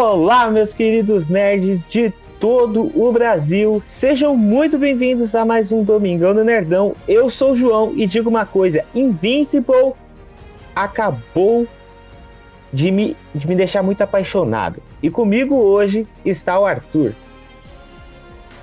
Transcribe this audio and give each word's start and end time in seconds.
Olá, 0.00 0.48
meus 0.48 0.72
queridos 0.72 1.28
nerds 1.28 1.84
de 1.84 2.12
todo 2.38 2.88
o 2.94 3.10
Brasil, 3.10 3.82
sejam 3.84 4.36
muito 4.36 4.78
bem-vindos 4.78 5.34
a 5.34 5.44
mais 5.44 5.72
um 5.72 5.82
Domingão 5.82 6.32
do 6.32 6.44
Nerdão. 6.44 6.94
Eu 7.08 7.28
sou 7.28 7.50
o 7.50 7.56
João 7.56 7.92
e 7.96 8.06
digo 8.06 8.30
uma 8.30 8.46
coisa: 8.46 8.84
Invincible 8.94 9.94
acabou 10.72 11.66
de 12.72 12.92
me, 12.92 13.16
de 13.34 13.48
me 13.48 13.56
deixar 13.56 13.82
muito 13.82 14.00
apaixonado. 14.00 14.80
E 15.02 15.10
comigo 15.10 15.56
hoje 15.56 16.06
está 16.24 16.60
o 16.60 16.64
Arthur. 16.64 17.12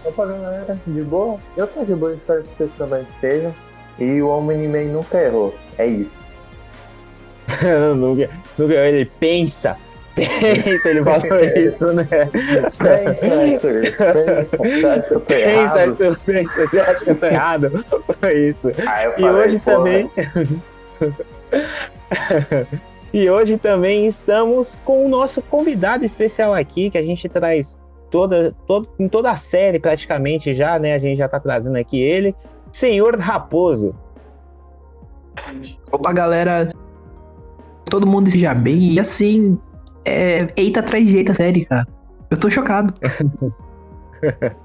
Opa, 0.05 0.25
galera, 0.25 0.79
de 0.87 1.01
boa? 1.01 1.37
Eu 1.57 1.67
tô 1.67 1.83
de 1.83 1.95
boa, 1.95 2.13
espero 2.13 2.43
que 2.43 2.55
vocês 2.55 2.71
também 2.77 3.05
estejam. 3.13 3.53
E 3.99 4.21
o 4.21 4.29
Omni-Man 4.29 4.85
nunca 4.85 5.21
errou, 5.21 5.53
é 5.77 5.85
isso. 5.85 6.11
nunca, 7.93 8.29
nunca, 8.57 8.73
ele 8.73 9.03
pensa, 9.19 9.77
pensa, 10.15 10.89
ele 10.89 11.03
falou 11.05 11.39
isso, 11.55 11.91
né? 11.93 12.07
Pensa, 15.27 15.81
Arthur, 15.81 16.17
pensa, 16.25 16.67
você 16.67 16.79
acha 16.79 17.03
que 17.03 17.09
eu 17.11 17.15
tô 17.15 17.25
errado? 17.25 17.85
Foi 18.19 18.49
isso. 18.49 18.71
Ah, 18.87 19.13
e 19.17 19.23
hoje 19.23 19.59
também. 19.59 20.09
e 23.13 23.29
hoje 23.29 23.57
também 23.57 24.07
estamos 24.07 24.79
com 24.85 25.05
o 25.05 25.09
nosso 25.09 25.41
convidado 25.41 26.05
especial 26.05 26.53
aqui, 26.53 26.89
que 26.89 26.97
a 26.97 27.03
gente 27.03 27.27
traz 27.27 27.77
toda, 28.09 28.55
todo, 28.65 28.87
em 28.97 29.09
toda 29.09 29.31
a 29.31 29.35
série 29.35 29.79
praticamente 29.79 30.53
já, 30.53 30.79
né? 30.79 30.93
A 30.93 30.99
gente 30.99 31.17
já 31.17 31.27
tá 31.27 31.39
trazendo 31.39 31.75
aqui 31.75 31.99
ele, 31.99 32.33
Senhor 32.71 33.19
Raposo. 33.19 33.93
Opa, 35.91 36.13
galera. 36.13 36.69
Todo 37.89 38.07
mundo 38.07 38.31
seja 38.31 38.53
bem. 38.53 38.93
E 38.93 38.99
assim, 38.99 39.59
é, 40.05 40.47
eita 40.55 40.79
atrás 40.79 41.05
de 41.05 41.17
eita 41.17 41.33
série, 41.33 41.65
cara. 41.65 41.87
Eu 42.29 42.39
tô 42.39 42.49
chocado. 42.49 42.93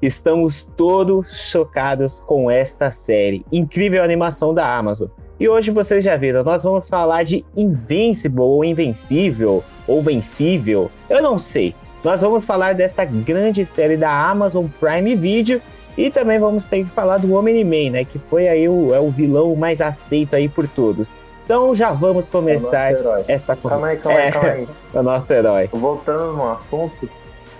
Estamos 0.00 0.70
todos 0.76 1.36
chocados 1.50 2.20
com 2.20 2.50
esta 2.50 2.90
série. 2.90 3.44
Incrível 3.50 4.02
animação 4.02 4.54
da 4.54 4.76
Amazon. 4.76 5.08
E 5.40 5.48
hoje 5.48 5.70
vocês 5.70 6.02
já 6.02 6.16
viram, 6.16 6.42
nós 6.42 6.64
vamos 6.64 6.88
falar 6.88 7.24
de 7.24 7.44
Invincible 7.56 8.40
ou 8.40 8.64
Invencível 8.64 9.62
ou 9.86 10.02
Vencível. 10.02 10.90
Eu 11.08 11.22
não 11.22 11.38
sei. 11.38 11.74
Nós 12.02 12.22
vamos 12.22 12.44
falar 12.44 12.74
desta 12.74 13.04
grande 13.04 13.64
série 13.64 13.96
da 13.96 14.10
Amazon 14.10 14.66
Prime 14.80 15.14
Video 15.14 15.60
e 15.96 16.10
também 16.10 16.38
vamos 16.38 16.66
ter 16.66 16.84
que 16.84 16.90
falar 16.90 17.18
do 17.18 17.34
Omni-Man, 17.34 17.90
né, 17.90 18.04
que 18.04 18.18
foi 18.18 18.48
aí 18.48 18.68
o, 18.68 18.94
é 18.94 19.00
o 19.00 19.10
vilão 19.10 19.54
mais 19.56 19.80
aceito 19.80 20.34
aí 20.34 20.48
por 20.48 20.68
todos. 20.68 21.12
Então 21.48 21.74
já 21.74 21.92
vamos 21.92 22.28
começar 22.28 22.92
é 22.92 23.24
esta 23.26 23.56
conversa. 23.56 23.68
Calma 23.70 23.86
aí, 23.86 23.96
calma 23.96 24.18
aí, 24.18 24.32
calma 24.32 24.48
aí. 24.50 24.68
É 24.92 24.98
o 24.98 25.02
nosso 25.02 25.32
herói. 25.32 25.70
Voltando 25.72 26.34
no 26.34 26.52
assunto, 26.52 27.08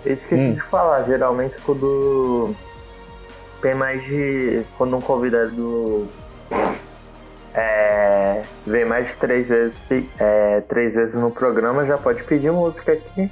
eu 0.04 0.12
esqueci 0.12 0.34
hum. 0.34 0.52
de 0.52 0.60
falar, 0.64 1.04
geralmente 1.04 1.54
quando 1.64 2.54
tem 3.62 3.74
mais 3.74 4.04
de. 4.04 4.62
Quando 4.76 4.94
um 4.94 5.00
convidado 5.00 6.06
é, 7.54 8.42
vem 8.66 8.84
mais 8.84 9.08
de 9.08 9.16
três 9.16 9.48
vezes, 9.48 9.74
é, 10.20 10.60
três 10.68 10.92
vezes 10.92 11.14
no 11.14 11.30
programa, 11.30 11.86
já 11.86 11.96
pode 11.96 12.22
pedir 12.24 12.52
música 12.52 12.92
aqui. 12.92 13.30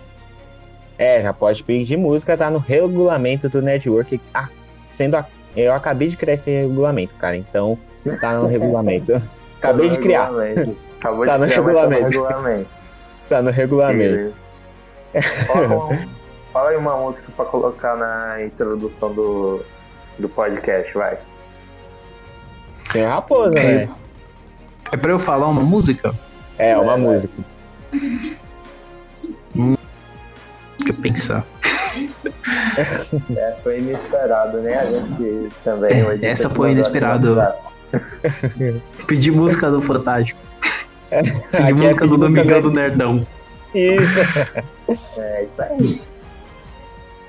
É, 0.99 1.21
já 1.21 1.35
pode 1.35 1.63
pedir 1.65 1.99
música, 1.99 2.35
tá 2.35 2.49
no 2.49 2.59
regulamento 2.59 3.47
do 3.51 3.61
network. 3.61 4.19
Ah, 4.33 4.49
sendo 4.89 5.19
a, 5.19 5.27
eu 5.55 5.75
acabei 5.75 6.09
de 6.09 6.17
criar 6.17 6.33
esse 6.33 6.51
regulamento, 6.51 7.13
cara, 7.17 7.37
então 7.37 7.79
tá 8.23 8.39
no 8.39 8.47
regulamento. 8.49 9.21
Acabei 9.59 9.89
de 9.89 9.99
criar. 9.99 10.31
Acabou 11.01 11.27
tá 11.27 11.37
de 11.37 11.39
no 11.39 11.47
criar, 11.47 11.63
regulamento. 11.89 12.23
Tá 12.23 12.33
no 12.33 12.41
regulamento. 12.41 12.67
Tá 13.29 13.43
no 13.43 13.51
regulamento. 13.51 14.35
Fala, 15.47 15.99
fala 16.53 16.71
aí 16.71 16.77
uma 16.77 16.97
música 16.97 17.25
pra 17.35 17.45
colocar 17.47 17.97
na 17.97 18.45
introdução 18.45 19.13
do, 19.13 19.63
do 20.19 20.29
podcast, 20.29 20.93
vai. 20.95 21.19
Tem 22.93 23.05
a 23.05 23.15
raposa, 23.15 23.59
É. 23.59 23.87
né? 23.87 23.89
É 24.93 24.97
pra 24.97 25.11
eu 25.11 25.19
falar 25.19 25.49
uma 25.49 25.63
música? 25.63 26.15
É, 26.59 26.77
uma 26.77 26.95
É, 26.95 26.97
música. 26.97 27.35
Deixa 27.93 29.79
eu 30.89 30.95
pensar. 31.03 31.45
É, 33.37 33.57
foi 33.63 33.79
inesperado, 33.81 34.59
né? 34.59 34.75
A 34.79 34.85
gente 34.87 35.51
também. 35.65 36.05
o 36.05 36.11
editor 36.13 36.29
Essa 36.31 36.49
que 36.49 36.55
foi 36.55 36.71
inesperado. 36.73 37.41
aqui 37.41 37.59
Pedi 39.07 39.31
música 39.31 39.71
do 39.71 39.81
Fantástico. 39.81 40.41
É 41.11 41.73
música 41.73 42.07
do 42.07 42.19
pedir 42.19 42.21
Domingão 42.21 42.63
do 42.63 42.71
Nerdão. 42.71 43.27
Isso. 43.75 44.21
É, 45.19 45.43
isso 45.43 45.63
aí. 45.63 46.01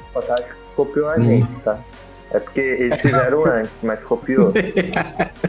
O 0.10 0.14
Fantástico 0.14 0.56
copiou 0.76 1.10
a 1.10 1.20
gente, 1.20 1.52
tá? 1.62 1.80
É 2.32 2.40
porque 2.40 2.60
eles 2.60 3.02
fizeram 3.02 3.46
antes, 3.46 3.72
mas 3.82 4.00
copiou. 4.04 4.54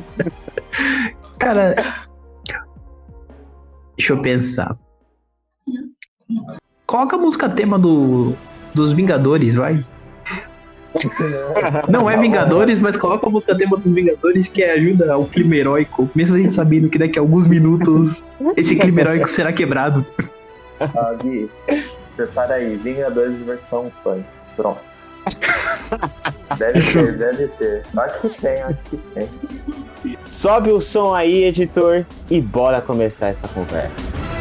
Cara. 1.38 1.74
Deixa 3.96 4.12
eu 4.14 4.22
pensar. 4.22 4.74
Coloca 6.86 7.16
a 7.16 7.18
música 7.18 7.48
tema 7.48 7.78
do, 7.78 8.34
dos 8.74 8.92
Vingadores, 8.92 9.54
vai. 9.54 9.84
Não 11.88 12.08
é 12.08 12.16
Vingadores, 12.16 12.80
mas 12.80 12.96
coloca 12.96 13.26
a 13.26 13.30
música 13.30 13.56
tema 13.56 13.76
dos 13.76 13.92
Vingadores 13.92 14.48
que 14.48 14.62
ajuda 14.62 15.16
o 15.16 15.26
clima 15.26 15.56
heróico. 15.56 16.10
Mesmo 16.14 16.36
a 16.36 16.38
gente 16.38 16.54
sabendo 16.54 16.88
que 16.88 16.98
daqui 16.98 17.18
a 17.18 17.22
alguns 17.22 17.46
minutos 17.46 18.24
esse 18.56 18.76
clima 18.76 19.00
heróico 19.02 19.28
será 19.28 19.52
quebrado. 19.52 20.04
Ah, 20.80 21.14
Gui, 21.20 21.50
prepara 22.16 22.54
aí, 22.54 22.76
Vingadores 22.76 23.36
versão 23.44 23.90
funk. 24.02 24.24
Pronto. 24.56 24.80
Deve 26.56 26.92
ter, 26.92 27.16
deve 27.16 27.48
ter. 27.48 27.82
Acho 27.96 28.20
que 28.20 28.40
tem, 28.40 28.62
acho 28.62 28.78
que 28.90 28.96
tem. 29.14 29.28
Sobe 30.30 30.70
o 30.70 30.80
som 30.80 31.14
aí, 31.14 31.44
editor, 31.44 32.04
e 32.30 32.40
bora 32.40 32.80
começar 32.80 33.28
essa 33.28 33.46
conversa. 33.48 34.37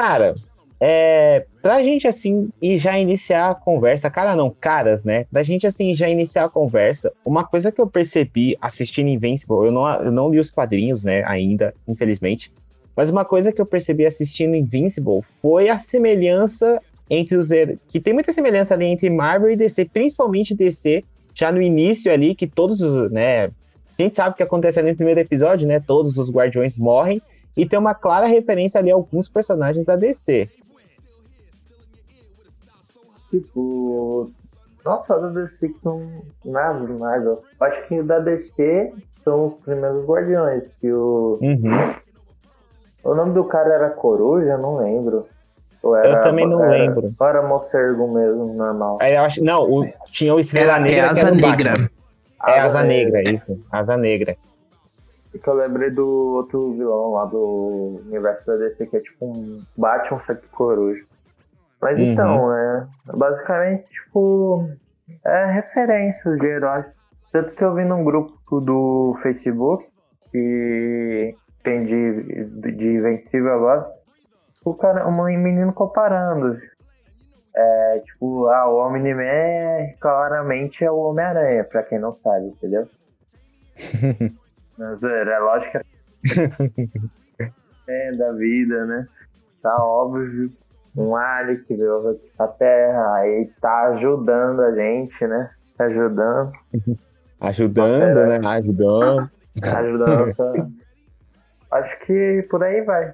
Cara, 0.00 0.36
é, 0.80 1.44
pra 1.60 1.82
gente 1.82 2.06
assim 2.06 2.50
e 2.62 2.78
já 2.78 2.96
iniciar 2.96 3.50
a 3.50 3.54
conversa, 3.54 4.08
cara 4.08 4.36
não, 4.36 4.48
caras, 4.48 5.04
né? 5.04 5.24
Pra 5.24 5.42
gente 5.42 5.66
assim 5.66 5.92
já 5.92 6.08
iniciar 6.08 6.44
a 6.44 6.48
conversa, 6.48 7.12
uma 7.24 7.44
coisa 7.44 7.72
que 7.72 7.80
eu 7.80 7.86
percebi 7.88 8.56
assistindo 8.60 9.08
Invincible, 9.08 9.66
eu 9.66 9.72
não, 9.72 9.92
eu 9.94 10.12
não 10.12 10.30
li 10.30 10.38
os 10.38 10.52
quadrinhos, 10.52 11.02
né, 11.02 11.24
ainda, 11.26 11.74
infelizmente, 11.88 12.52
mas 12.94 13.10
uma 13.10 13.24
coisa 13.24 13.50
que 13.50 13.60
eu 13.60 13.66
percebi 13.66 14.06
assistindo 14.06 14.54
Invincible 14.54 15.20
foi 15.42 15.68
a 15.68 15.80
semelhança 15.80 16.80
entre 17.10 17.36
os 17.36 17.48
que 17.88 17.98
tem 17.98 18.14
muita 18.14 18.32
semelhança 18.32 18.74
ali 18.74 18.84
entre 18.84 19.10
Marvel 19.10 19.50
e 19.50 19.56
DC, 19.56 19.86
principalmente 19.86 20.54
DC, 20.54 21.02
já 21.34 21.50
no 21.50 21.60
início 21.60 22.12
ali 22.12 22.36
que 22.36 22.46
todos, 22.46 22.80
os, 22.80 23.10
né, 23.10 23.46
a 23.46 23.50
gente 23.98 24.14
sabe 24.14 24.30
o 24.30 24.36
que 24.36 24.44
acontece 24.44 24.78
ali 24.78 24.92
no 24.92 24.96
primeiro 24.96 25.18
episódio, 25.18 25.66
né? 25.66 25.80
Todos 25.84 26.18
os 26.18 26.30
guardiões 26.30 26.78
morrem 26.78 27.20
e 27.58 27.68
tem 27.68 27.78
uma 27.78 27.94
clara 27.94 28.26
referência 28.26 28.78
ali 28.80 28.90
a 28.90 28.94
alguns 28.94 29.28
personagens 29.28 29.84
da 29.86 29.96
DC. 29.96 30.48
Tipo. 33.30 34.30
Nossa, 34.84 35.18
da 35.18 35.28
DC 35.28 35.68
que 35.68 35.80
são 35.80 36.22
nada 36.44 36.86
demais, 36.86 37.26
ó. 37.26 37.38
Acho 37.60 37.86
que 37.88 38.00
o 38.00 38.04
da 38.04 38.20
DC 38.20 38.92
são 39.22 39.48
os 39.48 39.54
primeiros 39.64 40.06
guardiões. 40.06 40.62
Que 40.80 40.90
o. 40.92 41.38
Uhum. 41.42 41.94
O 43.04 43.14
nome 43.14 43.34
do 43.34 43.44
cara 43.44 43.74
era 43.74 43.90
Coruja, 43.90 44.56
não 44.56 44.78
lembro. 44.78 45.26
Ou 45.82 45.94
era, 45.96 46.22
também 46.22 46.46
não 46.46 46.62
era, 46.64 46.72
lembro. 46.84 47.14
Era 47.20 47.42
Mocergo 47.42 48.08
mesmo, 48.12 48.52
normal. 48.54 48.98
Aí 49.00 49.14
eu 49.14 49.22
acho, 49.22 49.42
não, 49.44 49.62
o- 49.62 49.88
tinha 50.10 50.34
o 50.34 50.40
Estrela 50.40 50.72
Era, 50.74 50.80
Negra. 50.80 50.98
é 50.98 51.02
que 51.04 51.10
Asa 51.10 51.30
Negra. 51.30 51.90
É 52.46 52.60
Asa 52.60 52.82
Negra, 52.82 53.22
isso. 53.32 53.60
Asa 53.70 53.96
Negra. 53.96 54.36
Que 55.32 55.46
eu 55.48 55.54
lembrei 55.54 55.90
do 55.90 56.06
outro 56.36 56.72
vilão 56.72 57.12
lá 57.12 57.24
do 57.26 58.00
universo 58.06 58.46
da 58.46 58.56
DC, 58.56 58.86
que 58.86 58.96
é 58.96 59.00
tipo 59.00 59.26
um 59.26 59.62
Batman, 59.76 60.20
que 60.20 60.48
coruja. 60.48 61.02
Mas 61.80 61.98
Uhum. 61.98 62.12
então, 62.12 62.54
é. 62.56 62.86
Basicamente, 63.14 63.84
tipo. 63.88 64.68
É 65.24 65.44
referências 65.52 66.38
de 66.38 66.46
heróis. 66.46 66.84
Tanto 67.32 67.50
que 67.52 67.62
eu 67.64 67.74
vi 67.74 67.84
num 67.84 68.04
grupo 68.04 68.60
do 68.60 69.16
Facebook 69.22 69.86
que 70.30 71.34
tem 71.62 71.84
de, 71.84 72.44
de 72.72 72.86
Invencível 72.96 73.54
agora. 73.54 73.90
O 74.64 74.74
cara, 74.74 75.06
um 75.08 75.24
menino 75.24 75.72
comparando. 75.72 76.58
É, 77.54 77.98
tipo, 78.04 78.46
ah, 78.48 78.68
o 78.68 78.86
Omni-Man 78.86 79.94
claramente 80.00 80.84
é 80.84 80.90
o 80.90 80.98
Homem-Aranha, 80.98 81.64
pra 81.64 81.82
quem 81.82 81.98
não 81.98 82.14
sabe, 82.22 82.46
entendeu? 82.46 82.86
É 84.80 85.38
lógico 85.38 85.78
que 86.22 87.00
é 87.88 88.12
da 88.16 88.32
vida, 88.32 88.84
né? 88.86 89.06
Tá 89.62 89.74
óbvio. 89.82 90.50
um 90.96 91.14
alien 91.16 91.62
que 91.64 91.74
veio 91.76 92.08
aqui 92.10 92.30
pra 92.36 92.48
Terra, 92.48 93.14
aí 93.16 93.50
tá 93.60 93.88
ajudando 93.94 94.60
a 94.62 94.72
gente, 94.74 95.26
né? 95.26 95.50
Tá 95.76 95.84
ajudando. 95.84 96.52
Ajudando, 97.40 98.26
né? 98.26 98.40
Ajudando. 98.44 99.30
Ajudando. 99.76 100.28
essa- 100.30 100.70
Acho 101.70 101.98
que 102.06 102.46
por 102.50 102.62
aí 102.64 102.80
vai. 102.82 103.12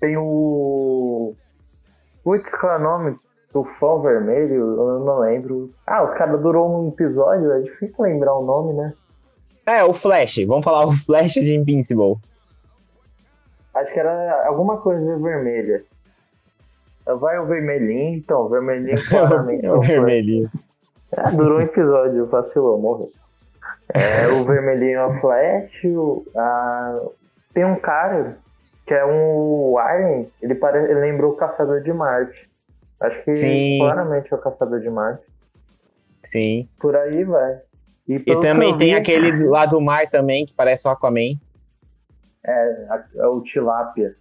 Tem 0.00 0.16
o. 0.16 1.34
Putz, 2.24 2.48
qual 2.58 2.72
é 2.72 2.76
o 2.78 2.82
nome? 2.82 3.18
Tufão 3.52 4.00
Vermelho? 4.02 4.54
Eu 4.54 5.00
não 5.00 5.18
lembro. 5.20 5.70
Ah, 5.86 6.02
o 6.02 6.14
cara 6.14 6.36
durou 6.38 6.82
um 6.84 6.88
episódio, 6.88 7.52
é 7.52 7.60
difícil 7.60 7.94
lembrar 8.00 8.34
o 8.34 8.44
nome, 8.44 8.72
né? 8.72 8.92
É, 9.66 9.82
o 9.84 9.92
Flash. 9.92 10.44
Vamos 10.46 10.64
falar 10.64 10.86
o 10.86 10.92
Flash 10.92 11.34
de 11.34 11.54
Invincible. 11.54 12.16
Acho 13.74 13.92
que 13.92 13.98
era 13.98 14.46
alguma 14.46 14.78
coisa 14.78 15.18
vermelha. 15.18 15.82
Vai 17.06 17.38
o 17.38 17.46
vermelhinho, 17.46 18.16
então, 18.16 18.42
o 18.42 18.48
vermelhinho 18.48 18.96
claramente. 19.08 19.66
o 19.68 19.80
vermelhinho. 19.80 20.50
Ah, 21.16 21.30
durou 21.30 21.58
um 21.58 21.62
episódio, 21.62 22.26
vacilou, 22.26 22.78
morreu. 22.78 23.12
É, 23.92 24.26
o 24.28 24.44
vermelhinho 24.44 24.98
é 24.98 25.06
o 25.06 25.20
Flash, 25.20 25.84
o, 25.84 26.24
a- 26.36 27.00
tem 27.52 27.64
um 27.64 27.76
cara 27.76 28.38
que 28.86 28.94
é 28.94 29.04
um 29.04 29.76
Alien, 29.78 30.30
ele, 30.42 30.54
pare, 30.54 30.78
ele 30.78 30.94
lembrou 31.00 31.32
o 31.32 31.36
Caçador 31.36 31.82
de 31.82 31.92
Marte. 31.92 32.48
Acho 33.00 33.22
que 33.24 33.32
Sim. 33.34 33.78
claramente 33.80 34.32
é 34.32 34.36
o 34.36 34.40
Caçador 34.40 34.80
de 34.80 34.90
Marte. 34.90 35.22
Sim. 36.24 36.68
Por 36.80 36.96
aí 36.96 37.22
vai. 37.24 37.58
E, 38.08 38.14
E 38.26 38.40
também 38.40 38.76
tem 38.76 38.94
aquele 38.94 39.46
lá 39.46 39.66
do 39.66 39.80
mar 39.80 40.08
também, 40.10 40.44
que 40.44 40.52
parece 40.54 40.86
o 40.86 40.90
Aquaman. 40.90 41.38
É, 42.46 42.98
é 43.16 43.26
o 43.26 43.40
Tilápia. 43.40 44.14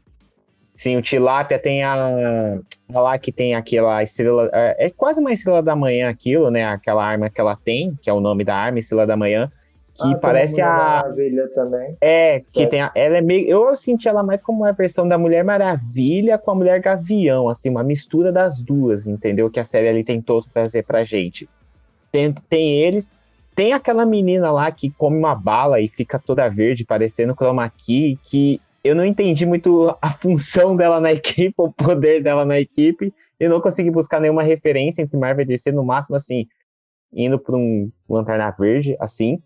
Sim, 0.76 0.98
o 0.98 1.02
Tilápia 1.02 1.60
tem 1.60 1.84
a, 1.84 2.60
a 2.94 3.00
lá 3.00 3.18
que 3.20 3.32
tem 3.32 3.54
aquela 3.54 4.02
estrela. 4.02 4.50
É, 4.52 4.88
é 4.88 4.90
quase 4.90 5.20
uma 5.20 5.32
estrela 5.32 5.62
da 5.62 5.76
manhã 5.76 6.10
aquilo, 6.10 6.50
né? 6.50 6.66
Aquela 6.66 7.06
arma 7.06 7.30
que 7.30 7.40
ela 7.40 7.56
tem, 7.56 7.98
que 8.02 8.10
é 8.10 8.14
o 8.14 8.20
nome 8.20 8.44
da 8.44 8.56
arma, 8.56 8.80
estrela 8.80 9.06
da 9.06 9.16
manhã. 9.16 9.52
Que 9.94 10.12
Ah, 10.12 10.18
parece 10.18 10.60
a. 10.60 10.68
Maravilha 10.68 11.48
também. 11.50 11.96
É, 12.02 12.42
que 12.52 12.66
tem 12.66 12.82
a, 12.82 12.92
ela 12.96 13.18
é 13.18 13.22
meio. 13.22 13.48
Eu 13.48 13.76
senti 13.76 14.08
ela 14.08 14.24
mais 14.24 14.42
como 14.42 14.64
uma 14.64 14.72
versão 14.72 15.08
da 15.08 15.20
Mulher 15.20 15.44
Maravilha 15.44 16.40
com 16.40 16.50
a 16.50 16.56
Mulher 16.56 16.80
Gavião, 16.80 17.48
assim, 17.48 17.70
uma 17.70 17.84
mistura 17.84 18.32
das 18.32 18.60
duas, 18.60 19.06
entendeu? 19.06 19.52
Que 19.52 19.60
a 19.60 19.64
série 19.64 19.88
ali 19.88 20.04
tentou 20.04 20.42
trazer 20.42 20.84
pra 20.84 21.04
gente. 21.04 21.48
Tem, 22.12 22.34
tem 22.50 22.82
eles. 22.82 23.12
Tem 23.56 23.74
aquela 23.74 24.06
menina 24.06 24.52
lá 24.52 24.72
que 24.72 24.90
come 24.90 25.18
uma 25.18 25.36
bala 25.36 25.80
e 25.80 25.88
fica 25.88 26.18
toda 26.18 26.50
verde, 26.50 26.86
parecendo 26.86 27.36
chroma 27.36 27.70
key, 27.70 28.18
que 28.24 28.60
eu 28.84 28.96
não 28.96 29.06
entendi 29.06 29.46
muito 29.46 29.96
a 30.02 30.12
função 30.12 30.76
dela 30.76 31.00
na 31.00 31.12
equipe, 31.12 31.54
o 31.58 31.72
poder 31.72 32.22
dela 32.22 32.44
na 32.46 32.60
equipe, 32.60 33.14
e 33.40 33.48
não 33.48 33.62
consegui 33.62 33.92
buscar 33.92 34.20
nenhuma 34.20 34.44
referência 34.44 35.02
entre 35.02 35.18
Marvel 35.18 35.44
e 35.44 35.48
DC, 35.48 35.72
no 35.72 35.86
máximo, 35.86 36.16
assim, 36.16 36.48
indo 37.14 37.38
pra 37.40 37.56
um 37.56 37.92
Lanterna 38.10 38.52
Verde, 38.52 38.96
assim. 39.00 39.42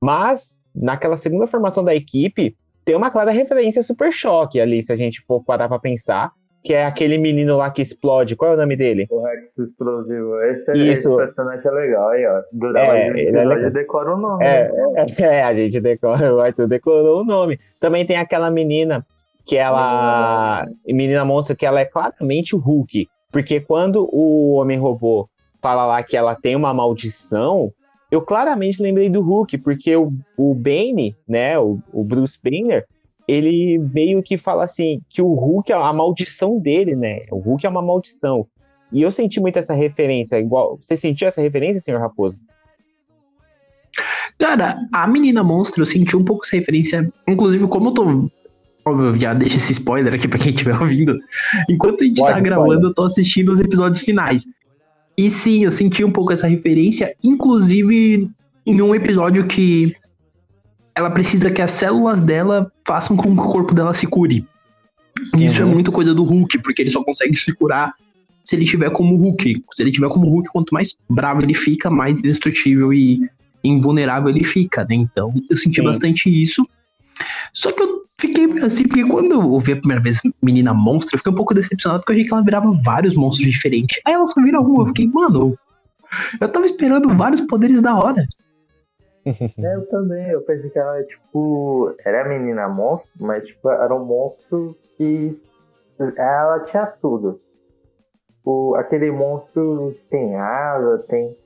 Mas, 0.00 0.58
naquela 0.74 1.16
segunda 1.16 1.46
formação 1.46 1.82
da 1.82 1.94
equipe, 1.94 2.56
tem 2.84 2.96
uma 2.96 3.10
clara 3.10 3.30
referência 3.30 3.82
Super 3.82 4.12
Choque 4.12 4.60
ali, 4.60 4.82
se 4.82 4.92
a 4.92 4.96
gente 4.96 5.20
for 5.22 5.42
parar 5.42 5.68
pra 5.68 5.78
pensar, 5.78 6.32
que 6.68 6.74
é 6.74 6.84
aquele 6.84 7.16
menino 7.16 7.56
lá 7.56 7.70
que 7.70 7.80
explode. 7.80 8.36
Qual 8.36 8.50
é 8.50 8.54
o 8.54 8.58
nome 8.58 8.76
dele? 8.76 9.06
O 9.10 9.22
Rex 9.22 9.56
Explosivo. 9.56 10.38
Esse, 10.42 10.72
Isso. 10.72 10.90
esse 10.90 11.16
personagem 11.16 11.66
é 11.66 11.70
legal. 11.70 12.08
Aí, 12.10 12.26
ó. 12.26 12.42
Durava 12.52 12.94
É, 12.94 13.08
ele 13.08 13.38
é 13.38 13.44
legal. 13.46 13.70
decora 13.70 14.14
o 14.14 14.18
nome. 14.18 14.44
É, 14.44 14.70
é, 14.94 15.06
é, 15.24 15.42
a 15.44 15.54
gente 15.54 15.80
decora, 15.80 16.34
o 16.34 16.40
Arthur 16.42 16.68
decorou 16.68 17.22
o 17.22 17.24
nome. 17.24 17.58
Também 17.80 18.04
tem 18.04 18.18
aquela 18.18 18.50
menina 18.50 19.02
que 19.46 19.56
ela. 19.56 20.66
Menina 20.86 21.24
monstro, 21.24 21.56
que 21.56 21.64
ela 21.64 21.80
é 21.80 21.86
claramente 21.86 22.54
o 22.54 22.58
Hulk. 22.58 23.08
Porque 23.32 23.60
quando 23.60 24.06
o 24.12 24.56
Homem-Robô 24.56 25.26
fala 25.62 25.86
lá 25.86 26.02
que 26.02 26.18
ela 26.18 26.34
tem 26.34 26.54
uma 26.54 26.74
maldição, 26.74 27.72
eu 28.10 28.20
claramente 28.20 28.82
lembrei 28.82 29.08
do 29.08 29.22
Hulk, 29.22 29.56
porque 29.56 29.96
o, 29.96 30.12
o 30.36 30.54
Bane, 30.54 31.16
né, 31.26 31.58
o, 31.58 31.78
o 31.94 32.04
Bruce 32.04 32.38
Banner, 32.44 32.84
ele 33.28 33.78
meio 33.92 34.22
que 34.22 34.38
fala 34.38 34.64
assim, 34.64 35.02
que 35.10 35.20
o 35.20 35.34
Hulk 35.34 35.70
é 35.70 35.74
a 35.74 35.92
maldição 35.92 36.58
dele, 36.58 36.96
né? 36.96 37.26
O 37.30 37.36
Hulk 37.36 37.66
é 37.66 37.68
uma 37.68 37.82
maldição. 37.82 38.46
E 38.90 39.02
eu 39.02 39.12
senti 39.12 39.38
muito 39.38 39.58
essa 39.58 39.74
referência, 39.74 40.40
igual. 40.40 40.78
Você 40.80 40.96
sentiu 40.96 41.28
essa 41.28 41.42
referência, 41.42 41.78
senhor 41.78 42.00
Raposo? 42.00 42.38
Cara, 44.38 44.78
a 44.92 45.06
menina 45.06 45.44
monstro, 45.44 45.82
eu 45.82 45.86
senti 45.86 46.16
um 46.16 46.24
pouco 46.24 46.46
essa 46.46 46.56
referência. 46.56 47.12
Inclusive, 47.28 47.66
como 47.66 47.88
eu 47.88 47.92
tô. 47.92 48.30
Óbvio, 48.86 49.20
já 49.20 49.34
deixa 49.34 49.58
esse 49.58 49.72
spoiler 49.72 50.14
aqui 50.14 50.26
pra 50.26 50.38
quem 50.38 50.52
estiver 50.52 50.80
ouvindo. 50.80 51.18
Enquanto 51.68 52.02
a 52.02 52.06
gente 52.06 52.20
Pode, 52.20 52.32
tá 52.32 52.38
spoiler. 52.38 52.42
gravando, 52.42 52.86
eu 52.86 52.94
tô 52.94 53.04
assistindo 53.04 53.52
os 53.52 53.60
episódios 53.60 54.02
finais. 54.02 54.46
E 55.18 55.30
sim, 55.30 55.64
eu 55.64 55.70
senti 55.70 56.02
um 56.02 56.10
pouco 56.10 56.32
essa 56.32 56.46
referência, 56.46 57.14
inclusive 57.22 58.30
em 58.64 58.80
um 58.80 58.94
episódio 58.94 59.46
que 59.46 59.94
ela 60.98 61.10
precisa 61.10 61.50
que 61.50 61.62
as 61.62 61.70
células 61.70 62.20
dela 62.20 62.70
façam 62.86 63.16
com 63.16 63.34
que 63.34 63.40
o 63.40 63.52
corpo 63.52 63.72
dela 63.72 63.94
se 63.94 64.06
cure. 64.06 64.44
Isso 65.36 65.62
Uhum. 65.62 65.70
é 65.70 65.72
muito 65.74 65.92
coisa 65.92 66.12
do 66.14 66.24
Hulk, 66.24 66.58
porque 66.58 66.82
ele 66.82 66.90
só 66.90 67.02
consegue 67.04 67.36
se 67.36 67.52
curar 67.54 67.92
se 68.44 68.56
ele 68.56 68.64
tiver 68.64 68.90
como 68.90 69.16
Hulk. 69.16 69.62
Se 69.74 69.82
ele 69.82 69.92
tiver 69.92 70.08
como 70.08 70.28
Hulk, 70.28 70.48
quanto 70.50 70.72
mais 70.74 70.96
bravo 71.08 71.40
ele 71.42 71.54
fica, 71.54 71.88
mais 71.88 72.18
indestrutível 72.18 72.92
e 72.92 73.20
invulnerável 73.62 74.28
ele 74.28 74.42
fica, 74.44 74.84
né? 74.88 74.96
Então, 74.96 75.32
eu 75.48 75.56
senti 75.56 75.76
Sim. 75.76 75.84
bastante 75.84 76.42
isso. 76.42 76.66
Só 77.52 77.70
que 77.72 77.82
eu 77.82 78.04
fiquei 78.18 78.46
assim, 78.62 78.84
porque 78.84 79.04
quando 79.04 79.32
eu 79.32 79.42
ouvi 79.50 79.72
a 79.72 79.76
primeira 79.76 80.02
vez 80.02 80.20
Menina 80.42 80.72
Monstro, 80.74 81.14
eu 81.14 81.18
fiquei 81.18 81.32
um 81.32 81.36
pouco 81.36 81.54
decepcionado 81.54 82.00
porque 82.00 82.12
eu 82.12 82.14
achei 82.14 82.24
que 82.26 82.32
ela 82.34 82.42
virava 82.44 82.72
vários 82.84 83.14
monstros 83.14 83.48
diferentes. 83.50 84.00
Aí 84.04 84.14
ela 84.14 84.26
só 84.26 84.40
vira 84.42 84.60
um, 84.60 84.80
eu 84.80 84.86
fiquei, 84.88 85.06
mano, 85.06 85.56
eu 86.40 86.48
tava 86.48 86.66
esperando 86.66 87.08
vários 87.16 87.40
poderes 87.42 87.80
da 87.80 87.94
hora. 87.96 88.26
É, 89.26 89.74
Eu 89.74 89.86
também, 89.88 90.28
eu 90.30 90.42
pensei 90.42 90.70
que 90.70 90.78
ela, 90.78 91.02
tipo, 91.04 91.94
era 92.04 92.28
menina 92.28 92.68
monstro, 92.68 93.10
mas, 93.20 93.44
tipo, 93.46 93.68
era 93.70 93.94
um 93.94 94.04
monstro 94.04 94.76
que 94.96 95.40
ela 96.16 96.60
tinha 96.64 96.86
tudo. 97.00 97.40
O, 98.44 98.74
aquele 98.76 99.10
monstro 99.10 99.94
tem 100.10 100.36
asa, 100.36 101.04
tem. 101.08 101.36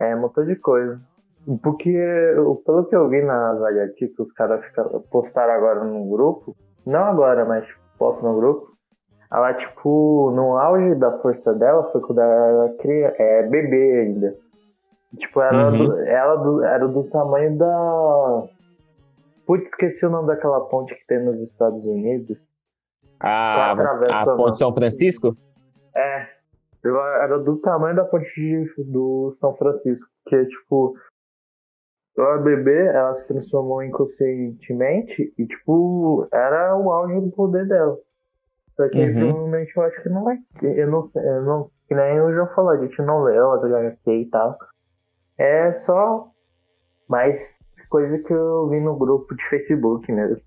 É, 0.00 0.14
um 0.14 0.20
montão 0.20 0.44
de 0.44 0.56
coisa. 0.56 1.00
Porque, 1.62 1.92
pelo 2.64 2.86
que 2.86 2.96
eu 2.96 3.08
vi 3.08 3.22
nas 3.22 3.62
HQ 3.62 4.08
que 4.08 4.22
os 4.22 4.32
caras 4.32 4.64
postaram 5.10 5.52
agora 5.54 5.84
no 5.84 6.04
grupo, 6.08 6.56
não 6.84 7.04
agora, 7.04 7.44
mas 7.44 7.64
postam 7.98 8.32
no 8.32 8.40
grupo, 8.40 8.68
ela, 9.30 9.54
tipo, 9.54 10.30
no 10.34 10.56
auge 10.56 10.94
da 10.96 11.18
força 11.18 11.52
dela 11.54 11.90
foi 11.92 12.00
quando 12.00 12.20
ela 12.20 12.68
cria- 12.78 13.14
é, 13.18 13.42
bebê 13.44 14.00
ainda. 14.00 14.34
Tipo, 15.18 15.40
ela, 15.40 15.70
Uhum. 15.70 15.86
do- 15.86 16.00
ela 16.00 16.36
do- 16.36 16.64
era 16.64 16.88
do 16.88 17.04
tamanho 17.04 17.56
da. 17.58 18.42
Putz, 19.46 19.64
esqueci 19.66 20.04
o 20.04 20.10
nome 20.10 20.26
daquela 20.28 20.60
ponte 20.68 20.94
que 20.94 21.06
tem 21.06 21.24
nos 21.24 21.40
Estados 21.40 21.84
Unidos. 21.84 22.36
A, 23.20 23.72
Atravessa, 23.72 24.14
a 24.14 24.26
não. 24.26 24.36
Ponte 24.36 24.58
São 24.58 24.74
Francisco? 24.74 25.36
É. 25.94 26.26
Era 26.84 27.38
do 27.38 27.56
tamanho 27.58 27.96
da 27.96 28.04
ponte 28.04 28.28
de- 28.34 28.84
do 28.84 29.36
São 29.40 29.54
Francisco. 29.56 30.06
Que, 30.28 30.44
tipo, 30.46 30.94
ela 32.18 32.38
bebê, 32.38 32.86
ela 32.86 33.14
se 33.16 33.26
transformou 33.28 33.82
inconscientemente 33.82 35.32
e, 35.38 35.46
tipo, 35.46 36.26
era 36.32 36.76
o 36.76 36.90
auge 36.92 37.20
do 37.20 37.30
poder 37.30 37.66
dela. 37.66 37.96
Só 38.76 38.88
que 38.88 38.98
Uhum. 38.98 39.14
provavelmente 39.14 39.72
eu 39.76 39.82
acho 39.84 40.02
que 40.02 40.08
não 40.08 40.24
vai 40.24 40.36
ter. 40.60 40.78
Eu 40.78 40.90
não 40.90 41.10
eu 41.14 41.42
não. 41.42 41.70
Que 41.88 41.94
nem 41.94 42.16
eu 42.16 42.34
já 42.34 42.46
falei, 42.48 42.80
a 42.80 42.84
gente 42.86 43.00
não 43.02 43.22
leu 43.22 43.52
a 43.52 43.56
do 43.58 43.66
HQ 43.66 44.10
e 44.10 44.26
tal. 44.28 44.58
É 45.38 45.82
só 45.84 46.28
mais 47.08 47.40
coisa 47.88 48.18
que 48.18 48.32
eu 48.32 48.68
vi 48.68 48.80
no 48.80 48.96
grupo 48.96 49.34
de 49.34 49.48
Facebook 49.48 50.10
mesmo. 50.10 50.40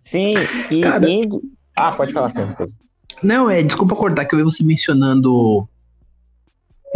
Sim, 0.00 0.34
e 0.70 0.80
Cara- 0.80 1.08
indo. 1.08 1.40
Ah, 1.76 1.92
pode 1.92 2.12
falar, 2.12 2.28
Raposo. 2.28 2.74
Não, 3.22 3.48
é, 3.48 3.62
desculpa 3.62 3.94
cortar, 3.94 4.24
que 4.24 4.34
eu 4.34 4.38
vi 4.38 4.44
você 4.44 4.64
mencionando 4.64 5.66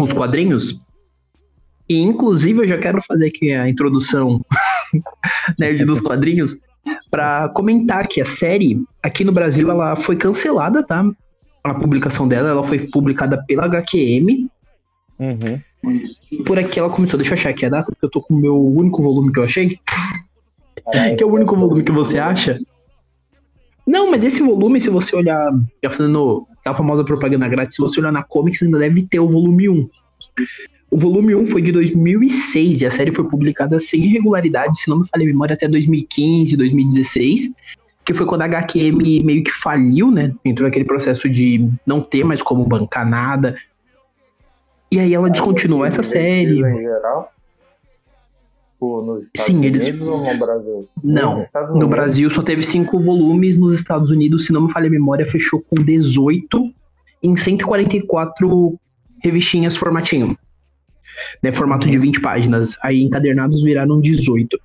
os 0.01 0.13
quadrinhos. 0.13 0.81
E, 1.89 2.01
inclusive, 2.01 2.61
eu 2.61 2.67
já 2.67 2.79
quero 2.79 3.01
fazer 3.01 3.29
aqui 3.29 3.53
a 3.53 3.69
introdução 3.69 4.41
nerd 5.59 5.85
dos 5.85 6.01
quadrinhos 6.01 6.59
para 7.11 7.49
comentar 7.51 8.07
que 8.09 8.21
a 8.21 8.25
série, 8.25 8.85
aqui 9.03 9.25
no 9.25 9.33
Brasil, 9.33 9.71
ela 9.71 9.95
foi 9.95 10.17
cancelada, 10.17 10.85
tá? 10.85 11.05
A 11.63 11.75
publicação 11.75 12.27
dela, 12.27 12.49
ela 12.49 12.65
foi 12.65 12.79
publicada 12.89 13.43
pela 13.47 13.65
HQM. 13.67 14.49
Uhum. 15.19 15.61
Por 16.45 16.59
aqui 16.59 16.79
ela 16.79 16.91
começou, 16.91 17.19
deixa 17.19 17.35
eu 17.35 17.39
achar 17.39 17.51
aqui 17.51 17.67
a 17.67 17.69
data, 17.69 17.93
porque 17.93 18.05
eu 18.05 18.11
tô 18.11 18.21
com 18.21 18.35
o 18.35 18.39
meu 18.39 18.57
único 18.57 19.03
volume 19.03 19.33
que 19.33 19.39
eu 19.39 19.45
achei. 19.45 19.79
que 21.17 21.23
é 21.23 21.27
o 21.27 21.33
único 21.33 21.57
volume 21.57 21.83
que 21.83 21.93
você 21.93 22.19
acha. 22.19 22.61
Não, 23.87 24.11
mas 24.11 24.21
desse 24.21 24.43
volume, 24.43 24.81
se 24.81 24.91
você 24.91 25.15
olhar, 25.15 25.53
já 25.83 25.91
fazendo 25.91 26.47
a 26.65 26.75
famosa 26.75 27.05
propaganda 27.05 27.47
grátis, 27.47 27.77
se 27.77 27.83
você 27.83 28.01
olhar 28.01 28.11
na 28.11 28.23
Comics, 28.23 28.63
ainda 28.63 28.79
deve 28.79 29.03
ter 29.03 29.21
o 29.21 29.29
volume 29.29 29.69
1. 29.69 29.89
O 30.91 30.99
volume 30.99 31.35
1 31.35 31.47
foi 31.47 31.63
de 31.63 31.73
2006 31.73 32.83
e 32.83 32.87
a 32.87 32.91
série 32.91 33.13
foi 33.13 33.29
publicada 33.29 33.79
sem 33.79 34.05
irregularidade, 34.05 34.81
se 34.81 34.89
não 34.89 35.01
me 35.01 35.09
falha 35.09 35.23
a 35.23 35.27
memória, 35.27 35.55
até 35.55 35.69
2015, 35.69 36.57
2016. 36.57 37.51
que 38.05 38.15
foi 38.15 38.25
quando 38.25 38.43
a 38.43 38.45
HQM 38.47 39.25
meio 39.25 39.43
que 39.43 39.51
faliu, 39.51 40.13
né? 40.13 40.33
Entrou 40.45 40.69
naquele 40.69 40.85
processo 40.85 41.29
de 41.29 41.69
não 41.85 42.01
ter 42.01 42.25
mais 42.25 42.41
como 42.41 42.65
bancar 42.65 43.09
nada. 43.09 43.57
E 44.97 45.01
aí 45.01 45.13
ela 45.13 45.29
descontinuou 45.29 45.85
essa 45.85 46.03
série. 46.03 46.59
Em 46.59 46.81
geral? 46.81 47.31
Nos 48.81 49.25
Estados 49.25 49.45
Sim, 49.47 49.57
Unidos 49.59 49.87
eles- 49.87 50.01
ou 50.01 50.25
no 50.33 50.39
Brasil? 50.39 50.89
Não, 51.05 51.47
No 51.55 51.71
Unidos. 51.73 51.89
Brasil 51.91 52.31
só 52.31 52.43
teve 52.43 52.63
cinco 52.63 52.99
volumes, 53.03 53.59
nos 53.59 53.75
Estados 53.75 54.11
Unidos, 54.11 54.47
se 54.47 54.53
não 54.55 54.63
me 54.63 54.73
falha 54.73 54.87
a 54.87 54.91
memória, 54.91 55.29
fechou 55.29 55.61
com 55.69 55.77
18 55.83 56.73
em 57.23 57.37
144 57.37 58.79
revistinhas 59.23 59.77
formatinho. 59.77 60.35
Né, 61.43 61.53
formato 61.53 61.87
de 61.87 61.99
20 61.99 62.21
páginas. 62.23 62.75
Aí 62.83 63.03
encadernados 63.03 63.63
viraram 63.63 64.01
18. 64.01 64.59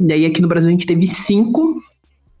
E 0.00 0.12
aí 0.12 0.26
aqui 0.26 0.40
no 0.40 0.48
Brasil 0.48 0.68
a 0.68 0.72
gente 0.72 0.86
teve 0.86 1.06
cinco. 1.06 1.80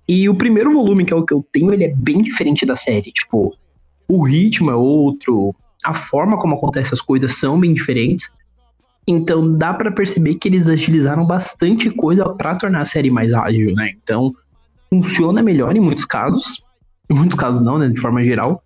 E 0.08 0.28
o 0.28 0.34
primeiro 0.34 0.72
volume, 0.72 1.04
que 1.04 1.12
é 1.12 1.16
o 1.16 1.24
que 1.24 1.32
eu 1.34 1.44
tenho, 1.52 1.72
ele 1.72 1.84
é 1.84 1.94
bem 1.94 2.22
diferente 2.22 2.66
da 2.66 2.74
série. 2.74 3.12
Tipo, 3.12 3.54
o 4.08 4.24
ritmo 4.24 4.70
é 4.70 4.74
outro, 4.74 5.54
a 5.84 5.94
forma 5.94 6.38
como 6.38 6.54
acontecem 6.54 6.92
as 6.92 7.00
coisas 7.00 7.36
são 7.36 7.58
bem 7.58 7.72
diferentes. 7.72 8.30
Então 9.06 9.56
dá 9.56 9.72
pra 9.72 9.90
perceber 9.90 10.34
que 10.34 10.48
eles 10.48 10.68
agilizaram 10.68 11.26
bastante 11.26 11.90
coisa 11.90 12.28
pra 12.34 12.54
tornar 12.54 12.82
a 12.82 12.84
série 12.84 13.10
mais 13.10 13.32
ágil, 13.32 13.74
né? 13.74 13.92
Então 14.02 14.34
funciona 14.88 15.42
melhor 15.42 15.74
em 15.76 15.80
muitos 15.80 16.04
casos. 16.04 16.62
Em 17.08 17.14
muitos 17.14 17.36
casos 17.36 17.60
não, 17.60 17.78
né? 17.78 17.88
De 17.88 18.00
forma 18.00 18.22
geral. 18.22 18.62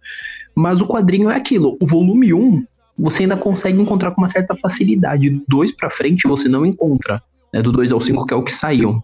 Mas 0.55 0.81
o 0.81 0.87
quadrinho 0.87 1.31
é 1.31 1.37
aquilo. 1.37 1.77
O 1.81 1.87
volume 1.87 2.33
1, 2.35 2.65
você 2.99 3.23
ainda 3.23 3.37
consegue 3.37 3.81
encontrar 3.81 4.11
com 4.11 4.21
uma 4.21 4.29
certa 4.29 4.55
facilidade. 4.57 5.31
Do 5.31 5.43
2 5.49 5.73
pra 5.73 5.91
frente 5.91 6.29
você 6.29 6.49
não 6.49 6.67
encontra. 6.67 7.23
Né? 7.53 7.63
Do 7.63 7.73
2 7.73 7.93
ao 7.93 8.01
5, 8.01 8.27
que 8.27 8.35
é 8.35 8.37
o 8.37 8.43
que 8.43 8.53
saiu. 8.53 9.03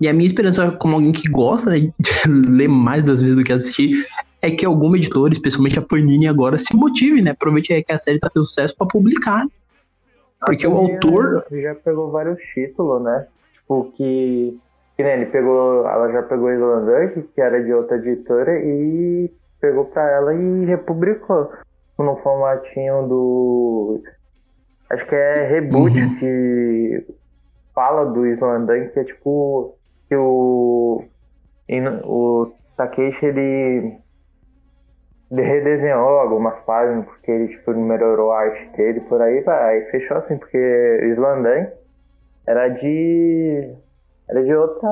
E 0.00 0.06
a 0.06 0.12
minha 0.12 0.26
esperança, 0.26 0.70
como 0.72 0.94
alguém 0.94 1.12
que 1.12 1.28
gosta 1.28 1.70
né, 1.70 1.80
de 1.98 2.28
ler 2.28 2.68
mais 2.68 3.02
das 3.02 3.20
vezes 3.20 3.36
do 3.36 3.42
que 3.42 3.52
assistir, 3.52 4.06
é 4.40 4.50
que 4.50 4.64
algum 4.66 4.94
editor, 4.94 5.30
especialmente 5.32 5.78
a 5.78 5.82
Panini 5.82 6.28
agora, 6.28 6.58
se 6.58 6.74
motive, 6.76 7.20
né? 7.22 7.32
Aproveite 7.32 7.82
que 7.82 7.92
a 7.92 7.98
série 7.98 8.18
tá 8.20 8.28
fazendo 8.28 8.46
sucesso 8.46 8.76
pra 8.76 8.86
publicar. 8.86 9.44
Porque 10.46 10.66
A 10.66 10.70
o 10.70 10.76
autor. 10.76 11.44
já 11.50 11.74
pegou 11.74 12.10
vários 12.10 12.38
títulos, 12.54 13.02
né? 13.02 13.26
Tipo, 13.54 13.92
que. 13.96 14.56
Que 14.96 15.02
nem 15.04 15.12
ele 15.12 15.26
pegou. 15.26 15.86
Ela 15.86 16.10
já 16.12 16.22
pegou 16.22 16.52
Islandunk, 16.52 17.22
que 17.34 17.40
era 17.40 17.62
de 17.62 17.72
outra 17.72 17.96
editora, 17.98 18.58
e 18.64 19.30
pegou 19.60 19.84
pra 19.86 20.08
ela 20.10 20.34
e 20.34 20.64
republicou. 20.66 21.50
No 21.98 22.16
formatinho 22.18 23.08
do. 23.08 24.00
Acho 24.90 25.04
que 25.06 25.14
é 25.14 25.48
Reboot, 25.48 25.98
Uhum. 26.00 26.18
que 26.20 27.06
fala 27.74 28.04
do 28.06 28.24
Islandunk, 28.26 28.88
que 28.92 29.00
é 29.00 29.04
tipo. 29.04 29.74
Que 30.08 30.14
o. 30.16 31.04
O 32.04 32.52
Takeshi, 32.76 33.26
ele. 33.26 33.98
Redesenhou 35.30 36.20
algumas 36.20 36.58
páginas, 36.60 37.04
porque 37.04 37.30
ele 37.30 37.48
tipo, 37.48 37.72
melhorou 37.74 38.32
a 38.32 38.40
arte 38.40 38.76
dele, 38.76 39.00
por 39.00 39.20
aí 39.20 39.40
vai. 39.42 39.82
Fechou 39.90 40.16
assim, 40.16 40.38
porque 40.38 40.56
o 40.58 41.08
era 42.48 42.68
de. 42.68 43.74
Era 44.26 44.42
de 44.42 44.54
outra. 44.54 44.88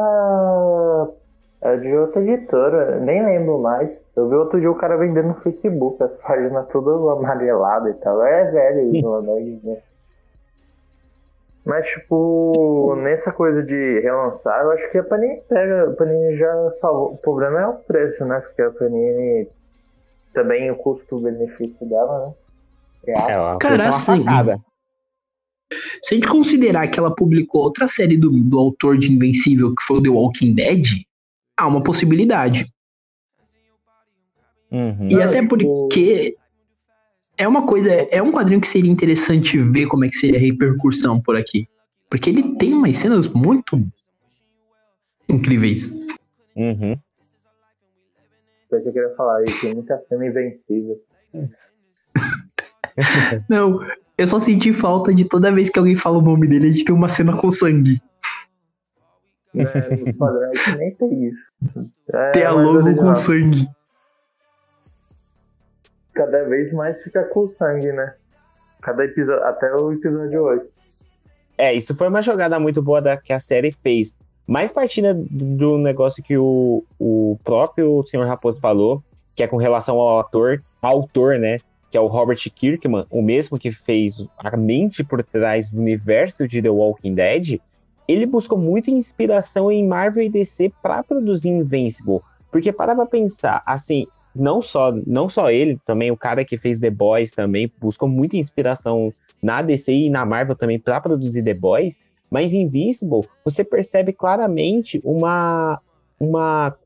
Era 1.63 1.79
de 1.79 1.97
outra 1.97 2.21
editora, 2.21 3.01
nem 3.01 3.25
lembro 3.25 3.59
mais. 3.59 3.91
Eu 4.15 4.29
vi 4.29 4.35
outro 4.35 4.61
dia 4.61 4.71
o 4.71 4.75
cara 4.75 4.99
vendendo 4.99 5.29
no 5.29 5.41
Facebook, 5.41 6.03
as 6.03 6.13
páginas 6.19 6.69
tudo 6.69 7.09
amareladas 7.09 7.97
e 7.97 7.99
tal. 8.01 8.23
É 8.23 8.51
velho 8.51 9.07
o 9.07 9.21
né? 9.23 9.79
Mas, 11.65 11.87
tipo, 11.89 12.95
nessa 12.97 13.33
coisa 13.33 13.63
de 13.63 14.01
relançar, 14.01 14.63
eu 14.63 14.71
acho 14.73 14.91
que 14.91 14.99
a 14.99 15.03
Panini 15.03 15.43
pega. 15.49 15.91
A 15.91 15.97
Panini 15.97 16.37
já 16.37 16.73
salvou. 16.81 17.15
O 17.15 17.17
problema 17.17 17.61
é 17.61 17.67
o 17.67 17.75
preço, 17.75 18.25
né? 18.25 18.39
Porque 18.41 18.63
a 18.63 18.71
Panini 18.71 19.49
também 20.37 20.71
o 20.71 20.77
custo-benefício 20.77 21.89
dela, 21.89 22.27
né? 22.27 22.35
É 23.07 23.19
alto. 23.19 23.31
É, 23.31 23.39
uma 23.39 23.59
Cara, 23.59 23.89
assim. 23.89 24.25
Se 26.03 26.15
a 26.15 26.15
gente 26.15 26.29
considerar 26.29 26.87
que 26.89 27.01
ela 27.01 27.13
publicou 27.13 27.63
outra 27.63 27.89
série 27.89 28.17
do, 28.17 28.31
do 28.31 28.59
autor 28.59 28.99
de 28.99 29.11
Invencível, 29.11 29.75
que 29.75 29.83
foi 29.83 29.99
o 29.99 30.03
The 30.03 30.11
Walking 30.11 30.55
Dead, 30.55 30.85
há 31.57 31.67
uma 31.67 31.83
possibilidade. 31.83 32.71
Uhum. 34.71 35.09
E 35.11 35.23
até 35.23 35.41
tipo- 35.41 35.57
porque 35.57 36.37
é 37.39 37.49
uma 37.49 37.67
coisa, 37.67 37.91
é 37.91 38.23
um 38.23 38.31
quadrinho 38.31 38.61
que 38.61 38.69
seria 38.69 38.91
interessante 38.91 39.59
ver 39.59 39.87
como 39.87 40.05
é 40.05 40.09
que 40.09 40.17
seria 40.17 40.39
a 40.39 40.43
repercussão 40.43 41.21
por 41.21 41.35
aqui. 41.35 41.67
Porque 42.11 42.31
ele 42.31 42.55
tem 42.57 42.75
umas 42.75 42.97
cenas 42.99 43.27
muito 43.27 43.79
incríveis. 45.29 45.91
Uhum. 46.55 46.97
Que 48.69 48.77
eu 48.77 48.83
queria 48.83 49.15
falar, 49.17 49.43
ele 49.43 49.53
tem 49.61 49.75
muita 49.75 49.99
cena 50.09 50.27
invencível. 50.27 51.01
Não, 53.49 53.81
eu 54.19 54.27
só 54.27 54.41
senti 54.41 54.73
falta 54.73 55.15
de 55.15 55.29
toda 55.29 55.53
vez 55.53 55.69
que 55.69 55.79
alguém 55.79 55.95
fala 55.95 56.19
o 56.19 56.23
nome 56.23 56.49
dele, 56.49 56.69
a 56.69 56.73
gente 56.73 56.85
tem 56.85 56.95
uma 56.95 57.09
cena 57.09 57.37
com 57.37 57.51
sangue. 57.51 58.01
Né? 59.55 59.65
No 60.05 60.15
quadrante 60.15 60.77
nem 60.77 60.95
tem 60.95 61.29
isso. 61.29 61.91
É, 62.13 62.31
Tem 62.33 62.45
a 62.45 62.53
logo 62.53 62.95
com 62.97 63.15
sangue. 63.15 63.69
Cada 66.15 66.45
vez 66.45 66.73
mais 66.73 67.03
fica 67.03 67.25
com 67.25 67.49
sangue, 67.49 67.93
né? 67.93 68.15
Cada 68.83 69.05
episódio, 69.05 69.45
até 69.45 69.75
o 69.75 69.93
episódio 69.93 70.43
8. 70.43 70.71
É, 71.59 71.75
isso 71.75 71.95
foi 71.95 72.09
uma 72.09 72.23
jogada 72.23 72.59
muito 72.59 72.83
boa 72.83 73.01
da, 73.01 73.17
que 73.17 73.33
a 73.33 73.41
série 73.41 73.73
fez. 73.73 74.15
Mais 74.47 74.71
partindo 74.71 75.27
do 75.31 75.77
negócio 75.77 76.23
que 76.23 76.39
o, 76.39 76.85
o 76.99 77.37
próprio 77.43 78.05
Sr. 78.07 78.27
Raposo 78.27 78.61
falou, 78.61 79.03
que 79.35 79.43
é 79.43 79.47
com 79.47 79.57
relação 79.57 79.99
ao 79.99 80.21
ator, 80.21 80.63
autor, 80.81 81.39
né? 81.39 81.59
Que 81.91 81.99
é 81.99 82.01
o 82.01 82.07
Robert 82.07 82.39
Kirkman, 82.55 83.07
o 83.11 83.23
mesmo 83.23 83.59
que 83.59 83.71
fez 83.73 84.27
a 84.39 84.57
mente 84.57 85.03
por 85.03 85.23
trás 85.23 85.69
do 85.71 85.81
universo 85.81 86.47
de 86.47 86.63
The 86.63 86.71
Walking 86.71 87.15
Dead. 87.15 87.61
Ele 88.07 88.25
buscou 88.25 88.57
muita 88.57 88.91
inspiração 88.91 89.71
em 89.71 89.87
Marvel 89.87 90.25
e 90.25 90.29
DC 90.29 90.73
para 90.81 91.03
produzir 91.03 91.49
Invincible. 91.49 92.21
Porque 92.53 92.73
para 92.73 92.95
pra 92.95 93.05
pensar, 93.05 93.63
assim, 93.67 94.07
não 94.35 94.63
só, 94.63 94.93
não 95.07 95.29
só 95.29 95.51
ele, 95.51 95.79
também 95.85 96.11
o 96.11 96.17
cara 96.17 96.45
que 96.45 96.57
fez 96.57 96.79
The 96.79 96.91
Boys 96.91 97.33
também 97.33 97.71
buscou 97.81 98.09
muita 98.09 98.37
inspiração 98.37 99.13
na 99.43 99.61
DC 99.61 99.93
e 99.93 100.11
na 100.11 100.25
Marvel 100.25 100.55
também 100.55 100.79
para 100.79 101.01
produzir 101.01 101.43
The 101.43 101.55
Boys, 101.55 101.99
mas 102.37 102.53
Invincible 102.53 103.27
você 103.43 103.65
percebe 103.65 104.13
claramente 104.13 105.01
uma, 105.03 105.81
uma, 106.21 106.77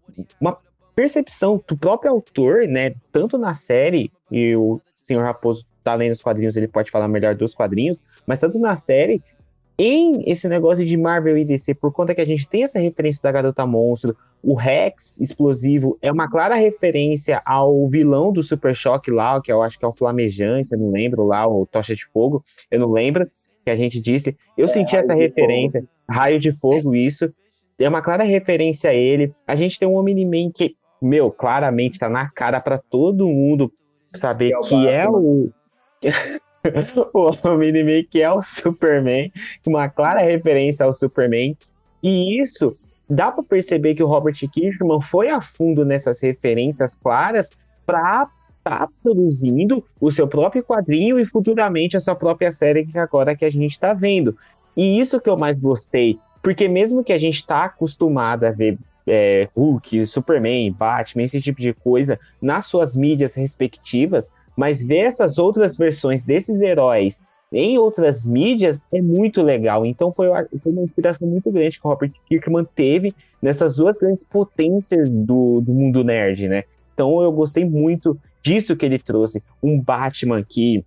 uma 0.40 0.56
percepção 0.94 1.60
do 1.66 1.76
próprio 1.76 2.12
autor, 2.12 2.68
né? 2.68 2.94
Tanto 3.10 3.36
na 3.36 3.52
série, 3.52 4.12
e 4.30 4.54
o 4.54 4.80
Senhor 5.02 5.24
Raposo 5.24 5.66
tá 5.82 5.92
lendo 5.96 6.12
os 6.12 6.22
quadrinhos, 6.22 6.56
ele 6.56 6.68
pode 6.68 6.88
falar 6.88 7.08
melhor 7.08 7.34
dos 7.34 7.52
quadrinhos, 7.52 8.00
mas 8.24 8.38
tanto 8.38 8.60
na 8.60 8.76
série, 8.76 9.20
em 9.76 10.22
esse 10.24 10.48
negócio 10.48 10.86
de 10.86 10.96
Marvel 10.96 11.36
e 11.36 11.44
DC, 11.44 11.74
por 11.74 11.92
conta 11.92 12.14
que 12.14 12.20
a 12.20 12.26
gente 12.26 12.48
tem 12.48 12.62
essa 12.62 12.78
referência 12.78 13.20
da 13.20 13.32
Garota 13.32 13.66
Monstro, 13.66 14.16
o 14.40 14.54
Rex 14.54 15.18
explosivo 15.20 15.98
é 16.00 16.12
uma 16.12 16.30
clara 16.30 16.54
referência 16.54 17.42
ao 17.44 17.88
vilão 17.88 18.32
do 18.32 18.40
Super 18.40 18.76
Choque 18.76 19.10
lá, 19.10 19.40
que 19.42 19.50
eu 19.50 19.64
acho 19.64 19.76
que 19.76 19.84
é 19.84 19.88
o 19.88 19.92
Flamejante, 19.92 20.74
eu 20.74 20.78
não 20.78 20.92
lembro 20.92 21.26
lá, 21.26 21.44
o 21.48 21.66
Tocha 21.66 21.96
de 21.96 22.06
Fogo, 22.06 22.44
eu 22.70 22.78
não 22.78 22.92
lembro, 22.92 23.28
que 23.64 23.70
a 23.70 23.76
gente 23.76 24.00
disse. 24.00 24.36
Eu 24.56 24.68
senti 24.68 24.96
essa 24.96 25.14
referência, 25.14 25.84
Raio 26.08 26.38
de 26.38 26.52
Fogo, 26.52 26.94
isso. 26.94 27.32
É 27.78 27.88
uma 27.88 28.02
clara 28.02 28.24
referência 28.24 28.90
a 28.90 28.94
ele. 28.94 29.34
A 29.46 29.54
gente 29.54 29.78
tem 29.78 29.88
um 29.88 29.96
Omni-Man 29.96 30.50
que, 30.54 30.76
meu, 31.00 31.30
claramente 31.30 31.98
tá 31.98 32.08
na 32.08 32.28
cara 32.30 32.60
pra 32.60 32.78
todo 32.78 33.26
mundo 33.26 33.72
saber 34.14 34.48
Que 34.48 34.54
é 34.54 34.58
o 34.58 34.62
que 34.62 34.88
é 34.88 35.08
o. 35.08 35.50
o 37.14 37.48
Omni-Man 37.48 38.04
que 38.10 38.20
é 38.20 38.30
o 38.30 38.42
Superman, 38.42 39.32
uma 39.66 39.88
clara 39.88 40.20
referência 40.20 40.84
ao 40.84 40.92
Superman. 40.92 41.56
E 42.02 42.40
isso 42.40 42.76
dá 43.08 43.32
pra 43.32 43.42
perceber 43.42 43.94
que 43.94 44.02
o 44.02 44.06
Robert 44.06 44.36
Kirkman 44.52 45.00
foi 45.02 45.28
a 45.28 45.40
fundo 45.40 45.84
nessas 45.84 46.20
referências 46.20 46.94
claras 46.94 47.50
pra 47.84 48.28
tá 48.62 48.88
produzindo 49.02 49.84
o 50.00 50.10
seu 50.10 50.26
próprio 50.28 50.62
quadrinho 50.62 51.18
e 51.18 51.24
futuramente 51.24 51.96
a 51.96 52.00
sua 52.00 52.14
própria 52.14 52.52
série 52.52 52.86
que 52.86 52.98
agora 52.98 53.36
que 53.36 53.44
a 53.44 53.50
gente 53.50 53.78
tá 53.78 53.92
vendo. 53.92 54.36
E 54.76 55.00
isso 55.00 55.20
que 55.20 55.28
eu 55.28 55.36
mais 55.36 55.58
gostei, 55.58 56.18
porque 56.42 56.68
mesmo 56.68 57.04
que 57.04 57.12
a 57.12 57.18
gente 57.18 57.46
tá 57.46 57.64
acostumado 57.64 58.44
a 58.44 58.50
ver 58.50 58.78
é, 59.06 59.48
Hulk, 59.56 60.06
Superman, 60.06 60.72
Batman, 60.72 61.24
esse 61.24 61.40
tipo 61.40 61.60
de 61.60 61.72
coisa 61.72 62.18
nas 62.40 62.66
suas 62.66 62.94
mídias 62.94 63.34
respectivas, 63.34 64.30
mas 64.56 64.84
ver 64.84 65.06
essas 65.06 65.38
outras 65.38 65.76
versões 65.76 66.24
desses 66.24 66.60
heróis 66.60 67.20
em 67.52 67.78
outras 67.78 68.24
mídias 68.24 68.80
é 68.92 69.02
muito 69.02 69.42
legal. 69.42 69.84
Então 69.84 70.12
foi, 70.12 70.28
foi 70.62 70.72
uma 70.72 70.82
inspiração 70.82 71.26
muito 71.26 71.50
grande 71.50 71.80
que 71.80 71.86
o 71.86 71.90
Robert 71.90 72.12
Kirkman 72.26 72.66
teve 72.74 73.14
nessas 73.42 73.76
duas 73.76 73.98
grandes 73.98 74.24
potências 74.24 75.08
do, 75.08 75.60
do 75.60 75.72
mundo 75.72 76.04
nerd, 76.04 76.48
né? 76.48 76.64
Então 76.94 77.20
eu 77.22 77.32
gostei 77.32 77.64
muito 77.64 78.16
disso 78.42 78.76
que 78.76 78.84
ele 78.86 78.98
trouxe. 78.98 79.42
Um 79.62 79.80
Batman 79.80 80.38
aqui, 80.38 80.84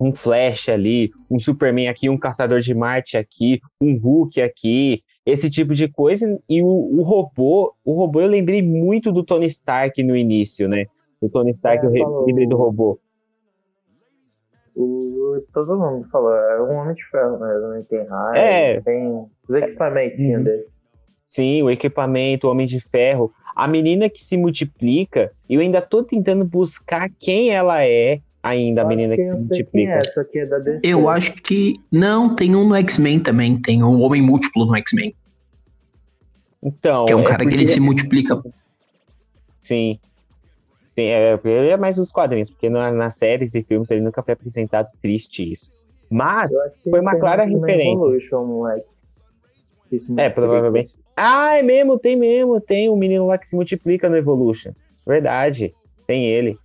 um 0.00 0.12
Flash 0.12 0.68
ali, 0.68 1.10
um 1.30 1.38
Superman 1.38 1.88
aqui, 1.88 2.08
um 2.08 2.18
Caçador 2.18 2.60
de 2.60 2.74
Marte 2.74 3.16
aqui, 3.16 3.60
um 3.80 3.96
Hulk 3.96 4.40
aqui. 4.40 5.02
esse 5.26 5.50
tipo 5.50 5.74
de 5.74 5.86
coisa. 5.86 6.38
E 6.48 6.62
o, 6.62 6.66
o 6.66 7.02
robô, 7.02 7.74
o 7.84 7.92
robô 7.94 8.20
eu 8.22 8.26
lembrei 8.26 8.62
muito 8.62 9.12
do 9.12 9.22
Tony 9.22 9.46
Stark 9.46 10.02
no 10.02 10.16
início, 10.16 10.66
né? 10.68 10.86
O 11.20 11.28
Tony 11.28 11.50
Stark, 11.52 11.84
É, 11.84 11.88
o 11.88 11.92
falou. 11.92 12.28
híbrido 12.30 12.56
robô. 12.56 12.98
O, 14.74 15.42
todo 15.52 15.78
mundo 15.78 16.08
falou, 16.10 16.32
é 16.34 16.62
um 16.62 16.76
homem 16.76 16.94
de 16.94 17.04
ferro 17.10 17.38
mesmo, 17.38 17.68
né? 17.68 17.84
tem 17.88 18.04
raio, 18.06 18.36
É. 18.38 18.80
tem 18.80 19.08
os 19.48 19.54
equipamentos 19.54 20.18
Uhum. 20.18 20.42
dele. 20.44 20.66
Sim, 21.30 21.62
o 21.62 21.70
equipamento, 21.70 22.48
o 22.48 22.50
Homem 22.50 22.66
de 22.66 22.80
Ferro. 22.80 23.32
A 23.54 23.68
menina 23.68 24.10
que 24.10 24.18
se 24.20 24.36
multiplica, 24.36 25.30
eu 25.48 25.60
ainda 25.60 25.80
tô 25.80 26.02
tentando 26.02 26.44
buscar 26.44 27.08
quem 27.20 27.50
ela 27.50 27.84
é 27.84 28.20
ainda, 28.42 28.82
a 28.82 28.84
menina 28.84 29.14
que 29.14 29.20
Acho 29.20 29.30
se 29.30 29.36
quem 29.36 29.44
multiplica. 29.46 29.98
é, 30.34 30.38
é 30.38 30.46
da 30.46 30.58
DC. 30.58 30.80
Eu 30.82 31.08
acho 31.08 31.34
que. 31.34 31.74
Não, 31.90 32.34
tem 32.34 32.56
um 32.56 32.66
no 32.66 32.74
X-Men 32.74 33.20
também. 33.20 33.56
Tem 33.56 33.80
um 33.80 34.00
Homem 34.00 34.20
Múltiplo 34.20 34.66
no 34.66 34.74
X-Men. 34.74 35.14
Então, 36.60 37.04
Que 37.06 37.12
é 37.12 37.16
um 37.16 37.22
cara 37.22 37.46
que 37.46 37.54
ele 37.54 37.66
se 37.68 37.78
multiplica. 37.78 38.42
Sim. 39.62 40.00
Sim, 40.96 41.04
é, 41.04 41.38
ele 41.44 41.68
é 41.68 41.76
mais 41.76 41.96
os 41.96 42.10
quadrinhos, 42.10 42.50
porque 42.50 42.68
na- 42.68 42.90
nas 42.90 43.14
séries 43.16 43.54
e 43.54 43.62
filmes 43.62 43.88
ele 43.92 44.00
nunca 44.00 44.20
foi 44.20 44.34
apresentado 44.34 44.88
triste 45.00 45.48
isso. 45.48 45.70
Mas, 46.10 46.50
que 46.82 46.90
foi 46.90 46.98
uma 46.98 47.14
clara 47.14 47.44
referência. 47.44 48.02
Evolution, 48.04 48.44
moleque. 48.46 48.86
Que 49.88 49.98
é, 50.16 50.28
provavelmente. 50.28 50.99
Ah, 51.22 51.58
é 51.58 51.62
mesmo, 51.62 51.98
tem 51.98 52.16
mesmo, 52.16 52.58
tem 52.62 52.88
o 52.88 52.96
menino 52.96 53.26
lá 53.26 53.36
que 53.36 53.46
se 53.46 53.54
multiplica 53.54 54.08
no 54.08 54.16
Evolution. 54.16 54.72
Verdade, 55.06 55.74
tem 56.06 56.24
ele. 56.24 56.58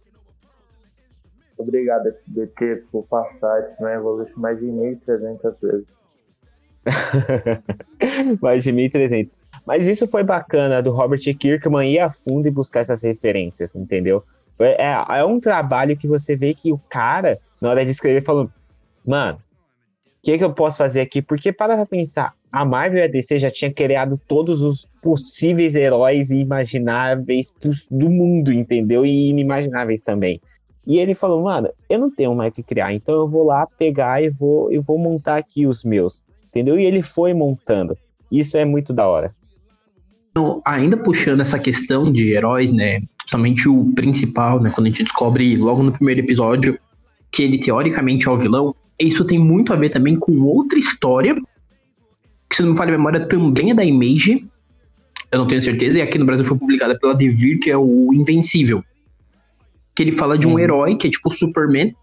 Obrigado, 1.57 2.07
SBT, 2.07 2.83
por 2.89 3.03
passar 3.03 3.59
isso 3.59 3.81
no 3.81 3.89
Evolution 3.89 4.39
mais 4.39 4.57
de 4.57 4.65
1.300 4.65 5.55
vezes. 5.61 5.87
mais 8.41 8.63
de 8.63 8.71
1.300. 8.71 9.37
Mas 9.65 9.85
isso 9.87 10.07
foi 10.07 10.23
bacana 10.23 10.81
do 10.81 10.91
Robert 10.91 11.19
Kirkman 11.37 11.91
ir 11.91 11.99
a 11.99 12.09
fundo 12.09 12.47
e 12.47 12.51
buscar 12.51 12.79
essas 12.79 13.01
referências, 13.01 13.75
entendeu? 13.75 14.23
É, 14.57 15.17
é 15.19 15.25
um 15.25 15.37
trabalho 15.37 15.97
que 15.97 16.07
você 16.07 16.33
vê 16.33 16.53
que 16.53 16.71
o 16.71 16.79
cara, 16.89 17.39
na 17.59 17.71
hora 17.71 17.83
de 17.83 17.91
escrever, 17.91 18.23
falou: 18.23 18.49
Mano, 19.05 19.37
o 19.37 20.09
que, 20.23 20.37
que 20.37 20.43
eu 20.45 20.53
posso 20.53 20.77
fazer 20.77 21.01
aqui? 21.01 21.21
Porque 21.21 21.51
para 21.51 21.75
pra 21.75 21.85
pensar, 21.85 22.33
a 22.55 22.63
Marvel 22.63 22.99
e 22.99 23.03
a 23.03 23.07
DC 23.07 23.37
já 23.37 23.51
tinha 23.51 23.69
criado 23.69 24.17
todos 24.29 24.61
os 24.61 24.89
possíveis 25.01 25.75
heróis 25.75 26.31
imagináveis 26.31 27.53
do 27.91 28.09
mundo, 28.09 28.49
entendeu? 28.49 29.05
E 29.05 29.27
inimagináveis 29.27 30.03
também. 30.03 30.39
E 30.87 30.97
ele 30.97 31.13
falou, 31.13 31.43
mano, 31.43 31.67
eu 31.89 31.99
não 31.99 32.09
tenho 32.09 32.33
mais 32.33 32.53
o 32.53 32.55
que 32.55 32.63
criar, 32.63 32.93
então 32.93 33.13
eu 33.13 33.27
vou 33.27 33.43
lá 33.43 33.67
pegar 33.77 34.23
e 34.23 34.29
vou, 34.29 34.71
eu 34.71 34.81
vou 34.81 34.97
montar 34.97 35.35
aqui 35.35 35.67
os 35.67 35.83
meus, 35.83 36.23
entendeu? 36.47 36.79
E 36.79 36.85
ele 36.85 37.01
foi 37.01 37.33
montando. 37.33 37.97
Isso 38.31 38.55
é 38.55 38.63
muito 38.63 38.93
da 38.93 39.05
hora. 39.05 39.35
Então, 40.31 40.61
ainda 40.63 40.95
puxando 40.95 41.41
essa 41.41 41.59
questão 41.59 42.09
de 42.09 42.31
heróis, 42.31 42.71
né? 42.71 43.01
Principalmente 43.17 43.67
o 43.67 43.91
principal, 43.93 44.61
né? 44.61 44.71
Quando 44.73 44.87
a 44.87 44.89
gente 44.91 45.03
descobre 45.03 45.57
logo 45.57 45.83
no 45.83 45.91
primeiro 45.91 46.21
episódio 46.21 46.79
que 47.29 47.43
ele 47.43 47.59
teoricamente 47.59 48.29
é 48.29 48.31
o 48.31 48.37
vilão, 48.37 48.73
isso 48.97 49.25
tem 49.25 49.37
muito 49.37 49.73
a 49.73 49.75
ver 49.75 49.89
também 49.89 50.15
com 50.15 50.39
outra 50.39 50.79
história, 50.79 51.35
que 52.49 52.55
se 52.55 52.61
não 52.61 52.71
me 52.71 52.77
falha 52.77 52.89
a 52.93 52.97
memória 52.97 53.19
também 53.27 53.71
é 53.71 53.73
da 53.73 53.83
Image. 53.83 54.45
Eu 55.31 55.39
não 55.39 55.47
tenho 55.47 55.61
certeza, 55.61 55.97
e 55.99 56.01
aqui 56.01 56.17
no 56.17 56.25
Brasil 56.25 56.45
foi 56.45 56.57
publicada 56.57 56.97
pela 56.97 57.13
Devir, 57.13 57.59
que 57.59 57.69
é 57.69 57.77
o 57.77 58.13
Invencível. 58.13 58.83
Que 59.95 60.03
ele 60.03 60.11
fala 60.11 60.37
de 60.37 60.47
um 60.47 60.51
Uhum. 60.53 60.59
herói 60.59 60.95
que 60.95 61.07
é 61.07 61.09
tipo 61.09 61.29
o 61.29 61.31
Superman, 61.31 61.93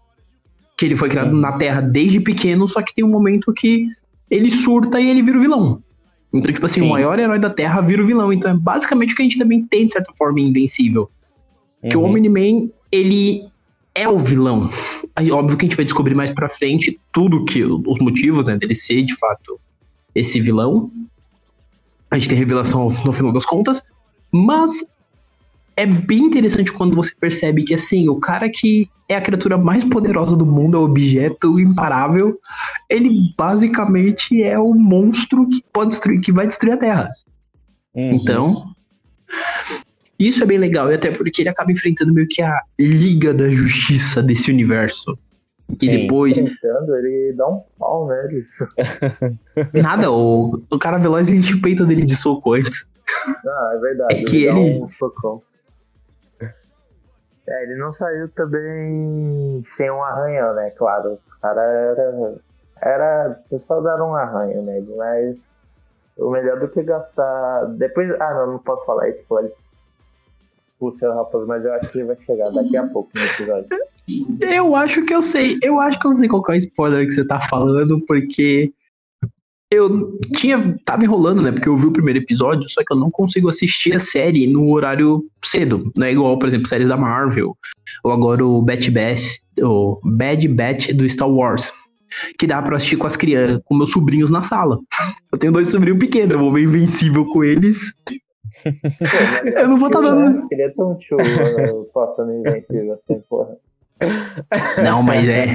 que 0.77 0.85
ele 0.85 0.95
foi 0.95 1.09
criado 1.09 1.33
Uhum. 1.33 1.39
na 1.39 1.53
Terra 1.53 1.81
desde 1.81 2.19
pequeno, 2.19 2.67
só 2.67 2.81
que 2.81 2.93
tem 2.93 3.03
um 3.05 3.09
momento 3.09 3.53
que 3.53 3.87
ele 4.29 4.51
surta 4.51 4.99
e 4.99 5.09
ele 5.09 5.21
vira 5.21 5.37
o 5.37 5.41
vilão. 5.41 5.81
Então, 6.33 6.51
tipo 6.51 6.65
assim, 6.65 6.79
Sim. 6.81 6.87
o 6.87 6.89
maior 6.89 7.17
herói 7.19 7.37
da 7.39 7.49
Terra 7.49 7.79
vira 7.81 8.03
o 8.03 8.07
vilão. 8.07 8.33
Então 8.33 8.49
é 8.49 8.55
basicamente 8.55 9.13
o 9.13 9.15
que 9.15 9.21
a 9.21 9.25
gente 9.25 9.37
também 9.37 9.63
tem, 9.65 9.85
de 9.85 9.93
certa 9.93 10.11
forma, 10.17 10.39
em 10.39 10.47
Invencível. 10.49 11.09
Que 11.89 11.95
o 11.95 12.01
Uhum. 12.01 12.09
Omni-Man, 12.09 12.69
ele 12.91 13.43
é 13.93 14.09
o 14.09 14.17
vilão. 14.17 14.69
Aí, 15.15 15.31
óbvio 15.31 15.55
que 15.57 15.65
a 15.65 15.67
gente 15.69 15.75
vai 15.75 15.85
descobrir 15.85 16.15
mais 16.15 16.31
pra 16.31 16.49
frente 16.49 16.99
tudo 17.11 17.45
que 17.45 17.63
os 17.63 17.99
motivos, 17.99 18.45
né, 18.45 18.57
dele 18.57 18.73
ser, 18.73 19.03
de 19.03 19.15
fato, 19.15 19.59
esse 20.13 20.39
vilão. 20.39 20.91
A 22.09 22.15
gente 22.15 22.29
tem 22.29 22.37
revelação 22.37 22.89
no 23.05 23.13
final 23.13 23.31
das 23.31 23.45
contas. 23.45 23.81
Mas 24.31 24.85
é 25.75 25.85
bem 25.85 26.25
interessante 26.25 26.71
quando 26.71 26.95
você 26.95 27.13
percebe 27.19 27.63
que, 27.63 27.73
assim, 27.73 28.07
o 28.09 28.15
cara 28.15 28.49
que 28.49 28.89
é 29.09 29.15
a 29.15 29.21
criatura 29.21 29.57
mais 29.57 29.83
poderosa 29.83 30.35
do 30.35 30.45
mundo, 30.45 30.77
é 30.77 30.79
o 30.79 30.85
objeto 30.85 31.59
imparável, 31.59 32.39
ele 32.89 33.33
basicamente 33.37 34.41
é 34.41 34.57
o 34.57 34.73
monstro 34.73 35.47
que 35.49 35.63
pode 35.71 35.91
destruir, 35.91 36.21
que 36.21 36.31
vai 36.31 36.47
destruir 36.47 36.73
a 36.73 36.77
Terra. 36.77 37.09
Uhum. 37.93 38.11
Então, 38.13 38.73
isso 40.17 40.43
é 40.43 40.45
bem 40.45 40.57
legal, 40.57 40.91
e 40.91 40.95
até 40.95 41.11
porque 41.11 41.41
ele 41.41 41.49
acaba 41.49 41.71
enfrentando 41.71 42.13
meio 42.13 42.27
que 42.27 42.41
a 42.41 42.61
Liga 42.79 43.33
da 43.33 43.49
Justiça 43.49 44.21
desse 44.21 44.51
universo. 44.51 45.17
E 45.69 45.85
Sim. 45.85 46.01
depois, 46.01 46.37
Tentando, 46.41 46.95
ele 46.95 47.33
dá 47.35 47.47
um 47.47 47.63
pau 47.79 48.07
nele. 48.07 48.45
nada, 49.81 50.11
o, 50.11 50.61
o 50.69 50.77
cara 50.79 50.97
veloz 50.99 51.31
enche 51.31 51.53
o 51.55 51.61
peito 51.61 51.85
dele 51.85 52.05
de 52.05 52.15
soco 52.15 52.53
antes. 52.53 52.91
Ah, 53.45 53.71
é 53.75 53.79
verdade. 53.79 54.13
É 54.15 54.23
que 54.25 54.45
dá 54.45 54.51
ele- 54.59 54.83
um 54.83 54.89
socão. 54.91 55.41
É, 57.47 57.63
ele 57.63 57.75
não 57.75 57.91
saiu 57.93 58.29
também 58.29 59.63
sem 59.75 59.89
um 59.91 60.01
arranhão, 60.03 60.53
né? 60.53 60.69
Claro. 60.71 61.13
O 61.37 61.41
cara 61.41 61.61
era. 61.61 62.35
Era. 62.81 63.41
O 63.45 63.49
pessoal 63.49 63.81
dar 63.81 64.01
um 64.01 64.15
arranho 64.15 64.61
nele, 64.61 64.93
mas. 64.95 65.35
O 66.17 66.29
melhor 66.29 66.59
do 66.59 66.67
que 66.69 66.83
gastar. 66.83 67.65
Depois. 67.77 68.09
Ah, 68.21 68.33
não, 68.33 68.53
não 68.53 68.59
posso 68.59 68.85
falar 68.85 69.09
isso, 69.09 69.23
pode. 69.27 69.49
Puxa, 70.79 71.13
rapaz, 71.13 71.45
mas 71.47 71.65
eu 71.65 71.73
acho 71.73 71.91
que 71.91 71.99
ele 71.99 72.07
vai 72.07 72.17
chegar 72.25 72.49
daqui 72.51 72.77
a 72.77 72.87
pouco 72.87 73.09
no 73.15 73.21
episódio. 73.25 73.67
Eu 74.41 74.75
acho 74.75 75.05
que 75.05 75.13
eu 75.13 75.21
sei, 75.21 75.57
eu 75.63 75.79
acho 75.79 75.99
que 75.99 76.05
eu 76.05 76.09
não 76.11 76.17
sei 76.17 76.27
qual 76.27 76.43
é 76.49 76.53
o 76.53 76.55
spoiler 76.55 77.07
que 77.07 77.13
você 77.13 77.25
tá 77.25 77.41
falando, 77.41 78.03
porque 78.05 78.71
eu 79.71 80.19
tinha, 80.35 80.77
tava 80.85 81.03
enrolando, 81.03 81.41
né, 81.41 81.51
porque 81.51 81.67
eu 81.67 81.77
vi 81.77 81.87
o 81.87 81.93
primeiro 81.93 82.19
episódio, 82.19 82.69
só 82.69 82.83
que 82.83 82.93
eu 82.93 82.97
não 82.97 83.09
consigo 83.09 83.49
assistir 83.49 83.95
a 83.95 83.99
série 83.99 84.45
no 84.45 84.71
horário 84.71 85.23
cedo, 85.43 85.91
não 85.97 86.05
é 86.05 86.11
igual, 86.11 86.37
por 86.37 86.47
exemplo, 86.47 86.67
séries 86.67 86.87
da 86.87 86.97
Marvel, 86.97 87.55
ou 88.03 88.11
agora 88.11 88.45
o 88.45 88.61
Bat 88.61 88.91
Bash, 88.91 89.41
o 89.61 89.99
Bad 90.03 90.47
Batch 90.49 90.91
do 90.91 91.09
Star 91.09 91.29
Wars, 91.29 91.71
que 92.37 92.45
dá 92.45 92.61
pra 92.61 92.77
assistir 92.77 92.97
com 92.97 93.07
as 93.07 93.15
crianças, 93.15 93.61
com 93.65 93.75
meus 93.75 93.91
sobrinhos 93.91 94.29
na 94.29 94.43
sala. 94.43 94.77
Eu 95.31 95.37
tenho 95.39 95.51
dois 95.51 95.69
sobrinhos 95.69 95.97
pequenos, 95.97 96.33
eu 96.33 96.39
vou 96.39 96.53
ver 96.53 96.63
Invencível 96.63 97.25
com 97.25 97.43
eles, 97.43 97.93
Eu 99.57 99.67
não 99.67 99.77
vou 99.77 99.89
tá 99.89 99.99
tio, 99.99 100.09
dando-? 100.09 100.47
Queria 100.47 100.73
ter 100.73 100.83
um 100.83 100.95
tio 100.95 101.17
né, 101.17 101.73
postando 101.93 102.33
invencível 102.33 102.93
assim, 102.93 103.21
porra. 103.29 103.57
Não, 104.83 105.01
mas 105.03 105.27
é, 105.27 105.45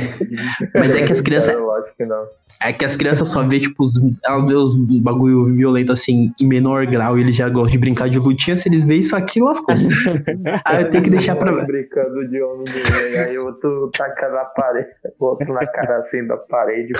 mas 0.75 0.95
é 0.95 1.03
que 1.05 1.13
as 1.13 1.21
crianças, 1.21 1.55
Não, 1.55 1.67
Lógico 1.67 1.97
que 1.97 2.05
não. 2.05 2.27
É 2.61 2.73
que 2.73 2.85
as 2.85 2.97
crianças 2.97 3.29
só 3.29 3.47
vê, 3.47 3.61
tipo, 3.61 3.85
os, 3.85 3.95
elas 4.25 4.47
vê 4.49 4.55
os 4.55 4.75
bagulho 5.01 5.45
violento 5.45 5.93
assim, 5.93 6.33
em 6.41 6.47
menor 6.47 6.87
grau, 6.87 7.17
e 7.17 7.21
eles 7.21 7.37
já 7.37 7.49
gostam 7.49 7.71
de 7.71 7.79
brincar 7.79 8.09
de 8.09 8.19
lutinha, 8.19 8.57
se 8.57 8.69
eles 8.69 8.83
veem 8.83 9.01
isso 9.01 9.15
aqui, 9.15 9.41
lascou. 9.41 9.77
Aí 10.65 10.83
eu 10.83 10.91
tenho 10.91 11.05
que 11.05 11.11
deixar 11.11 11.37
pra. 11.37 11.53
Brincando 11.53 12.29
de 12.29 12.43
homem 12.43 12.65
de 12.65 12.83
rei, 12.83 13.19
aí 13.19 13.39
o 13.39 13.47
outro 13.47 13.91
taca 13.97 14.29
na 14.31 14.45
parede, 14.45 14.89
o 15.21 15.25
outro 15.25 15.53
na 15.53 15.65
cara 15.67 15.99
assim 15.99 16.27
da 16.27 16.37
parede. 16.37 16.93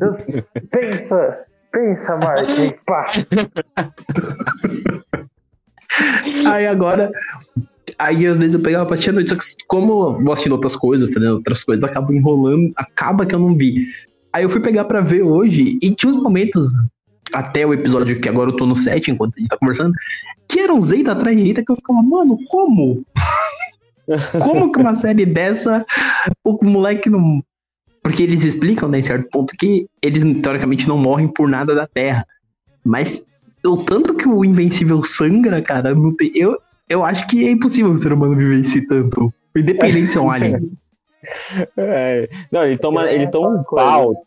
Deus, 0.00 0.16
pensa, 0.70 1.44
pensa, 1.70 2.16
Martin, 2.16 2.74
pá. 2.86 3.06
Aí 6.46 6.66
agora. 6.66 7.10
Aí 7.98 8.26
às 8.26 8.36
vezes 8.36 8.54
eu 8.54 8.60
pegava 8.60 8.86
pra 8.86 8.94
assistir 8.94 9.10
à 9.10 9.12
noite, 9.12 9.30
só 9.30 9.36
que 9.36 9.44
como 9.66 9.92
eu 9.92 10.22
vou 10.22 10.32
assistindo 10.32 10.52
outras 10.52 10.76
coisas, 10.76 11.12
fazendo 11.12 11.34
outras 11.34 11.62
coisas, 11.62 11.84
acaba 11.84 12.14
enrolando, 12.14 12.72
acaba 12.76 13.26
que 13.26 13.34
eu 13.34 13.38
não 13.38 13.56
vi. 13.56 13.86
Aí 14.32 14.42
eu 14.42 14.50
fui 14.50 14.60
pegar 14.60 14.84
pra 14.84 15.00
ver 15.00 15.22
hoje, 15.22 15.78
e 15.80 15.90
tinha 15.90 16.10
uns 16.10 16.20
momentos, 16.20 16.72
até 17.32 17.64
o 17.64 17.72
episódio 17.72 18.20
que 18.20 18.28
agora 18.28 18.50
eu 18.50 18.56
tô 18.56 18.66
no 18.66 18.74
7, 18.74 19.10
enquanto 19.10 19.34
a 19.36 19.40
gente 19.40 19.48
tá 19.48 19.56
conversando, 19.56 19.92
que 20.48 20.58
era 20.58 20.74
um 20.74 20.82
Zeita 20.82 21.12
atrás 21.12 21.36
de 21.36 21.44
Eita 21.44 21.64
que 21.64 21.70
eu 21.70 21.76
ficava, 21.76 22.02
mano, 22.02 22.36
como? 22.48 23.04
Como 24.42 24.70
que 24.70 24.78
uma 24.78 24.94
série 24.94 25.24
dessa, 25.24 25.84
o 26.44 26.58
moleque 26.62 27.08
não. 27.08 27.42
Porque 28.02 28.22
eles 28.22 28.44
explicam, 28.44 28.86
né, 28.86 28.98
em 28.98 29.02
certo 29.02 29.30
ponto, 29.30 29.54
que 29.58 29.86
eles 30.02 30.22
teoricamente 30.42 30.86
não 30.86 30.98
morrem 30.98 31.26
por 31.26 31.48
nada 31.48 31.74
da 31.74 31.86
Terra. 31.86 32.26
Mas 32.84 33.24
o 33.66 33.78
tanto 33.78 34.14
que 34.14 34.28
o 34.28 34.44
Invencível 34.44 35.02
sangra, 35.02 35.62
cara, 35.62 35.94
não 35.94 36.14
tem. 36.14 36.30
Eu, 36.34 36.54
eu 36.88 37.04
acho 37.04 37.26
que 37.26 37.46
é 37.46 37.50
impossível 37.50 37.90
o 37.90 37.96
ser 37.98 38.12
humano 38.12 38.36
viver 38.36 38.86
tanto. 38.86 39.32
Independente 39.56 40.06
de 40.06 40.12
ser 40.12 40.18
um 40.20 40.30
alien. 40.30 40.70
É, 41.78 42.28
Não, 42.52 42.64
ele 42.64 42.76
toma, 42.76 43.08
É 43.08 43.14
ele 43.14 43.26
toma 43.28 43.48
um 43.60 43.64
coisa. 43.64 43.86
pau. 43.86 44.26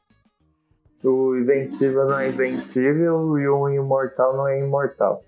O 1.04 1.36
invencível 1.38 2.08
não 2.08 2.17
é 2.20 2.30
invencível 2.30 3.38
e 3.38 3.48
o 3.48 3.70
imortal 3.70 4.36
não 4.36 4.48
é 4.48 4.60
imortal. 4.60 5.24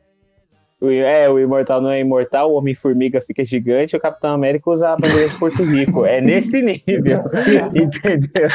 O- 0.82 0.90
É, 0.90 1.30
o 1.30 1.38
Imortal 1.38 1.80
não 1.82 1.90
é 1.92 2.00
imortal, 2.00 2.52
o 2.52 2.56
Homem-Formiga 2.56 3.22
fica 3.22 3.44
gigante, 3.46 3.96
o 3.96 4.00
Capitão 4.00 4.34
América 4.34 4.70
usa 4.72 4.90
a 4.90 4.96
bandeira 4.96 5.28
de 5.30 5.38
Porto 5.38 5.62
Rico. 5.62 6.06
É 6.06 6.22
nesse 6.22 6.62
nível. 6.62 7.22
entendeu? 7.76 8.48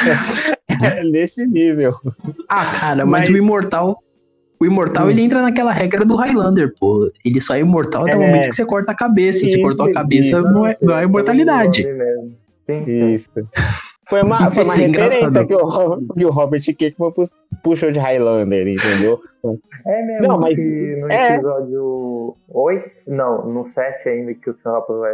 É 0.83 1.03
nesse 1.03 1.45
nível. 1.45 1.93
Ah, 2.49 2.65
cara, 2.79 3.05
mas, 3.05 3.29
Mas- 3.29 3.29
o 3.29 3.37
imortal. 3.37 4.01
O 4.59 4.65
imortal, 4.65 5.07
Hum. 5.07 5.09
ele 5.09 5.21
entra 5.21 5.41
naquela 5.41 5.71
regra 5.71 6.05
do 6.05 6.15
Highlander, 6.15 6.73
pô. 6.79 7.11
Ele 7.25 7.41
só 7.41 7.55
é 7.55 7.59
imortal 7.59 8.03
até 8.07 8.17
o 8.17 8.21
É. 8.21 8.27
momento 8.27 8.49
que 8.49 8.55
você 8.55 8.65
corta 8.65 8.91
a 8.91 8.95
cabeça. 8.95 9.47
Se 9.47 9.61
cortou 9.61 9.87
a 9.87 9.91
cabeça, 9.93 10.37
isso. 10.37 10.51
não 10.51 10.65
é, 10.65 10.77
não 10.81 10.97
é 10.97 11.03
imortalidade. 11.03 11.83
Sim. 12.65 12.83
Isso. 13.13 13.29
Foi 14.07 14.21
uma, 14.21 14.51
foi 14.51 14.63
uma 14.63 14.73
Isso 14.73 14.81
é 14.81 14.85
referência 14.87 15.45
que 15.45 15.53
o, 15.55 15.97
que 16.13 16.25
o 16.25 16.29
Robert 16.31 16.61
Kirkman 16.63 17.11
puxou 17.63 17.91
de 17.91 17.99
Highlander, 17.99 18.67
entendeu? 18.67 19.19
É 19.85 20.01
mesmo 20.05 20.27
Não, 20.27 20.39
mas- 20.39 20.57
no 20.59 21.11
é. 21.11 21.33
episódio 21.35 22.35
8, 22.49 22.89
não, 23.07 23.45
no 23.47 23.67
7 23.73 24.07
ainda 24.09 24.33
que 24.35 24.49
o 24.49 24.53
Sr. 24.53 24.69
Rapper 24.71 24.95
vai. 24.97 25.13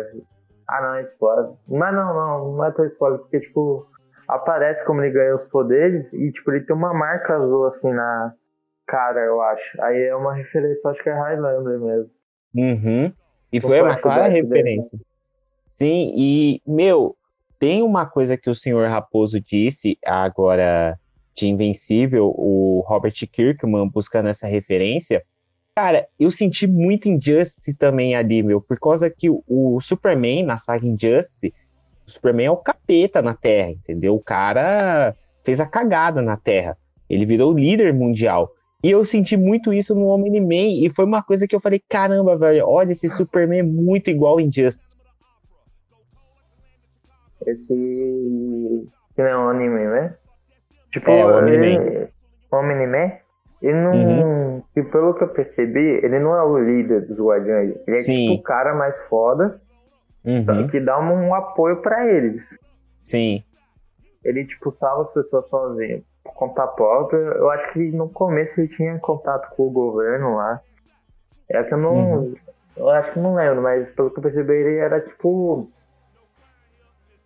Ah, 0.69 0.82
não, 0.82 0.95
é 0.95 1.01
spoiler. 1.04 1.51
Mas 1.67 1.93
não, 1.95 2.13
não, 2.13 2.54
não 2.58 2.65
é 2.65 2.71
tão 2.71 2.86
spoiler, 2.86 3.19
porque, 3.19 3.39
tipo, 3.41 3.86
aparece 4.27 4.86
como 4.86 5.01
ele 5.01 5.13
ganha 5.13 5.36
os 5.36 5.43
poderes 5.45 6.06
e, 6.13 6.32
tipo, 6.32 6.51
ele 6.51 6.62
tem 6.65 6.75
uma 6.75 6.93
marca 6.93 7.36
azul 7.36 7.67
assim 7.67 7.91
na 7.91 8.34
cara, 8.91 9.21
eu 9.21 9.41
acho. 9.41 9.82
Aí 9.82 10.04
é 10.04 10.15
uma 10.15 10.34
referência, 10.34 10.91
acho 10.91 11.01
que 11.01 11.10
é 11.10 11.13
Highlander 11.13 11.80
mesmo. 11.80 12.12
Uhum. 12.54 13.13
E 13.54 13.60
O 13.60 13.62
foi 13.62 13.82
uma 13.82 13.95
clara 13.95 14.30
dele. 14.30 14.41
referência. 14.41 14.99
Sim, 15.75 16.13
e, 16.15 16.62
meu, 16.67 17.15
tem 17.58 17.82
uma 17.82 18.06
coisa 18.06 18.36
que 18.36 18.49
o 18.49 18.56
senhor 18.56 18.89
Raposo 18.89 19.39
disse 19.39 19.97
agora 20.06 20.99
de 21.34 21.47
Invencível, 21.47 22.34
o 22.38 22.84
Robert 22.86 23.13
Kirkman 23.32 23.88
buscando 23.88 24.27
essa 24.27 24.45
referência. 24.45 25.23
Cara, 25.73 26.06
eu 26.19 26.30
senti 26.30 26.67
muito 26.67 27.08
Injustice 27.08 27.73
também 27.73 28.13
ali, 28.13 28.43
meu, 28.43 28.60
por 28.60 28.77
causa 28.77 29.10
que 29.10 29.30
o, 29.30 29.41
o 29.47 29.80
Superman 29.80 30.43
na 30.43 30.58
saga 30.58 30.86
Injustice, 30.86 31.54
o 32.06 32.12
Superman 32.12 32.47
é 32.47 32.51
o 32.51 32.58
capeta 32.58 33.21
na 33.21 33.34
Terra, 33.34 33.71
entendeu? 33.71 34.13
O 34.15 34.19
cara 34.19 35.15
fez 35.45 35.62
a 35.62 35.65
cagada 35.65 36.21
na 36.21 36.36
Terra. 36.36 36.77
Ele 37.10 37.25
virou 37.25 37.54
líder 37.54 37.93
mundial. 37.93 38.51
E 38.83 38.89
eu 38.89 39.05
senti 39.05 39.37
muito 39.37 39.71
isso 39.71 39.93
no 39.93 40.07
Omni-Man, 40.07 40.83
e 40.85 40.89
foi 40.89 41.05
uma 41.05 41.21
coisa 41.21 41.47
que 41.47 41.55
eu 41.55 41.59
falei, 41.59 41.81
caramba, 41.87 42.35
velho, 42.35 42.67
olha, 42.67 42.91
esse 42.91 43.07
Superman 43.09 43.59
é 43.59 43.63
muito 43.63 44.09
igual 44.09 44.33
ao 44.33 44.39
Injustice. 44.41 44.95
Esse. 47.45 48.87
Que 49.15 49.21
não 49.21 49.27
é 49.29 49.37
um 49.37 49.49
anime, 49.49 49.87
né? 49.87 50.17
Tipo, 50.91 51.09
É, 51.11 51.25
o 51.25 51.29
o 52.51 52.57
Omni-Man, 52.57 53.11
ele 53.61 53.73
não. 53.73 54.63
E 54.75 54.83
pelo 54.83 55.13
que 55.13 55.23
eu 55.23 55.29
percebi, 55.29 55.79
ele 56.03 56.19
não 56.19 56.35
é 56.35 56.43
o 56.43 56.57
líder 56.57 57.07
dos 57.07 57.17
Guardiões. 57.17 57.75
Ele 57.87 57.95
é 57.95 57.99
Sim. 57.99 58.27
tipo 58.27 58.33
o 58.39 58.43
cara 58.43 58.73
mais 58.75 58.95
foda 59.07 59.61
Uhum, 60.23 60.67
que 60.69 60.79
dá 60.79 60.99
um, 60.99 61.29
um 61.29 61.33
apoio 61.33 61.81
pra 61.81 62.07
eles. 62.11 62.41
sim. 63.01 63.43
Ele, 64.23 64.45
tipo, 64.45 64.71
salva 64.79 65.03
as 65.09 65.13
pessoas 65.13 65.49
sozinho, 65.49 66.03
por 66.23 66.34
conta 66.34 66.67
própria. 66.67 67.19
Eu 67.19 67.49
acho 67.49 67.73
que 67.73 67.91
no 67.91 68.10
começo 68.10 68.60
ele 68.60 68.67
tinha 68.69 68.97
contato 68.99 69.55
com 69.55 69.67
o 69.67 69.71
governo 69.71 70.36
lá. 70.36 70.62
É 71.49 71.63
que 71.63 71.73
eu 71.73 71.77
não. 71.77 71.93
Uhum. 71.93 72.36
Eu 72.77 72.89
acho 72.89 73.13
que 73.13 73.19
não 73.19 73.36
lembro, 73.36 73.62
mas 73.62 73.89
pelo 73.91 74.10
que 74.10 74.19
eu 74.19 74.23
percebi, 74.23 74.53
ele 74.53 74.77
era 74.77 75.01
tipo. 75.01 75.69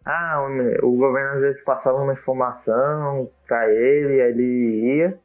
Ah, 0.03 0.45
o, 0.83 0.87
o 0.87 0.97
governo 0.97 1.35
às 1.35 1.41
vezes 1.41 1.63
passava 1.63 2.01
uma 2.01 2.13
informação 2.13 3.29
pra 3.47 3.67
ele, 3.71 4.21
aí 4.21 4.29
ele 4.29 4.97
ia, 4.97 5.17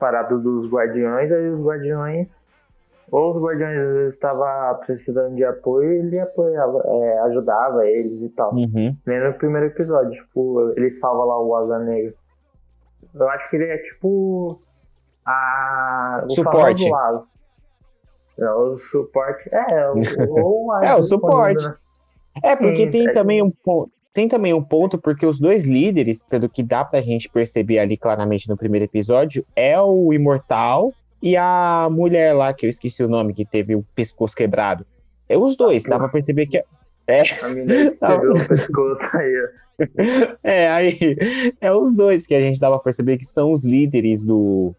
parado 0.00 0.40
dos 0.40 0.70
guardiões, 0.70 1.30
aí 1.30 1.48
os 1.48 1.64
guardiões. 1.64 2.28
Ou 3.10 3.36
os 3.36 3.42
guardiões 3.42 3.78
às 3.78 3.94
vezes 3.94 4.14
estavam 4.14 4.80
precisando 4.80 5.36
de 5.36 5.44
apoio 5.44 5.92
e 5.92 5.98
ele 5.98 6.18
apoiava, 6.18 6.82
é, 6.86 7.18
ajudava 7.20 7.86
eles 7.86 8.20
e 8.20 8.28
tal. 8.30 8.52
Uhum. 8.52 8.96
Nem 9.06 9.20
no 9.20 9.32
primeiro 9.34 9.66
episódio, 9.66 10.10
tipo, 10.10 10.72
ele 10.76 10.98
salva 10.98 11.24
lá 11.24 11.40
o 11.40 11.54
Asa 11.54 11.78
Negra. 11.78 12.14
Eu 13.18 13.28
acho 13.30 13.50
que 13.50 13.56
ele 13.56 13.64
é 13.64 13.78
tipo. 13.78 14.60
A. 15.24 16.22
O 16.24 16.30
Suporte. 16.30 16.88
Não, 18.38 18.74
o 18.74 18.78
suporte. 18.78 19.48
É, 19.52 19.90
o, 19.90 19.96
ou 20.44 20.72
Asa 20.72 20.86
É, 20.86 20.94
o 20.94 21.02
suporte. 21.02 21.64
né? 21.64 21.74
É, 22.42 22.54
porque 22.56 22.84
Sim, 22.84 22.90
tem 22.90 23.08
é 23.08 23.12
também 23.12 23.42
um 23.42 23.50
ponto. 23.50 23.90
Tem 24.12 24.28
também 24.28 24.54
um 24.54 24.62
ponto, 24.62 24.98
porque 24.98 25.26
os 25.26 25.38
dois 25.38 25.64
líderes, 25.64 26.22
pelo 26.22 26.48
que 26.48 26.62
dá 26.62 26.84
pra 26.84 27.02
gente 27.02 27.28
perceber 27.28 27.78
ali 27.78 27.98
claramente 27.98 28.48
no 28.48 28.56
primeiro 28.56 28.84
episódio, 28.84 29.44
é 29.54 29.78
o 29.78 30.10
Imortal 30.12 30.92
e 31.20 31.36
a 31.36 31.88
mulher 31.90 32.34
lá, 32.34 32.52
que 32.54 32.64
eu 32.64 32.70
esqueci 32.70 33.02
o 33.02 33.08
nome, 33.08 33.34
que 33.34 33.44
teve 33.44 33.74
o 33.74 33.84
pescoço 33.94 34.34
quebrado. 34.34 34.86
É 35.28 35.36
os 35.36 35.56
dois, 35.56 35.84
dá 35.84 35.98
pra 35.98 36.08
perceber 36.08 36.46
que. 36.46 36.62
É, 37.06 37.20
A 37.20 37.92
Tá 38.00 38.18
pegou 38.18 38.36
o 38.36 38.48
pescoço 38.48 39.08
aí, 39.12 39.48
é, 40.42 40.68
aí. 40.68 41.16
É 41.60 41.72
os 41.72 41.94
dois 41.94 42.26
que 42.26 42.34
a 42.34 42.40
gente 42.40 42.58
dá 42.58 42.68
pra 42.68 42.78
perceber 42.78 43.18
que 43.18 43.24
são 43.24 43.52
os 43.52 43.64
líderes 43.64 44.22
do, 44.22 44.74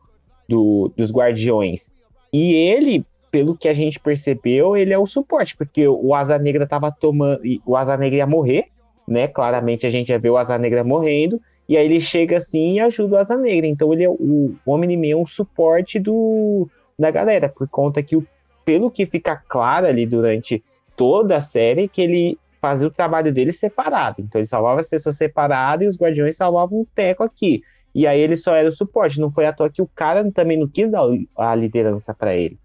do, 0.47 0.91
dos 0.95 1.11
Guardiões. 1.11 1.89
E 2.33 2.53
ele, 2.53 3.05
pelo 3.31 3.55
que 3.55 3.69
a 3.69 3.73
gente 3.73 3.99
percebeu, 3.99 4.75
ele 4.75 4.93
é 4.93 4.97
o 4.97 5.05
suporte, 5.05 5.55
porque 5.55 5.87
o 5.87 6.13
Asa 6.13 6.37
Negra 6.37 6.67
tava 6.67 6.91
tomando. 6.91 7.41
O 7.65 7.75
Asa 7.75 7.95
Negra 7.95 8.17
ia 8.17 8.27
morrer, 8.27 8.65
né? 9.07 9.27
Claramente 9.27 9.85
a 9.85 9.89
gente 9.89 10.07
já 10.07 10.17
vê 10.17 10.29
o 10.29 10.37
Asa 10.37 10.57
Negra 10.57 10.83
morrendo. 10.83 11.39
E 11.69 11.77
aí 11.77 11.85
ele 11.85 11.99
chega 11.99 12.37
assim 12.37 12.75
e 12.75 12.79
ajuda 12.79 13.15
o 13.15 13.19
Asa 13.19 13.37
Negra. 13.37 13.67
Então 13.67 13.93
ele 13.93 14.03
é 14.03 14.09
o, 14.09 14.55
Omni-Man 14.65 15.09
é 15.09 15.15
um 15.15 15.25
suporte 15.25 15.99
do, 15.99 16.67
da 16.97 17.11
galera, 17.11 17.49
por 17.49 17.67
conta 17.67 18.01
que, 18.01 18.15
o, 18.15 18.25
pelo 18.65 18.89
que 18.89 19.05
fica 19.05 19.35
claro 19.35 19.85
ali 19.85 20.05
durante 20.05 20.63
toda 20.97 21.37
a 21.37 21.41
série, 21.41 21.87
que 21.87 22.01
ele 22.01 22.37
fazia 22.59 22.87
o 22.87 22.91
trabalho 22.91 23.31
dele 23.31 23.53
separado. 23.53 24.19
Então 24.19 24.41
ele 24.41 24.47
salvava 24.47 24.81
as 24.81 24.89
pessoas 24.89 25.15
separadas 25.15 25.85
e 25.85 25.87
os 25.87 25.97
guardiões 25.97 26.35
salvavam 26.35 26.81
o 26.81 26.87
teco 26.93 27.23
aqui. 27.23 27.61
E 27.95 28.05
aí 28.05 28.19
ele 28.19 28.35
só 28.35 28.53
era 28.55 28.67
o 28.67 28.73
suporte. 28.73 29.19
Não 29.19 29.31
foi 29.31 29.45
à 29.45 29.53
toa 29.53 29.69
que 29.69 29.81
o 29.81 29.87
cara 29.87 30.29
também 30.31 30.59
não 30.59 30.67
quis 30.67 30.91
dar 30.91 31.03
a 31.37 31.55
liderança 31.55 32.13
para 32.13 32.35
ele. 32.35 32.59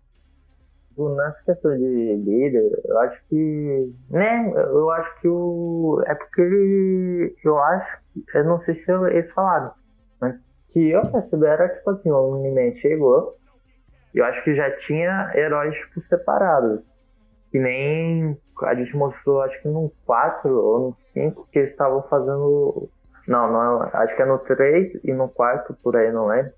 Nessa 0.98 1.42
questão 1.46 1.74
de 1.74 2.16
líder, 2.16 2.70
eu 2.84 2.98
acho 3.00 3.18
que. 3.28 3.92
Né? 4.10 4.52
Eu 4.54 4.90
acho 4.90 5.20
que 5.20 5.28
o. 5.28 6.02
É 6.06 6.14
porque 6.14 6.42
ele. 6.42 7.34
Eu 7.42 7.58
acho. 7.58 7.98
Eu 8.34 8.44
não 8.44 8.60
sei 8.64 8.74
se 8.74 8.92
eles 8.92 9.30
falaram. 9.32 9.72
Mas 10.20 10.34
que 10.70 10.90
eu 10.90 11.00
percebi 11.10 11.46
era 11.46 11.68
tipo 11.68 11.90
assim: 11.90 12.10
o 12.10 12.34
Omni-Man 12.34 12.76
chegou. 12.76 13.36
Eu 14.14 14.26
acho 14.26 14.44
que 14.44 14.54
já 14.54 14.70
tinha 14.86 15.32
heróis 15.34 15.74
tipo, 15.74 16.02
separados. 16.08 16.80
Que 17.52 17.58
nem 17.58 18.36
a 18.62 18.74
gente 18.74 18.96
mostrou, 18.96 19.42
acho 19.42 19.62
que 19.62 19.68
no 19.68 19.92
4 20.06 20.50
ou 20.50 20.80
no 20.80 20.96
5, 21.12 21.48
que 21.52 21.60
eles 21.60 21.70
estavam 21.70 22.02
fazendo. 22.08 22.88
Não, 23.28 23.52
não, 23.52 23.82
acho 23.82 24.16
que 24.16 24.22
é 24.22 24.26
no 24.26 24.38
3 24.38 25.04
e 25.04 25.12
no 25.12 25.28
4, 25.28 25.76
por 25.82 25.96
aí, 25.96 26.10
não 26.10 26.26
lembro 26.26 26.52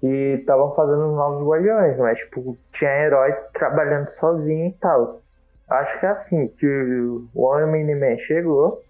que 0.00 0.06
estavam 0.40 0.74
fazendo 0.74 1.08
os 1.08 1.16
novos 1.16 1.46
Guardiões, 1.46 1.96
mas 1.98 2.18
tipo, 2.18 2.56
tinha 2.72 3.04
heróis 3.04 3.34
trabalhando 3.52 4.08
sozinho 4.14 4.68
e 4.68 4.72
tal. 4.80 5.20
Acho 5.68 6.00
que 6.00 6.06
é 6.06 6.08
assim, 6.08 6.48
que 6.48 6.66
o 6.66 7.28
Homem-Man 7.34 8.16
chegou. 8.18 8.82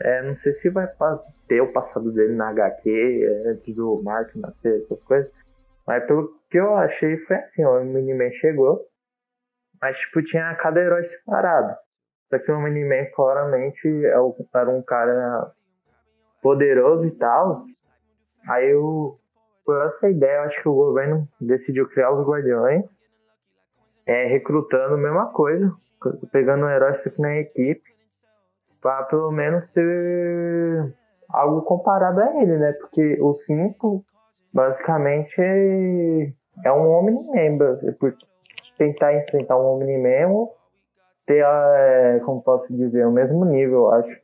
É, 0.00 0.22
não 0.22 0.36
sei 0.38 0.52
se 0.54 0.68
vai 0.68 0.88
ter 1.48 1.60
o 1.60 1.72
passado 1.72 2.10
dele 2.12 2.34
na 2.34 2.50
HQ, 2.50 2.90
é, 2.90 3.50
antes 3.50 3.74
do 3.74 4.02
Mark 4.02 4.34
nascer, 4.34 4.82
essas 4.82 5.00
coisas. 5.04 5.30
Mas 5.86 6.04
pelo 6.04 6.28
que 6.50 6.58
eu 6.58 6.74
achei 6.74 7.16
foi 7.18 7.36
assim, 7.36 7.64
o 7.64 7.76
Homem-Man 7.76 8.30
chegou. 8.40 8.84
Mas 9.84 9.98
tipo, 9.98 10.22
tinha 10.22 10.54
cada 10.54 10.80
herói 10.80 11.04
separado. 11.04 11.76
Só 12.30 12.38
que 12.38 12.50
o 12.50 12.56
Homem-Man 12.56 13.04
claramente 13.14 13.86
é 13.86 14.14
era 14.54 14.70
um 14.70 14.80
cara 14.80 15.52
poderoso 16.40 17.04
e 17.04 17.10
tal. 17.10 17.66
Aí 18.48 18.70
eu 18.70 19.18
por 19.62 19.78
essa 19.86 20.08
ideia, 20.08 20.40
acho 20.44 20.62
que 20.62 20.68
o 20.70 20.74
governo 20.74 21.28
decidiu 21.38 21.86
criar 21.90 22.12
os 22.12 22.26
Guardiões, 22.26 22.82
é, 24.06 24.24
recrutando 24.26 24.94
a 24.94 24.98
mesma 24.98 25.26
coisa, 25.32 25.70
pegando 26.32 26.64
um 26.64 26.70
herói 26.70 26.98
na 27.18 27.36
equipe, 27.36 27.82
para 28.80 29.02
pelo 29.04 29.30
menos 29.32 29.70
ter 29.72 30.94
algo 31.28 31.60
comparado 31.60 32.22
a 32.22 32.42
ele, 32.42 32.56
né? 32.56 32.72
Porque 32.72 33.18
o 33.20 33.34
5, 33.34 34.02
basicamente, 34.50 35.38
é 36.64 36.72
um 36.72 36.88
Omni-Man, 36.90 37.58
por 38.00 38.14
tentar 38.76 39.14
enfrentar 39.14 39.56
um 39.58 39.76
Omni-Man 39.76 40.28
ou 40.28 40.56
ter, 41.26 41.44
é, 41.44 42.20
como 42.24 42.42
posso 42.42 42.72
dizer, 42.72 43.06
o 43.06 43.12
mesmo 43.12 43.44
nível, 43.44 43.80
eu 43.80 43.90
acho, 43.92 44.20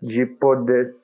de 0.00 0.26
poder 0.26 0.94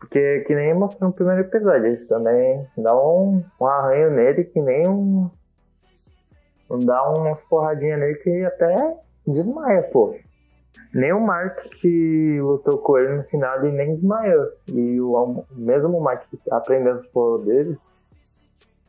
porque 0.00 0.40
que 0.40 0.54
nem 0.54 0.72
mostrou 0.72 1.10
no 1.10 1.14
primeiro 1.14 1.42
episódio, 1.42 1.86
eles 1.86 2.08
também 2.08 2.66
dão 2.78 3.34
um, 3.34 3.44
um 3.60 3.66
arranho 3.66 4.10
nele 4.10 4.44
que 4.44 4.60
nem 4.60 4.88
um. 4.88 5.30
Dá 6.84 7.02
umas 7.10 7.38
porradinhas 7.42 8.00
nele 8.00 8.14
que 8.14 8.44
até 8.44 8.96
desmaia, 9.26 9.82
pô. 9.82 10.16
Nem 10.94 11.12
o 11.12 11.20
Mark 11.20 11.58
que 11.80 12.40
lutou 12.40 12.78
com 12.78 12.96
ele 12.96 13.16
no 13.16 13.22
final 13.24 13.62
ele 13.62 13.76
nem 13.76 13.94
desmaiou. 13.96 14.46
E 14.68 15.00
o 15.00 15.44
mesmo 15.50 15.98
o 15.98 16.02
Mark 16.02 16.24
aprendeu 16.50 16.96
os 16.96 17.06
poderes, 17.08 17.76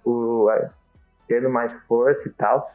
o, 0.05 0.47
tendo 1.27 1.49
mais 1.49 1.73
força 1.87 2.25
e 2.25 2.31
tal, 2.31 2.65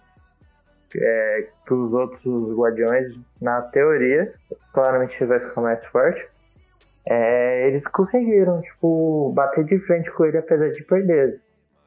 é, 1.00 1.48
que 1.66 1.74
os 1.74 1.92
outros 1.92 2.56
guardiões, 2.56 3.14
na 3.40 3.62
teoria, 3.62 4.32
claramente 4.72 5.24
vai 5.24 5.40
ficar 5.40 5.60
mais 5.60 5.84
forte. 5.86 6.26
É, 7.08 7.68
eles 7.68 7.84
conseguiram, 7.84 8.60
tipo, 8.62 9.32
bater 9.34 9.64
de 9.64 9.78
frente 9.80 10.10
com 10.12 10.24
ele 10.24 10.38
apesar 10.38 10.70
de 10.70 10.82
perder. 10.82 11.40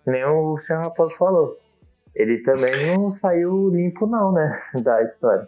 nem 0.06 0.24
o 0.26 0.58
senhor 0.60 0.84
Raposo 0.84 1.16
falou. 1.18 1.58
Ele 2.16 2.40
também 2.40 2.72
não 2.88 3.18
saiu 3.20 3.70
limpo, 3.70 4.08
não, 4.08 4.32
né? 4.32 4.62
Da 4.82 5.04
história. 5.04 5.48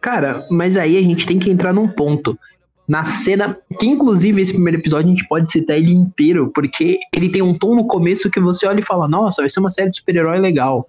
Cara, 0.00 0.44
mas 0.50 0.76
aí 0.76 0.98
a 0.98 1.00
gente 1.00 1.26
tem 1.26 1.38
que 1.38 1.50
entrar 1.50 1.72
num 1.72 1.88
ponto. 1.88 2.38
Na 2.86 3.04
cena, 3.06 3.58
que 3.78 3.86
inclusive 3.86 4.42
esse 4.42 4.52
primeiro 4.52 4.78
episódio 4.78 5.06
a 5.06 5.10
gente 5.10 5.26
pode 5.26 5.50
citar 5.50 5.78
ele 5.78 5.92
inteiro, 5.92 6.50
porque 6.54 6.98
ele 7.16 7.30
tem 7.30 7.40
um 7.40 7.56
tom 7.56 7.74
no 7.74 7.86
começo 7.86 8.30
que 8.30 8.38
você 8.38 8.66
olha 8.66 8.80
e 8.80 8.84
fala: 8.84 9.08
Nossa, 9.08 9.40
vai 9.40 9.48
ser 9.48 9.60
uma 9.60 9.70
série 9.70 9.88
de 9.88 9.96
super-herói 9.96 10.38
legal. 10.38 10.88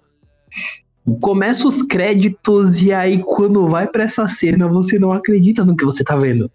Começa 1.20 1.68
os 1.68 1.82
créditos 1.82 2.82
e 2.82 2.92
aí 2.92 3.22
quando 3.22 3.66
vai 3.68 3.86
para 3.86 4.02
essa 4.02 4.26
cena 4.26 4.66
você 4.66 4.98
não 4.98 5.12
acredita 5.12 5.64
no 5.64 5.76
que 5.76 5.84
você 5.84 6.02
tá 6.02 6.16
vendo. 6.16 6.50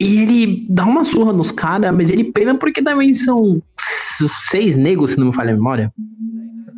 E 0.00 0.22
ele 0.22 0.66
dá 0.68 0.84
uma 0.84 1.04
surra 1.04 1.32
nos 1.32 1.50
caras, 1.50 1.94
mas 1.94 2.10
ele 2.10 2.32
pena 2.32 2.56
porque 2.56 2.82
também 2.82 3.14
são 3.14 3.62
seis 4.50 4.76
negros, 4.76 5.12
se 5.12 5.18
não 5.18 5.28
me 5.28 5.32
falha 5.32 5.52
a 5.52 5.56
memória. 5.56 5.92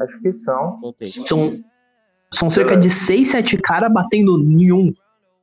Acho 0.01 0.21
que 0.21 0.33
são. 0.45 0.95
São, 1.27 1.65
são 2.33 2.51
cerca 2.51 2.77
de 2.77 2.91
seis, 2.91 3.29
sete 3.29 3.57
caras 3.59 3.93
batendo 3.93 4.41
em 4.41 4.73
um. 4.73 4.93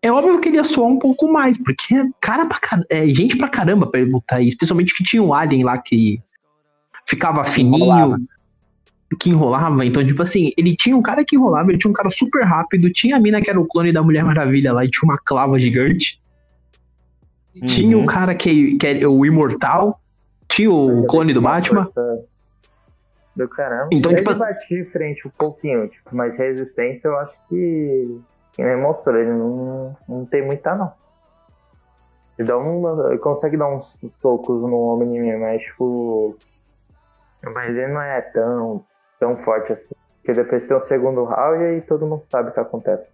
É 0.01 0.11
óbvio 0.11 0.39
que 0.39 0.49
ele 0.49 0.57
ia 0.57 0.63
soar 0.63 0.87
um 0.87 0.99
pouco 0.99 1.31
mais, 1.31 1.57
porque 1.57 1.95
é 1.95 2.05
cara 2.21 2.45
pra 2.45 2.59
é 2.89 3.07
gente 3.07 3.35
pra 3.37 3.47
caramba 3.47 3.87
pra 3.87 3.99
ele 3.99 4.11
lutar, 4.11 4.43
especialmente 4.43 4.95
que 4.95 5.03
tinha 5.03 5.21
o 5.21 5.33
Alien 5.33 5.63
lá 5.63 5.77
que 5.77 6.21
ficava 7.07 7.43
fininho 7.45 8.15
que 9.15 9.29
enrolava. 9.29 9.85
Então, 9.85 10.05
tipo 10.05 10.21
assim, 10.21 10.51
ele 10.57 10.75
tinha 10.75 10.95
um 10.95 11.01
cara 11.01 11.23
que 11.23 11.35
enrolava, 11.35 11.71
ele 11.71 11.77
tinha 11.77 11.89
um 11.89 11.93
cara 11.93 12.09
super 12.11 12.43
rápido, 12.43 12.91
tinha 12.91 13.15
a 13.15 13.19
mina 13.19 13.41
que 13.41 13.49
era 13.49 13.59
o 13.59 13.65
clone 13.65 13.93
da 13.93 14.03
Mulher 14.03 14.23
Maravilha 14.23 14.73
lá 14.73 14.83
e 14.83 14.89
tinha 14.89 15.09
uma 15.09 15.17
clava 15.17 15.59
gigante. 15.59 16.19
Uhum. 17.55 17.65
Tinha 17.65 17.97
o 17.97 18.05
cara 18.05 18.35
que, 18.35 18.75
que 18.77 18.85
era 18.87 19.09
o 19.09 19.25
Imortal, 19.25 19.99
tinha 20.47 20.71
o 20.71 21.05
clone 21.07 21.33
do 21.33 21.41
Batman. 21.41 21.89
Do 23.35 23.47
caramba. 23.47 23.89
Então, 23.93 24.11
ele 24.11 24.23
tipo... 24.23 24.35
bati 24.35 24.83
frente 24.85 25.27
um 25.27 25.31
pouquinho, 25.31 25.87
tipo, 25.87 26.15
mas 26.15 26.35
resistência 26.37 27.07
eu 27.07 27.17
acho 27.19 27.33
que, 27.47 28.19
nem 28.57 28.81
mostrou, 28.81 29.15
ele 29.15 29.31
não, 29.31 29.95
não 30.07 30.25
tem 30.25 30.45
muita 30.45 30.75
não. 30.75 30.91
Ele, 32.37 32.47
dá 32.47 32.57
um, 32.57 33.07
ele 33.07 33.19
consegue 33.19 33.57
dar 33.57 33.67
uns 33.69 33.85
socos 34.21 34.61
no 34.61 34.77
homem 34.77 35.39
mas 35.39 35.61
tipo. 35.61 36.35
Mas 37.43 37.75
ele 37.75 37.87
não 37.87 38.01
é 38.01 38.21
tão, 38.21 38.85
tão 39.19 39.37
forte 39.43 39.73
assim. 39.73 39.95
Porque 40.21 40.41
depois 40.41 40.67
tem 40.67 40.75
o 40.75 40.83
segundo 40.85 41.23
round 41.23 41.63
e 41.63 41.65
aí 41.67 41.81
todo 41.81 42.05
mundo 42.05 42.23
sabe 42.29 42.49
o 42.49 42.53
que 42.53 42.59
acontece. 42.59 43.07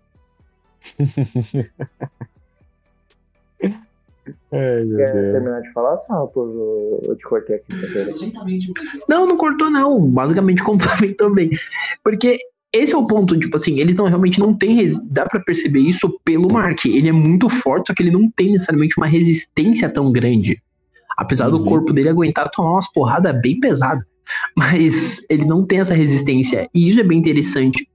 Ai, 4.51 4.85
Quer 4.95 5.13
Deus. 5.13 5.31
terminar 5.31 5.61
de 5.61 5.71
falar, 5.73 6.01
Raposo? 6.09 6.99
Eu 7.03 7.15
te 7.15 7.23
cortei 7.23 7.57
aqui. 7.57 7.67
Não, 9.07 9.27
não 9.27 9.37
cortou, 9.37 9.69
não. 9.69 10.09
Basicamente 10.09 10.63
complementou 10.63 11.33
bem. 11.33 11.49
Porque 12.03 12.39
esse 12.71 12.93
é 12.93 12.97
o 12.97 13.05
ponto, 13.05 13.37
tipo 13.37 13.55
assim, 13.57 13.79
eles 13.79 13.95
não 13.95 14.05
realmente 14.05 14.39
não 14.39 14.53
tem. 14.53 14.91
Dá 15.09 15.25
para 15.25 15.41
perceber 15.41 15.81
isso 15.81 16.19
pelo 16.23 16.51
Mark. 16.51 16.85
Ele 16.85 17.09
é 17.09 17.11
muito 17.11 17.49
forte, 17.49 17.87
só 17.87 17.93
que 17.93 18.01
ele 18.01 18.11
não 18.11 18.29
tem 18.31 18.51
necessariamente 18.51 18.97
uma 18.97 19.07
resistência 19.07 19.89
tão 19.89 20.11
grande. 20.11 20.61
Apesar 21.17 21.49
uhum. 21.49 21.59
do 21.59 21.65
corpo 21.65 21.93
dele 21.93 22.09
aguentar 22.09 22.49
tomar 22.49 22.71
umas 22.71 22.91
porradas 22.91 23.39
bem 23.41 23.59
pesadas 23.59 24.05
mas 24.55 25.21
ele 25.29 25.45
não 25.45 25.65
tem 25.65 25.79
essa 25.79 25.93
resistência, 25.93 26.69
e 26.73 26.89
isso 26.89 26.99
é 26.99 27.03
bem 27.03 27.19
interessante. 27.19 27.87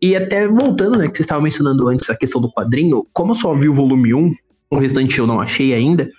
E 0.00 0.14
até 0.14 0.46
voltando, 0.46 0.98
né, 0.98 1.08
que 1.08 1.16
você 1.16 1.22
estava 1.22 1.42
mencionando 1.42 1.88
antes 1.88 2.08
a 2.10 2.16
questão 2.16 2.40
do 2.40 2.52
quadrinho, 2.52 3.06
como 3.12 3.32
eu 3.32 3.34
só 3.34 3.54
vi 3.54 3.68
o 3.68 3.74
volume 3.74 4.14
1, 4.14 4.34
o 4.70 4.78
restante 4.78 5.18
eu 5.18 5.26
não 5.26 5.40
achei 5.40 5.72
ainda, 5.74 6.10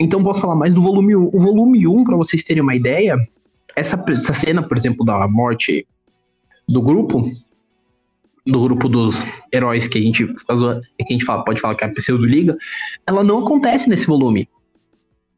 então 0.00 0.22
posso 0.22 0.40
falar 0.40 0.56
mais 0.56 0.74
do 0.74 0.82
volume 0.82 1.14
1. 1.14 1.30
O 1.32 1.38
volume 1.38 1.86
1, 1.86 2.04
para 2.04 2.16
vocês 2.16 2.42
terem 2.42 2.62
uma 2.62 2.74
ideia, 2.74 3.16
essa, 3.76 4.02
essa 4.08 4.34
cena, 4.34 4.62
por 4.66 4.76
exemplo, 4.76 5.04
da 5.04 5.28
morte 5.28 5.86
do 6.68 6.82
grupo, 6.82 7.22
do 8.44 8.60
grupo 8.62 8.88
dos 8.88 9.24
heróis 9.52 9.86
que 9.86 9.98
a 9.98 10.00
gente, 10.00 10.26
que 10.26 10.34
a 10.48 11.12
gente 11.12 11.24
fala, 11.24 11.44
pode 11.44 11.60
falar 11.60 11.76
que 11.76 11.84
é 11.84 11.86
a 11.86 11.92
pseudo 11.92 12.26
liga, 12.26 12.56
ela 13.06 13.22
não 13.22 13.38
acontece 13.38 13.88
nesse 13.88 14.06
volume. 14.06 14.48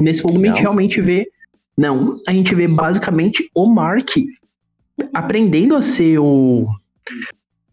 Nesse 0.00 0.22
volume 0.22 0.44
não. 0.44 0.52
a 0.52 0.54
gente 0.54 0.62
realmente 0.62 1.00
vê 1.00 1.28
não, 1.76 2.20
a 2.26 2.32
gente 2.32 2.54
vê 2.54 2.68
basicamente 2.68 3.50
o 3.54 3.66
Mark 3.66 4.10
aprendendo 5.12 5.74
a 5.74 5.82
ser 5.82 6.18
o 6.18 6.68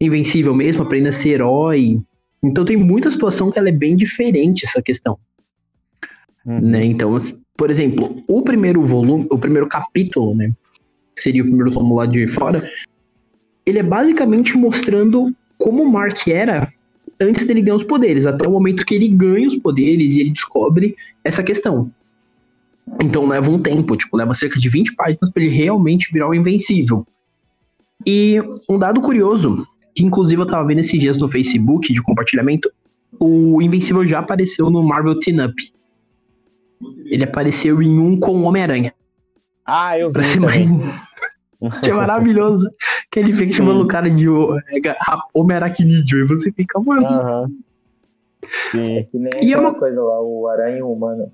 invencível 0.00 0.54
mesmo, 0.54 0.82
aprendendo 0.82 1.10
a 1.10 1.12
ser 1.12 1.30
herói. 1.30 2.00
Então 2.42 2.64
tem 2.64 2.76
muita 2.76 3.10
situação 3.10 3.50
que 3.50 3.58
ela 3.58 3.68
é 3.68 3.72
bem 3.72 3.96
diferente 3.96 4.64
essa 4.64 4.82
questão. 4.82 5.18
Uhum. 6.44 6.60
Né? 6.60 6.84
Então, 6.84 7.16
por 7.56 7.70
exemplo, 7.70 8.22
o 8.26 8.42
primeiro 8.42 8.82
volume, 8.82 9.26
o 9.30 9.38
primeiro 9.38 9.68
capítulo, 9.68 10.34
né, 10.34 10.52
seria 11.16 11.42
o 11.42 11.46
primeiro 11.46 11.70
tomo 11.70 11.94
lá 11.94 12.06
de 12.06 12.26
fora, 12.26 12.68
ele 13.64 13.78
é 13.78 13.82
basicamente 13.82 14.56
mostrando 14.56 15.32
como 15.56 15.84
o 15.84 15.90
Mark 15.90 16.26
era 16.26 16.72
antes 17.20 17.46
dele 17.46 17.62
ganhar 17.62 17.76
os 17.76 17.84
poderes, 17.84 18.26
até 18.26 18.48
o 18.48 18.50
momento 18.50 18.84
que 18.84 18.96
ele 18.96 19.06
ganha 19.06 19.46
os 19.46 19.54
poderes 19.54 20.16
e 20.16 20.20
ele 20.20 20.30
descobre 20.30 20.96
essa 21.22 21.42
questão. 21.44 21.92
Então 23.00 23.26
leva 23.26 23.50
um 23.50 23.58
tempo, 23.58 23.96
tipo, 23.96 24.16
leva 24.16 24.34
cerca 24.34 24.58
de 24.58 24.68
20 24.68 24.94
páginas 24.94 25.30
para 25.30 25.42
ele 25.42 25.54
realmente 25.54 26.12
virar 26.12 26.28
o 26.28 26.34
Invencível. 26.34 27.06
E 28.06 28.38
um 28.68 28.78
dado 28.78 29.00
curioso, 29.00 29.66
que 29.94 30.04
inclusive 30.04 30.40
eu 30.40 30.46
tava 30.46 30.66
vendo 30.66 30.80
esses 30.80 30.98
dias 30.98 31.18
no 31.18 31.28
Facebook 31.28 31.92
de 31.92 32.02
compartilhamento, 32.02 32.70
o 33.18 33.60
Invencível 33.62 34.04
já 34.06 34.18
apareceu 34.18 34.70
no 34.70 34.82
Marvel 34.82 35.18
Team 35.20 35.44
Up. 35.44 35.72
Ele 37.06 37.24
apareceu 37.24 37.80
em 37.80 37.98
um 37.98 38.18
com 38.18 38.32
o 38.32 38.42
Homem-Aranha. 38.42 38.92
Ah, 39.64 39.98
eu 39.98 40.08
vi. 40.08 40.14
Pra 40.14 40.24
ser 40.24 40.40
mais. 40.40 40.66
é 41.86 41.92
maravilhoso. 41.92 42.68
Que 43.10 43.20
ele 43.20 43.32
fica 43.32 43.52
chamando 43.52 43.82
o 43.82 43.86
cara 43.86 44.10
de 44.10 44.26
é, 44.26 44.96
Homem-Aracnídeo. 45.32 46.20
E 46.20 46.24
você 46.24 46.50
fica, 46.50 46.80
mano. 46.80 47.06
Uhum. 47.06 47.58
Sim. 48.72 48.98
É 48.98 49.02
que 49.04 49.18
nem 49.18 49.32
e 49.40 49.52
é 49.52 49.58
uma 49.58 49.74
coisa 49.74 50.02
lá, 50.02 50.20
o 50.20 50.48
Aranha 50.48 50.84
Humano. 50.84 51.30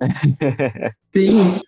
Sim. 1.14 1.60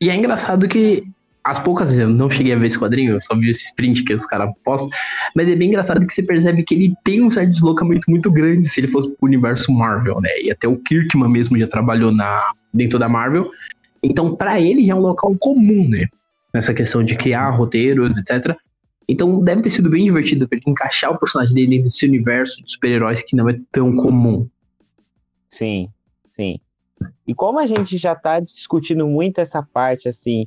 E 0.00 0.10
é 0.10 0.14
engraçado 0.14 0.68
que 0.68 1.04
as 1.48 1.58
poucas 1.58 1.92
eu 1.94 2.08
não 2.08 2.28
cheguei 2.28 2.52
a 2.52 2.58
ver 2.58 2.66
esse 2.66 2.78
quadrinho, 2.78 3.14
eu 3.14 3.20
só 3.20 3.34
vi 3.34 3.48
esse 3.48 3.64
sprint 3.64 4.04
que 4.04 4.12
os 4.12 4.26
caras 4.26 4.52
postam, 4.62 4.90
mas 5.34 5.48
é 5.48 5.56
bem 5.56 5.68
engraçado 5.68 6.06
que 6.06 6.12
você 6.12 6.22
percebe 6.22 6.62
que 6.62 6.74
ele 6.74 6.94
tem 7.02 7.22
um 7.22 7.30
certo 7.30 7.50
deslocamento 7.50 8.10
muito 8.10 8.30
grande 8.30 8.68
se 8.68 8.80
ele 8.80 8.88
fosse 8.88 9.08
pro 9.08 9.26
universo 9.26 9.72
Marvel, 9.72 10.20
né? 10.20 10.30
E 10.42 10.50
até 10.50 10.68
o 10.68 10.76
Kirkman 10.76 11.30
mesmo 11.30 11.58
já 11.58 11.66
trabalhou 11.66 12.12
na 12.12 12.42
dentro 12.72 12.98
da 12.98 13.08
Marvel. 13.08 13.50
Então, 14.02 14.36
para 14.36 14.60
ele 14.60 14.86
já 14.86 14.92
é 14.92 14.96
um 14.96 15.00
local 15.00 15.34
comum, 15.38 15.88
né? 15.88 16.06
Nessa 16.52 16.74
questão 16.74 17.02
de 17.02 17.16
criar 17.16 17.50
roteiros, 17.50 18.16
etc. 18.16 18.54
Então, 19.08 19.40
deve 19.40 19.62
ter 19.62 19.70
sido 19.70 19.88
bem 19.88 20.04
divertido 20.04 20.46
para 20.46 20.58
ele 20.58 20.70
encaixar 20.70 21.10
o 21.10 21.18
personagem 21.18 21.54
dele 21.54 21.68
dentro 21.68 21.84
desse 21.84 22.06
universo 22.06 22.62
de 22.62 22.70
super-heróis 22.70 23.22
que 23.22 23.34
não 23.34 23.48
é 23.48 23.58
tão 23.72 23.92
comum. 23.96 24.46
Sim, 25.48 25.88
sim. 26.32 26.60
E 27.26 27.34
como 27.34 27.58
a 27.58 27.66
gente 27.66 27.98
já 27.98 28.12
está 28.12 28.40
discutindo 28.40 29.06
muito 29.06 29.40
essa 29.40 29.62
parte, 29.62 30.08
assim, 30.08 30.46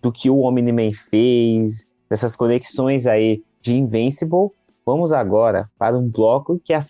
do 0.00 0.10
que 0.10 0.30
o 0.30 0.40
Omni-Man 0.40 0.92
fez, 1.10 1.86
dessas 2.08 2.34
conexões 2.34 3.06
aí 3.06 3.42
de 3.60 3.74
Invincible, 3.74 4.50
vamos 4.84 5.12
agora 5.12 5.70
para 5.78 5.96
um 5.96 6.08
bloco 6.08 6.60
que 6.64 6.72
é 6.72 6.76
a, 6.76 6.82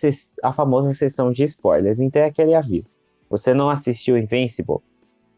a 0.43 0.53
famosa 0.53 0.93
sessão 0.93 1.31
de 1.31 1.43
spoilers. 1.43 1.99
Então 1.99 2.21
é 2.21 2.25
aquele 2.25 2.55
aviso. 2.55 2.89
Você 3.29 3.53
não 3.53 3.69
assistiu 3.69 4.17
Invincible? 4.17 4.77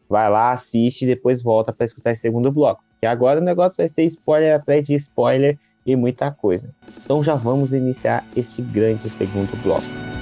Vai 0.08 0.30
lá, 0.30 0.52
assiste 0.52 1.02
e 1.02 1.06
depois 1.06 1.42
volta 1.42 1.72
para 1.72 1.84
escutar 1.84 2.12
esse 2.12 2.22
segundo 2.22 2.50
bloco. 2.50 2.82
Que 3.00 3.06
agora 3.06 3.40
o 3.40 3.44
negócio 3.44 3.78
vai 3.78 3.88
ser 3.88 4.04
spoiler 4.04 4.56
atrás 4.56 4.86
de 4.86 4.94
spoiler 4.94 5.58
e 5.84 5.94
muita 5.94 6.30
coisa. 6.30 6.74
Então 7.04 7.22
já 7.22 7.34
vamos 7.34 7.72
iniciar 7.72 8.24
este 8.34 8.62
grande 8.62 9.10
segundo 9.10 9.56
bloco. 9.62 10.15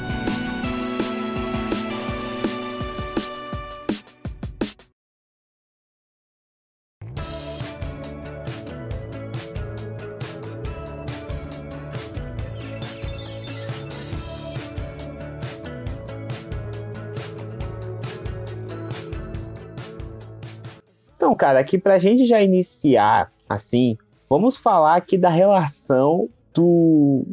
Cara, 21.45 21.59
aqui 21.59 21.77
pra 21.77 21.99
gente 21.99 22.25
já 22.25 22.41
iniciar, 22.41 23.31
assim, 23.47 23.99
vamos 24.31 24.57
falar 24.57 24.97
aqui 24.97 25.19
da 25.19 25.29
relação 25.29 26.27
do, 26.55 27.27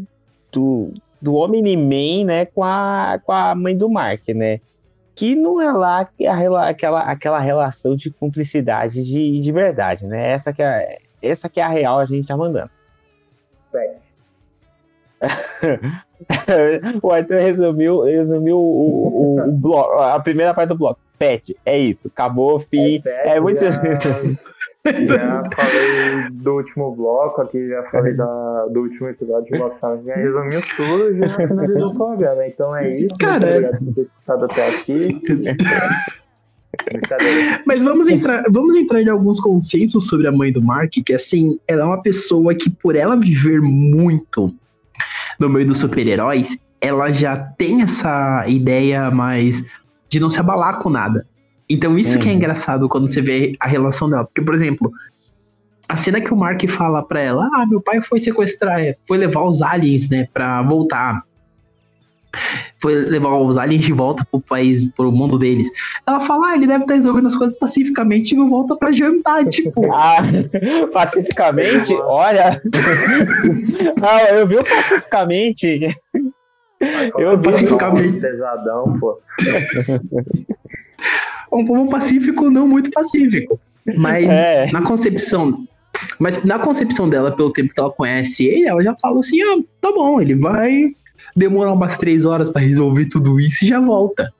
do, 0.51 0.93
do 1.21 1.35
Omni-Man, 1.35 2.25
né, 2.25 2.45
com 2.45 2.61
a, 2.61 3.21
com 3.23 3.31
a 3.31 3.55
mãe 3.55 3.77
do 3.77 3.89
Mark, 3.89 4.27
né? 4.35 4.59
Que 5.15 5.33
não 5.33 5.61
é 5.61 5.71
lá 5.71 6.09
a, 6.27 6.67
aquela, 6.67 6.99
aquela 7.03 7.39
relação 7.39 7.95
de 7.95 8.11
cumplicidade 8.11 9.01
de, 9.01 9.39
de 9.39 9.51
verdade, 9.53 10.05
né? 10.05 10.31
Essa 10.31 10.51
que, 10.51 10.61
é, 10.61 10.97
essa 11.21 11.47
que 11.47 11.61
é 11.61 11.63
a 11.63 11.69
real, 11.69 11.97
a 11.97 12.05
gente 12.05 12.27
tá 12.27 12.35
mandando. 12.35 12.69
o 17.01 17.11
Arthur 17.13 17.39
resumiu, 17.39 18.01
resumiu 18.01 18.57
o, 18.57 19.37
o, 19.37 19.47
o 19.47 19.51
bloco, 19.53 19.93
a 19.99 20.19
primeira 20.19 20.53
parte 20.53 20.67
do 20.67 20.77
bloco. 20.77 20.99
Pet, 21.21 21.55
é 21.63 21.77
isso, 21.77 22.07
acabou, 22.07 22.59
fim. 22.59 22.99
É, 23.05 23.35
É, 23.35 23.39
muito. 23.39 23.61
Já, 23.61 23.69
já 24.83 25.43
falei 25.55 26.31
do 26.31 26.55
último 26.55 26.95
bloco 26.95 27.41
aqui, 27.41 27.69
já 27.69 27.83
falei 27.91 28.15
da, 28.15 28.65
do 28.71 28.81
último 28.81 29.09
episódio 29.09 29.53
de 29.53 29.59
Lost 29.59 29.75
já 29.79 30.15
resumiu 30.15 30.59
tudo 30.75 31.11
e 31.11 31.19
já 31.19 31.29
finalizou 31.29 31.89
o 31.89 31.95
programa. 31.95 32.47
Então 32.47 32.75
é 32.75 32.97
isso. 32.97 33.15
Cara, 33.19 33.45
muito 33.45 33.69
obrigado 33.69 33.93
por 33.93 34.07
ter 34.25 34.45
até 34.45 34.69
aqui. 34.69 35.21
Mas 37.67 37.83
vamos 37.83 38.07
entrar, 38.07 38.43
vamos 38.49 38.75
entrar 38.75 39.03
em 39.03 39.09
alguns 39.09 39.39
consensos 39.39 40.07
sobre 40.07 40.27
a 40.27 40.31
mãe 40.31 40.51
do 40.51 40.63
Mark, 40.63 40.89
que 41.05 41.13
assim, 41.13 41.59
ela 41.67 41.83
é 41.83 41.85
uma 41.85 42.01
pessoa 42.01 42.55
que, 42.55 42.71
por 42.71 42.95
ela 42.95 43.15
viver 43.15 43.61
muito 43.61 44.51
no 45.39 45.47
meio 45.47 45.67
dos 45.67 45.77
super-heróis, 45.77 46.57
ela 46.81 47.11
já 47.11 47.37
tem 47.37 47.83
essa 47.83 48.43
ideia 48.47 49.11
mais 49.11 49.63
de 50.11 50.19
não 50.19 50.29
se 50.29 50.39
abalar 50.39 50.77
com 50.79 50.89
nada. 50.89 51.25
Então, 51.69 51.97
isso 51.97 52.19
que 52.19 52.27
é 52.27 52.31
Uhum. 52.31 52.35
engraçado 52.37 52.89
quando 52.89 53.07
você 53.07 53.21
vê 53.21 53.53
a 53.59 53.65
relação 53.67 54.09
dela. 54.09 54.25
Porque, 54.25 54.41
por 54.41 54.53
exemplo, 54.53 54.91
a 55.87 55.95
cena 55.95 56.19
que 56.19 56.33
o 56.33 56.37
Mark 56.37 56.61
fala 56.67 57.01
pra 57.01 57.21
ela: 57.21 57.49
Ah, 57.53 57.65
meu 57.65 57.79
pai 57.81 58.01
foi 58.01 58.19
sequestrar, 58.19 58.79
foi 59.07 59.17
levar 59.17 59.43
os 59.43 59.61
aliens, 59.61 60.09
né, 60.09 60.27
pra 60.33 60.61
voltar. 60.63 61.23
Foi 62.81 62.93
levar 62.95 63.35
os 63.37 63.57
aliens 63.57 63.83
de 63.85 63.91
volta 63.93 64.25
pro 64.29 64.39
país, 64.41 64.85
pro 64.85 65.11
mundo 65.11 65.37
deles. 65.39 65.69
Ela 66.07 66.19
fala: 66.19 66.49
Ah, 66.49 66.55
ele 66.55 66.67
deve 66.67 66.83
estar 66.83 66.95
resolvendo 66.95 67.27
as 67.27 67.35
coisas 67.37 67.57
pacificamente 67.57 68.33
e 68.33 68.37
não 68.37 68.49
volta 68.49 68.75
pra 68.75 68.91
jantar. 68.91 69.45
Tipo, 69.45 69.85
Ah, 69.95 70.17
pacificamente, 70.91 71.93
olha. 71.95 72.61
Não, 73.99 74.19
eu 74.35 74.47
vi 74.47 74.57
o 74.57 74.63
pacificamente. 74.63 75.95
Eu 77.17 77.39
Pacificamente. 77.39 78.19
Pesadão, 78.19 78.97
pô. 78.99 79.19
um 81.51 81.65
povo 81.65 81.89
pacífico, 81.89 82.49
não 82.49 82.67
muito 82.67 82.91
pacífico. 82.91 83.59
Mas 83.97 84.27
É. 84.27 84.71
na 84.71 84.81
concepção. 84.81 85.65
Mas 86.19 86.43
na 86.43 86.59
concepção 86.59 87.09
dela, 87.09 87.35
pelo 87.35 87.51
tempo 87.51 87.73
que 87.73 87.79
ela 87.79 87.91
conhece 87.91 88.45
ele, 88.45 88.67
ela 88.67 88.83
já 88.83 88.95
fala 88.95 89.19
assim: 89.19 89.41
ah, 89.41 89.57
tá 89.79 89.91
bom, 89.91 90.21
ele 90.21 90.35
vai 90.35 90.95
demorar 91.35 91.73
umas 91.73 91.97
três 91.97 92.25
horas 92.25 92.49
pra 92.49 92.61
resolver 92.61 93.05
tudo 93.05 93.39
isso 93.39 93.65
e 93.65 93.67
já 93.67 93.79
volta. 93.79 94.31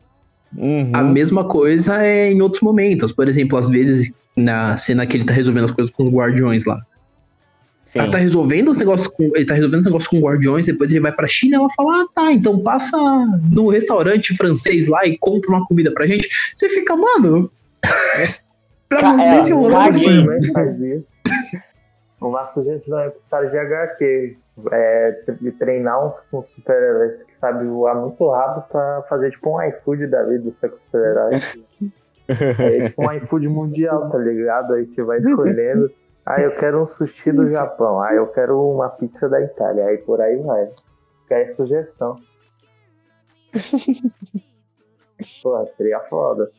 Uhum. 0.56 0.92
A 0.94 1.02
mesma 1.02 1.44
coisa 1.44 2.04
é 2.04 2.32
em 2.32 2.42
outros 2.42 2.62
momentos. 2.62 3.12
Por 3.12 3.28
exemplo, 3.28 3.58
às 3.58 3.70
vezes 3.70 4.12
na 4.36 4.78
cena 4.78 5.06
que 5.06 5.18
ele 5.18 5.26
tá 5.26 5.34
resolvendo 5.34 5.66
as 5.66 5.72
coisas 5.72 5.94
com 5.94 6.04
os 6.04 6.10
guardiões 6.10 6.66
lá. 6.66 6.80
Sim. 7.92 8.00
Ela 8.00 8.10
tá 8.12 8.18
resolvendo 8.20 8.70
os 8.70 8.78
negócios 8.78 9.06
com. 9.10 9.24
Ele 9.36 9.46
tá 9.46 9.54
resolvendo 9.54 9.80
os 9.82 9.86
negócios 9.86 10.08
com 10.08 10.22
guardiões, 10.22 10.66
depois 10.66 10.90
ele 10.92 11.02
vai 11.02 11.12
pra 11.12 11.28
China 11.28 11.58
ela 11.58 11.68
fala: 11.76 12.04
Ah, 12.04 12.06
tá, 12.16 12.32
então 12.32 12.58
passa 12.64 12.98
no 13.52 13.68
restaurante 13.68 14.34
francês 14.38 14.88
lá 14.88 15.06
e 15.06 15.18
compra 15.18 15.50
uma 15.50 15.68
comida 15.68 15.92
pra 15.92 16.08
gente. 16.08 16.30
Você 16.56 16.70
fica, 16.70 16.96
mano. 16.96 17.52
pra 18.88 19.02
Ca- 19.02 19.14
você 19.18 19.24
é, 19.24 19.46
se 19.46 19.52
rolou 19.52 19.72
caguei. 19.72 19.90
assim. 19.90 20.18
Também 20.26 20.54
faz 20.54 20.80
isso. 20.80 21.06
Uma 22.22 22.54
sugestão 22.54 22.98
é 23.00 23.10
pro 23.10 23.22
cara 23.30 23.46
de 23.50 23.58
HQ. 23.58 24.38
É 24.72 25.12
tre- 25.26 25.52
treinar 25.60 26.06
uns 26.08 26.14
com 26.32 26.44
super-heróis 26.56 27.14
que 27.24 27.34
sabe 27.42 27.66
voar 27.66 27.96
muito 27.96 28.30
rápido 28.30 28.64
pra 28.72 29.04
fazer 29.10 29.32
tipo 29.32 29.50
um 29.58 29.62
iFood 29.64 30.08
da 30.08 30.24
vida 30.24 30.44
dos 30.46 30.54
super-heróis. 30.86 31.58
É 32.30 32.88
tipo 32.88 33.04
um 33.06 33.12
iFood 33.12 33.50
mundial, 33.50 34.10
tá 34.10 34.18
ligado? 34.18 34.76
Aí 34.76 34.86
você 34.86 35.04
vai 35.04 35.18
escolhendo. 35.26 35.92
Ah, 36.26 36.40
eu 36.40 36.56
quero 36.58 36.84
um 36.84 36.88
sushi 36.88 37.32
do 37.32 37.50
Japão. 37.50 38.00
Ah, 38.02 38.14
eu 38.14 38.28
quero 38.28 38.60
uma 38.60 38.90
pizza 38.90 39.28
da 39.28 39.42
Itália. 39.42 39.86
Aí 39.86 39.98
por 40.00 40.22
aí 40.22 40.38
vai. 40.38 40.68
Fica 41.24 41.36
aí 41.36 41.52
a 41.52 41.56
sugestão. 41.56 42.22
Pô, 45.44 45.66
seria 45.78 46.00
foda. 46.02 46.52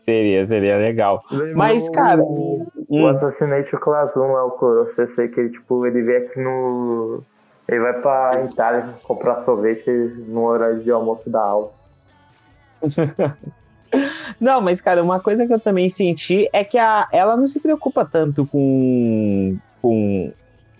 Seria, 0.00 0.44
seria 0.46 0.76
legal. 0.76 1.24
Mas, 1.54 1.88
cara, 1.90 2.22
O, 2.22 2.66
Hum. 2.90 3.04
o 3.04 3.06
Assassinate 3.06 3.70
Class 3.78 4.14
1 4.16 4.20
lá, 4.32 4.44
o 4.44 4.86
eu 4.98 5.14
sei 5.14 5.28
que 5.28 5.40
ele, 5.40 5.50
tipo, 5.50 5.86
ele 5.86 6.02
vem 6.02 6.16
aqui 6.16 6.40
no. 6.40 7.22
Ele 7.68 7.80
vai 7.80 8.00
pra 8.00 8.44
Itália 8.44 8.98
comprar 9.02 9.44
sorvete 9.44 9.90
no 10.28 10.42
horário 10.44 10.80
de 10.80 10.90
almoço 10.90 11.28
da 11.30 11.40
aula. 11.40 11.70
Não, 14.40 14.60
mas, 14.60 14.80
cara, 14.80 15.02
uma 15.02 15.20
coisa 15.20 15.46
que 15.46 15.52
eu 15.52 15.60
também 15.60 15.88
senti 15.88 16.48
é 16.52 16.64
que 16.64 16.78
a, 16.78 17.08
ela 17.12 17.36
não 17.36 17.46
se 17.46 17.60
preocupa 17.60 18.04
tanto 18.04 18.46
com, 18.46 19.56
com 19.80 20.32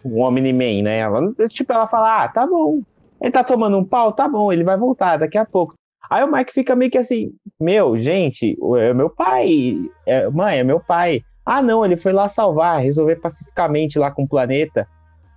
o 0.04 0.20
Omni-Man, 0.20 0.82
né? 0.82 0.98
Ela, 0.98 1.32
tipo, 1.48 1.72
ela 1.72 1.86
fala, 1.88 2.24
ah, 2.24 2.28
tá 2.28 2.46
bom. 2.46 2.80
Ele 3.20 3.30
tá 3.32 3.44
tomando 3.44 3.78
um 3.78 3.84
pau? 3.84 4.12
Tá 4.12 4.28
bom, 4.28 4.52
ele 4.52 4.64
vai 4.64 4.76
voltar 4.76 5.16
daqui 5.18 5.38
a 5.38 5.44
pouco. 5.44 5.74
Aí 6.10 6.22
o 6.24 6.30
Mike 6.30 6.52
fica 6.52 6.74
meio 6.76 6.90
que 6.90 6.98
assim, 6.98 7.32
meu, 7.60 7.98
gente, 7.98 8.56
o- 8.60 8.76
é 8.76 8.92
meu 8.92 9.08
pai. 9.08 9.76
É, 10.06 10.28
mãe, 10.28 10.58
é 10.58 10.64
meu 10.64 10.80
pai. 10.80 11.22
Ah, 11.46 11.62
não, 11.62 11.84
ele 11.84 11.96
foi 11.96 12.12
lá 12.12 12.28
salvar, 12.28 12.80
resolver 12.82 13.16
pacificamente 13.16 13.98
lá 13.98 14.10
com 14.10 14.24
o 14.24 14.28
planeta. 14.28 14.86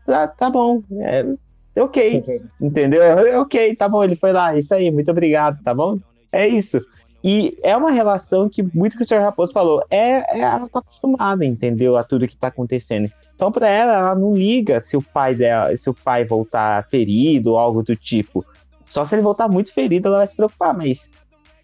Tá, 0.05 0.27
tá 0.27 0.49
bom, 0.51 0.81
é, 1.01 1.25
ok, 1.81 2.23
entendeu? 2.61 3.01
É, 3.01 3.39
Ok, 3.39 3.75
tá 3.75 3.89
bom, 3.89 4.03
ele 4.03 4.15
foi 4.15 4.31
lá, 4.31 4.55
isso 4.55 4.73
aí, 4.73 4.91
muito 4.91 5.09
obrigado, 5.09 5.61
tá 5.63 5.73
bom? 5.73 5.97
É 6.31 6.47
isso. 6.47 6.79
E 7.27 7.57
é 7.63 7.75
uma 7.75 7.89
relação 7.89 8.47
que, 8.47 8.61
muito 8.61 8.95
que 8.95 9.01
o 9.01 9.05
Sr. 9.05 9.19
Raposo 9.21 9.51
falou, 9.51 9.83
é, 9.89 10.19
é- 10.37 10.41
ela 10.41 10.69
tá 10.69 10.77
acostumada, 10.77 11.43
entendeu? 11.43 11.97
A 11.97 12.03
tudo 12.03 12.27
que 12.27 12.37
tá 12.37 12.49
acontecendo. 12.49 13.11
Então, 13.33 13.51
pra 13.51 13.67
ela, 13.67 13.93
ela 13.93 14.13
não 14.15 14.35
liga 14.35 14.79
se 14.79 14.95
o 14.95 15.01
pai 15.01 15.33
dela, 15.33 15.75
se 15.75 15.89
o 15.89 15.93
pai 15.93 16.23
voltar 16.23 16.87
ferido 16.87 17.53
ou 17.53 17.57
algo 17.57 17.81
do 17.81 17.95
tipo. 17.95 18.45
Só 18.87 19.03
se 19.03 19.15
ele 19.15 19.23
voltar 19.23 19.47
muito 19.47 19.73
ferido, 19.73 20.07
ela 20.07 20.17
vai 20.19 20.27
se 20.27 20.35
preocupar, 20.35 20.77
mas 20.77 21.09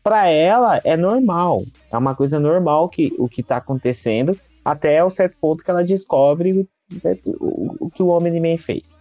pra 0.04 0.26
ela 0.28 0.82
é 0.84 0.98
normal. 0.98 1.62
É 1.92 1.98
uma 1.98 2.16
coisa 2.16 2.40
normal 2.40 2.90
que 2.90 3.14
o 3.20 3.30
que 3.30 3.44
tá 3.44 3.58
acontecendo, 3.58 4.36
até 4.66 5.04
o 5.04 5.12
certo 5.12 5.36
ponto 5.40 5.64
que 5.64 5.70
ela 5.70 5.84
descobre 5.84 6.52
o, 6.54 6.68
o- 7.40 7.76
o 7.82 7.90
que 7.92 8.02
o 8.02 8.08
Homem-Man 8.08 8.58
fez. 8.58 9.00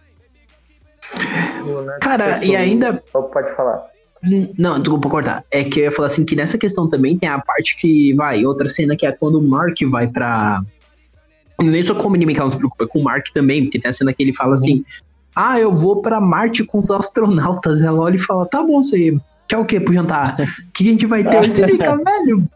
Cara, 1.99 2.45
e 2.45 2.55
ainda. 2.55 2.93
Pode 3.11 3.55
falar. 3.55 3.90
Hum, 4.23 4.53
Não, 4.57 4.79
desculpa 4.79 5.09
cortar. 5.09 5.43
É 5.49 5.63
que 5.63 5.79
eu 5.79 5.83
ia 5.85 5.91
falar 5.91 6.07
assim 6.07 6.23
que 6.23 6.35
nessa 6.35 6.57
questão 6.57 6.87
também 6.87 7.17
tem 7.17 7.27
a 7.27 7.39
parte 7.39 7.75
que 7.75 8.13
vai, 8.13 8.45
outra 8.45 8.69
cena 8.69 8.95
que 8.95 9.05
é 9.05 9.11
quando 9.11 9.39
o 9.39 9.41
Mark 9.41 9.75
vai 9.89 10.07
pra. 10.07 10.61
Nem 11.59 11.83
só 11.83 11.93
com 11.95 12.07
o 12.07 12.11
Mini 12.11 12.25
que 12.33 12.39
ela 12.39 12.45
não 12.45 12.51
se 12.51 12.57
preocupa, 12.57 12.83
é 12.83 12.87
com 12.87 12.99
o 12.99 13.03
Mark 13.03 13.27
também, 13.33 13.63
porque 13.63 13.79
tem 13.79 13.89
a 13.89 13.93
cena 13.93 14.13
que 14.13 14.21
ele 14.23 14.33
fala 14.33 14.53
assim: 14.55 14.83
Ah, 15.35 15.59
eu 15.59 15.71
vou 15.73 16.01
pra 16.01 16.19
Marte 16.21 16.63
com 16.63 16.77
os 16.79 16.89
astronautas. 16.91 17.81
Ela 17.81 17.99
olha 17.99 18.15
e 18.15 18.19
fala: 18.19 18.45
Tá 18.47 18.61
bom, 18.63 18.81
você 18.83 19.15
quer 19.47 19.57
o 19.57 19.65
quê 19.65 19.79
pro 19.79 19.93
jantar? 19.93 20.35
O 20.39 20.71
que 20.71 20.83
a 20.83 20.91
gente 20.91 21.05
vai 21.05 21.23
ter? 21.23 21.49
Você 21.49 21.67
fica, 21.67 21.95
velho. 22.03 22.47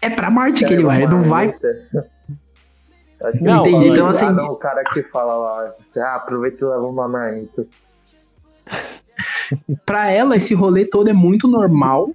É 0.00 0.10
pra 0.10 0.30
Marte 0.30 0.64
que 0.66 0.72
ele 0.72 0.82
vai, 0.82 1.02
ele 1.02 1.12
não 1.12 1.22
vai. 1.22 1.48
Acho 1.48 3.38
que 3.38 3.44
Não, 3.44 3.60
entendi, 3.60 3.86
então, 3.88 4.06
assim- 4.08 4.24
Ah, 4.26 4.32
não, 4.32 4.46
o 4.52 4.56
cara 4.56 4.82
que 4.84 5.02
fala 5.04 5.34
lá, 5.36 5.72
ah, 5.98 6.16
aproveita 6.16 6.64
e 6.64 6.68
leva 6.68 6.86
uma 6.86 7.06
marmita. 7.06 7.64
Pra 9.86 10.10
ela, 10.10 10.36
esse 10.36 10.54
rolê 10.54 10.84
todo 10.84 11.08
é 11.08 11.12
muito 11.12 11.46
normal. 11.48 12.10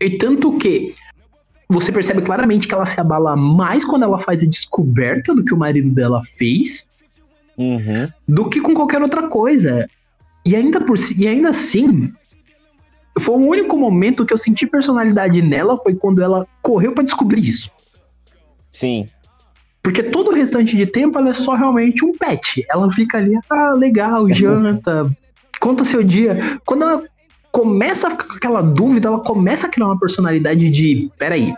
E 0.00 0.10
tanto 0.10 0.56
que 0.58 0.94
você 1.68 1.90
percebe 1.90 2.20
claramente 2.22 2.68
que 2.68 2.74
ela 2.74 2.86
se 2.86 3.00
abala 3.00 3.36
mais 3.36 3.84
quando 3.84 4.02
ela 4.02 4.18
faz 4.18 4.42
a 4.42 4.46
descoberta 4.46 5.34
do 5.34 5.44
que 5.44 5.54
o 5.54 5.58
marido 5.58 5.90
dela 5.92 6.22
fez 6.36 6.86
Uhum. 7.56 8.08
do 8.26 8.48
que 8.50 8.60
com 8.60 8.74
qualquer 8.74 9.00
outra 9.00 9.28
coisa. 9.28 9.88
E 10.44 10.54
ainda, 10.56 10.80
por, 10.80 10.98
si- 10.98 11.14
e 11.22 11.26
ainda 11.28 11.50
assim, 11.50 12.12
foi 13.18 13.34
o 13.34 13.46
único 13.48 13.76
momento 13.76 14.26
que 14.26 14.32
eu 14.34 14.38
senti 14.38 14.66
personalidade 14.66 15.40
nela 15.40 15.78
foi 15.78 15.94
quando 15.94 16.20
ela 16.20 16.46
correu 16.60 16.92
pra 16.92 17.04
descobrir 17.04 17.42
isso. 17.42 17.70
Sim. 18.72 19.06
Porque 19.82 20.02
todo 20.02 20.30
o 20.30 20.34
restante 20.34 20.76
de 20.76 20.84
tempo 20.86 21.18
ela 21.18 21.30
é 21.30 21.34
só 21.34 21.54
realmente 21.54 22.04
um 22.04 22.12
pet. 22.16 22.64
Ela 22.68 22.90
fica 22.90 23.18
ali, 23.18 23.38
ah, 23.48 23.72
legal, 23.72 24.28
janta, 24.34 25.10
conta 25.64 25.82
seu 25.86 26.04
dia. 26.04 26.60
Quando 26.66 26.82
ela 26.82 27.02
começa 27.50 28.08
a 28.08 28.10
ficar 28.10 28.24
com 28.24 28.34
aquela 28.34 28.60
dúvida, 28.60 29.08
ela 29.08 29.20
começa 29.20 29.66
a 29.66 29.70
criar 29.70 29.86
uma 29.86 29.98
personalidade 29.98 30.68
de, 30.68 31.10
peraí, 31.16 31.54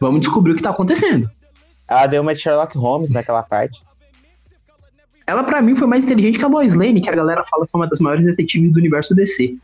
vamos 0.00 0.20
descobrir 0.20 0.52
o 0.52 0.56
que 0.56 0.62
tá 0.62 0.70
acontecendo. 0.70 1.30
Ela 1.86 2.06
deu 2.06 2.22
uma 2.22 2.34
de 2.34 2.40
Sherlock 2.40 2.78
Holmes 2.78 3.10
naquela 3.10 3.42
parte. 3.42 3.82
Ela, 5.26 5.44
pra 5.44 5.60
mim, 5.60 5.76
foi 5.76 5.86
mais 5.86 6.04
inteligente 6.04 6.38
que 6.38 6.44
a 6.44 6.48
Lois 6.48 6.72
Lane, 6.72 7.02
que 7.02 7.10
a 7.10 7.14
galera 7.14 7.44
fala 7.44 7.66
que 7.66 7.70
é 7.74 7.76
uma 7.76 7.86
das 7.86 8.00
maiores 8.00 8.24
detetives 8.24 8.72
do 8.72 8.78
universo 8.78 9.14
DC. 9.14 9.44
E 9.44 9.58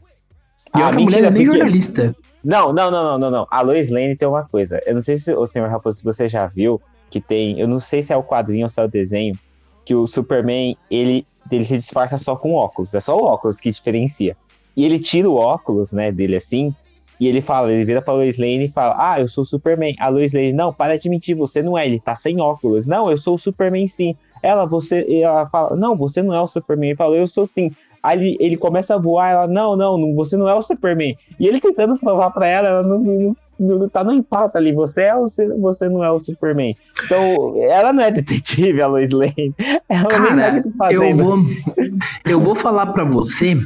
Ah, 0.73 0.89
olha 0.89 0.91
que 0.91 0.97
a 0.97 1.01
mulher 1.01 1.23
mentira, 1.23 1.27
é 1.27 1.31
nem 1.31 1.47
jornalista. 1.47 2.15
Não, 2.45 2.73
não, 2.73 2.91
não, 2.91 3.05
não, 3.05 3.19
não, 3.19 3.31
não. 3.31 3.47
A 3.51 3.63
Lois 3.63 3.89
Lane 3.89 4.15
tem 4.15 4.29
uma 4.29 4.45
coisa. 4.45 4.81
Eu 4.85 4.95
não 4.95 5.01
sei 5.01 5.19
se 5.19 5.33
o 5.33 5.47
senhor 5.47 5.71
Raposo, 5.71 5.99
se 5.99 6.05
você 6.05 6.29
já 6.29 6.47
viu, 6.47 6.81
que 7.11 7.21
tem. 7.21 7.59
Eu 7.59 7.67
não 7.67 7.81
sei 7.81 8.03
se 8.03 8.13
é 8.13 8.17
o 8.17 8.23
quadrinho 8.23 8.65
ou 8.65 8.71
se 8.71 8.79
é 8.79 8.85
o 8.85 8.89
desenho, 8.89 9.39
que 9.85 9.95
o 9.95 10.07
Superman, 10.07 10.77
ele, 10.91 11.27
ele 11.51 11.65
se 11.65 11.77
disfarça 11.77 12.19
só 12.19 12.37
com 12.37 12.55
óculos. 12.55 12.95
É 12.95 13.01
só 13.01 13.17
o 13.17 13.25
óculos 13.25 13.61
que 13.61 13.71
diferencia. 13.71 14.37
E 14.77 14.85
ele 14.85 14.99
tira 14.99 15.29
o 15.29 15.37
óculos, 15.37 15.93
né, 15.93 16.13
dele 16.13 16.37
assim, 16.37 16.75
e 17.19 17.27
ele 17.27 17.41
fala, 17.41 17.73
ele 17.73 17.85
vira 17.85 18.03
pra 18.03 18.15
Lois 18.15 18.39
Lane 18.39 18.67
e 18.67 18.71
fala: 18.71 18.95
Ah, 18.99 19.21
eu 19.21 19.29
sou 19.29 19.43
o 19.43 19.47
Superman. 19.47 19.97
A 19.99 20.09
Lois 20.09 20.33
Lane, 20.33 20.53
não, 20.53 20.73
para 20.73 20.99
de 20.99 21.09
mentir, 21.09 21.35
você 21.35 21.63
não 21.63 21.77
é, 21.77 21.87
ele 21.87 21.99
tá 21.99 22.15
sem 22.15 22.41
óculos. 22.41 22.87
Não, 22.87 23.11
eu 23.11 23.17
sou 23.17 23.35
o 23.35 23.39
Superman 23.39 23.87
sim. 23.87 24.15
Ela, 24.43 24.67
você. 24.67 25.07
Ela 25.09 25.47
fala, 25.47 25.75
não, 25.75 25.97
você 25.97 26.23
não 26.23 26.35
é 26.35 26.41
o 26.41 26.47
Superman. 26.47 26.91
Ele 26.91 26.97
fala, 26.97 27.17
eu 27.17 27.27
sou 27.27 27.47
sim. 27.47 27.71
Aí 28.03 28.19
ele, 28.19 28.37
ele 28.39 28.57
começa 28.57 28.95
a 28.95 28.99
voar, 28.99 29.31
ela, 29.31 29.47
não, 29.47 29.75
não, 29.75 29.99
não, 29.99 30.15
você 30.15 30.37
não 30.37 30.49
é 30.49 30.55
o 30.55 30.63
Superman. 30.63 31.17
E 31.41 31.47
ele 31.47 31.61
tentando 31.61 31.99
provar 31.99 32.31
pra 32.31 32.47
ela, 32.47 32.69
ela 32.69 32.83
não, 32.83 32.99
não, 32.99 33.37
tá 33.93 34.05
no 34.05 34.13
impasse 34.13 34.57
ali. 34.57 34.73
Você 34.73 35.03
é 35.03 35.15
ou 35.15 35.27
você 35.61 35.89
não 35.89 36.05
é 36.05 36.11
o 36.11 36.19
Superman? 36.21 36.75
Então, 37.05 37.57
ela 37.63 37.93
não 37.93 38.03
é 38.03 38.11
detetive, 38.11 38.81
a 38.81 38.87
Lois 38.87 39.11
Lane. 39.11 39.55
Ela 39.89 40.09
Cara, 40.09 40.23
nem 40.23 40.35
sabe 40.35 40.61
o 40.61 40.63
que 40.63 40.79
tá 40.79 40.89
eu 40.91 41.15
vou, 41.15 41.39
eu 42.25 42.41
vou 42.41 42.55
falar 42.55 42.87
para 42.87 43.05
você 43.05 43.59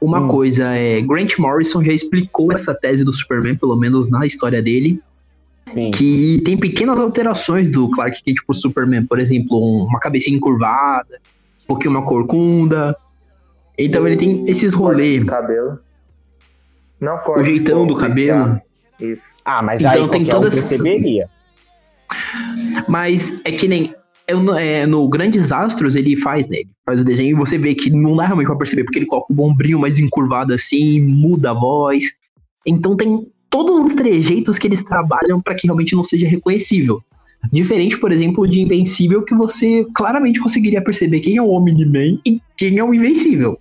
uma 0.00 0.20
hum. 0.20 0.28
coisa. 0.28 0.74
É, 0.74 1.00
Grant 1.00 1.38
Morrison 1.38 1.82
já 1.82 1.92
explicou 1.92 2.52
essa 2.52 2.74
tese 2.74 3.04
do 3.04 3.12
Superman, 3.12 3.56
pelo 3.56 3.76
menos 3.76 4.10
na 4.10 4.26
história 4.26 4.62
dele. 4.62 5.00
Sim. 5.70 5.90
Que 5.92 6.42
tem 6.44 6.56
pequenas 6.56 6.98
alterações 6.98 7.70
do 7.70 7.88
Clark 7.90 8.22
Kent 8.22 8.38
pro 8.44 8.54
Superman. 8.54 9.06
Por 9.06 9.18
exemplo, 9.18 9.58
uma 9.58 10.00
cabecinha 10.00 10.36
encurvada, 10.36 11.20
um 11.64 11.66
pouquinho 11.66 11.92
uma 11.92 12.02
corcunda. 12.02 12.96
Então 13.78 14.06
ele 14.06 14.16
tem 14.16 14.44
esses 14.48 14.74
rolês. 14.74 15.24
Cabelo. 15.24 15.78
Não 17.00 17.18
corta. 17.18 17.40
O 17.40 17.44
jeitão 17.44 17.86
do 17.86 17.96
cabelo. 17.96 18.60
Isso. 19.02 19.22
Ah, 19.44 19.62
mas 19.62 19.80
então 19.80 20.04
aí 20.04 20.10
tem 20.10 20.24
todas. 20.24 20.54
Um 20.54 20.56
perceberia. 20.56 21.28
Mas 22.88 23.38
é 23.44 23.52
que 23.52 23.66
nem. 23.66 23.94
É, 24.58 24.86
no 24.86 25.08
Grandes 25.08 25.50
Astros 25.50 25.96
ele 25.96 26.16
faz, 26.16 26.46
né? 26.48 26.58
Ele 26.58 26.70
faz 26.86 27.00
o 27.00 27.04
desenho 27.04 27.30
e 27.30 27.34
você 27.34 27.58
vê 27.58 27.74
que 27.74 27.90
não 27.90 28.16
dá 28.16 28.26
realmente 28.26 28.46
pra 28.46 28.56
perceber, 28.56 28.84
porque 28.84 29.00
ele 29.00 29.06
coloca 29.06 29.32
o 29.32 29.34
bombrinho 29.34 29.80
mais 29.80 29.98
encurvado 29.98 30.54
assim, 30.54 31.00
muda 31.00 31.50
a 31.50 31.54
voz. 31.54 32.12
Então 32.64 32.96
tem 32.96 33.26
todos 33.50 33.86
os 33.86 33.94
trejeitos 33.94 34.58
que 34.58 34.68
eles 34.68 34.82
trabalham 34.84 35.40
para 35.40 35.54
que 35.54 35.66
realmente 35.66 35.96
não 35.96 36.04
seja 36.04 36.26
reconhecível. 36.26 37.02
Diferente, 37.52 37.98
por 37.98 38.12
exemplo, 38.12 38.46
de 38.46 38.60
Invencível, 38.60 39.22
que 39.22 39.34
você 39.34 39.84
claramente 39.94 40.40
conseguiria 40.40 40.80
perceber 40.80 41.20
quem 41.20 41.36
é 41.36 41.42
o 41.42 41.50
Omni-Man 41.50 42.20
e 42.24 42.40
quem 42.56 42.78
é 42.78 42.84
o 42.84 42.94
Invencível. 42.94 43.58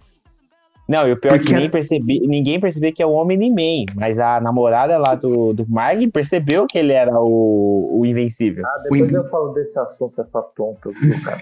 Não, 0.91 1.07
e 1.07 1.13
o 1.13 1.17
pior 1.17 1.37
Porque... 1.37 1.45
é 1.45 1.53
que 1.53 1.55
nem 1.55 1.69
percebi, 1.69 2.19
ninguém 2.27 2.59
percebeu 2.59 2.91
que 2.91 3.01
é 3.01 3.05
o 3.05 3.13
Omni-Man, 3.13 3.85
mas 3.95 4.19
a 4.19 4.41
namorada 4.41 4.97
lá 4.97 5.15
do, 5.15 5.53
do 5.53 5.65
Mark 5.69 5.97
percebeu 6.11 6.67
que 6.67 6.77
ele 6.77 6.91
era 6.91 7.17
o, 7.17 8.01
o 8.01 8.05
Invencível. 8.05 8.65
Ah, 8.65 8.79
depois 8.83 9.09
eu 9.09 9.23
falo 9.29 9.53
desse 9.53 9.79
assunto, 9.79 10.19
essa 10.19 10.41
tonta 10.41 10.89
do 10.89 11.23
cara. 11.23 11.39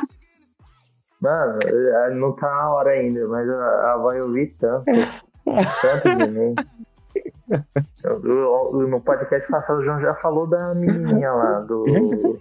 Mano, 1.20 1.58
é, 1.66 2.14
não 2.14 2.32
tá 2.32 2.48
na 2.48 2.72
hora 2.72 2.90
ainda, 2.92 3.28
mas 3.28 3.46
ela 3.46 3.98
vai 3.98 4.22
ouvir 4.22 4.56
tanto. 4.58 4.86
Tanto 5.82 6.16
de 6.16 6.30
mim. 6.30 6.54
No 8.88 9.00
podcast 9.02 9.46
passado 9.50 9.80
o 9.80 9.84
João 9.84 10.00
já 10.00 10.14
falou 10.14 10.46
da 10.46 10.74
menininha 10.74 11.30
lá, 11.32 11.60
do. 11.60 11.84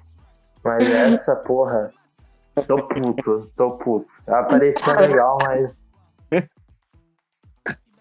Mas 0.64 0.90
essa 0.90 1.36
porra. 1.36 1.92
Tô 2.68 2.88
puto, 2.88 3.52
tô 3.56 3.72
puto. 3.78 4.08
Apareceu 4.28 4.96
legal, 5.00 5.38
mas. 5.42 5.70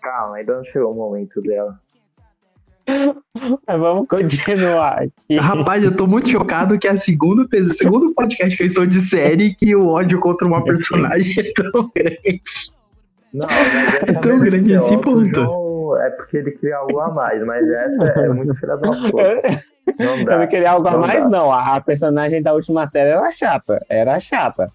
Calma, 0.03 0.37
ainda 0.37 0.57
não 0.57 0.65
chegou 0.65 0.93
o 0.93 0.97
momento 0.97 1.41
dela. 1.43 1.79
Mas 3.67 3.79
vamos 3.79 4.09
continuar 4.09 5.03
aqui. 5.03 5.37
Rapaz, 5.37 5.85
eu 5.85 5.95
tô 5.95 6.07
muito 6.07 6.31
chocado 6.31 6.79
que 6.79 6.89
é 6.89 6.93
a 6.93 6.97
segunda, 6.97 7.47
segundo 7.77 8.15
podcast 8.15 8.57
que 8.57 8.63
eu 8.63 8.67
estou 8.67 8.87
de 8.87 9.01
série 9.03 9.55
que 9.55 9.77
o 9.77 9.89
ódio 9.89 10.19
contra 10.19 10.47
uma 10.47 10.65
personagem 10.65 11.35
é 11.39 11.53
tão 11.53 11.91
grande. 11.95 12.43
Não, 13.33 13.47
é 13.47 14.13
tão 14.15 14.39
grande 14.39 14.73
esse 14.73 14.97
ponto 14.99 15.69
é 15.97 16.11
porque 16.11 16.39
ele 16.39 16.51
queria 16.53 16.77
algo 16.77 16.99
a 17.01 17.13
mais, 17.13 17.45
mas 17.45 17.69
essa 17.69 18.21
é 18.21 18.29
muito 18.29 18.55
filha 18.57 18.77
da 18.77 18.89
puta. 18.91 19.65
Não 19.99 20.25
dá. 20.25 20.37
Ele 20.37 20.47
queria 20.47 20.71
algo 20.73 20.89
a 20.89 20.97
mais, 20.97 21.25
dá. 21.25 21.31
não. 21.31 21.53
A 21.53 21.81
personagem 21.81 22.43
da 22.43 22.53
última 22.53 22.89
série 22.89 23.11
era 23.11 23.31
chata. 23.31 23.85
Era 23.89 24.19
chata. 24.21 24.71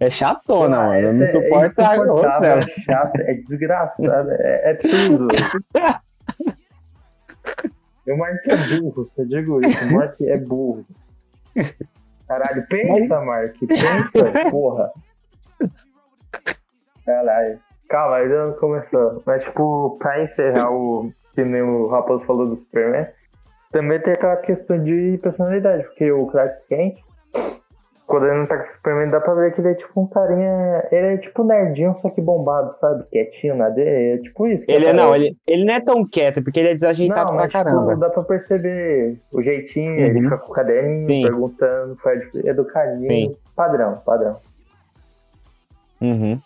É 0.00 0.10
chatona, 0.10 0.78
ah, 0.78 0.86
mano. 0.86 1.00
Eu 1.00 1.12
não 1.14 1.22
é 1.22 1.26
suporto 1.26 1.80
a 1.80 1.96
gosto 1.96 2.40
dela. 2.40 2.62
É 2.62 2.80
chata, 2.80 3.22
é 3.22 3.34
desgraçada, 3.34 4.36
é, 4.40 4.70
é 4.70 4.74
tudo. 4.74 5.28
o 8.08 8.18
Mark 8.18 8.40
é 8.48 8.56
burro, 8.80 9.10
você 9.14 9.24
digo 9.26 9.64
isso. 9.64 9.84
O 9.84 9.92
Mark 9.92 10.20
é 10.20 10.36
burro. 10.36 10.84
Caralho, 12.26 12.66
pensa, 12.68 13.20
Mark. 13.20 13.54
Pensa, 13.60 14.50
porra. 14.50 14.90
Caralho. 17.04 17.60
Calma, 17.88 18.16
ainda 18.16 18.46
não 18.46 18.52
começou. 18.54 19.22
Mas, 19.24 19.44
tipo, 19.44 19.96
pra 20.00 20.24
encerrar 20.24 20.72
o 20.72 21.12
que 21.34 21.44
nem 21.44 21.62
o 21.62 21.86
Raposo 21.88 22.24
falou 22.24 22.48
do 22.48 22.56
Superman, 22.56 23.06
também 23.72 24.00
tem 24.00 24.14
aquela 24.14 24.36
questão 24.36 24.82
de 24.82 25.18
personalidade, 25.22 25.84
porque 25.84 26.10
o 26.10 26.26
Clark 26.26 26.66
Kent, 26.68 26.96
quando 28.06 28.26
ele 28.26 28.38
não 28.38 28.46
tá 28.46 28.56
com 28.56 28.70
o 28.70 28.74
Superman, 28.74 29.10
dá 29.10 29.20
pra 29.20 29.34
ver 29.34 29.52
que 29.52 29.60
ele 29.60 29.70
é 29.70 29.74
tipo 29.74 30.00
um 30.00 30.06
carinha. 30.06 30.88
Ele 30.92 31.06
é 31.14 31.16
tipo 31.18 31.42
nerdinho, 31.42 31.96
só 32.00 32.08
que 32.08 32.20
bombado, 32.20 32.76
sabe? 32.80 33.04
Quietinho 33.10 33.56
na 33.56 33.68
dele. 33.68 34.14
É 34.14 34.18
tipo 34.18 34.46
isso. 34.46 34.64
Ele 34.68 34.86
é, 34.86 34.92
não, 34.92 35.14
ele, 35.14 35.36
ele 35.46 35.64
não 35.64 35.74
é 35.74 35.80
tão 35.80 36.06
quieto, 36.06 36.42
porque 36.42 36.60
ele 36.60 36.68
é 36.68 36.74
desajeitado 36.74 37.20
não, 37.20 37.26
pra 37.26 37.36
mas, 37.36 37.46
tipo, 37.46 37.64
caramba. 37.64 37.88
Tipo, 37.88 38.00
dá 38.00 38.10
pra 38.10 38.22
perceber 38.22 39.18
o 39.32 39.42
jeitinho, 39.42 39.92
uhum. 39.92 40.06
ele 40.06 40.22
fica 40.22 40.38
com 40.38 40.52
o 40.52 40.54
caderninho, 40.54 41.06
Sim. 41.06 41.22
perguntando, 41.22 41.96
faz 41.96 42.22
educadinho. 42.34 43.10
Sim. 43.10 43.36
Padrão, 43.56 44.00
padrão. 44.06 44.36
Uhum. 46.00 46.40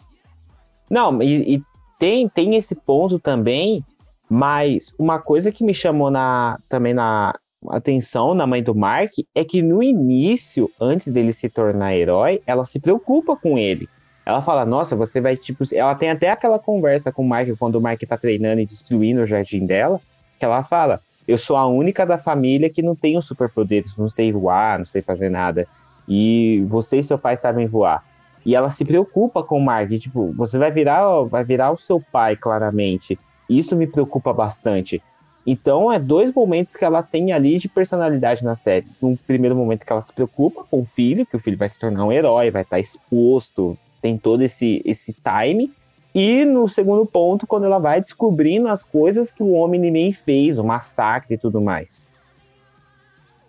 Não, 0.88 1.22
e, 1.22 1.56
e, 1.56 1.62
tem, 1.98 2.28
tem 2.28 2.56
esse 2.56 2.74
ponto 2.74 3.18
também, 3.18 3.84
mas 4.30 4.94
uma 4.96 5.18
coisa 5.18 5.50
que 5.50 5.64
me 5.64 5.74
chamou 5.74 6.08
na, 6.08 6.56
também 6.68 6.94
na 6.94 7.34
atenção 7.68 8.32
na 8.32 8.46
mãe 8.46 8.62
do 8.62 8.72
Mark 8.76 9.10
é 9.34 9.44
que 9.44 9.60
no 9.60 9.82
início, 9.82 10.70
antes 10.80 11.12
dele 11.12 11.32
se 11.32 11.48
tornar 11.48 11.96
herói, 11.96 12.40
ela 12.46 12.64
se 12.64 12.78
preocupa 12.78 13.34
com 13.34 13.58
ele. 13.58 13.88
Ela 14.24 14.40
fala, 14.40 14.64
nossa, 14.64 14.94
você 14.94 15.20
vai 15.20 15.36
tipo. 15.36 15.64
Ela 15.74 15.96
tem 15.96 16.10
até 16.10 16.30
aquela 16.30 16.60
conversa 16.60 17.10
com 17.10 17.22
o 17.22 17.28
Mark 17.28 17.48
quando 17.58 17.74
o 17.74 17.80
Mark 17.80 18.00
tá 18.02 18.16
treinando 18.16 18.60
e 18.60 18.66
destruindo 18.66 19.22
o 19.22 19.26
jardim 19.26 19.66
dela, 19.66 20.00
que 20.38 20.44
ela 20.44 20.62
fala: 20.62 21.00
Eu 21.26 21.36
sou 21.36 21.56
a 21.56 21.66
única 21.66 22.06
da 22.06 22.16
família 22.16 22.70
que 22.70 22.82
não 22.82 22.94
tem 22.94 23.18
os 23.18 23.26
superpoderes, 23.26 23.96
não 23.96 24.08
sei 24.08 24.30
voar, 24.30 24.78
não 24.78 24.86
sei 24.86 25.02
fazer 25.02 25.28
nada. 25.28 25.66
E 26.08 26.64
você 26.68 27.00
e 27.00 27.02
seu 27.02 27.18
pai 27.18 27.36
sabem 27.36 27.66
voar. 27.66 28.04
E 28.46 28.54
ela 28.54 28.70
se 28.70 28.84
preocupa 28.84 29.42
com 29.42 29.58
o 29.58 29.64
Mark, 29.64 29.90
tipo, 29.98 30.32
você 30.34 30.56
vai 30.56 30.70
virar, 30.70 31.24
vai 31.24 31.42
virar 31.42 31.72
o 31.72 31.76
seu 31.76 32.00
pai, 32.12 32.36
claramente. 32.36 33.18
Isso 33.50 33.74
me 33.74 33.86
preocupa 33.86 34.32
bastante. 34.32 35.02
Então, 35.44 35.90
é 35.90 35.98
dois 35.98 36.32
momentos 36.32 36.76
que 36.76 36.84
ela 36.84 37.02
tem 37.02 37.32
ali 37.32 37.58
de 37.58 37.68
personalidade 37.68 38.44
na 38.44 38.54
série. 38.54 38.86
Um 39.02 39.16
primeiro 39.16 39.56
momento 39.56 39.84
que 39.84 39.92
ela 39.92 40.02
se 40.02 40.12
preocupa 40.12 40.64
com 40.70 40.82
o 40.82 40.86
filho, 40.86 41.26
que 41.26 41.34
o 41.34 41.40
filho 41.40 41.58
vai 41.58 41.68
se 41.68 41.80
tornar 41.80 42.04
um 42.04 42.12
herói, 42.12 42.50
vai 42.50 42.62
estar 42.62 42.78
exposto, 42.78 43.76
tem 44.00 44.16
todo 44.16 44.42
esse, 44.42 44.80
esse 44.84 45.12
time. 45.14 45.72
E 46.14 46.44
no 46.44 46.68
segundo 46.68 47.04
ponto, 47.04 47.46
quando 47.46 47.64
ela 47.64 47.78
vai 47.78 48.00
descobrindo 48.00 48.68
as 48.68 48.84
coisas 48.84 49.32
que 49.32 49.42
o 49.42 49.52
Homem-Man 49.52 50.12
fez, 50.12 50.56
o 50.58 50.64
massacre 50.64 51.34
e 51.34 51.38
tudo 51.38 51.60
mais. 51.60 51.98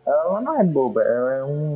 Ela 0.06 0.41
não 0.41 0.60
é 0.60 0.64
boba, 0.64 1.04
ela 1.04 1.34
é 1.34 1.43
um 1.43 1.76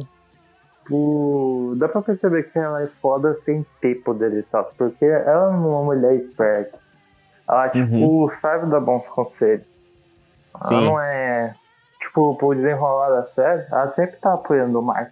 tipo, 0.85 1.73
dá 1.77 1.87
pra 1.87 2.01
perceber 2.01 2.51
que 2.51 2.57
ela 2.57 2.81
é 2.81 2.87
foda 3.01 3.37
sem 3.45 3.65
ter 3.81 3.95
poderes 4.03 4.45
só, 4.49 4.63
porque 4.63 5.05
ela 5.05 5.45
é 5.45 5.55
uma 5.55 5.83
mulher 5.83 6.15
esperta. 6.15 6.84
Ela, 7.47 7.69
tipo, 7.69 7.95
uhum. 7.95 8.29
sabe 8.41 8.69
dar 8.69 8.79
bons 8.79 9.05
conselhos. 9.07 9.65
Ela 10.53 10.69
Sim. 10.69 10.85
não 10.85 10.99
é, 10.99 11.55
tipo, 11.99 12.35
pro 12.35 12.55
desenrolar 12.55 13.09
da 13.09 13.27
série, 13.27 13.65
ela 13.71 13.91
sempre 13.93 14.17
tá 14.17 14.33
apoiando 14.33 14.79
o 14.79 14.83
Mark. 14.83 15.11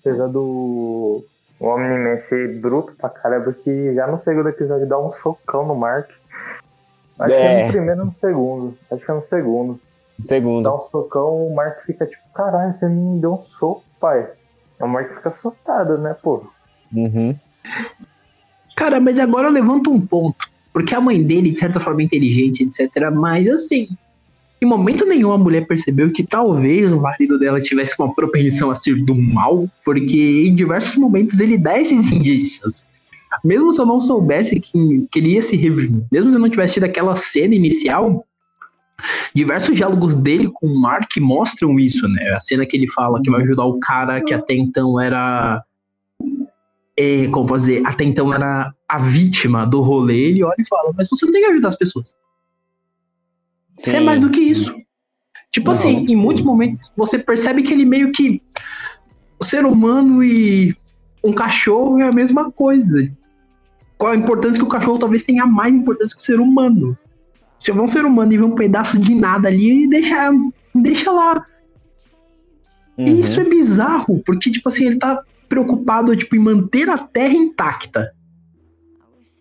Apesar 0.00 0.28
do 0.28 1.24
o 1.60 1.66
Omni-Man 1.66 2.18
ser 2.20 2.60
bruto 2.60 2.92
pra 2.96 3.10
caramba, 3.10 3.52
que 3.52 3.94
já 3.94 4.06
no 4.06 4.22
segundo 4.22 4.48
episódio 4.48 4.86
dá 4.86 4.98
um 4.98 5.12
socão 5.12 5.66
no 5.66 5.74
Mark. 5.74 6.08
Acho 7.18 7.34
é. 7.34 7.36
que 7.36 7.42
é 7.42 7.64
no 7.64 7.72
primeiro 7.72 8.00
ou 8.00 8.06
no 8.06 8.14
segundo. 8.20 8.78
Acho 8.90 9.04
que 9.04 9.10
é 9.10 9.14
no 9.14 9.26
segundo. 9.28 9.80
Segundo. 10.24 10.62
Dá 10.64 10.74
um 10.74 10.82
socão, 10.82 11.46
o 11.46 11.54
Mark 11.54 11.84
fica 11.84 12.06
tipo, 12.06 12.22
caralho, 12.34 12.76
você 12.78 12.88
me 12.88 13.20
deu 13.20 13.34
um 13.34 13.42
soco, 13.58 13.84
pai. 14.00 14.28
A 14.80 14.86
morte 14.86 15.12
fica 15.14 15.30
assustada, 15.30 15.96
né, 15.98 16.14
pô? 16.22 16.44
Uhum. 16.92 17.36
Cara, 18.76 19.00
mas 19.00 19.18
agora 19.18 19.48
eu 19.48 19.52
levanto 19.52 19.90
um 19.90 20.00
ponto. 20.00 20.48
Porque 20.72 20.94
a 20.94 21.00
mãe 21.00 21.22
dele, 21.22 21.50
de 21.50 21.58
certa 21.58 21.80
forma, 21.80 22.02
é 22.02 22.04
inteligente, 22.04 22.62
etc. 22.62 23.10
Mas 23.12 23.48
assim, 23.48 23.88
em 24.60 24.66
momento 24.66 25.04
nenhum 25.06 25.32
a 25.32 25.38
mulher 25.38 25.66
percebeu 25.66 26.12
que 26.12 26.24
talvez 26.24 26.92
o 26.92 27.00
marido 27.00 27.38
dela 27.38 27.60
tivesse 27.60 27.94
uma 27.98 28.14
propensão 28.14 28.70
a 28.70 28.74
ser 28.74 29.02
do 29.02 29.14
mal, 29.14 29.68
porque 29.84 30.44
em 30.46 30.54
diversos 30.54 30.96
momentos 30.96 31.38
ele 31.40 31.56
dá 31.56 31.80
esses 31.80 32.10
indícios. 32.12 32.84
Mesmo 33.44 33.70
se 33.70 33.80
eu 33.80 33.86
não 33.86 34.00
soubesse 34.00 34.58
que, 34.58 35.06
queria 35.10 35.42
se 35.42 35.56
redimir, 35.56 36.02
mesmo 36.10 36.30
se 36.30 36.36
eu 36.36 36.40
não 36.40 36.48
tivesse 36.48 36.74
tido 36.74 36.84
aquela 36.84 37.14
cena 37.14 37.54
inicial, 37.54 38.24
Diversos 39.34 39.76
diálogos 39.76 40.14
dele 40.14 40.50
com 40.52 40.66
o 40.66 40.80
Mark 40.80 41.16
mostram 41.18 41.78
isso, 41.78 42.08
né? 42.08 42.30
A 42.30 42.40
cena 42.40 42.66
que 42.66 42.76
ele 42.76 42.90
fala 42.90 43.22
que 43.22 43.30
vai 43.30 43.42
ajudar 43.42 43.64
o 43.64 43.78
cara 43.78 44.20
que 44.20 44.34
até 44.34 44.54
então 44.54 45.00
era. 45.00 45.62
É, 47.00 47.28
como 47.28 47.46
posso 47.46 47.66
dizer? 47.66 47.86
Até 47.86 48.02
então 48.02 48.34
era 48.34 48.74
a 48.88 48.98
vítima 48.98 49.64
do 49.64 49.80
rolê. 49.80 50.30
Ele 50.30 50.42
olha 50.42 50.56
e 50.58 50.66
fala: 50.66 50.92
Mas 50.96 51.08
você 51.08 51.24
não 51.24 51.32
tem 51.32 51.42
que 51.42 51.50
ajudar 51.50 51.68
as 51.68 51.76
pessoas. 51.76 52.08
Sim. 53.78 53.90
Você 53.90 53.96
é 53.98 54.00
mais 54.00 54.20
do 54.20 54.30
que 54.30 54.40
isso. 54.40 54.74
Tipo 55.52 55.70
assim, 55.70 55.92
não. 55.92 56.02
assim, 56.02 56.12
em 56.12 56.16
muitos 56.16 56.42
momentos 56.42 56.92
você 56.96 57.16
percebe 57.16 57.62
que 57.62 57.72
ele 57.72 57.84
meio 57.84 58.10
que. 58.10 58.42
O 59.38 59.44
ser 59.44 59.64
humano 59.64 60.24
e 60.24 60.76
um 61.22 61.32
cachorro 61.32 62.00
é 62.00 62.08
a 62.08 62.12
mesma 62.12 62.50
coisa. 62.50 63.08
Qual 63.96 64.10
a 64.10 64.16
importância 64.16 64.60
que 64.60 64.66
o 64.66 64.70
cachorro 64.70 64.98
talvez 64.98 65.22
tenha 65.22 65.46
mais 65.46 65.72
importância 65.72 66.16
que 66.16 66.22
o 66.22 66.26
ser 66.26 66.40
humano. 66.40 66.98
Você 67.56 67.72
vê 67.72 67.80
um 67.80 67.86
ser 67.86 68.04
humano 68.04 68.32
e 68.32 68.38
vê 68.38 68.42
um 68.42 68.56
pedaço 68.56 68.98
de 68.98 69.14
nada 69.14 69.46
ali 69.46 69.88
deixa, 69.88 70.32
deixa 70.74 71.12
lá. 71.12 71.46
Uhum. 72.96 73.04
E 73.06 73.20
isso 73.20 73.40
é 73.40 73.44
bizarro, 73.44 74.20
porque, 74.26 74.50
tipo 74.50 74.68
assim, 74.68 74.86
ele 74.86 74.98
tá 74.98 75.22
preocupado, 75.48 76.14
tipo, 76.16 76.36
em 76.36 76.40
manter 76.40 76.88
a 76.88 76.98
Terra 76.98 77.34
intacta. 77.34 78.12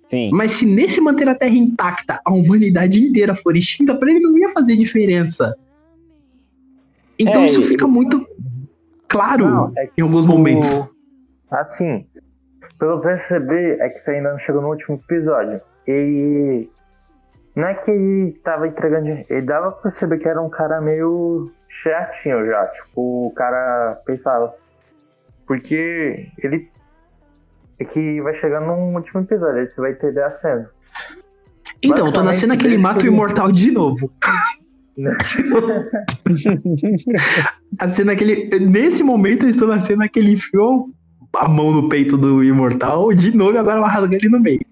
Sim. 0.06 0.30
Mas 0.32 0.54
se 0.54 0.66
nesse 0.66 1.02
manter 1.02 1.28
a 1.28 1.36
Terra 1.36 1.56
intacta 1.56 2.22
a 2.24 2.34
humanidade 2.34 3.00
inteira 3.00 3.36
for 3.36 3.56
extinta, 3.58 3.94
pra 3.94 4.10
ele 4.10 4.22
não 4.22 4.38
ia 4.38 4.50
fazer 4.50 4.78
diferença. 4.78 5.54
Então 7.20 7.42
É, 7.42 7.46
isso 7.46 7.64
fica 7.64 7.88
muito 7.88 8.26
claro 9.08 9.50
Não, 9.50 9.74
é 9.78 9.90
em 9.98 10.02
alguns 10.02 10.26
momentos. 10.26 10.82
Assim, 11.50 12.06
pelo 12.80 13.00
perceber, 13.02 13.80
é 13.80 13.90
que 13.90 14.00
você 14.00 14.12
ainda 14.12 14.32
não 14.32 14.40
chegou 14.40 14.62
no 14.62 14.70
último 14.70 15.02
episódio. 15.04 15.60
E 15.88 16.70
não 17.56 17.68
é 17.68 17.74
que 17.74 17.90
ele 17.90 18.34
tava 18.44 18.68
entregando. 18.68 19.08
Ele 19.30 19.42
dava 19.42 19.72
pra 19.72 19.90
perceber 19.90 20.20
que 20.20 20.28
era 20.28 20.42
um 20.42 20.50
cara 20.50 20.80
meio 20.80 21.52
chatinho 21.82 22.46
já. 22.46 22.68
Tipo, 22.68 23.28
o 23.28 23.34
cara 23.36 24.00
pensava. 24.06 24.54
Porque 25.48 26.30
ele. 26.44 26.70
É 27.80 27.86
que 27.86 28.22
vai 28.22 28.34
chegar 28.40 28.60
no 28.60 28.96
último 28.96 29.22
episódio, 29.22 29.62
aí 29.62 29.68
você 29.68 29.80
vai 29.80 29.92
entender 29.92 30.24
a 30.24 30.40
cena. 30.40 30.70
Então, 31.84 32.08
eu 32.08 32.14
tô 32.14 32.24
na 32.24 32.34
cena 32.34 32.58
que 32.58 32.66
ele 32.66 32.78
mata 32.78 33.06
o 33.06 33.08
imortal 33.08 33.52
de 33.52 33.72
novo. 33.72 34.12
A 37.80 37.88
cena 37.88 38.16
que 38.16 38.24
ele. 38.24 38.50
Nesse 38.60 39.04
momento 39.04 39.46
eu 39.46 39.50
estou 39.50 39.68
na 39.68 39.80
cena 39.80 40.10
que 40.10 40.18
ele 40.18 40.34
enfiou 40.34 40.90
a 41.36 41.48
mão 41.48 41.72
no 41.72 41.88
peito 41.88 42.18
do 42.18 42.44
imortal 42.44 43.14
de 43.14 43.36
novo 43.36 43.54
e 43.54 43.60
agora 43.60 43.80
vai 43.80 43.92
rasgar 43.92 44.16
ele 44.16 44.30
no 44.30 44.40
meio. 44.40 44.66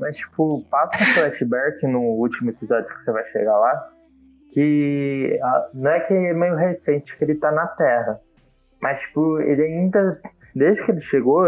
Mas, 0.00 0.16
tipo, 0.16 0.64
passa 0.70 1.02
um 1.02 1.06
flashback 1.06 1.86
no 1.86 2.00
último 2.00 2.48
episódio 2.50 2.88
que 2.88 3.04
você 3.04 3.12
vai 3.12 3.24
chegar 3.30 3.58
lá. 3.58 3.90
Que 4.54 5.38
ah, 5.42 5.68
não 5.74 5.90
é 5.90 6.00
que 6.00 6.14
é 6.14 6.32
meio 6.32 6.56
recente 6.56 7.14
que 7.18 7.24
ele 7.24 7.34
tá 7.34 7.52
na 7.52 7.66
Terra. 7.66 8.18
Mas, 8.82 9.00
tipo, 9.00 9.40
ele 9.40 9.62
ainda. 9.62 10.20
Desde 10.54 10.84
que 10.84 10.90
ele 10.90 11.00
chegou, 11.02 11.46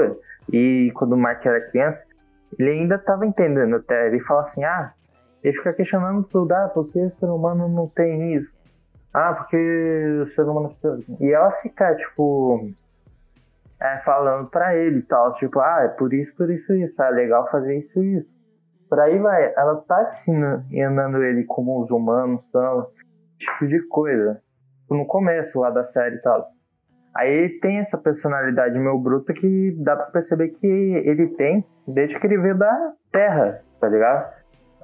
e 0.51 0.91
quando 0.95 1.13
o 1.13 1.19
Mark 1.19 1.45
era 1.45 1.69
criança, 1.69 2.01
ele 2.59 2.71
ainda 2.71 2.97
tava 2.97 3.27
entendendo 3.27 3.77
até. 3.77 4.07
Ele 4.07 4.21
fala 4.21 4.43
assim: 4.43 4.65
ah, 4.65 4.93
ele 5.43 5.57
fica 5.59 5.75
questionando 5.75 6.23
tudo. 6.25 6.53
Ah, 6.53 6.69
por 6.69 6.91
que 6.91 6.99
o 6.99 7.11
ser 7.19 7.27
humano 7.27 7.69
não 7.69 7.89
tem 7.89 8.37
isso? 8.37 8.51
Ah, 9.13 9.35
porque 9.35 9.57
o 9.57 10.35
ser 10.35 10.43
humano. 10.43 10.75
E 11.21 11.33
ela 11.33 11.51
fica, 11.61 11.95
tipo. 11.97 12.71
É, 13.83 13.99
falando 13.99 14.49
pra 14.49 14.75
ele 14.75 15.01
e 15.01 15.03
tal, 15.03 15.35
tipo, 15.35 15.59
ah, 15.59 15.83
é 15.83 15.89
por 15.89 16.15
isso, 16.15 16.35
por 16.37 16.49
isso, 16.49 16.73
isso, 16.73 17.03
é 17.03 17.11
legal 17.11 17.51
fazer 17.51 17.81
isso 17.81 18.03
e 18.03 18.19
isso. 18.19 18.29
Por 18.89 18.99
aí 18.99 19.19
vai, 19.19 19.53
ela 19.57 19.77
tá 19.87 20.13
ensinando 20.13 21.23
ele 21.23 21.45
como 21.45 21.83
os 21.83 21.91
humanos 21.91 22.41
são, 22.51 22.87
tipo 23.37 23.67
de 23.67 23.83
coisa. 23.89 24.41
No 24.89 25.05
começo 25.07 25.59
lá 25.59 25.71
da 25.71 25.85
série 25.93 26.17
e 26.17 26.23
tal. 26.23 26.54
Aí 27.17 27.31
ele 27.33 27.49
tem 27.61 27.79
essa 27.79 27.97
personalidade 27.97 28.77
meio 28.79 28.99
bruta 28.99 29.33
que 29.33 29.75
dá 29.79 29.95
pra 29.95 30.07
perceber 30.07 30.49
que 30.49 30.67
ele 30.67 31.29
tem 31.37 31.65
desde 31.87 32.19
que 32.19 32.27
ele 32.27 32.39
veio 32.39 32.59
da 32.59 32.93
Terra, 33.13 33.61
tá 33.81 33.89
ligado? 33.89 34.33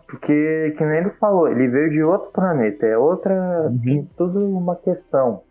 Porque, 0.06 0.74
que 0.76 0.84
nem 0.84 0.98
ele 0.98 1.10
falou, 1.20 1.48
ele 1.48 1.68
veio 1.68 1.90
de 1.90 2.02
outro 2.02 2.30
planeta, 2.32 2.84
é 2.86 2.96
outra. 2.98 3.32
Uhum. 3.68 4.06
Tudo 4.16 4.48
uma 4.56 4.74
questão. 4.76 5.42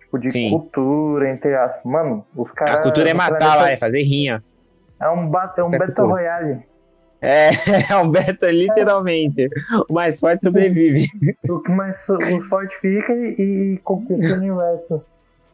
Tipo, 0.00 0.18
de 0.18 0.30
Sim. 0.30 0.50
cultura, 0.50 1.28
entre 1.28 1.54
as. 1.54 1.82
Mano, 1.84 2.24
os 2.36 2.50
caras. 2.52 2.76
A 2.76 2.82
cultura 2.82 3.10
é 3.10 3.14
matar 3.14 3.38
planeta- 3.38 3.56
lá, 3.62 3.70
é 3.70 3.76
fazer 3.76 4.02
rinha. 4.02 4.42
É 5.00 5.08
um, 5.08 5.28
ba- 5.28 5.52
é 5.56 5.62
um 5.62 5.66
é 5.74 5.78
Battle 5.78 5.86
cultura. 5.94 6.08
Royale. 6.08 6.62
É, 7.20 7.50
é 7.92 7.96
um 7.96 8.08
beta 8.10 8.50
literalmente. 8.50 9.48
O 9.88 9.92
mais 9.94 10.20
forte 10.20 10.42
sobrevive. 10.44 11.06
O 11.48 11.60
que 11.60 11.70
mais 11.72 11.96
o 12.08 12.48
forte 12.48 12.76
fica 12.80 13.12
e, 13.12 13.74
e 13.74 13.78
conquista 13.84 14.34
o 14.34 14.38
universo. 14.38 15.04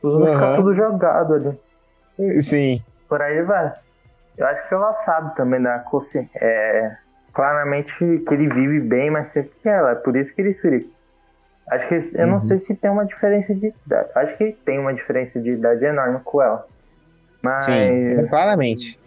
Ficam 0.01 0.25
Aham. 0.27 0.57
tudo 0.57 0.75
jogado 0.75 1.35
ali. 1.35 2.43
Sim. 2.43 2.81
Por 3.09 3.21
aí 3.23 3.43
vai. 3.43 3.73
Eu 4.37 4.47
acho 4.47 4.69
que 4.69 4.75
ela 4.75 4.93
sabe 5.05 5.35
também 5.37 5.61
da 5.63 5.79
consciência. 5.81 6.31
É, 6.41 6.97
claramente 7.35 7.93
que 7.99 8.05
ele 8.35 8.49
vive 8.49 8.81
bem 8.81 9.11
mais 9.11 9.31
tempo 9.33 9.51
que 9.63 9.69
ela. 9.69 9.93
É 9.93 9.95
por 9.97 10.17
isso 10.17 10.33
que 10.35 10.41
ele 10.43 10.55
fica. 10.55 10.87
Acho 11.71 11.89
que 11.89 12.11
eu 12.15 12.27
não 12.27 12.35
Uhum. 12.35 12.41
sei 12.41 12.59
se 12.61 12.75
tem 12.75 12.91
uma 12.91 13.05
diferença 13.05 13.55
de 13.55 13.73
idade. 13.87 14.09
Acho 14.15 14.37
que 14.39 14.53
tem 14.65 14.79
uma 14.79 14.95
diferença 14.95 15.39
de 15.41 15.51
idade 15.51 15.85
enorme 15.85 16.21
com 16.25 16.41
ela. 16.41 16.65
Mas. 17.43 17.65
Sim, 17.65 18.27
claramente. 18.29 18.99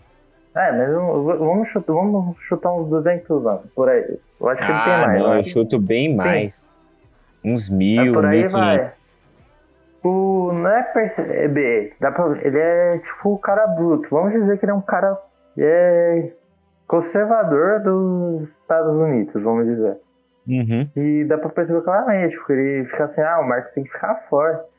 É, 0.55 0.71
mas 0.73 0.91
vamos 1.39 1.69
chutar, 1.69 1.93
vamos 1.93 2.37
chutar 2.41 2.73
uns 2.73 2.89
200 2.89 3.45
anos 3.47 3.71
por 3.73 3.87
aí. 3.89 4.03
Eu 4.39 4.49
acho 4.49 4.65
que 4.65 4.71
ele 4.71 4.81
tem 4.81 4.93
Ah, 4.93 5.07
mais. 5.07 5.19
não, 5.21 5.35
eu 5.37 5.43
chuto 5.45 5.79
bem 5.79 6.15
mais. 6.15 6.69
Uns 7.43 7.71
É 7.71 7.73
mil, 7.73 8.13
por 8.13 8.25
aí 8.25 8.41
mil 8.41 8.49
vai. 8.51 8.85
Quinhentos. 10.02 10.04
O, 10.04 10.52
não 10.54 10.70
é 10.70 10.84
perceber, 10.84 11.93
dá 11.99 12.12
pra, 12.12 12.26
ele 12.41 12.58
é 12.60 12.99
tipo 12.99 13.34
o 13.34 13.39
cara 13.39 13.68
bruto. 13.68 14.08
Vamos 14.10 14.34
dizer 14.34 14.58
que 14.58 14.66
ele 14.66 14.72
é 14.72 14.76
um 14.76 14.82
cara 14.82 15.18
é, 15.58 16.32
conservador 16.88 17.80
dos 17.82 18.49
Estados 18.62 18.95
Unidos, 18.95 19.41
vamos 19.41 19.66
dizer. 19.66 19.97
Uhum. 20.47 20.89
E 20.95 21.24
dá 21.26 21.38
pra 21.38 21.49
perceber 21.49 21.82
claramente, 21.82 22.36
porque 22.38 22.54
ele 22.54 22.86
fica 22.86 23.06
assim, 23.06 23.22
ah, 23.22 23.39
o 23.39 23.47
Marco 23.47 23.74
tem 23.74 23.84
que 23.84 23.91
ficar 23.91 24.16
forte. 24.28 24.70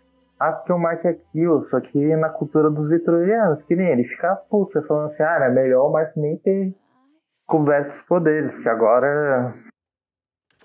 Ah, 0.41 0.53
porque 0.53 0.73
o 0.73 0.79
Marco 0.79 1.07
é 1.07 1.11
aquilo, 1.11 1.65
só 1.71 1.81
que 1.81 2.17
na 2.17 2.29
cultura 2.29 2.69
dos 2.69 2.91
vitorianos, 2.91 3.63
que 3.63 3.77
nem 3.77 3.87
ele 3.93 4.05
fica 4.05 4.35
puto, 4.51 4.83
falando 4.89 5.13
assim, 5.13 5.23
ah, 5.23 5.37
era 5.37 5.51
melhor 5.51 5.87
o 5.89 5.93
Marco 5.93 6.19
nem 6.19 6.37
ter 6.39 6.75
coberto 7.47 7.95
os 7.97 8.03
poderes, 8.07 8.53
que 8.61 8.69
agora 8.69 9.55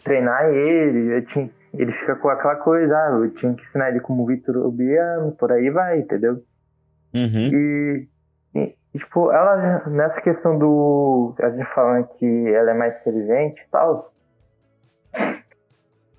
treinar 0.04 0.46
ele, 0.50 1.18
eu 1.18 1.26
tinha- 1.28 1.50
ele 1.78 1.92
fica 1.94 2.16
com 2.16 2.30
aquela 2.30 2.56
coisa, 2.56 2.96
ah, 2.96 3.10
eu 3.12 3.34
tinha 3.36 3.54
que 3.54 3.64
ensinar 3.64 3.90
ele 3.90 4.00
como 4.00 4.26
vitoriano, 4.26 5.32
por 5.34 5.52
aí 5.52 5.70
vai, 5.70 6.00
entendeu? 6.00 6.42
Uhum. 7.14 7.50
E, 7.54 8.08
e, 8.56 8.76
tipo, 9.00 9.32
ela, 9.32 9.88
nessa 9.88 10.22
questão 10.22 10.58
do. 10.58 11.36
A 11.40 11.50
gente 11.50 11.74
falando 11.74 12.08
que 12.18 12.48
ela 12.54 12.72
é 12.72 12.74
mais 12.74 13.00
inteligente 13.02 13.62
e 13.62 13.72
tal. 13.72 14.12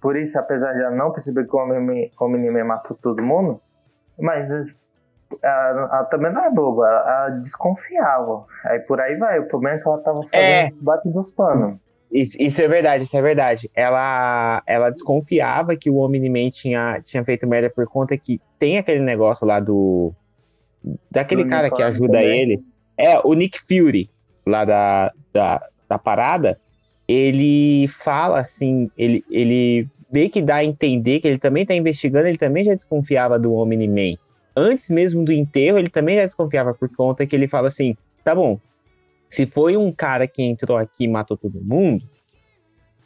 Por 0.01 0.17
isso, 0.17 0.39
apesar 0.39 0.73
de 0.75 0.81
ela 0.81 0.95
não 0.95 1.13
perceber 1.13 1.47
que 1.47 1.55
o 1.55 1.59
homem, 1.59 2.13
o 2.19 2.25
homem 2.25 2.65
matou 2.65 2.97
todo 3.03 3.21
mundo, 3.21 3.61
mas 4.19 4.49
ela, 5.43 5.81
ela 5.93 6.05
também 6.05 6.33
não 6.33 6.45
é 6.45 6.51
boba, 6.51 6.87
ela, 6.87 7.01
ela 7.01 7.29
desconfiava. 7.41 8.47
Aí 8.65 8.79
por 8.81 9.01
aí 9.01 9.17
vai, 9.17 9.41
o 9.41 9.49
problema 9.49 9.77
é 9.77 9.81
que 9.81 9.89
ela 9.89 9.99
tava 9.99 10.23
fazendo 10.23 10.35
É. 10.39 10.71
bate 10.81 11.09
dos 11.09 11.31
panos. 11.33 11.81
Isso, 12.11 12.37
isso 12.41 12.63
é 12.63 12.69
verdade, 12.69 13.05
isso 13.05 13.17
é 13.17 13.23
verdade. 13.23 13.71
Ela, 13.75 14.63
ela 14.67 14.91
desconfiava 14.91 15.77
que 15.77 15.91
o 15.91 15.97
Omni-Man 15.97 16.51
tinha, 16.51 17.03
tinha 17.05 17.23
feito 17.25 17.47
merda 17.47 17.69
por 17.69 17.87
conta 17.87 18.17
que 18.17 18.41
tem 18.59 18.79
aquele 18.79 19.01
negócio 19.01 19.47
lá 19.47 19.61
do. 19.61 20.13
Daquele 21.11 21.45
Do 21.45 21.51
cara 21.51 21.71
que 21.71 21.83
ajuda 21.83 22.15
também. 22.15 22.41
eles. 22.41 22.71
É, 22.97 23.19
o 23.19 23.35
Nick 23.35 23.61
Fury, 23.61 24.09
lá 24.47 24.65
da, 24.65 25.13
da, 25.33 25.69
da 25.89 25.99
parada. 25.99 26.59
Ele 27.07 27.87
fala 27.89 28.41
assim, 28.41 28.91
ele, 28.97 29.25
ele 29.31 29.89
vê 30.11 30.29
que 30.29 30.43
dá 30.43 30.57
a 30.57 30.65
entender 30.65 31.21
que 31.21 31.29
ele 31.29 31.39
também 31.39 31.65
tá 31.65 31.75
investigando, 31.75 32.27
ele 32.27 32.39
também 32.39 32.65
já 32.65 32.75
desconfiava 32.75 33.39
do 33.39 33.55
Omni-Man. 33.55 34.17
Antes 34.57 34.91
mesmo 34.91 35.25
do 35.25 35.33
enterro, 35.33 35.79
ele 35.79 35.89
também 35.89 36.17
já 36.17 36.25
desconfiava 36.25 36.75
por 36.75 36.89
conta 36.95 37.27
que 37.27 37.37
ele 37.37 37.49
fala 37.49 37.69
assim: 37.69 37.97
tá 38.25 38.35
bom, 38.35 38.59
se 39.31 39.47
foi 39.47 39.77
um 39.77 39.93
cara 39.93 40.27
que 40.27 40.43
entrou 40.43 40.77
aqui 40.77 41.05
e 41.05 41.09
matou 41.09 41.37
todo 41.37 41.61
mundo, 41.63 42.05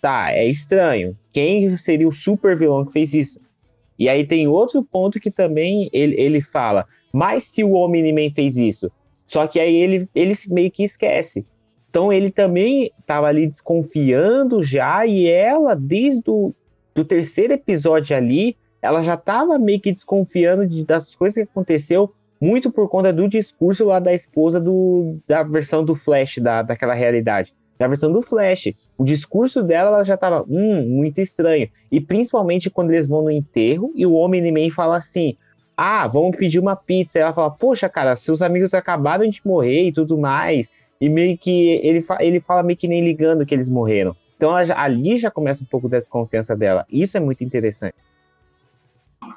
tá, 0.01 0.33
é 0.33 0.47
estranho. 0.47 1.17
Quem 1.33 1.77
seria 1.77 2.09
o 2.09 2.13
super 2.13 2.57
vilão 2.57 2.85
que 2.85 2.93
fez 2.93 3.15
isso? 3.15 3.41
E 3.99 4.09
aí 4.09 4.27
tem 4.27 4.49
outro 4.49 4.83
ponto 4.83 5.21
que 5.21 5.31
também 5.31 5.89
ele, 5.93 6.21
ele 6.21 6.41
fala, 6.41 6.87
mas 7.13 7.45
se 7.45 7.63
o 7.63 7.73
Omni-Man 7.73 8.35
fez 8.35 8.57
isso? 8.57 8.91
Só 9.27 9.47
que 9.47 9.61
aí 9.61 9.75
ele, 9.75 10.09
ele 10.15 10.35
meio 10.49 10.71
que 10.71 10.83
esquece. 10.83 11.47
Então 11.89 12.13
ele 12.13 12.31
também 12.31 12.91
estava 12.99 13.27
ali 13.27 13.47
desconfiando 13.47 14.63
já, 14.63 15.07
e 15.07 15.29
ela, 15.29 15.75
desde 15.75 16.31
o 16.31 16.55
do 16.95 17.05
terceiro 17.05 17.53
episódio 17.55 18.17
ali, 18.17 18.57
ela 18.81 19.03
já 19.03 19.15
estava 19.15 19.59
meio 19.59 19.81
que 19.81 19.93
desconfiando 19.93 20.67
de, 20.67 20.85
das 20.85 21.15
coisas 21.15 21.37
que 21.37 21.51
aconteceu, 21.51 22.13
muito 22.43 22.73
por 22.73 22.89
conta 22.89 23.13
do 23.13 23.29
discurso 23.29 23.85
lá 23.85 24.01
da 24.01 24.13
esposa 24.13 24.59
do, 24.59 25.17
da 25.29 25.45
versão 25.45 25.85
do 25.85 25.95
Flash, 25.95 26.39
da, 26.39 26.61
daquela 26.61 26.93
realidade. 26.93 27.55
Da 27.79 27.87
versão 27.87 28.13
do 28.13 28.21
Flash. 28.21 28.75
O 28.99 29.05
discurso 29.05 29.63
dela, 29.63 29.91
ela 29.91 30.03
já 30.03 30.17
tava, 30.17 30.45
hum, 30.49 30.89
muito 30.89 31.21
estranho. 31.21 31.69
E 31.91 32.01
principalmente 32.01 32.69
quando 32.69 32.91
eles 32.91 33.07
vão 33.07 33.23
no 33.23 33.31
enterro 33.31 33.93
e 33.95 34.05
o 34.05 34.15
Homem-Man 34.15 34.73
fala 34.73 34.97
assim: 34.97 35.37
ah, 35.77 36.09
vamos 36.09 36.37
pedir 36.37 36.59
uma 36.59 36.75
pizza. 36.75 37.21
Ela 37.21 37.33
fala, 37.33 37.49
poxa, 37.49 37.89
cara, 37.89 38.17
seus 38.17 38.43
amigos 38.43 38.75
acabaram 38.75 39.29
de 39.29 39.41
morrer 39.45 39.85
e 39.85 39.93
tudo 39.93 40.19
mais. 40.19 40.69
E 41.01 41.09
meio 41.09 41.39
que 41.39 41.81
ele, 41.81 42.05
ele 42.19 42.41
fala 42.41 42.65
meio 42.65 42.77
que 42.77 42.89
nem 42.89 43.05
ligando 43.05 43.47
que 43.47 43.55
eles 43.55 43.71
morreram. 43.71 44.17
Então 44.37 44.59
ela 44.59 44.81
ali 44.81 45.17
já 45.17 45.31
começa 45.31 45.63
um 45.63 45.67
pouco 45.67 45.89
da 45.89 45.99
desconfiança 45.99 46.57
dela. 46.57 46.85
Isso 46.91 47.17
é 47.17 47.21
muito 47.21 47.45
interessante. 47.45 47.95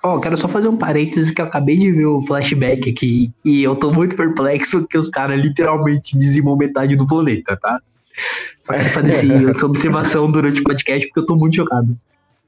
Ó, 0.04 0.20
quero 0.20 0.38
só 0.38 0.48
fazer 0.48 0.68
um 0.68 0.78
parênteses 0.78 1.32
que 1.32 1.42
eu 1.42 1.46
acabei 1.46 1.78
de 1.78 1.92
ver 1.92 2.06
o 2.06 2.22
flashback 2.22 2.90
aqui 2.90 3.32
e 3.44 3.64
eu 3.64 3.76
tô 3.76 3.92
muito 3.92 4.16
perplexo 4.16 4.86
que 4.88 4.98
os 4.98 5.10
caras 5.10 5.40
literalmente 5.40 6.18
dizimam 6.18 6.56
metade 6.56 6.96
do 6.96 7.08
planeta, 7.08 7.58
tá? 7.58 7.82
Só 8.64 8.74
quero 8.74 8.90
fazer 8.90 9.10
esse, 9.10 9.32
essa 9.50 9.66
observação 9.66 10.32
durante 10.32 10.62
o 10.62 10.64
podcast 10.64 11.08
porque 11.08 11.20
eu 11.20 11.26
tô 11.26 11.36
muito 11.36 11.56
chocado. 11.56 11.98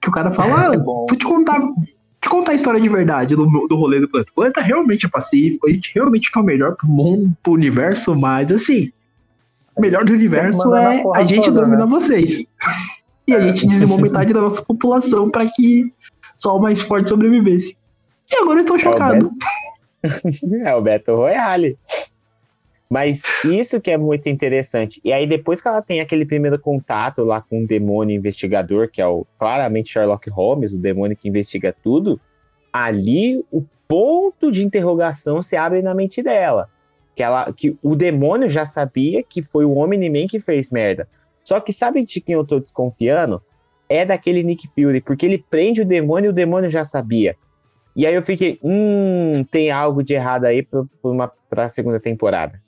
Que 0.02 0.10
o 0.10 0.12
cara 0.12 0.32
fala, 0.32 0.68
ah, 0.68 0.78
vou 0.84 1.06
te 1.08 1.26
contar, 1.26 1.60
te 2.22 2.30
contar 2.30 2.52
a 2.52 2.56
história 2.56 2.80
de 2.80 2.90
verdade 2.90 3.36
do, 3.36 3.46
do 3.68 3.76
rolê 3.76 4.00
do 4.00 4.08
planeta. 4.08 4.32
O 4.32 4.36
planeta 4.36 4.62
realmente 4.62 5.06
é 5.06 5.10
pacífico, 5.10 5.68
a 5.68 5.72
gente 5.72 5.92
realmente 5.94 6.32
quer 6.32 6.40
o 6.40 6.44
melhor 6.44 6.76
pro 6.76 6.88
mundo, 6.88 7.36
pro 7.42 7.54
universo, 7.54 8.16
mas 8.16 8.52
assim, 8.52 8.92
o 9.76 9.82
melhor 9.82 10.04
do 10.04 10.14
universo 10.14 10.76
é 10.76 11.04
a 11.16 11.24
gente 11.24 11.46
toda, 11.46 11.62
dominar 11.62 11.86
né? 11.86 11.92
vocês. 11.92 12.46
E 13.28 13.34
a 13.34 13.42
gente 13.42 13.68
dizimou 13.68 14.00
metade 14.00 14.34
da 14.34 14.42
nossa 14.42 14.62
população 14.62 15.30
para 15.30 15.46
que 15.48 15.92
só 16.38 16.56
o 16.56 16.62
mais 16.62 16.80
forte 16.82 17.10
sobrevivesse. 17.10 17.76
E 18.32 18.36
agora 18.38 18.60
eu 18.60 18.62
estou 18.62 18.80
chocado. 18.80 19.32
É 20.64 20.74
o 20.74 20.82
Beto 20.82 21.16
Royale. 21.16 21.78
Mas 22.90 23.24
isso 23.44 23.82
que 23.82 23.92
é 23.92 23.98
muito 23.98 24.30
interessante. 24.30 25.02
E 25.04 25.12
aí, 25.12 25.28
depois 25.28 25.60
que 25.60 25.68
ela 25.68 25.82
tem 25.82 26.00
aquele 26.00 26.24
primeiro 26.24 26.58
contato 26.58 27.24
lá 27.24 27.42
com 27.42 27.64
o 27.64 27.68
demônio 27.68 28.16
investigador, 28.16 28.90
que 28.90 29.02
é 29.02 29.08
o 29.08 29.26
claramente 29.38 29.92
Sherlock 29.92 30.30
Holmes, 30.30 30.72
o 30.72 30.78
demônio 30.78 31.18
que 31.18 31.28
investiga 31.28 31.76
tudo, 31.84 32.22
ali 32.72 33.44
o 33.52 33.66
ponto 33.88 34.52
de 34.52 34.64
interrogação 34.64 35.42
se 35.42 35.58
abre 35.58 35.82
na 35.82 35.94
mente 35.94 36.22
dela. 36.22 36.70
Que, 37.16 37.24
ela, 37.24 37.52
que 37.52 37.76
o 37.82 37.96
demônio 37.96 38.48
já 38.48 38.66
sabia 38.66 39.24
que 39.24 39.42
foi 39.42 39.66
o 39.66 39.76
Omni-Man 39.76 40.28
que 40.28 40.40
fez 40.40 40.70
merda. 40.70 41.10
Só 41.44 41.60
que 41.60 41.74
sabe 41.74 42.06
de 42.06 42.22
quem 42.22 42.36
eu 42.36 42.46
tô 42.46 42.60
desconfiando? 42.60 43.42
É 43.90 44.06
daquele 44.06 44.44
Nick 44.44 44.68
Fury, 44.76 45.02
porque 45.02 45.26
ele 45.26 45.44
prende 45.50 45.82
o 45.82 45.86
demônio 45.86 46.30
e 46.30 46.32
o 46.32 46.34
demônio 46.34 46.70
já 46.70 46.84
sabia. 46.84 47.36
E 47.96 48.06
aí 48.06 48.14
eu 48.14 48.22
fiquei, 48.22 48.60
hum, 48.62 49.44
tem 49.50 49.72
algo 49.72 50.04
de 50.04 50.14
errado 50.14 50.46
aí 50.46 50.62
pra, 50.62 50.84
pra, 51.02 51.32
pra 51.50 51.70
segunda 51.70 52.00
temporada. 52.00 52.62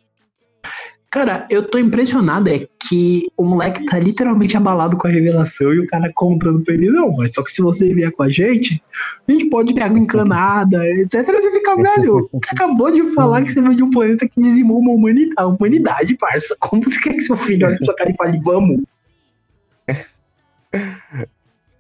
Cara, 1.11 1.47
eu 1.49 1.63
tô 1.63 1.79
impressionado 1.79 2.49
é 2.49 2.67
que 2.79 3.27
o 3.35 3.43
moleque 3.43 3.83
tá 3.85 3.97
literalmente 3.97 4.55
abalado 4.55 4.95
com 4.95 5.07
a 5.07 5.09
revelação 5.09 5.73
e 5.73 5.79
o 5.79 5.87
cara 5.87 6.11
comprando 6.13 6.63
pra 6.63 6.75
ele. 6.75 6.87
Não, 6.91 7.11
mas 7.15 7.33
só 7.33 7.41
que 7.41 7.51
se 7.51 7.63
você 7.63 7.91
vier 7.91 8.11
com 8.11 8.21
a 8.21 8.29
gente, 8.29 8.81
a 9.27 9.31
gente 9.31 9.49
pode 9.49 9.73
ter 9.73 9.81
água 9.81 9.97
encanada, 9.97 10.85
etc. 11.01 11.25
Você 11.25 11.51
fica, 11.51 11.75
velho, 11.75 12.29
você 12.31 12.51
acabou 12.51 12.91
de 12.91 13.03
falar 13.13 13.41
que 13.41 13.51
você 13.51 13.59
veio 13.59 13.75
de 13.75 13.83
um 13.83 13.89
planeta 13.89 14.27
que 14.27 14.39
dizimou 14.39 14.77
uma 14.77 14.91
humanidade, 14.91 15.33
a 15.37 15.47
humanidade, 15.47 16.15
parça. 16.15 16.55
Como 16.59 16.83
você 16.83 16.99
quer 17.01 17.13
que 17.13 17.21
seu 17.21 17.35
filho 17.35 17.65
olhe 17.65 17.77
pra 17.77 17.85
sua 17.85 17.95
cara 17.95 18.11
e 18.11 18.15
fale, 18.15 18.39
vamos? 18.43 18.79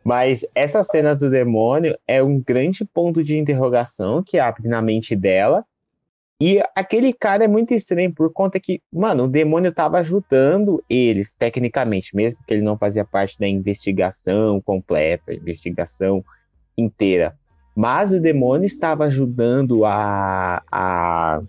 Mas 0.03 0.45
essa 0.55 0.83
cena 0.83 1.15
do 1.15 1.29
demônio 1.29 1.97
é 2.07 2.23
um 2.23 2.39
grande 2.39 2.83
ponto 2.85 3.23
de 3.23 3.37
interrogação 3.37 4.23
que 4.23 4.39
abre 4.39 4.67
na 4.67 4.81
mente 4.81 5.15
dela 5.15 5.65
e 6.41 6.63
aquele 6.73 7.11
cara 7.11 7.43
é 7.43 7.47
muito 7.49 7.73
estranho 7.73 8.13
por 8.13 8.31
conta 8.31 8.61
que, 8.61 8.81
mano, 8.93 9.25
o 9.25 9.27
demônio 9.27 9.69
estava 9.69 9.99
ajudando 9.99 10.81
eles, 10.89 11.33
tecnicamente, 11.33 12.15
mesmo 12.15 12.39
que 12.47 12.53
ele 12.53 12.61
não 12.61 12.77
fazia 12.77 13.03
parte 13.03 13.37
da 13.37 13.45
investigação 13.45 14.61
completa, 14.61 15.33
investigação 15.33 16.23
inteira. 16.77 17.35
Mas 17.75 18.13
o 18.13 18.21
demônio 18.21 18.65
estava 18.65 19.03
ajudando 19.03 19.83
a, 19.83 20.63
a, 20.71 21.41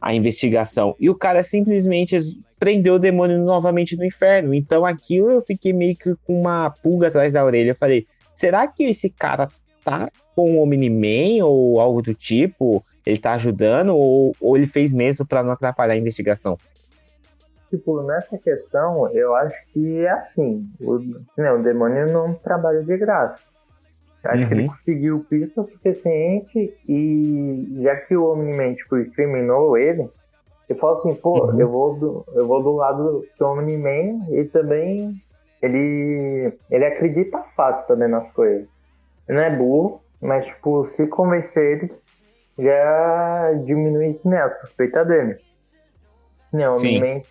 a 0.00 0.14
investigação. 0.14 0.94
E 1.00 1.10
o 1.10 1.16
cara 1.16 1.42
simplesmente 1.42 2.16
prendeu 2.62 2.94
o 2.94 2.98
demônio 3.00 3.40
novamente 3.40 3.96
no 3.96 4.04
inferno. 4.04 4.54
Então 4.54 4.86
aquilo 4.86 5.32
eu 5.32 5.42
fiquei 5.42 5.72
meio 5.72 5.96
que 5.96 6.14
com 6.24 6.40
uma 6.40 6.70
pulga 6.70 7.08
atrás 7.08 7.32
da 7.32 7.44
orelha. 7.44 7.70
Eu 7.72 7.74
falei, 7.74 8.06
será 8.36 8.68
que 8.68 8.84
esse 8.84 9.10
cara 9.10 9.48
tá 9.84 10.08
com 10.36 10.56
o 10.56 10.62
Omni-Man 10.62 11.44
ou 11.44 11.80
algo 11.80 12.00
do 12.00 12.14
tipo? 12.14 12.80
Ele 13.04 13.18
tá 13.18 13.32
ajudando 13.32 13.96
ou, 13.96 14.32
ou 14.40 14.56
ele 14.56 14.68
fez 14.68 14.92
mesmo 14.92 15.26
para 15.26 15.42
não 15.42 15.50
atrapalhar 15.50 15.94
a 15.94 15.96
investigação? 15.96 16.56
Tipo, 17.68 18.00
nessa 18.04 18.38
questão, 18.38 19.10
eu 19.12 19.34
acho 19.34 19.56
que 19.72 19.98
é 19.98 20.10
assim. 20.10 20.64
O, 20.80 21.00
não, 21.36 21.58
o 21.58 21.62
demônio 21.64 22.12
não 22.12 22.32
trabalha 22.32 22.84
de 22.84 22.96
graça. 22.96 23.40
Acho 24.22 24.40
uhum. 24.40 24.48
que 24.48 24.54
ele 24.54 24.62
uhum. 24.62 24.68
conseguiu 24.68 25.26
pista 25.28 25.64
suficiente 25.64 26.78
e 26.88 27.80
já 27.82 27.96
que 27.96 28.16
o 28.16 28.30
Omni-Man 28.30 28.74
tipo, 28.74 28.98
incriminou 28.98 29.76
ele, 29.76 30.08
ele 30.68 30.78
falou 30.78 30.98
assim, 30.98 31.14
pô, 31.14 31.46
uhum. 31.46 31.60
eu, 31.60 31.68
vou 31.68 31.94
do, 31.98 32.24
eu 32.34 32.46
vou 32.46 32.62
do 32.62 32.72
lado 32.72 33.24
do 33.38 33.46
Omni-Man 33.46 34.26
e 34.30 34.44
também 34.44 35.14
ele, 35.60 36.52
ele 36.70 36.84
acredita 36.84 37.38
fácil 37.56 37.86
também 37.86 38.08
nas 38.08 38.30
coisas. 38.32 38.66
Ele 39.28 39.38
não 39.38 39.44
é 39.44 39.56
burro, 39.56 40.00
mas 40.20 40.44
tipo, 40.46 40.86
se 40.96 41.06
convencer 41.06 41.82
ele, 41.82 41.94
já 42.58 43.52
diminui 43.64 44.18
né, 44.24 44.42
a 44.42 44.60
suspeita 44.60 45.04
dele. 45.04 45.38
Não, 46.52 46.76
Sim. 46.76 47.22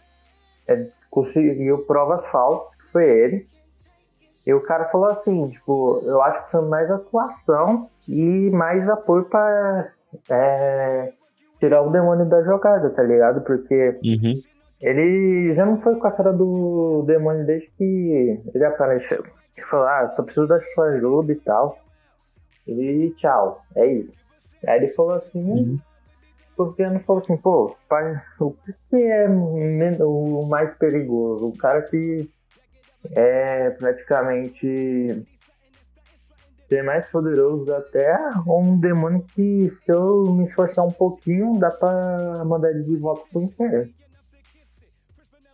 É, 0.67 0.87
conseguiu 1.09 1.79
provas 1.85 2.25
falsas, 2.31 2.75
que 2.75 2.91
foi 2.91 3.05
ele. 3.05 3.47
E 4.45 4.53
o 4.53 4.61
cara 4.61 4.85
falou 4.85 5.09
assim, 5.09 5.49
tipo, 5.49 6.01
eu 6.03 6.21
acho 6.21 6.45
que 6.45 6.51
foi 6.51 6.61
mais 6.61 6.89
atuação 6.89 7.89
e 8.07 8.49
mais 8.49 8.87
apoio 8.89 9.25
para 9.25 9.91
é, 10.29 11.13
tirar 11.61 11.83
o 11.83 11.91
demônio 11.91 12.25
da 12.25 12.43
jogada, 12.43 12.89
tá 12.89 13.03
ligado? 13.03 13.41
Porque 13.41 13.99
uhum. 14.03 14.33
ele 14.81 15.53
já 15.53 15.63
não 15.63 15.79
foi 15.79 15.95
com 15.95 16.07
a 16.07 16.11
cara 16.11 16.33
do 16.33 17.03
demônio 17.05 17.45
desde 17.45 17.69
que 17.77 18.41
ele 18.53 18.65
apareceu. 18.65 19.23
Ele 19.55 19.67
falou, 19.67 19.85
ah, 19.85 20.11
só 20.15 20.23
preciso 20.23 20.47
da 20.47 20.59
sua 20.73 20.85
ajuda 20.87 21.31
e 21.31 21.35
tal. 21.35 21.77
E 22.67 23.13
tchau, 23.17 23.61
é 23.75 23.85
isso. 23.85 24.11
Aí 24.67 24.77
ele 24.79 24.87
falou 24.89 25.13
assim, 25.13 25.39
uhum. 25.39 25.79
porque 26.57 26.85
não 26.87 26.99
falou 27.01 27.21
assim, 27.21 27.37
pô, 27.37 27.75
pai, 27.87 28.19
o 28.39 28.51
que 28.89 28.95
é 28.95 29.27
o 29.29 30.45
mais 30.47 30.75
perigoso? 30.77 31.47
O 31.47 31.57
cara 31.57 31.83
que 31.83 32.27
é 33.11 33.69
praticamente 33.71 35.25
ser 36.71 36.83
mais 36.83 37.05
poderoso 37.07 37.69
até 37.73 38.17
um 38.47 38.79
demônio 38.79 39.25
que 39.35 39.69
se 39.83 39.91
eu 39.91 40.23
me 40.33 40.45
esforçar 40.45 40.85
um 40.85 40.91
pouquinho 40.91 41.59
dá 41.59 41.69
pra 41.69 42.45
mandar 42.45 42.69
ele 42.69 42.83
de 42.83 42.95
volta 42.95 43.25
pro 43.29 43.41
inferno. 43.41 43.91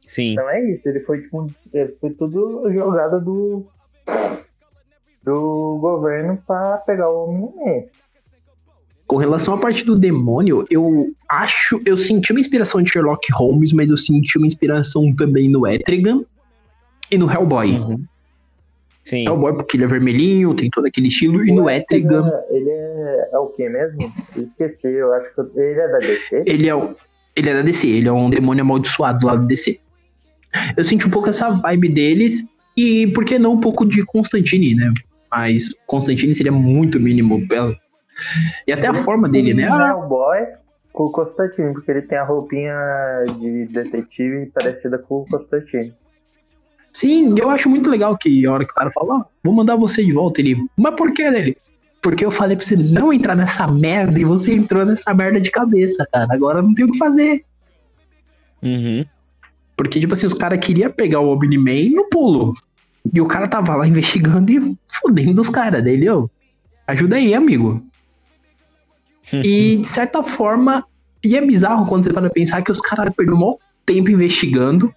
Sim. 0.07 0.33
Então 0.33 0.47
é 0.47 0.63
isso, 0.71 0.87
ele 0.87 0.99
foi 0.99 1.23
tipo, 1.23 1.51
foi 1.99 2.11
tudo 2.11 2.71
jogada 2.71 3.19
do 3.19 3.65
do 5.23 5.79
governo 5.81 6.37
para 6.45 6.77
pegar 6.77 7.09
o 7.09 7.27
homem 7.27 7.89
com 9.07 9.15
relação 9.15 9.53
à 9.53 9.57
parte 9.57 9.85
do 9.85 9.97
demônio, 9.97 10.65
eu 10.69 11.07
acho. 11.29 11.81
Eu 11.85 11.95
senti 11.95 12.31
uma 12.31 12.41
inspiração 12.41 12.83
de 12.83 12.91
Sherlock 12.91 13.25
Holmes, 13.31 13.71
mas 13.71 13.89
eu 13.89 13.95
senti 13.95 14.37
uma 14.37 14.45
inspiração 14.45 15.15
também 15.15 15.49
no 15.49 15.65
Etrigan 15.65 16.25
e 17.09 17.17
no 17.17 17.31
Hellboy. 17.31 17.71
Uhum. 17.71 18.03
Sim. 19.07 19.25
Hellboy, 19.25 19.53
porque 19.53 19.77
ele 19.77 19.85
é 19.85 19.87
vermelhinho, 19.87 20.53
tem 20.53 20.69
todo 20.69 20.85
aquele 20.85 21.07
estilo, 21.07 21.39
o 21.39 21.45
e 21.45 21.51
no 21.53 21.69
Etrigan. 21.69 22.29
Ele 22.49 22.69
é, 22.69 23.29
é 23.31 23.37
o 23.37 23.47
que 23.47 23.69
mesmo? 23.69 24.13
esqueci, 24.35 24.87
eu 24.87 25.13
acho 25.13 25.33
que 25.33 25.57
ele 25.57 25.79
é 25.79 25.87
da 25.87 25.97
DC. 25.99 26.43
Ele 26.45 26.67
é, 26.67 26.75
o, 26.75 26.93
ele 27.33 27.49
é 27.49 27.53
da 27.53 27.61
DC, 27.61 27.87
ele 27.87 28.09
é 28.09 28.11
um 28.11 28.29
demônio 28.29 28.63
amaldiçoado 28.63 29.25
lá 29.25 29.37
do 29.37 29.47
DC. 29.47 29.79
Eu 30.75 30.83
senti 30.83 31.07
um 31.07 31.09
pouco 31.09 31.29
essa 31.29 31.49
vibe 31.49 31.87
deles, 31.87 32.45
e 32.75 33.07
por 33.07 33.23
que 33.23 33.39
não 33.39 33.53
um 33.53 33.61
pouco 33.61 33.85
de 33.85 34.03
Constantine, 34.03 34.75
né? 34.75 34.93
Mas 35.31 35.73
Constantine 35.85 36.35
seria 36.35 36.51
muito 36.51 36.99
mínimo 36.99 37.47
pela 37.47 37.73
e 38.67 38.73
até 38.73 38.89
ele 38.89 38.97
a 38.97 39.03
forma 39.03 39.29
dele, 39.29 39.53
né? 39.53 39.69
Ah, 39.71 39.95
o 39.95 40.05
boy 40.05 40.39
com 40.91 41.05
o 41.05 41.11
Constantine, 41.11 41.71
porque 41.71 41.91
ele 41.91 42.01
tem 42.01 42.17
a 42.17 42.25
roupinha 42.25 42.75
de 43.39 43.67
detetive 43.67 44.47
parecida 44.47 44.97
com 44.97 45.21
o 45.21 45.25
Constantine. 45.25 45.93
Sim, 46.97 47.35
eu 47.37 47.51
acho 47.51 47.69
muito 47.69 47.91
legal 47.91 48.17
que 48.17 48.43
a 48.47 48.51
hora 48.51 48.65
que 48.65 48.71
o 48.71 48.75
cara 48.75 48.89
fala, 48.89 49.23
vou 49.43 49.53
mandar 49.53 49.75
você 49.75 50.03
de 50.03 50.11
volta, 50.11 50.41
ele, 50.41 50.65
mas 50.75 50.95
por 50.95 51.13
que 51.13 51.29
dele? 51.29 51.55
Porque 52.01 52.25
eu 52.25 52.31
falei 52.31 52.57
pra 52.57 52.65
você 52.65 52.75
não 52.75 53.13
entrar 53.13 53.35
nessa 53.35 53.67
merda 53.67 54.19
e 54.19 54.23
você 54.23 54.53
entrou 54.53 54.83
nessa 54.83 55.13
merda 55.13 55.39
de 55.39 55.51
cabeça, 55.51 56.07
cara. 56.11 56.33
Agora 56.33 56.61
não 56.63 56.73
tem 56.73 56.85
o 56.85 56.91
que 56.91 56.97
fazer. 56.97 57.45
Uhum. 58.63 59.05
Porque, 59.75 59.99
tipo 59.99 60.13
assim, 60.13 60.25
os 60.25 60.33
caras 60.33 60.57
queriam 60.59 60.91
pegar 60.91 61.19
o 61.19 61.31
Omni-Man 61.31 61.95
no 61.95 62.09
pulo. 62.09 62.55
E 63.13 63.21
o 63.21 63.27
cara 63.27 63.47
tava 63.47 63.75
lá 63.75 63.87
investigando 63.87 64.51
e 64.51 64.75
fudendo 64.99 65.39
os 65.39 65.49
caras 65.49 65.83
dele, 65.83 66.09
ô. 66.09 66.27
Ajuda 66.87 67.17
aí, 67.17 67.35
amigo 67.35 67.85
e, 69.31 69.77
de 69.81 69.87
certa 69.87 70.23
forma, 70.23 70.83
e 71.23 71.35
é 71.35 71.45
bizarro 71.45 71.85
quando 71.85 72.05
você 72.05 72.13
para 72.13 72.29
pensar 72.29 72.61
que 72.61 72.71
os 72.71 72.81
caras 72.81 73.13
perderam 73.15 73.39
um 73.39 73.57
tempo 73.85 74.09
investigando 74.09 74.93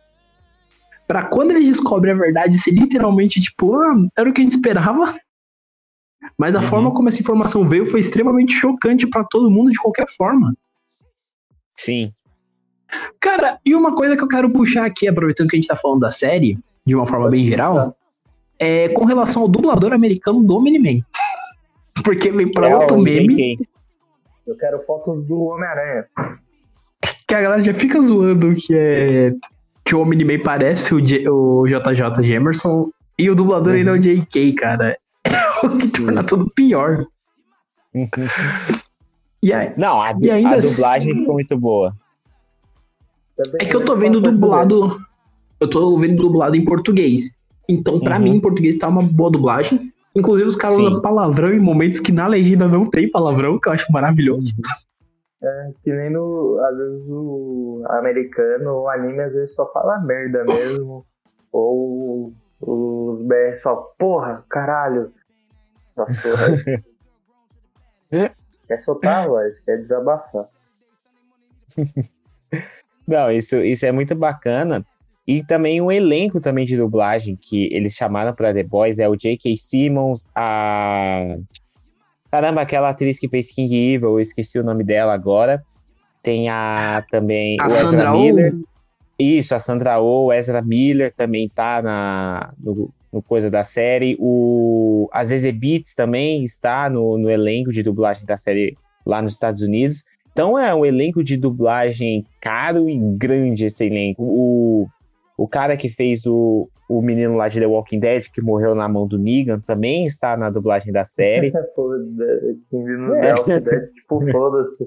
para 1.10 1.24
quando 1.24 1.50
eles 1.50 1.66
descobrem 1.66 2.14
a 2.14 2.16
verdade 2.16 2.56
ser 2.60 2.70
literalmente 2.70 3.40
tipo, 3.40 3.74
ah, 3.74 3.96
era 4.16 4.30
o 4.30 4.32
que 4.32 4.40
a 4.40 4.44
gente 4.44 4.54
esperava. 4.54 5.12
Mas 6.38 6.54
a 6.54 6.60
uhum. 6.60 6.64
forma 6.64 6.92
como 6.92 7.08
essa 7.08 7.20
informação 7.20 7.68
veio 7.68 7.84
foi 7.84 7.98
extremamente 7.98 8.52
chocante 8.52 9.08
para 9.08 9.24
todo 9.24 9.50
mundo 9.50 9.72
de 9.72 9.76
qualquer 9.76 10.08
forma. 10.08 10.54
Sim. 11.76 12.12
Cara, 13.18 13.58
e 13.66 13.74
uma 13.74 13.92
coisa 13.92 14.16
que 14.16 14.22
eu 14.22 14.28
quero 14.28 14.50
puxar 14.50 14.86
aqui, 14.86 15.08
aproveitando 15.08 15.48
que 15.48 15.56
a 15.56 15.58
gente 15.58 15.66
tá 15.66 15.74
falando 15.74 15.98
da 15.98 16.12
série, 16.12 16.56
de 16.86 16.94
uma 16.94 17.08
forma 17.08 17.28
bem 17.28 17.44
geral, 17.44 17.96
é 18.56 18.88
com 18.90 19.04
relação 19.04 19.42
ao 19.42 19.48
dublador 19.48 19.92
americano 19.92 20.44
do 20.44 20.60
Miniman. 20.60 21.04
Porque 22.04 22.30
vem 22.30 22.48
pra 22.48 22.68
é, 22.68 22.76
outro 22.76 22.96
meme. 22.96 23.58
Eu 24.46 24.56
quero 24.56 24.80
fotos 24.86 25.24
do 25.24 25.42
Homem-Aranha. 25.42 26.06
Que 27.26 27.34
a 27.34 27.40
galera 27.40 27.64
já 27.64 27.74
fica 27.74 28.00
zoando 28.00 28.54
que 28.54 28.72
é 28.76 29.34
que 29.90 29.94
o 29.96 30.02
Omni-Man 30.02 30.38
parece 30.44 30.94
o, 30.94 31.00
J, 31.00 31.28
o 31.28 31.66
JJ 31.66 32.22
Gemerson 32.22 32.90
e 33.18 33.28
o 33.28 33.34
dublador 33.34 33.74
ainda 33.74 33.90
é 33.90 33.94
o 33.94 33.98
JK, 33.98 34.52
cara. 34.52 34.96
É 35.62 35.66
o 35.66 35.76
que 35.76 35.88
torna 35.88 36.22
tudo 36.22 36.48
pior. 36.54 37.04
E 39.42 39.52
aí, 39.52 39.72
Não, 39.76 40.00
a, 40.00 40.14
E 40.20 40.30
ainda 40.30 40.54
a 40.56 40.58
assim- 40.58 40.74
dublagem 40.76 41.12
ficou 41.14 41.34
muito 41.34 41.56
boa. 41.58 41.92
é 43.58 43.64
que 43.64 43.74
eu 43.74 43.84
tô 43.84 43.96
vendo 43.96 44.20
dublado. 44.20 45.00
Eu 45.58 45.68
tô 45.68 45.98
vendo 45.98 46.22
dublado 46.22 46.56
em 46.56 46.64
português. 46.64 47.30
Então, 47.68 47.98
pra 47.98 48.16
Uhum. 48.16 48.22
mim, 48.22 48.30
em 48.36 48.40
português 48.40 48.76
tá 48.76 48.86
uma 48.86 49.02
boa 49.02 49.30
dublagem. 49.30 49.90
Inclusive, 50.14 50.46
os 50.48 50.56
caras 50.56 50.76
Sim. 50.76 50.82
usam 50.86 51.00
palavrão 51.02 51.52
em 51.52 51.58
momentos 51.58 52.00
que 52.00 52.12
na 52.12 52.26
legenda 52.26 52.68
não 52.68 52.88
tem 52.88 53.10
palavrão, 53.10 53.58
que 53.58 53.68
eu 53.68 53.72
acho 53.72 53.90
maravilhoso. 53.90 54.54
Que 55.82 55.92
nem 55.92 56.10
no. 56.10 56.60
Às 56.64 56.76
vezes 56.76 57.08
o 57.08 57.82
americano, 57.88 58.82
o 58.82 58.88
anime 58.88 59.20
às 59.20 59.32
vezes 59.32 59.54
só 59.54 59.70
fala 59.72 59.98
merda 60.00 60.44
mesmo. 60.44 61.06
Ou 61.52 62.32
os 62.60 63.22
BR 63.22 63.58
só, 63.62 63.76
porra, 63.98 64.44
caralho. 64.48 65.12
Porra. 65.94 66.14
quer 68.68 68.80
soltar 68.82 69.24
a 69.24 69.28
voz, 69.28 69.58
quer 69.60 69.78
desabafar. 69.78 70.46
Não, 73.08 73.30
isso, 73.32 73.56
isso 73.56 73.86
é 73.86 73.92
muito 73.92 74.14
bacana. 74.14 74.84
E 75.26 75.44
também 75.44 75.80
o 75.80 75.90
elenco 75.90 76.40
também 76.40 76.64
de 76.64 76.76
dublagem 76.76 77.36
que 77.36 77.72
eles 77.72 77.94
chamaram 77.94 78.34
para 78.34 78.52
The 78.52 78.62
Boys 78.62 78.98
é 78.98 79.08
o 79.08 79.16
J.K. 79.16 79.56
Simmons, 79.56 80.26
a. 80.34 81.36
Caramba, 82.30 82.60
aquela 82.60 82.90
atriz 82.90 83.18
que 83.18 83.28
fez 83.28 83.50
King 83.50 83.94
Evil, 83.94 84.10
eu 84.10 84.20
esqueci 84.20 84.58
o 84.58 84.64
nome 84.64 84.84
dela 84.84 85.12
agora. 85.12 85.62
Tem 86.22 86.48
a 86.48 87.04
também 87.10 87.56
A 87.60 87.64
o 87.64 87.66
Ezra 87.66 87.88
Sandra 87.88 88.12
Miller. 88.12 88.54
Oh, 88.54 88.64
Isso, 89.18 89.54
a 89.54 89.58
Sandra 89.58 90.00
Oh, 90.00 90.26
o 90.26 90.32
Ezra 90.32 90.62
Miller 90.62 91.12
também 91.16 91.48
tá 91.48 91.82
na, 91.82 92.52
no, 92.58 92.90
no 93.12 93.20
coisa 93.22 93.50
da 93.50 93.64
série. 93.64 94.16
O, 94.20 95.08
a 95.12 95.24
Zeze 95.24 95.50
Beats 95.50 95.94
também 95.94 96.44
está 96.44 96.88
no, 96.88 97.18
no 97.18 97.28
elenco 97.28 97.72
de 97.72 97.82
dublagem 97.82 98.24
da 98.24 98.36
série 98.36 98.76
lá 99.04 99.20
nos 99.20 99.32
Estados 99.32 99.62
Unidos. 99.62 100.04
Então 100.32 100.58
é 100.58 100.72
um 100.74 100.86
elenco 100.86 101.24
de 101.24 101.36
dublagem 101.36 102.24
caro 102.40 102.88
e 102.88 102.96
grande 102.96 103.66
esse 103.66 103.84
elenco. 103.84 104.22
O, 104.22 104.88
o 105.42 105.48
cara 105.48 105.74
que 105.76 105.88
fez 105.88 106.26
o, 106.26 106.68
o 106.88 107.00
menino 107.00 107.34
lá 107.34 107.48
de 107.48 107.58
The 107.60 107.66
Walking 107.66 107.98
Dead, 108.00 108.24
que 108.30 108.42
morreu 108.42 108.74
na 108.74 108.86
mão 108.86 109.06
do 109.06 109.18
Negan, 109.18 109.58
também 109.60 110.04
está 110.04 110.36
na 110.36 110.50
dublagem 110.50 110.92
da 110.92 111.06
série. 111.06 111.50
Pô, 111.74 111.96
de- 111.96 112.58
Quem 112.70 112.84
viu 112.84 112.98
no 112.98 113.14
É. 113.14 113.20
The 113.20 113.34
Walking 113.40 113.60
Dead, 113.60 113.90
tipo, 113.94 114.30
foda-se. 114.30 114.86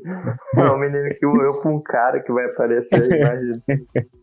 É 0.55 0.69
um 0.71 0.77
menino 0.77 1.09
que 1.19 1.25
morreu 1.25 1.59
pra 1.59 1.71
um 1.71 1.81
cara 1.81 2.19
que 2.19 2.31
vai 2.31 2.45
aparecer, 2.45 3.11
imagina. 3.19 3.61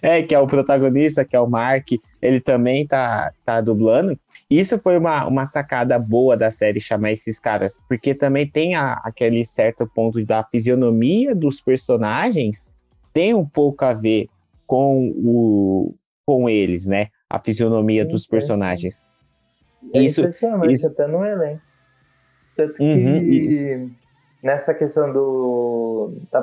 É, 0.00 0.22
que 0.22 0.34
é 0.34 0.38
o 0.38 0.46
protagonista, 0.46 1.26
que 1.26 1.36
é 1.36 1.40
o 1.40 1.46
Mark, 1.46 1.88
ele 2.22 2.40
também 2.40 2.86
tá, 2.86 3.30
tá 3.44 3.60
dublando. 3.60 4.18
Isso 4.48 4.78
foi 4.78 4.96
uma, 4.96 5.26
uma 5.26 5.44
sacada 5.44 5.98
boa 5.98 6.38
da 6.38 6.50
série 6.50 6.80
chamar 6.80 7.12
esses 7.12 7.38
caras, 7.38 7.78
porque 7.86 8.14
também 8.14 8.48
tem 8.50 8.74
a- 8.76 8.98
aquele 9.04 9.44
certo 9.44 9.86
ponto 9.86 10.24
da 10.24 10.42
fisionomia 10.44 11.34
dos 11.34 11.60
personagens, 11.60 12.64
tem 13.12 13.34
um 13.34 13.44
pouco 13.46 13.84
a 13.84 13.92
ver 13.92 14.28
com, 14.68 15.08
o, 15.16 15.94
com 16.24 16.48
eles, 16.48 16.86
né? 16.86 17.08
A 17.28 17.40
fisionomia 17.42 18.04
Sim, 18.04 18.10
dos 18.12 18.26
personagens. 18.26 19.04
É 19.94 20.00
Isso- 20.00 20.20
impressionante, 20.20 20.72
isso- 20.72 20.88
até 20.88 21.06
no 21.08 21.24
elenco. 21.24 21.62
Tanto 22.56 22.74
que 22.74 22.82
Uhum, 22.82 23.90
nessa 24.42 24.74
questão 24.74 25.12
do. 25.12 26.12
Da, 26.30 26.42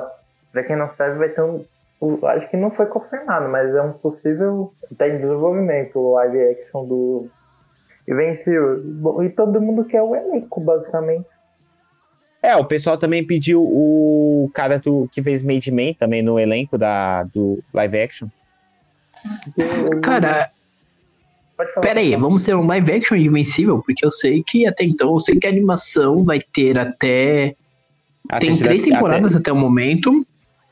pra 0.52 0.64
quem 0.64 0.76
não 0.76 0.90
sabe, 0.96 1.18
vai 1.18 1.28
ter 1.28 1.42
um. 1.42 1.64
o- 2.00 2.26
Acho 2.26 2.50
que 2.50 2.56
não 2.56 2.70
foi 2.70 2.86
confirmado, 2.86 3.48
mas 3.48 3.74
é 3.74 3.80
um 3.82 3.92
possível. 3.92 4.72
Tá 4.98 5.06
em 5.08 5.18
desenvolvimento 5.18 5.98
o 5.98 6.14
live 6.14 6.42
action 6.42 6.86
do. 6.86 7.28
Bom, 9.00 9.22
E 9.22 9.30
todo 9.30 9.60
mundo 9.60 9.84
quer 9.84 10.02
o 10.02 10.14
elenco, 10.16 10.60
basicamente. 10.60 11.26
É, 12.46 12.54
o 12.54 12.64
pessoal 12.64 12.96
também 12.96 13.26
pediu 13.26 13.60
o 13.60 14.48
cara 14.54 14.78
do, 14.78 15.08
que 15.10 15.20
fez 15.20 15.42
Made 15.42 15.68
Man 15.72 15.94
também 15.98 16.22
no 16.22 16.38
elenco 16.38 16.78
da, 16.78 17.24
do 17.24 17.58
live 17.74 17.98
action. 17.98 18.28
Cara, 20.00 20.48
pera 21.80 21.98
aí, 21.98 22.14
vamos 22.14 22.44
ter 22.44 22.54
um 22.54 22.64
live 22.64 22.92
action 22.92 23.16
de 23.18 23.26
Invencível? 23.26 23.82
Porque 23.84 24.06
eu 24.06 24.12
sei 24.12 24.44
que 24.46 24.64
até 24.64 24.84
então, 24.84 25.12
eu 25.12 25.18
sei 25.18 25.36
que 25.40 25.46
a 25.46 25.50
animação 25.50 26.24
vai 26.24 26.38
ter 26.40 26.78
até. 26.78 27.56
A 28.30 28.38
tem 28.38 28.54
três 28.56 28.82
temporadas 28.82 29.34
até 29.34 29.50
o 29.50 29.56
momento, 29.56 30.24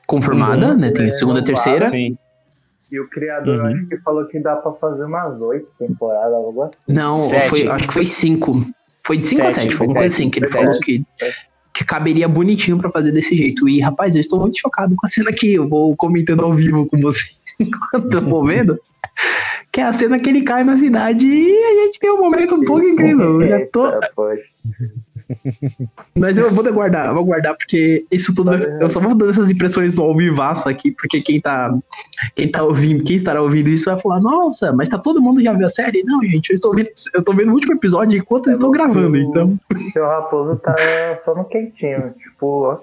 confirmada, 0.06 0.68
Uhum. 0.68 0.76
né? 0.78 0.90
Tem 0.92 1.06
a 1.06 1.08
É, 1.08 1.12
segunda 1.12 1.38
e 1.38 1.42
não 1.42 1.46
terceira. 1.46 1.86
Sim. 1.90 2.16
E 2.90 3.00
o 3.00 3.08
criador 3.08 3.60
Uhum. 3.62 3.66
acho 3.66 3.86
que 3.88 3.96
falou 3.98 4.24
que 4.26 4.38
dá 4.38 4.54
pra 4.54 4.70
fazer 4.74 5.04
umas 5.04 5.40
oito 5.40 5.68
temporadas, 5.76 6.34
algo 6.34 6.62
assim. 6.62 6.74
Não, 6.86 7.20
foi, 7.20 7.66
acho 7.66 7.88
que 7.88 7.92
foi 7.94 8.06
cinco. 8.06 8.64
Foi 9.04 9.18
de 9.18 9.26
cinco 9.26 9.42
a 9.46 9.50
Sete, 9.50 9.74
foi 9.74 9.88
uma 9.88 9.94
coisa 9.96 10.14
assim, 10.14 10.30
que 10.30 10.38
ele 10.38 10.46
falou 10.48 10.78
que, 10.78 11.04
Sete. 11.18 11.36
Que 11.74 11.84
caberia 11.84 12.28
bonitinho 12.28 12.78
pra 12.78 12.90
fazer 12.90 13.10
desse 13.10 13.36
jeito. 13.36 13.68
E, 13.68 13.80
rapaz, 13.80 14.14
eu 14.14 14.20
estou 14.20 14.40
muito 14.40 14.58
chocado 14.58 14.94
com 14.94 15.04
a 15.04 15.08
cena 15.08 15.32
que 15.32 15.54
eu 15.54 15.68
vou 15.68 15.96
comentando 15.96 16.44
ao 16.44 16.52
vivo 16.52 16.86
com 16.86 17.00
vocês 17.00 17.36
enquanto 17.58 18.14
eu 18.14 18.22
vou 18.22 18.46
vendo. 18.46 18.78
Que 19.72 19.80
é 19.80 19.84
a 19.84 19.92
cena 19.92 20.20
que 20.20 20.28
ele 20.28 20.42
cai 20.42 20.62
na 20.62 20.78
cidade 20.78 21.26
e 21.26 21.64
a 21.64 21.84
gente 21.84 21.98
tem 21.98 22.12
um 22.12 22.18
momento 22.18 22.54
um 22.54 22.64
pouco 22.64 22.86
incrível. 22.86 23.42
Eu 23.42 23.48
já 23.48 23.66
tô. 23.66 23.86
Mas 26.16 26.36
eu 26.36 26.50
vou 26.50 26.72
guardar, 26.72 27.12
vou 27.14 27.24
guardar, 27.24 27.56
porque 27.56 28.04
isso 28.10 28.34
tudo. 28.34 28.54
Eu 28.54 28.90
só 28.90 29.00
vou 29.00 29.14
dando 29.14 29.30
essas 29.30 29.50
impressões 29.50 29.94
no 29.94 30.04
ao 30.04 30.16
vivaço 30.16 30.68
aqui, 30.68 30.90
porque 30.90 31.20
quem 31.20 31.40
tá, 31.40 31.74
quem 32.34 32.50
tá 32.50 32.62
ouvindo, 32.62 33.04
quem 33.04 33.16
estará 33.16 33.40
ouvindo 33.40 33.68
isso 33.68 33.90
vai 33.90 34.00
falar, 34.00 34.20
nossa, 34.20 34.72
mas 34.72 34.88
tá 34.88 34.98
todo 34.98 35.22
mundo 35.22 35.42
já 35.42 35.52
viu 35.52 35.66
a 35.66 35.70
série? 35.70 36.02
Não, 36.04 36.22
gente, 36.22 36.50
eu 36.50 36.54
estou 36.54 36.74
vendo, 36.74 36.90
eu 37.14 37.24
tô 37.24 37.32
vendo 37.32 37.50
o 37.50 37.54
último 37.54 37.74
episódio 37.74 38.18
enquanto 38.18 38.48
eu 38.48 38.52
estou 38.52 38.70
gravando, 38.70 39.16
então. 39.16 39.58
Seu 39.92 40.06
raposo 40.06 40.56
tá 40.56 40.74
só 41.24 41.34
no 41.34 41.44
quentinho, 41.44 42.14
tipo, 42.18 42.64
ó, 42.64 42.80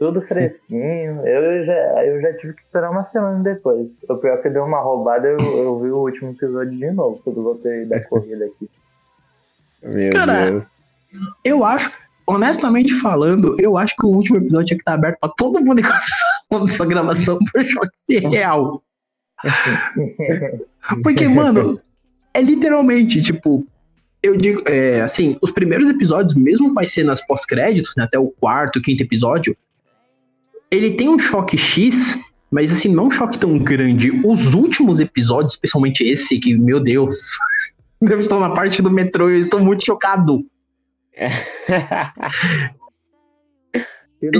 tudo 0.00 0.22
fresquinho. 0.22 1.26
Eu 1.26 1.64
já, 1.64 2.04
eu 2.06 2.22
já 2.22 2.32
tive 2.38 2.54
que 2.54 2.62
esperar 2.62 2.90
uma 2.90 3.04
semana 3.10 3.42
depois. 3.42 3.86
O 4.08 4.16
pior 4.16 4.34
é 4.34 4.36
que 4.38 4.48
deu 4.48 4.64
uma 4.64 4.80
roubada, 4.80 5.28
eu, 5.28 5.38
eu 5.38 5.78
vi 5.80 5.90
o 5.90 5.98
último 5.98 6.30
episódio 6.30 6.76
de 6.76 6.90
novo, 6.90 7.20
quando 7.22 7.42
voltei 7.42 7.84
da 7.84 8.02
corrida 8.04 8.46
aqui. 8.46 8.70
Meu 9.82 10.10
Cara, 10.10 10.46
Deus. 10.46 10.79
Eu 11.44 11.64
acho, 11.64 11.90
honestamente 12.26 12.94
falando, 13.00 13.56
eu 13.58 13.76
acho 13.76 13.94
que 13.96 14.06
o 14.06 14.10
último 14.10 14.38
episódio 14.38 14.66
tinha 14.66 14.78
que 14.78 14.82
estar 14.82 14.94
aberto 14.94 15.18
pra 15.20 15.30
todo 15.36 15.64
mundo 15.64 15.80
enquanto 16.48 16.70
essa 16.70 16.86
gravação 16.86 17.38
por 17.38 17.64
choque 17.64 17.96
ser 18.04 18.28
real. 18.28 18.82
Porque, 21.02 21.26
mano, 21.28 21.80
é 22.34 22.40
literalmente, 22.42 23.20
tipo, 23.22 23.66
eu 24.22 24.36
digo, 24.36 24.62
é, 24.66 25.00
assim, 25.00 25.36
os 25.40 25.50
primeiros 25.50 25.88
episódios, 25.88 26.34
mesmo 26.34 26.72
com 26.72 26.80
as 26.80 26.92
cenas 26.92 27.24
pós-créditos, 27.26 27.94
né, 27.96 28.04
até 28.04 28.18
o 28.18 28.28
quarto, 28.28 28.80
quinto 28.80 29.02
episódio, 29.02 29.56
ele 30.70 30.92
tem 30.92 31.08
um 31.08 31.18
choque 31.18 31.56
X, 31.56 32.18
mas 32.50 32.72
assim, 32.72 32.88
não 32.88 33.04
é 33.04 33.06
um 33.06 33.10
choque 33.10 33.38
tão 33.38 33.58
grande. 33.58 34.10
Os 34.24 34.54
últimos 34.54 35.00
episódios, 35.00 35.54
especialmente 35.54 36.04
esse, 36.04 36.38
que, 36.38 36.56
meu 36.56 36.80
Deus, 36.80 37.36
eu 38.00 38.20
estou 38.20 38.38
na 38.38 38.50
parte 38.50 38.80
do 38.80 38.90
metrô 38.90 39.28
e 39.30 39.34
eu 39.34 39.38
estou 39.38 39.60
muito 39.60 39.84
chocado. 39.84 40.44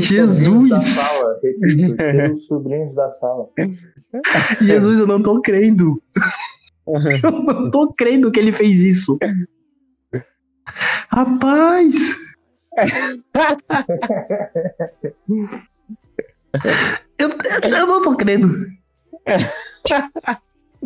Jesus! 0.02 0.70
da 0.70 0.80
sala, 0.80 1.38
repito, 1.42 1.96
tira 1.96 2.34
os 2.34 2.46
sobrinhos 2.46 2.94
da 2.94 3.10
sala. 3.18 3.48
Jesus, 4.60 4.98
eu 4.98 5.06
não 5.06 5.22
tô 5.22 5.40
crendo. 5.40 6.02
Eu 7.22 7.30
não 7.30 7.70
tô 7.70 7.92
crendo 7.92 8.32
que 8.32 8.40
ele 8.40 8.50
fez 8.50 8.80
isso. 8.80 9.16
Rapaz! 11.08 12.18
Eu, 17.16 17.28
eu 17.70 17.86
não 17.86 18.02
tô 18.02 18.16
crendo. 18.16 18.66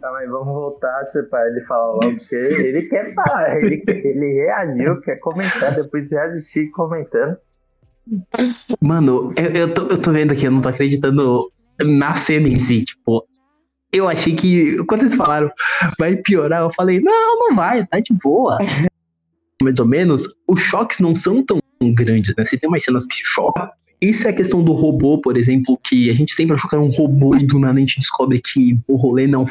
Tá, 0.04 0.12
mas 0.12 0.28
vamos 0.28 0.52
voltar 0.52 1.02
para 1.30 1.48
ele 1.48 1.62
falar 1.62 1.92
logo, 1.92 2.16
porque 2.18 2.34
ele 2.34 2.82
quer 2.82 3.14
falar, 3.14 3.56
ele, 3.56 3.82
ele 3.88 4.34
reagiu, 4.34 5.00
quer 5.00 5.16
comentar, 5.16 5.74
depois 5.74 6.06
de 6.06 6.14
reagir 6.14 6.70
comentando. 6.72 7.38
Mano, 8.82 9.32
eu, 9.34 9.62
eu, 9.62 9.72
tô, 9.72 9.86
eu 9.86 10.02
tô 10.02 10.12
vendo 10.12 10.32
aqui, 10.32 10.44
eu 10.44 10.50
não 10.50 10.60
tô 10.60 10.68
acreditando 10.68 11.50
na 11.82 12.14
cena 12.16 12.46
em 12.46 12.58
si. 12.58 12.84
Tipo, 12.84 13.26
eu 13.90 14.06
achei 14.06 14.36
que. 14.36 14.76
Quando 14.84 15.04
eles 15.04 15.14
falaram, 15.14 15.50
vai 15.98 16.16
piorar, 16.16 16.60
eu 16.60 16.70
falei, 16.70 17.00
não, 17.00 17.38
não 17.38 17.56
vai, 17.56 17.86
tá 17.86 17.98
de 17.98 18.12
boa. 18.22 18.58
Mais 19.62 19.78
ou 19.78 19.86
menos, 19.86 20.28
os 20.46 20.60
choques 20.60 21.00
não 21.00 21.16
são 21.16 21.42
tão 21.42 21.58
grandes, 21.94 22.34
né? 22.36 22.44
Você 22.44 22.58
tem 22.58 22.68
umas 22.68 22.84
cenas 22.84 23.06
que 23.06 23.16
chocam. 23.24 23.70
Isso 24.02 24.26
é 24.28 24.32
a 24.32 24.36
questão 24.36 24.62
do 24.62 24.74
robô, 24.74 25.18
por 25.18 25.34
exemplo, 25.34 25.80
que 25.82 26.10
a 26.10 26.14
gente 26.14 26.34
sempre 26.34 26.52
achou 26.52 26.68
que 26.68 26.76
era 26.76 26.84
um 26.84 26.90
robô 26.90 27.34
e 27.36 27.46
do 27.46 27.58
nada 27.58 27.78
a 27.78 27.80
gente 27.80 28.00
descobre 28.00 28.38
que 28.38 28.78
o 28.86 28.96
rolê 28.96 29.26
não 29.26 29.46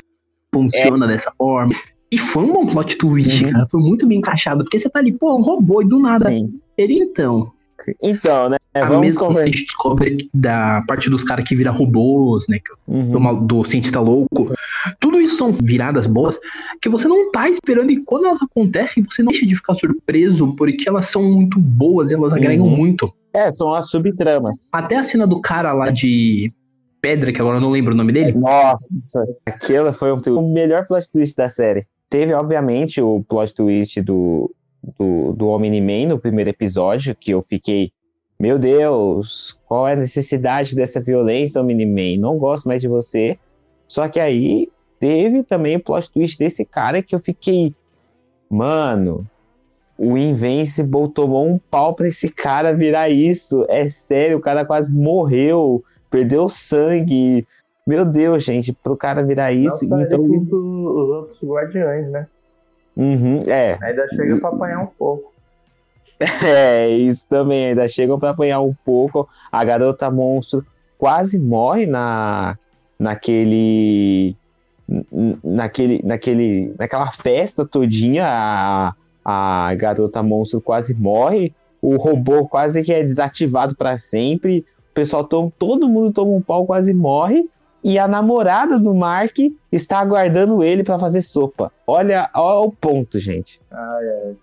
funciona 0.53 1.07
dessa 1.07 1.31
forma. 1.37 1.71
E 2.11 2.17
foi 2.17 2.43
um 2.43 2.53
bom 2.53 2.65
plot 2.67 2.95
twist, 2.97 3.43
Uhum. 3.43 3.51
cara. 3.51 3.67
Foi 3.71 3.81
muito 3.81 4.05
bem 4.07 4.19
encaixado. 4.19 4.63
Porque 4.63 4.77
você 4.79 4.89
tá 4.89 4.99
ali, 4.99 5.11
pô, 5.11 5.35
um 5.35 5.41
robô 5.41 5.81
e 5.81 5.85
do 5.87 5.99
nada. 5.99 6.29
Sim. 6.29 6.59
Ele 6.77 6.95
então. 6.99 7.51
Então, 8.01 8.47
né? 8.49 8.57
a 8.73 8.85
vamos 8.85 9.01
mesma 9.01 9.19
conversar. 9.27 9.41
a 9.43 9.45
gente 9.47 9.65
descobre 9.65 10.29
da 10.33 10.81
parte 10.87 11.09
dos 11.09 11.21
caras 11.23 11.43
que 11.45 11.53
vira 11.53 11.69
robôs, 11.69 12.45
né? 12.47 12.57
que- 12.59 12.71
Uhum. 12.87 13.11
Do, 13.11 13.61
do 13.61 13.63
cientista 13.65 13.99
louco. 13.99 14.53
Tudo 15.01 15.19
isso 15.19 15.35
são 15.35 15.51
viradas 15.51 16.07
boas 16.07 16.39
que 16.81 16.87
você 16.87 17.07
não 17.09 17.29
tá 17.31 17.49
esperando 17.49 17.91
e 17.91 17.97
quando 18.03 18.25
elas 18.27 18.41
acontecem, 18.41 19.03
você 19.03 19.21
não 19.21 19.31
deixa 19.31 19.45
de 19.45 19.55
ficar 19.55 19.75
surpreso 19.75 20.55
porque 20.55 20.87
elas 20.87 21.07
são 21.07 21.23
muito 21.23 21.59
boas 21.59 22.09
e 22.09 22.13
elas 22.13 22.31
agregam 22.31 22.65
Uhum. 22.67 22.75
muito. 22.77 23.11
É, 23.33 23.51
são 23.51 23.73
as 23.73 23.89
subtramas. 23.89 24.59
Até 24.71 24.95
a 24.95 25.03
cena 25.03 25.27
do 25.27 25.41
cara 25.41 25.73
lá 25.73 25.89
de 25.89 26.53
pedra, 27.03 27.33
que 27.33 27.41
agora 27.41 27.57
eu 27.57 27.61
não 27.61 27.69
lembro 27.69 27.93
o 27.93 27.97
nome 27.97 28.13
dele. 28.13 28.31
Nossa, 28.31 29.27
aquela 29.45 29.91
foi 29.91 30.09
o, 30.09 30.21
o 30.39 30.53
melhor 30.53 30.87
plot 30.87 31.11
twist 31.11 31.35
da 31.35 31.49
série. 31.49 31.85
Teve, 32.09 32.33
obviamente, 32.33 33.01
o 33.01 33.21
plot 33.27 33.53
twist 33.53 34.01
do, 34.01 34.49
do, 34.97 35.33
do 35.33 35.47
Omni-Man 35.49 36.07
no 36.07 36.17
primeiro 36.17 36.49
episódio, 36.49 37.13
que 37.13 37.31
eu 37.31 37.41
fiquei, 37.41 37.91
meu 38.39 38.57
Deus, 38.57 39.57
qual 39.65 39.85
é 39.85 39.93
a 39.93 39.97
necessidade 39.97 40.73
dessa 40.73 41.01
violência, 41.01 41.61
Omni-Man? 41.61 42.19
Não 42.19 42.37
gosto 42.37 42.69
mais 42.69 42.81
de 42.81 42.87
você. 42.87 43.37
Só 43.85 44.07
que 44.07 44.21
aí 44.21 44.69
teve 44.97 45.43
também 45.43 45.75
o 45.75 45.83
plot 45.83 46.09
twist 46.09 46.39
desse 46.39 46.63
cara 46.63 47.01
que 47.01 47.13
eu 47.13 47.19
fiquei, 47.19 47.75
mano, 48.49 49.27
o 49.97 50.17
Invincible 50.17 51.09
tomou 51.09 51.49
um 51.49 51.57
pau 51.57 51.93
pra 51.93 52.07
esse 52.07 52.29
cara 52.29 52.73
virar 52.73 53.09
isso. 53.09 53.65
É 53.67 53.89
sério, 53.89 54.37
o 54.37 54.41
cara 54.41 54.63
quase 54.63 54.89
morreu, 54.89 55.83
perdeu 56.13 56.47
sangue. 56.47 57.47
Meu 57.87 58.05
Deus, 58.05 58.43
gente, 58.43 58.71
pro 58.71 58.95
cara 58.95 59.23
virar 59.23 59.51
isso. 59.51 59.89
Não 59.89 59.99
então, 59.99 60.21
os 60.23 61.09
outros 61.09 61.43
guardiões, 61.43 62.07
né? 62.11 62.27
Uhum, 62.95 63.39
é, 63.47 63.75
Ainda 63.81 64.07
chega 64.09 64.37
pra 64.37 64.49
apanhar 64.49 64.79
um 64.83 64.87
pouco. 64.87 65.33
é, 66.45 66.87
isso 66.87 67.27
também. 67.27 67.69
Ainda 67.69 67.87
chegam 67.87 68.19
pra 68.19 68.29
apanhar 68.29 68.61
um 68.61 68.75
pouco. 68.85 69.27
A 69.51 69.63
garota 69.65 70.11
monstro 70.11 70.63
quase 70.99 71.39
morre 71.39 71.87
na 71.87 72.55
naquele 72.99 74.35
naquele 75.43 76.01
naquele 76.03 76.75
naquela 76.77 77.11
festa 77.11 77.65
todinha. 77.65 78.25
A, 78.27 78.93
a 79.25 79.73
garota 79.73 80.21
monstro 80.21 80.61
quase 80.61 80.93
morre. 80.93 81.51
O 81.81 81.97
robô 81.97 82.47
quase 82.47 82.83
que 82.83 82.93
é 82.93 83.03
desativado 83.03 83.75
pra 83.75 83.97
sempre. 83.97 84.63
O 84.93 85.01
pessoal 85.01 85.23
toma, 85.23 85.51
todo 85.57 85.89
mundo 85.89 86.13
toma 86.13 86.33
um 86.33 86.41
pau, 86.41 86.67
quase 86.67 86.93
morre. 86.93 87.49
E 87.83 87.97
a 87.97 88.07
namorada 88.07 88.77
do 88.77 88.93
Mark 88.93 89.35
está 89.71 89.97
aguardando 89.97 90.63
ele 90.63 90.83
pra 90.83 90.99
fazer 90.99 91.23
sopa. 91.23 91.71
Olha, 91.87 92.29
olha 92.35 92.67
o 92.67 92.71
ponto, 92.71 93.19
gente. 93.19 93.59
Ai, 93.71 94.07
ai. 94.07 94.35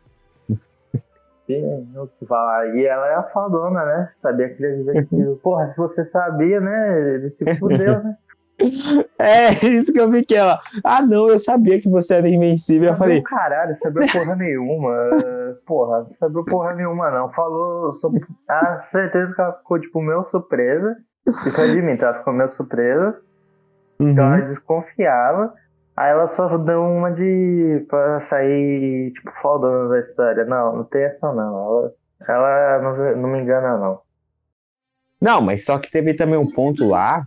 O 1.97 2.07
que 2.07 2.27
falar. 2.27 2.77
E 2.77 2.85
ela 2.85 3.07
é 3.07 3.15
a 3.15 3.23
fadona, 3.23 3.85
né? 3.85 4.11
Sabia 4.21 4.49
que 4.49 4.63
ele 4.63 4.73
é 4.73 4.77
divertido. 4.77 5.39
Porra, 5.43 5.71
se 5.71 5.77
você 5.77 6.05
sabia, 6.07 6.61
né? 6.61 7.15
Ele 7.15 7.31
se 7.31 7.57
fudeu, 7.57 8.03
né? 8.03 8.17
É, 9.19 9.51
isso 9.67 9.93
que 9.93 10.01
eu 10.01 10.11
vi 10.11 10.25
que 10.25 10.35
ela. 10.35 10.61
Ah, 10.85 11.03
não, 11.03 11.29
eu 11.29 11.39
sabia 11.39 11.81
que 11.81 11.89
você 11.89 12.15
era 12.15 12.29
invencível. 12.29 12.91
Eu 12.91 12.97
falei, 12.97 13.23
caralho, 13.23 13.77
sabia 13.83 14.07
porra 14.11 14.37
nenhuma. 14.37 14.95
Porra, 15.67 16.07
sabia 16.19 16.43
porra 16.45 16.75
nenhuma, 16.75 17.11
não. 17.11 17.31
Falou. 17.33 17.95
Sobre... 17.95 18.25
Ah, 18.49 18.81
certeza 18.91 19.33
que 19.35 19.41
ela 19.41 19.53
ficou, 19.55 19.81
tipo, 19.81 20.01
meio 20.01 20.25
surpresa. 20.31 20.97
Isso 21.27 21.61
eu 21.61 21.71
admito, 21.71 22.05
ela 22.05 22.19
ficou 22.19 22.33
meio 22.33 22.51
surpresa. 22.51 23.21
Então 23.99 24.25
uhum. 24.25 24.35
ela 24.35 24.49
desconfiava. 24.49 25.55
Aí 25.97 26.11
ela 26.11 26.35
só 26.35 26.57
deu 26.57 26.83
uma 26.83 27.13
de. 27.13 27.85
pra 27.89 28.27
sair, 28.29 29.13
tipo, 29.13 29.31
fodando 29.43 29.91
da 29.91 30.01
história. 30.01 30.45
Não, 30.45 30.77
não 30.77 30.85
tem 30.85 31.03
essa 31.03 31.33
não. 31.33 31.93
Ela, 32.27 32.49
ela 32.49 32.83
não, 32.83 33.17
não 33.17 33.29
me 33.29 33.41
engana, 33.41 33.77
não. 33.77 34.01
Não, 35.21 35.43
mas 35.43 35.65
só 35.65 35.79
que 35.79 35.91
teve 35.91 36.15
também 36.15 36.39
um 36.39 36.51
ponto 36.51 36.89
lá 36.89 37.27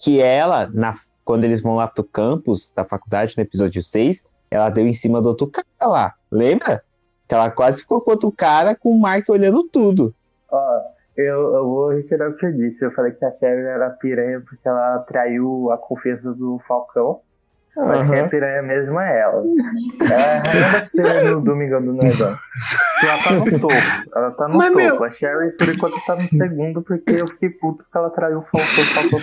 que 0.00 0.20
ela, 0.20 0.68
na, 0.72 0.94
quando 1.24 1.44
eles 1.44 1.62
vão 1.62 1.76
lá 1.76 1.86
pro 1.86 2.02
campus 2.02 2.72
da 2.74 2.84
faculdade, 2.84 3.34
no 3.36 3.42
episódio 3.42 3.82
6, 3.82 4.24
ela 4.50 4.70
deu 4.70 4.86
em 4.86 4.92
cima 4.92 5.20
do 5.20 5.28
outro 5.28 5.46
cara 5.46 5.66
lá. 5.82 6.14
Lembra? 6.30 6.82
Que 7.28 7.34
ela 7.34 7.50
quase 7.50 7.82
ficou 7.82 8.00
com 8.00 8.10
outro 8.10 8.32
cara 8.32 8.74
com 8.74 8.90
o 8.90 8.98
Mark 8.98 9.28
olhando 9.28 9.62
tudo. 9.68 10.14
Ó, 10.50 10.80
eu, 11.16 11.54
eu 11.54 11.64
vou 11.64 11.90
retirar 11.90 12.30
o 12.30 12.36
que 12.36 12.46
eu 12.46 12.52
disse. 12.52 12.84
Eu 12.84 12.90
falei 12.92 13.12
que 13.12 13.24
a 13.24 13.30
Sherry 13.38 13.62
era 13.62 13.90
piranha 13.90 14.40
porque 14.40 14.66
ela 14.66 14.98
traiu 15.00 15.70
a 15.70 15.78
confiança 15.78 16.32
do 16.32 16.60
Falcão. 16.66 17.20
Mas 17.76 18.08
quem 18.08 18.18
é 18.18 18.26
piranha 18.26 18.62
mesmo 18.62 18.98
é 18.98 19.20
ela. 19.20 19.44
Ela 20.00 20.20
é 20.20 20.36
a 20.36 20.40
rainha 20.40 20.72
das 20.72 20.88
piranhas 20.90 21.30
no 21.36 21.40
Domingão 21.42 21.84
do 21.84 21.92
Nerdão. 21.92 22.36
Ela 23.02 23.22
tá 23.22 23.32
no 23.32 23.44
topo. 23.60 23.74
Ela 24.14 24.30
tá 24.32 24.48
no 24.48 24.58
Mas, 24.58 24.68
topo. 24.72 24.78
meu- 24.78 25.04
A 25.04 25.10
Sherry, 25.12 25.50
por 25.56 25.68
enquanto, 25.68 26.04
tá 26.06 26.16
no 26.16 26.28
segundo 26.28 26.82
porque 26.82 27.10
eu 27.12 27.26
fiquei 27.28 27.50
puto 27.50 27.84
que 27.90 27.96
ela 27.98 28.10
traiu 28.10 28.38
o 28.38 28.42
Falcão. 28.42 28.84
o 28.84 29.10
Falcão 29.10 29.18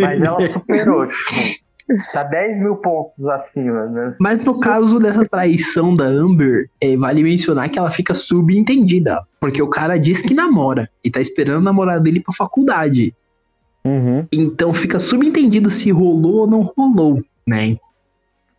Mas 0.00 0.20
ela 0.22 0.48
superou, 0.52 1.06
tipo. 1.06 1.68
Tá 2.12 2.22
10 2.22 2.58
mil 2.58 2.76
pontos 2.76 3.26
acima, 3.26 3.86
né? 3.86 4.14
Mas 4.20 4.44
no 4.44 4.60
caso 4.60 4.98
dessa 5.00 5.24
traição 5.24 5.94
da 5.96 6.04
Amber, 6.04 6.68
é, 6.82 6.94
vale 6.98 7.22
mencionar 7.22 7.70
que 7.70 7.78
ela 7.78 7.90
fica 7.90 8.12
subentendida. 8.12 9.22
Porque 9.40 9.62
o 9.62 9.68
cara 9.70 9.96
diz 9.98 10.20
que 10.20 10.34
namora 10.34 10.86
e 11.02 11.10
tá 11.10 11.18
esperando 11.18 11.56
a 11.60 11.62
namorada 11.62 12.00
dele 12.02 12.20
pra 12.20 12.34
faculdade. 12.34 13.14
Uhum. 13.86 14.26
Então 14.30 14.74
fica 14.74 14.98
subentendido 14.98 15.70
se 15.70 15.90
rolou 15.90 16.40
ou 16.40 16.46
não 16.46 16.60
rolou, 16.76 17.22
né? 17.46 17.78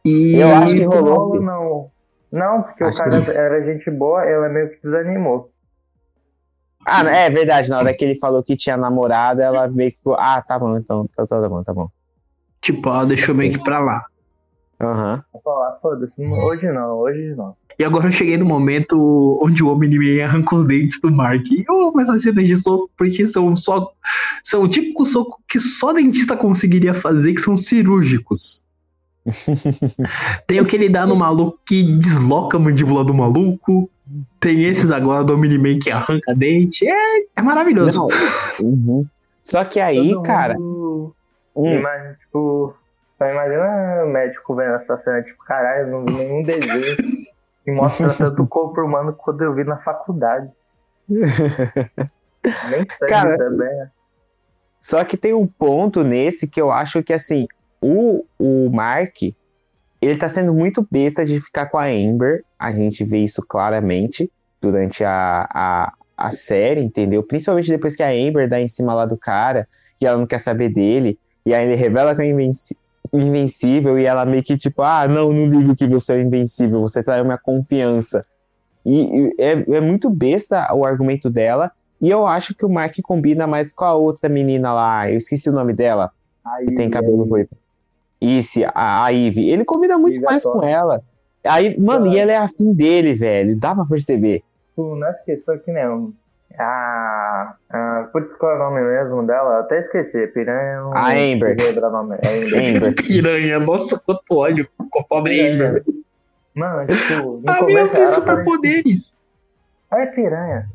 E 0.03 0.33
Eu 0.35 0.55
acho 0.55 0.73
que 0.73 0.83
rolou. 0.85 1.15
rolou, 1.29 1.41
não. 1.43 1.91
Não, 2.31 2.61
porque 2.63 2.83
Acho 2.83 2.97
o 3.01 3.03
cara 3.03 3.21
que- 3.21 3.31
era 3.31 3.63
gente 3.65 3.89
boa, 3.89 4.23
ela 4.23 4.49
meio 4.49 4.69
que 4.69 4.79
desanimou. 4.83 5.51
Ah, 6.85 7.01
é 7.09 7.29
verdade. 7.29 7.69
Na 7.69 7.79
hora 7.79 7.93
que 7.93 8.03
ele 8.05 8.15
falou 8.19 8.41
que 8.43 8.55
tinha 8.55 8.77
namorada, 8.77 9.43
ela 9.43 9.67
meio 9.67 9.91
que 9.91 9.97
ficou. 9.97 10.15
Ah, 10.15 10.41
tá 10.41 10.57
bom, 10.57 10.77
então. 10.77 11.07
Tá, 11.15 11.25
tá 11.25 11.49
bom, 11.49 11.63
tá 11.63 11.73
bom. 11.73 11.89
tipo, 12.61 12.89
ela 12.89 13.05
deixou 13.05 13.33
meio 13.35 13.51
que 13.53 13.63
pra 13.63 13.79
lá. 13.79 14.03
Aham. 14.81 15.23
Falar, 15.43 15.77
foda-se, 15.81 16.13
hoje 16.25 16.71
não, 16.71 16.97
hoje 16.99 17.35
não. 17.35 17.55
E 17.77 17.83
agora 17.83 18.07
eu 18.07 18.11
cheguei 18.11 18.37
no 18.37 18.45
momento 18.45 19.39
onde 19.41 19.63
o 19.63 19.67
Omni-Man 19.69 20.23
arranca 20.25 20.55
os 20.55 20.65
dentes 20.65 20.99
do 21.01 21.11
Mark. 21.11 21.45
E 21.51 21.65
eu 21.67 21.87
amo 21.89 21.99
essas 22.01 22.23
cenas 22.23 22.45
de 22.47 22.55
soco, 22.55 22.89
porque 22.97 23.25
são 23.25 23.55
só. 23.55 23.91
São 24.43 24.63
o 24.63 24.67
típico 24.69 25.05
soco 25.05 25.41
que 25.47 25.59
só 25.59 25.91
dentista 25.93 26.35
conseguiria 26.35 26.93
fazer, 26.93 27.33
que 27.33 27.41
são 27.41 27.55
cirúrgicos. 27.57 28.65
Tem 30.47 30.59
o 30.61 30.65
que 30.65 30.75
ele 30.75 30.89
dá 30.89 31.05
no 31.05 31.15
maluco 31.15 31.59
que 31.65 31.83
desloca 31.97 32.57
a 32.57 32.59
mandíbula 32.59 33.03
do 33.03 33.13
maluco. 33.13 33.89
Tem 34.39 34.63
esses 34.63 34.89
agora 34.89 35.23
do 35.23 35.35
Omni-Man 35.35 35.79
que 35.79 35.91
arranca 35.91 36.33
dente. 36.33 36.87
É, 36.87 37.19
é 37.35 37.41
maravilhoso. 37.41 38.07
Uhum. 38.59 39.05
Só 39.43 39.63
que 39.63 39.79
aí, 39.79 40.11
Todo 40.11 40.23
cara. 40.23 40.53
mundo 40.55 41.15
hum, 41.55 41.79
Imagina, 41.79 42.17
tipo, 42.19 42.75
só 43.17 43.25
imagina 43.25 44.03
o 44.03 44.07
médico 44.07 44.55
vendo 44.55 44.75
essa 44.75 44.97
cena, 45.03 45.21
tipo, 45.23 45.43
caralho, 45.43 45.91
não 45.91 46.05
vi 46.05 46.13
nenhum 46.13 46.43
desenho 46.43 46.95
que 47.63 47.71
mostra 47.71 48.13
tanto 48.13 48.45
corpo 48.47 48.81
humano 48.81 49.13
quando 49.13 49.43
eu 49.43 49.53
vi 49.53 49.63
na 49.63 49.77
faculdade. 49.77 50.49
Nem 51.09 52.85
sei 52.97 53.07
Cara, 53.07 53.37
também, 53.37 53.67
né? 53.67 53.91
Só 54.81 55.03
que 55.03 55.17
tem 55.17 55.33
um 55.33 55.45
ponto 55.45 56.03
nesse 56.03 56.47
que 56.47 56.61
eu 56.61 56.71
acho 56.71 57.03
que, 57.03 57.11
assim, 57.11 57.47
o, 57.81 58.25
o 58.37 58.69
Mark, 58.69 59.21
ele 60.01 60.17
tá 60.17 60.29
sendo 60.29 60.53
muito 60.53 60.85
besta 60.89 61.25
de 61.25 61.39
ficar 61.39 61.67
com 61.67 61.77
a 61.77 61.85
Amber. 61.85 62.43
A 62.57 62.71
gente 62.71 63.03
vê 63.03 63.19
isso 63.19 63.41
claramente 63.45 64.31
durante 64.61 65.03
a, 65.03 65.47
a, 65.53 65.93
a 66.17 66.31
série, 66.31 66.81
entendeu? 66.81 67.23
Principalmente 67.23 67.69
depois 67.69 67.95
que 67.95 68.03
a 68.03 68.09
Amber 68.09 68.49
dá 68.49 68.59
em 68.59 68.67
cima 68.67 68.93
lá 68.93 69.05
do 69.05 69.17
cara, 69.17 69.67
e 70.01 70.05
ela 70.05 70.17
não 70.17 70.25
quer 70.25 70.39
saber 70.39 70.69
dele, 70.69 71.17
e 71.45 71.53
aí 71.53 71.65
ele 71.65 71.75
revela 71.75 72.15
que 72.15 72.21
é 72.21 72.25
invenci- 72.25 72.77
invencível, 73.13 73.97
e 73.99 74.05
ela 74.05 74.25
meio 74.25 74.43
que 74.43 74.57
tipo, 74.57 74.81
ah, 74.81 75.07
não, 75.07 75.31
não 75.31 75.45
ligo 75.45 75.75
que 75.75 75.87
você 75.87 76.13
é 76.13 76.21
invencível, 76.21 76.81
você 76.81 77.03
traiu 77.03 77.25
minha 77.25 77.37
confiança. 77.37 78.21
E, 78.85 79.01
e 79.01 79.35
é, 79.37 79.51
é 79.51 79.81
muito 79.81 80.09
besta 80.09 80.73
o 80.73 80.85
argumento 80.85 81.29
dela, 81.29 81.71
e 82.01 82.09
eu 82.09 82.25
acho 82.25 82.55
que 82.55 82.65
o 82.65 82.69
Mark 82.69 82.95
combina 83.03 83.45
mais 83.45 83.73
com 83.73 83.83
a 83.83 83.93
outra 83.93 84.29
menina 84.29 84.71
lá. 84.73 85.11
Eu 85.11 85.17
esqueci 85.17 85.49
o 85.49 85.53
nome 85.53 85.73
dela. 85.73 86.11
Aí, 86.45 86.67
Que 86.67 86.75
tem 86.75 86.89
cabelo 86.89 87.23
aí, 87.23 87.29
ruivo. 87.29 87.49
Isso, 88.21 88.59
a, 88.73 89.05
a 89.05 89.09
Ivy. 89.09 89.49
Ele 89.49 89.63
combina 89.65 89.97
muito 89.97 90.15
Ivy 90.15 90.25
mais 90.25 90.43
com 90.43 90.63
ela. 90.63 91.01
Aí, 91.45 91.79
mano, 91.79 92.07
e 92.07 92.17
ela 92.17 92.31
é 92.31 92.37
afim 92.37 92.73
dele, 92.73 93.13
velho. 93.13 93.57
Dá 93.57 93.73
pra 93.73 93.85
perceber. 93.85 94.43
tipo, 94.69 94.95
não 94.95 95.09
esqueceu 95.09 95.59
que 95.59 95.71
nem 95.71 95.87
um. 95.87 96.13
Ah, 96.57 97.53
ah, 97.69 98.09
putz, 98.11 98.35
qual 98.37 98.51
é 98.51 98.55
o 98.55 98.59
nome 98.59 98.81
mesmo 98.81 99.25
dela? 99.25 99.55
Eu 99.55 99.59
até 99.61 99.79
esqueci, 99.79 100.27
Piranha. 100.27 100.81
não 100.81 100.93
A 100.93 101.11
Amber. 101.11 101.55
nome. 101.91 102.17
É 102.21 102.37
Amber. 102.37 102.75
Amber. 102.75 102.95
Piranha, 102.95 103.59
nossa, 103.59 103.97
quanto 103.99 104.35
ódio 104.35 104.67
com 104.89 104.99
a 104.99 105.03
pobre 105.03 105.39
Amber. 105.47 105.85
Mano, 106.55 106.87
tipo, 106.87 107.41
no 107.45 107.49
A 107.49 107.59
começo 107.59 107.93
tem 107.93 108.07
superpoderes. 108.07 109.15
Aí 109.91 110.01
é 110.03 110.05
piranha. 110.07 110.69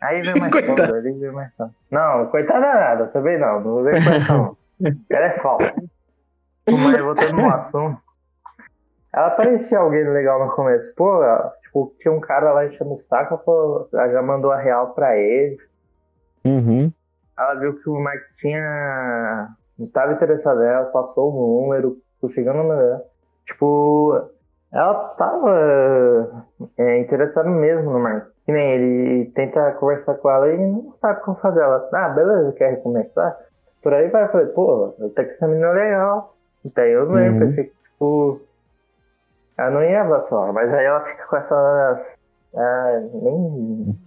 Aí 0.00 0.22
vem 0.22 0.34
mais 0.40 0.50
Coitada. 0.52 0.86
foda, 0.86 0.98
aí 0.98 1.12
vem 1.12 1.30
mais 1.30 1.52
foda. 1.56 1.70
Não, 1.90 2.26
coitada 2.26 2.60
nada, 2.60 3.06
também 3.08 3.38
não. 3.38 3.60
Não 3.60 3.84
vem 3.84 3.94
essa 3.94 4.32
não. 4.34 4.56
Ela 5.10 5.26
é 5.26 5.38
falsa. 5.38 5.74
Mas 6.70 7.00
voltando 7.02 7.42
no 7.42 7.54
assunto. 7.54 8.08
Ela 9.12 9.30
parecia 9.30 9.78
alguém 9.78 10.04
legal 10.08 10.44
no 10.44 10.52
começo. 10.52 10.94
Pô, 10.94 11.22
ela, 11.22 11.52
tipo, 11.62 11.94
tinha 12.00 12.12
um 12.12 12.20
cara 12.20 12.52
lá 12.52 12.66
enchendo 12.66 12.94
o 12.94 13.02
saco, 13.08 13.38
pô, 13.38 13.88
ela 13.92 14.10
já 14.10 14.22
mandou 14.22 14.52
a 14.52 14.58
real 14.58 14.94
pra 14.94 15.16
ele. 15.16 15.58
Uhum. 16.44 16.92
Ela 17.38 17.54
viu 17.54 17.80
que 17.80 17.88
o 17.88 17.98
Mark 18.00 18.20
tinha. 18.38 19.48
não 19.78 19.86
tava 19.88 20.12
interessado 20.12 20.60
nela, 20.60 20.86
passou 20.86 21.32
o 21.32 21.62
número, 21.62 21.96
conseguiu 22.20 22.52
no. 22.52 23.02
Tipo, 23.46 24.28
ela 24.72 24.94
tava 25.16 26.46
é, 26.76 26.98
interessada 26.98 27.48
mesmo 27.48 27.90
no 27.90 27.98
Mark. 27.98 28.28
Que 28.44 28.52
nem 28.52 28.72
ele 28.72 29.30
tenta 29.32 29.72
conversar 29.72 30.14
com 30.14 30.30
ela 30.30 30.52
e 30.52 30.58
não 30.58 30.94
sabe 31.00 31.22
como 31.22 31.38
fazer. 31.38 31.60
Ela, 31.60 31.88
ah, 31.92 32.08
beleza, 32.10 32.52
quer 32.52 32.70
recomeçar? 32.70 33.36
Por 33.82 33.94
aí 33.94 34.08
vai, 34.08 34.24
eu 34.24 34.28
falei, 34.28 34.46
pô, 34.48 34.94
até 35.06 35.24
que 35.24 35.30
essa 35.32 35.46
menina 35.46 35.68
é 35.68 35.72
legal. 35.72 36.37
Então 36.70 36.84
eu 36.84 37.06
não 37.06 37.14
Uhum. 37.14 37.38
pensei 37.40 37.64
que, 37.64 37.70
tipo, 37.90 38.40
ela 39.56 39.70
não 39.70 39.82
ia 39.82 40.02
abraçar, 40.02 40.52
mas 40.52 40.72
aí 40.72 40.84
ela 40.84 41.00
fica 41.04 41.24
com 41.26 41.36
essa. 41.36 42.06
Ah, 42.54 43.00
nem. 43.14 43.98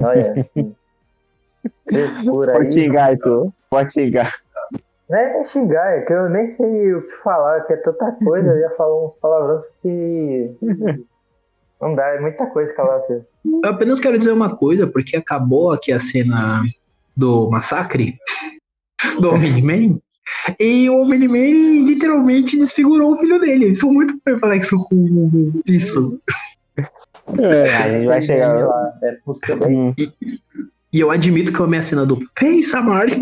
Olha, 0.00 0.32
assim, 0.56 0.74
frescura 1.88 2.52
aí. 2.52 2.58
Pode 2.58 2.74
xingar, 2.74 3.10
Arthur. 3.10 3.52
Pode 3.70 3.92
xingar. 3.92 4.32
Não 5.08 5.18
é 5.18 5.32
nem 5.34 5.46
xingar, 5.46 5.96
é 5.96 6.00
que 6.02 6.12
eu 6.12 6.28
nem 6.28 6.50
sei 6.52 6.94
o 6.94 7.02
que 7.02 7.16
falar, 7.22 7.62
que 7.62 7.72
é 7.72 7.76
tanta 7.78 8.12
coisa, 8.22 8.48
eu 8.48 8.58
ia 8.58 8.70
falar 8.76 9.06
uns 9.06 9.14
palavrões 9.20 9.64
que. 9.82 10.50
Não 11.80 11.94
dá, 11.94 12.08
é 12.08 12.18
muita 12.20 12.44
coisa 12.46 12.72
que 12.72 12.80
ela 12.80 13.00
fez. 13.02 13.22
Eu 13.44 13.70
apenas 13.70 14.00
quero 14.00 14.18
dizer 14.18 14.32
uma 14.32 14.56
coisa, 14.56 14.84
porque 14.84 15.16
acabou 15.16 15.70
aqui 15.72 15.92
a 15.92 16.00
cena 16.00 16.60
do 17.16 17.48
massacre 17.50 18.18
do 19.20 19.30
Omni-Man. 19.34 20.00
E 20.58 20.88
o 20.90 21.00
Omni-Man 21.02 21.84
literalmente 21.86 22.56
desfigurou 22.58 23.14
o 23.14 23.18
filho 23.18 23.40
dele. 23.40 23.70
Eu 23.70 23.74
sou 23.74 23.92
muito 23.92 24.18
perplexo 24.20 24.78
com 24.88 25.52
isso. 25.66 26.18
a 27.26 27.88
gente 27.88 28.06
vai 28.06 28.22
chegar. 28.22 28.54
lá. 28.66 28.92
É 29.02 29.12
possível. 29.24 29.68
Hum. 29.68 29.94
E 30.92 31.00
eu 31.00 31.10
admito 31.10 31.52
que 31.52 31.60
eu 31.60 31.64
amei 31.66 31.80
a 31.80 31.82
cena 31.82 32.06
do 32.06 32.18
Pensa, 32.34 32.80
Mark. 32.80 33.12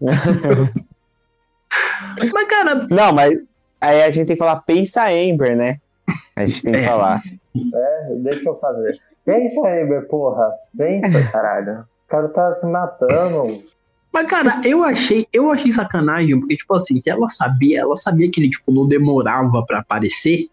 Mas, 2.32 2.46
cara, 2.48 2.86
Não, 2.90 3.12
mas 3.12 3.38
aí 3.80 4.02
a 4.02 4.10
gente 4.10 4.26
tem 4.26 4.36
que 4.36 4.40
falar 4.42 4.56
pensa 4.62 5.04
Amber, 5.08 5.56
né? 5.56 5.76
A 6.36 6.44
gente 6.46 6.62
tem 6.62 6.72
que 6.72 6.78
É. 6.78 6.84
falar. 6.86 7.22
É, 7.74 8.14
deixa 8.16 8.48
eu 8.48 8.54
fazer. 8.56 8.96
Pensa 9.24 9.60
meu 9.60 10.02
porra. 10.06 10.50
Pensa, 10.76 11.22
caralho. 11.30 11.80
O 11.80 12.08
cara 12.08 12.28
tá 12.28 12.56
se 12.60 12.66
matando. 12.66 13.62
Mas, 14.12 14.26
cara, 14.26 14.60
eu 14.64 14.82
achei, 14.82 15.26
eu 15.32 15.50
achei 15.50 15.70
sacanagem, 15.70 16.38
porque, 16.40 16.56
tipo 16.56 16.74
assim, 16.74 17.00
se 17.00 17.08
ela 17.08 17.28
sabia, 17.28 17.80
ela 17.80 17.96
sabia 17.96 18.30
que 18.30 18.40
ele, 18.40 18.50
tipo, 18.50 18.72
não 18.72 18.86
demorava 18.86 19.64
pra 19.64 19.78
aparecer, 19.78 20.48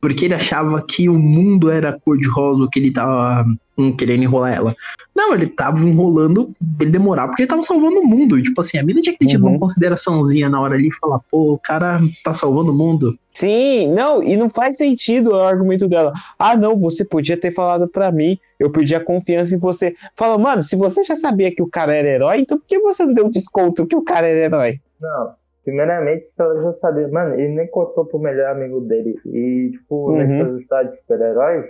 porque 0.00 0.24
ele 0.24 0.34
achava 0.34 0.82
que 0.82 1.08
o 1.08 1.14
mundo 1.14 1.70
era 1.70 1.92
cor-de-rosa, 2.00 2.68
que 2.72 2.78
ele 2.78 2.90
tava 2.92 3.44
hum, 3.76 3.94
querendo 3.94 4.22
enrolar 4.22 4.54
ela. 4.54 4.74
Não, 5.14 5.34
ele 5.34 5.46
tava 5.46 5.80
enrolando 5.86 6.50
ele 6.80 6.90
demorar 6.90 7.26
porque 7.28 7.42
ele 7.42 7.48
tava 7.48 7.62
salvando 7.62 8.00
o 8.00 8.06
mundo. 8.06 8.38
E, 8.38 8.42
tipo 8.42 8.60
assim, 8.60 8.78
a 8.78 8.82
mina 8.82 9.02
tinha 9.02 9.12
que 9.12 9.18
ter 9.18 9.26
tido 9.26 9.44
Uhum. 9.44 9.50
uma 9.50 9.58
consideraçãozinha 9.58 10.48
na 10.48 10.60
hora 10.60 10.74
ali 10.74 10.88
e 10.88 10.92
falar, 10.92 11.20
pô, 11.30 11.52
o 11.52 11.58
cara 11.58 12.00
tá 12.24 12.32
salvando 12.32 12.72
o 12.72 12.74
mundo. 12.74 13.18
Sim, 13.34 13.88
não, 13.88 14.22
e 14.22 14.36
não 14.36 14.48
faz 14.48 14.76
sentido 14.78 15.30
o 15.30 15.40
argumento 15.40 15.86
dela. 15.86 16.12
Ah, 16.38 16.56
não, 16.56 16.78
você 16.78 17.04
podia 17.04 17.36
ter 17.36 17.52
falado 17.52 17.86
pra 17.86 18.10
mim, 18.10 18.38
eu 18.58 18.70
perdi 18.70 18.94
a 18.94 19.04
confiança 19.04 19.54
em 19.54 19.58
você. 19.58 19.94
Fala, 20.16 20.36
mano, 20.38 20.62
se 20.62 20.76
você 20.76 21.04
já 21.04 21.14
sabia 21.14 21.54
que 21.54 21.62
o 21.62 21.66
cara 21.68 21.94
era 21.94 22.08
herói, 22.08 22.38
então 22.40 22.58
por 22.58 22.66
que 22.66 22.78
você 22.80 23.04
não 23.04 23.12
deu 23.14 23.28
desconto 23.28 23.86
que 23.86 23.94
o 23.96 24.02
cara 24.02 24.26
era 24.26 24.40
herói? 24.46 24.80
Não. 25.00 25.39
Primeiramente, 25.70 26.26
ela 26.36 26.62
já 26.62 26.72
sabia. 26.80 27.06
Mano, 27.08 27.34
ele 27.34 27.54
nem 27.54 27.66
contou 27.70 28.04
pro 28.04 28.18
melhor 28.18 28.50
amigo 28.50 28.80
dele. 28.80 29.14
E, 29.26 29.70
tipo, 29.72 30.10
Uhum. 30.10 30.16
nessas 30.18 30.60
histórias 30.60 30.92
de 30.92 30.98
super-heróis, 31.00 31.66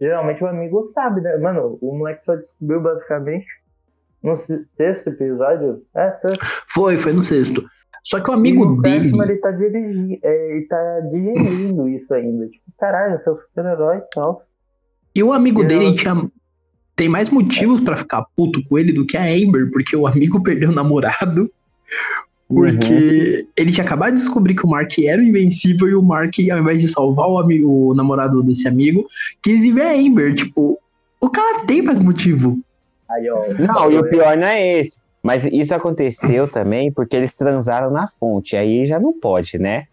geralmente 0.00 0.42
o 0.42 0.46
amigo 0.46 0.90
sabe, 0.94 1.20
né? 1.20 1.36
Mano, 1.36 1.78
o 1.82 1.94
moleque 1.96 2.24
só 2.24 2.34
descobriu 2.34 2.80
basicamente 2.80 3.46
no 4.22 4.36
se- 4.38 4.64
sexto 4.76 5.08
episódio. 5.10 5.82
É, 5.94 6.12
sexto. 6.12 6.46
Foi, 6.72 6.96
foi 6.96 7.12
no 7.12 7.22
sexto. 7.24 7.62
Só 8.04 8.20
que 8.20 8.30
o 8.30 8.32
E 8.32 8.36
amigo 8.36 8.64
no 8.64 8.76
dele. 8.78 9.04
sétimo 9.04 9.22
ele 9.22 9.36
tá 9.36 9.50
dirigindo, 9.50 10.18
é, 10.22 10.50
ele 10.56 10.66
tá 10.66 11.00
digerindo 11.12 11.88
isso 11.88 12.12
ainda. 12.14 12.48
Tipo, 12.48 12.64
caralho, 12.78 13.22
seu 13.22 13.36
super-herói 13.36 13.98
e 13.98 14.02
tal. 14.14 14.42
E 15.14 15.22
o 15.22 15.32
amigo 15.32 15.62
E 15.62 15.66
dele 15.66 15.86
ela- 15.88 15.94
tinha. 15.94 16.30
Tem 16.96 17.08
mais 17.08 17.30
motivos 17.30 17.80
pra 17.80 17.96
ficar 17.96 18.24
puto 18.36 18.62
com 18.68 18.78
ele 18.78 18.92
do 18.92 19.06
que 19.06 19.16
a 19.16 19.22
Amber, 19.24 19.70
porque 19.72 19.94
o 19.96 20.06
amigo 20.06 20.42
perdeu 20.42 20.70
o 20.70 20.74
namorado. 20.74 21.50
Porque 22.48 23.46
ele 23.56 23.72
tinha 23.72 23.84
acabado 23.84 24.14
de 24.14 24.20
descobrir 24.20 24.54
que 24.54 24.66
o 24.66 24.68
Mark 24.68 24.98
era 24.98 25.20
o 25.20 25.24
invencível 25.24 25.88
e 25.88 25.94
o 25.94 26.02
Mark, 26.02 26.34
ao 26.50 26.58
invés 26.58 26.82
de 26.82 26.88
salvar 26.88 27.28
o, 27.28 27.38
amigo, 27.38 27.90
o 27.90 27.94
namorado 27.94 28.42
desse 28.42 28.68
amigo, 28.68 29.06
quis 29.42 29.64
ir 29.64 29.72
ver 29.72 29.86
a 29.86 29.94
Amber. 29.94 30.34
Tipo, 30.34 30.78
o 31.20 31.30
cara 31.30 31.64
tem 31.66 31.80
mais 31.80 31.98
motivo. 31.98 32.58
Aí, 33.08 33.28
ó. 33.30 33.44
Não, 33.58 33.90
e 33.90 33.98
o 33.98 34.04
pior 34.08 34.36
não 34.36 34.46
é 34.46 34.80
esse. 34.80 34.98
Mas 35.22 35.44
isso 35.46 35.74
aconteceu 35.74 36.48
também 36.48 36.90
porque 36.90 37.16
eles 37.16 37.34
transaram 37.34 37.90
na 37.90 38.08
fonte. 38.08 38.56
Aí 38.56 38.86
já 38.86 38.98
não 38.98 39.12
pode, 39.18 39.58
né? 39.58 39.86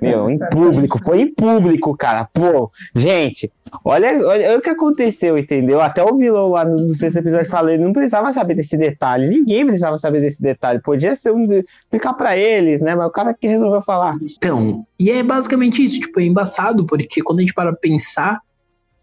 Meu, 0.00 0.28
em 0.28 0.38
público, 0.38 0.98
foi 1.02 1.22
em 1.22 1.34
público, 1.34 1.96
cara. 1.96 2.28
Pô, 2.32 2.70
gente, 2.94 3.50
olha, 3.84 4.26
olha 4.26 4.58
o 4.58 4.60
que 4.60 4.68
aconteceu, 4.68 5.38
entendeu? 5.38 5.80
Até 5.80 6.02
o 6.02 6.16
vilão 6.16 6.50
lá 6.50 6.64
no, 6.64 6.76
no 6.76 6.94
sexto 6.94 7.18
episódio 7.18 7.70
ele 7.70 7.82
não 7.82 7.92
precisava 7.92 8.30
saber 8.32 8.54
desse 8.54 8.76
detalhe. 8.76 9.28
Ninguém 9.28 9.64
precisava 9.64 9.96
saber 9.96 10.20
desse 10.20 10.42
detalhe. 10.42 10.80
Podia 10.80 11.14
ser 11.14 11.32
um. 11.32 11.46
Ficar 11.90 12.12
pra 12.14 12.36
eles, 12.36 12.82
né? 12.82 12.94
Mas 12.94 13.06
o 13.06 13.10
cara 13.10 13.32
que 13.32 13.46
resolveu 13.46 13.82
falar. 13.82 14.16
Então, 14.36 14.86
e 14.98 15.10
é 15.10 15.22
basicamente 15.22 15.82
isso, 15.82 16.00
tipo, 16.00 16.20
é 16.20 16.24
embaçado, 16.24 16.84
porque 16.84 17.22
quando 17.22 17.38
a 17.38 17.42
gente 17.42 17.54
para 17.54 17.72
pensar, 17.72 18.40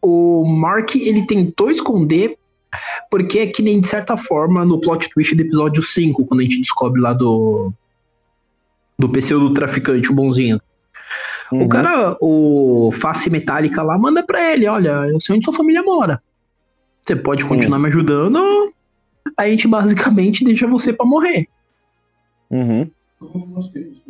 o 0.02 0.46
Mark, 0.46 0.96
ele 0.96 1.26
tentou 1.26 1.72
esconder, 1.72 2.38
porque 3.10 3.40
é 3.40 3.48
que 3.48 3.64
nem, 3.64 3.82
de 3.82 3.88
certa 3.88 4.16
forma, 4.16 4.64
no 4.64 4.80
plot 4.80 5.10
twist 5.10 5.36
do 5.36 5.42
episódio 5.42 5.82
5, 5.82 6.26
quando 6.26 6.42
a 6.42 6.44
gente 6.44 6.62
descobre 6.62 7.02
lá 7.02 7.14
do 7.14 7.74
do 9.00 9.10
pseudo 9.10 9.54
traficante, 9.54 10.12
o 10.12 10.16
bonzinho. 10.16 10.60
Uhum. 11.52 11.64
O 11.64 11.70
cara, 11.70 12.18
o 12.22 12.92
face 12.92 13.30
metálica 13.30 13.82
lá, 13.82 13.98
manda 13.98 14.22
pra 14.22 14.54
ele, 14.54 14.68
olha, 14.68 15.08
eu 15.08 15.20
sei 15.20 15.36
onde 15.36 15.46
sua 15.46 15.54
família 15.54 15.82
mora. 15.82 16.22
Você 17.04 17.16
pode 17.16 17.44
Sim. 17.44 17.50
continuar 17.50 17.80
me 17.80 17.88
ajudando, 17.88 18.72
a 19.36 19.48
gente 19.48 19.68
basicamente 19.68 20.44
deixa 20.44 20.68
você 20.68 20.92
pra 20.94 21.06
morrer. 21.06 21.48
Uhum. 22.52 22.92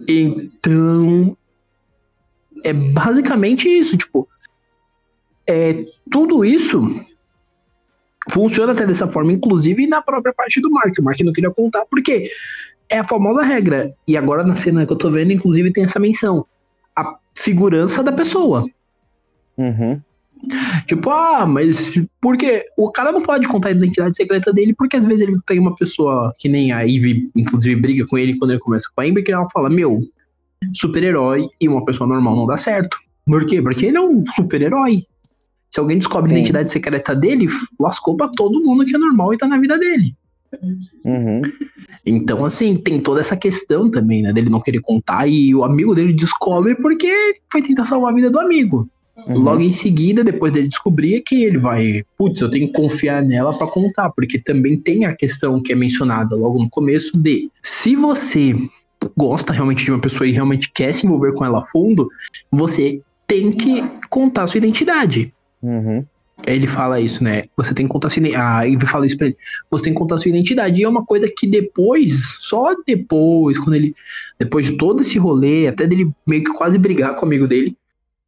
Então, 0.08 1.38
é 2.64 2.74
basicamente 2.74 3.70
isso, 3.70 3.96
tipo, 3.96 4.28
é, 5.48 5.86
tudo 6.12 6.44
isso 6.44 6.82
funciona 8.30 8.74
até 8.74 8.86
dessa 8.86 9.08
forma, 9.08 9.32
inclusive 9.32 9.88
na 9.88 10.02
própria 10.02 10.34
parte 10.34 10.60
do 10.62 10.70
Mark. 10.70 10.94
O 11.00 11.04
Mark 11.04 11.20
não 11.22 11.34
queria 11.34 11.52
contar 11.52 11.86
porque 11.86 12.30
é 12.90 13.00
a 13.00 13.04
famosa 13.04 13.44
regra. 13.44 13.94
E 14.08 14.18
agora 14.18 14.44
na 14.44 14.56
cena 14.56 14.86
que 14.86 14.92
eu 14.92 14.98
tô 14.98 15.10
vendo, 15.10 15.32
inclusive, 15.32 15.72
tem 15.72 15.84
essa 15.84 16.00
menção. 16.00 16.46
A 16.96 17.16
segurança 17.36 18.04
da 18.04 18.12
pessoa. 18.12 18.66
Uhum. 19.58 20.02
Tipo, 20.88 21.10
ah, 21.10 21.46
mas 21.46 22.02
porque 22.22 22.66
o 22.78 22.90
cara 22.92 23.12
não 23.12 23.22
pode 23.22 23.48
contar 23.48 23.70
a 23.70 23.72
identidade 23.74 24.16
secreta 24.16 24.54
dele, 24.54 24.74
porque 24.74 24.96
às 24.96 25.04
vezes 25.04 25.22
ele 25.22 25.38
tem 25.46 25.60
uma 25.60 25.76
pessoa 25.76 26.34
que 26.38 26.48
nem 26.48 26.72
a 26.72 26.82
Ivy, 26.82 27.30
inclusive, 27.36 27.80
briga 27.80 28.06
com 28.08 28.18
ele 28.18 28.38
quando 28.38 28.52
ele 28.52 28.60
começa 28.60 28.90
com 28.96 29.02
a 29.02 29.06
Amber, 29.06 29.24
que 29.24 29.32
ela 29.32 29.48
fala, 29.52 29.70
meu, 29.70 29.98
super-herói 30.74 31.48
e 31.60 31.68
uma 31.68 31.84
pessoa 31.84 32.08
normal 32.08 32.36
não 32.36 32.48
dá 32.48 32.58
certo. 32.58 32.98
Por 33.26 33.46
quê? 33.46 33.62
Porque 33.62 33.88
ele 33.88 33.98
é 33.98 34.02
um 34.02 34.24
super-herói. 34.26 35.04
Se 35.70 35.80
alguém 35.80 35.98
descobre 35.98 36.32
a 36.32 36.34
Sim. 36.34 36.40
identidade 36.40 36.72
secreta 36.72 37.16
dele, 37.16 37.48
lascou 37.80 38.16
pra 38.16 38.30
todo 38.30 38.64
mundo 38.64 38.86
que 38.86 38.96
é 38.96 38.98
normal 38.98 39.34
e 39.34 39.38
tá 39.38 39.48
na 39.48 39.60
vida 39.60 39.78
dele. 39.78 40.16
Uhum. 41.06 41.42
Então, 42.06 42.44
assim, 42.44 42.76
tem 42.76 43.00
toda 43.00 43.22
essa 43.22 43.36
questão 43.36 43.90
também, 43.90 44.22
né, 44.22 44.34
dele 44.34 44.50
não 44.50 44.62
querer 44.62 44.82
contar 44.82 45.28
e 45.28 45.54
o 45.54 45.64
amigo 45.64 45.94
dele 45.94 46.14
descobre 46.14 46.76
porque 46.76 47.12
foi 47.52 47.62
tentar 47.62 47.86
salvar 47.86 48.12
a 48.12 48.16
vida 48.16 48.30
do 48.30 48.40
amigo. 48.40 48.90
Uhum. 49.28 49.38
Logo 49.38 49.62
em 49.62 49.74
seguida, 49.74 50.24
depois 50.24 50.52
dele 50.52 50.68
descobrir, 50.68 51.16
é 51.16 51.22
que 51.22 51.44
ele 51.44 51.58
vai, 51.58 52.04
putz, 52.18 52.40
eu 52.42 52.50
tenho 52.50 52.68
que 52.68 52.74
confiar 52.74 53.24
nela 53.24 53.58
pra 53.58 53.68
contar, 53.68 54.10
porque 54.12 54.40
também 54.40 54.78
tem 54.78 55.06
a 55.06 55.16
questão 55.16 55.62
que 55.62 55.74
é 55.74 55.76
mencionada 55.76 56.36
logo 56.36 56.58
no 56.60 56.70
começo 56.70 57.18
de 57.18 57.50
se 57.62 57.96
você 57.96 58.56
gosta 59.16 59.54
realmente 59.54 59.84
de 59.84 59.92
uma 59.92 60.00
pessoa 60.00 60.28
e 60.28 60.32
realmente 60.32 60.72
quer 60.72 60.94
se 60.94 61.06
envolver 61.06 61.34
com 61.34 61.46
ela 61.46 61.60
a 61.60 61.66
fundo, 61.66 62.10
você 62.52 63.02
tem 63.28 63.52
que 63.52 63.84
contar 64.10 64.44
a 64.44 64.48
sua 64.48 64.58
identidade. 64.58 65.34
Uhum. 65.62 66.06
Ele 66.48 66.68
fala 66.68 67.00
isso, 67.00 67.24
né? 67.24 67.44
Você 67.58 67.74
tem 67.74 67.86
que 67.86 67.92
contar 67.92 68.10
sua 68.10 68.20
identidade. 68.20 68.44
A 68.44 68.64
Ivy 68.64 68.86
fala 68.86 69.06
isso 69.06 69.18
pra 69.18 69.28
ele. 69.28 69.38
Você 69.70 69.84
tem 69.84 69.94
que 69.94 70.00
contar 70.00 70.18
sua 70.18 70.30
identidade. 70.30 70.80
E 70.80 70.84
é 70.84 70.90
uma 70.90 71.06
coisa 71.06 71.30
que 71.36 71.46
depois, 71.46 72.38
só 72.40 72.76
depois, 72.86 73.60
quando 73.60 73.76
ele. 73.76 73.94
Depois 74.38 74.66
de 74.66 74.78
todo 74.78 75.02
esse 75.02 75.20
rolê, 75.20 75.68
até 75.68 75.86
dele 75.86 76.12
meio 76.26 76.44
que 76.44 76.54
quase 76.54 76.78
brigar 76.78 77.16
com 77.16 77.26
o 77.26 77.26
amigo 77.28 77.48
dele, 77.48 77.76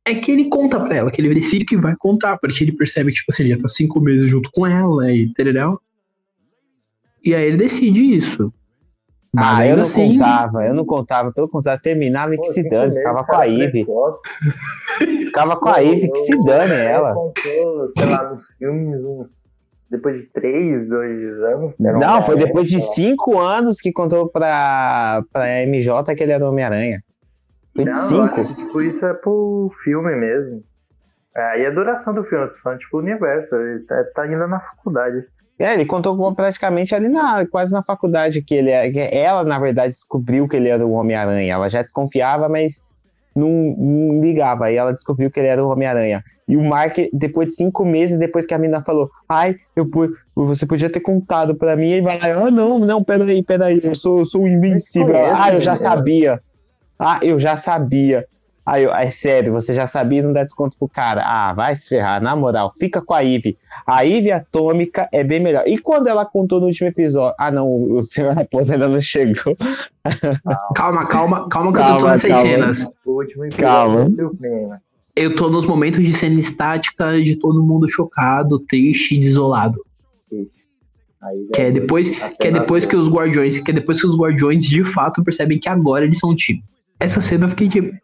é 0.06 0.16
que 0.16 0.32
ele 0.32 0.46
conta 0.46 0.80
pra 0.80 0.96
ela, 0.96 1.12
que 1.12 1.22
ele 1.22 1.34
decide 1.34 1.66
que 1.66 1.78
vai 1.78 1.96
contar, 1.96 2.38
porque 2.38 2.64
ele 2.64 2.72
percebe 2.72 3.12
que, 3.12 3.18
tipo 3.18 3.32
assim, 3.32 3.44
ele 3.44 3.54
já 3.54 3.60
tá 3.60 3.68
cinco 3.68 4.00
meses 4.00 4.28
junto 4.28 4.50
com 4.52 4.66
ela 4.66 5.12
e 5.12 5.32
tererel. 5.34 5.80
E 7.24 7.36
aí 7.36 7.46
ele 7.48 7.58
decide 7.58 8.16
isso. 8.16 8.52
Mas 9.34 9.60
Ah, 9.60 9.66
eu 9.68 9.76
não 9.78 9.84
assim, 9.84 10.18
contava, 10.18 10.66
eu 10.66 10.74
não 10.74 10.86
contava. 10.86 11.32
Pelo 11.32 11.48
contrário, 11.48 11.82
terminava 11.82 12.36
e 12.36 12.38
que 12.38 12.48
se 12.48 12.68
dane. 12.70 12.96
Ficava 12.96 13.24
com 13.24 13.36
a 13.36 13.40
precoce. 13.40 14.20
Ficava 15.00 15.56
com 15.56 15.70
a 15.70 15.78
Ivy 15.78 16.12
que 16.12 16.20
se 16.20 16.44
dane 16.44 16.74
ela. 16.74 17.14
Contou, 17.14 17.92
sei 17.98 18.10
lá, 18.10 18.30
nos 18.30 18.46
filmes, 18.58 19.02
depois 19.90 20.18
de 20.22 20.28
três, 20.34 20.90
dois 20.90 21.44
anos. 21.44 21.74
Não, 21.80 22.22
foi 22.24 22.36
depois 22.36 22.68
de 22.70 22.82
cinco 22.82 23.40
anos 23.40 23.80
que 23.80 23.94
contou 23.94 24.28
pra, 24.28 25.24
pra 25.32 25.66
MJ 25.66 26.14
que 26.14 26.24
ele 26.24 26.34
era 26.34 26.48
Homem-Aranha. 26.48 27.02
Foi 27.74 27.86
de 27.86 27.92
Não, 27.92 27.98
eu 27.98 28.28
cinco. 28.28 28.54
tipo, 28.54 28.82
isso 28.82 29.06
é 29.06 29.14
pro 29.14 29.72
filme 29.84 30.14
mesmo. 30.16 30.62
É, 31.34 31.62
e 31.62 31.66
a 31.66 31.70
duração 31.72 32.14
do 32.14 32.26
filme, 32.26 32.50
falando, 32.62 32.80
tipo, 32.80 32.98
o 32.98 33.00
universo. 33.00 33.56
Ele 33.56 33.80
tá, 33.86 34.04
tá 34.14 34.22
ainda 34.24 34.46
na 34.46 34.60
faculdade. 34.60 35.26
É, 35.62 35.74
ele 35.74 35.86
contou 35.86 36.34
praticamente 36.34 36.96
ali 36.96 37.08
na, 37.08 37.46
quase 37.46 37.72
na 37.72 37.84
faculdade 37.84 38.42
que 38.42 38.56
ele 38.56 38.72
é, 38.72 38.90
que 38.90 39.00
ela, 39.00 39.44
na 39.44 39.60
verdade, 39.60 39.94
descobriu 39.94 40.48
que 40.48 40.56
ele 40.56 40.70
era 40.70 40.86
o 40.86 40.94
Homem-Aranha. 40.94 41.54
Ela 41.54 41.70
já 41.70 41.82
desconfiava, 41.82 42.50
mas 42.50 42.82
não, 43.36 43.76
não 43.78 44.22
ligava. 44.22 44.66
Aí 44.66 44.76
ela 44.76 44.92
descobriu 44.92 45.30
que 45.30 45.40
ele 45.40 45.48
era 45.48 45.64
o 45.64 45.70
Homem-Aranha. 45.70 46.24
E 46.48 46.58
o 46.58 46.64
Mark, 46.64 46.98
depois 47.14 47.50
de 47.50 47.56
cinco 47.56 47.86
meses, 47.86 48.18
depois 48.18 48.46
que 48.46 48.54
a 48.54 48.58
menina 48.58 48.82
falou, 48.82 49.10
ai, 49.30 49.56
eu, 49.76 49.88
você 50.36 50.66
podia 50.66 50.90
ter 50.90 51.00
contado 51.00 51.56
pra 51.56 51.76
mim, 51.76 51.90
ele 51.90 52.02
vai 52.02 52.20
lá, 52.20 52.48
ah, 52.48 52.52
não, 52.52 52.80
não, 52.80 53.04
peraí, 53.04 53.44
peraí, 53.44 53.80
eu 53.84 53.96
sou, 53.96 54.20
eu 54.20 54.26
sou 54.26 54.48
invencível. 54.48 55.14
Conhece, 55.14 55.36
ah, 55.40 55.54
eu 55.54 55.62
já 55.62 55.72
né? 55.72 55.78
sabia. 55.78 56.42
Ah, 57.00 57.20
eu 57.22 57.40
já 57.40 57.56
sabia. 57.56 58.26
Aí 58.64 58.84
eu, 58.84 58.94
é 58.94 59.10
sério, 59.10 59.52
você 59.52 59.74
já 59.74 59.88
sabia 59.88 60.20
e 60.20 60.22
não 60.22 60.32
dá 60.32 60.44
desconto 60.44 60.78
pro 60.78 60.88
cara. 60.88 61.24
Ah, 61.26 61.52
vai 61.54 61.76
se 61.76 61.90
ferrar, 61.90 62.22
na 62.22 62.36
moral, 62.36 62.72
fica 62.80 63.02
com 63.02 63.14
a 63.14 63.20
Ivy. 63.20 63.58
A 63.88 64.02
Ivy 64.04 64.32
atômica 64.32 65.10
é 65.12 65.24
bem 65.24 65.40
melhor. 65.40 65.64
E 65.68 65.80
quando 65.80 66.08
ela 66.08 66.26
contou 66.26 66.60
no 66.60 66.68
último 66.68 66.88
episódio? 66.88 67.36
Ah, 67.40 67.50
não, 67.52 67.68
o 67.68 68.04
senhor 68.04 68.36
Raposa 68.36 68.74
ainda 68.74 68.88
não 68.88 69.02
chegou. 69.02 69.56
calma, 70.76 71.08
calma, 71.08 71.50
calma 71.50 71.74
que 71.74 71.80
eu 71.80 71.84
tô 71.84 71.88
Calma, 71.90 72.00
todas 72.00 72.24
essas 72.26 72.32
calma. 72.38 72.50
cenas. 72.50 72.88
O 73.06 73.12
último 73.14 73.50
Calma. 73.58 74.06
clima. 74.06 74.82
Eu 75.16 75.36
tô 75.36 75.50
nos 75.50 75.66
momentos 75.66 76.04
de 76.06 76.14
cena 76.14 76.40
estática 76.40 77.20
de 77.22 77.36
todo 77.36 77.62
mundo 77.64 77.90
chocado, 77.90 78.60
triste 78.60 79.16
e 79.16 79.20
desolado. 79.20 79.84
Que 81.54 81.62
é 81.62 81.72
depois, 81.72 82.10
que 82.40 82.48
é 82.48 82.52
depois 82.52 82.86
que 82.86 82.96
os 82.96 83.08
guardiões, 83.10 83.60
que 83.62 83.70
é 83.70 83.74
depois 83.74 84.00
que 84.02 84.08
os 84.08 84.16
guardiões 84.18 84.64
de 84.64 84.84
fato 84.84 85.24
percebem 85.24 85.60
que 85.60 85.70
agora 85.70 86.04
eles 86.06 86.18
são 86.18 86.32
um 86.32 86.36
time. 86.36 86.64
Essa 87.00 87.22
cena 87.22 87.46
eu 87.46 87.50
fiquei 87.50 87.68
tipo, 87.70 87.92
"Pô, 87.92 87.96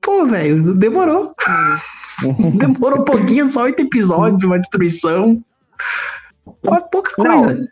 pô, 0.00 0.26
velho, 0.26 0.74
demorou. 0.74 1.34
demorou 2.56 3.00
um 3.00 3.04
pouquinho, 3.04 3.46
só 3.46 3.64
oito 3.64 3.82
episódios, 3.82 4.42
uma 4.42 4.58
destruição. 4.58 5.42
Pô, 6.44 6.80
pouca 6.90 7.12
Não. 7.18 7.44
coisa. 7.44 7.68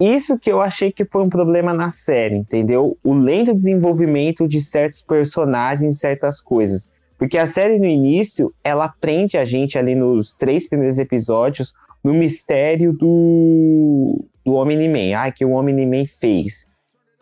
Isso 0.00 0.36
que 0.36 0.50
eu 0.50 0.60
achei 0.60 0.90
que 0.90 1.04
foi 1.04 1.22
um 1.22 1.28
problema 1.28 1.72
na 1.72 1.90
série, 1.90 2.36
entendeu? 2.36 2.98
O 3.04 3.14
lento 3.14 3.54
desenvolvimento 3.54 4.48
de 4.48 4.60
certos 4.60 5.00
personagens 5.00 6.00
certas 6.00 6.40
coisas. 6.40 6.88
Porque 7.16 7.38
a 7.38 7.46
série 7.46 7.78
no 7.78 7.86
início, 7.86 8.52
ela 8.64 8.88
prende 8.88 9.38
a 9.38 9.44
gente 9.44 9.78
ali 9.78 9.94
nos 9.94 10.34
três 10.34 10.68
primeiros 10.68 10.98
episódios 10.98 11.72
no 12.02 12.12
mistério 12.12 12.92
do, 12.92 14.24
do 14.44 14.54
Omni-Man. 14.54 15.16
Ah, 15.16 15.30
que 15.30 15.44
o 15.44 15.52
Omni-Man 15.52 16.04
fez. 16.06 16.66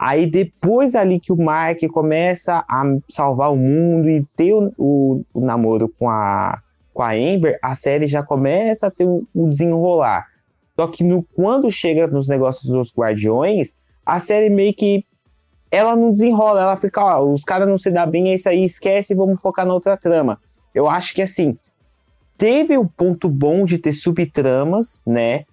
Aí 0.03 0.27
depois 0.27 0.95
ali 0.95 1.21
que 1.21 1.31
o 1.31 1.37
Mark 1.37 1.79
começa 1.93 2.65
a 2.67 2.83
salvar 3.07 3.53
o 3.53 3.57
mundo 3.57 4.09
e 4.09 4.25
ter 4.35 4.55
o, 4.55 4.73
o- 4.79 5.23
o 5.35 5.41
namoro 5.43 5.91
com 5.99 6.09
a, 6.09 6.59
com 6.95 7.03
a 7.03 7.11
Amber, 7.13 7.59
a 7.63 7.75
série 7.75 8.07
já 8.07 8.23
começa 8.23 8.87
a 8.87 8.91
ter 8.91 9.05
o, 9.07 9.27
o 9.35 9.51
desenrolar. 9.51 10.27
Só 10.75 10.87
que 10.87 11.05
no- 11.05 11.23
quando 11.37 11.71
chega 11.71 12.07
nos 12.07 12.29
negócios 12.29 12.73
dos 12.73 12.91
Guardiões, 12.97 13.77
a 14.07 14.19
série 14.19 14.49
meio 14.49 14.73
que 14.73 15.05
ela 15.71 15.95
não 15.95 16.11
desenrola, 16.11 16.63
ela 16.63 16.77
fica, 16.79 17.05
ó, 17.05 17.23
os 17.23 17.45
caras 17.45 17.69
não 17.69 17.77
se 17.77 17.91
dão 17.91 18.07
bem, 18.11 18.31
é 18.31 18.35
isso 18.35 18.49
aí, 18.49 18.65
esquece, 18.65 19.15
vamos 19.15 19.43
focar 19.43 19.67
na 19.67 19.75
outra 19.75 19.99
trama. 19.99 20.41
Eu 20.75 20.89
acho 20.89 21.13
que 21.15 21.21
assim, 21.21 21.59
teve 22.39 22.79
o 22.79 22.89
ponto 22.89 23.29
bom 23.29 23.67
de 23.67 23.77
ter 23.77 23.93
subtramas, 23.93 25.03
né? 25.07 25.45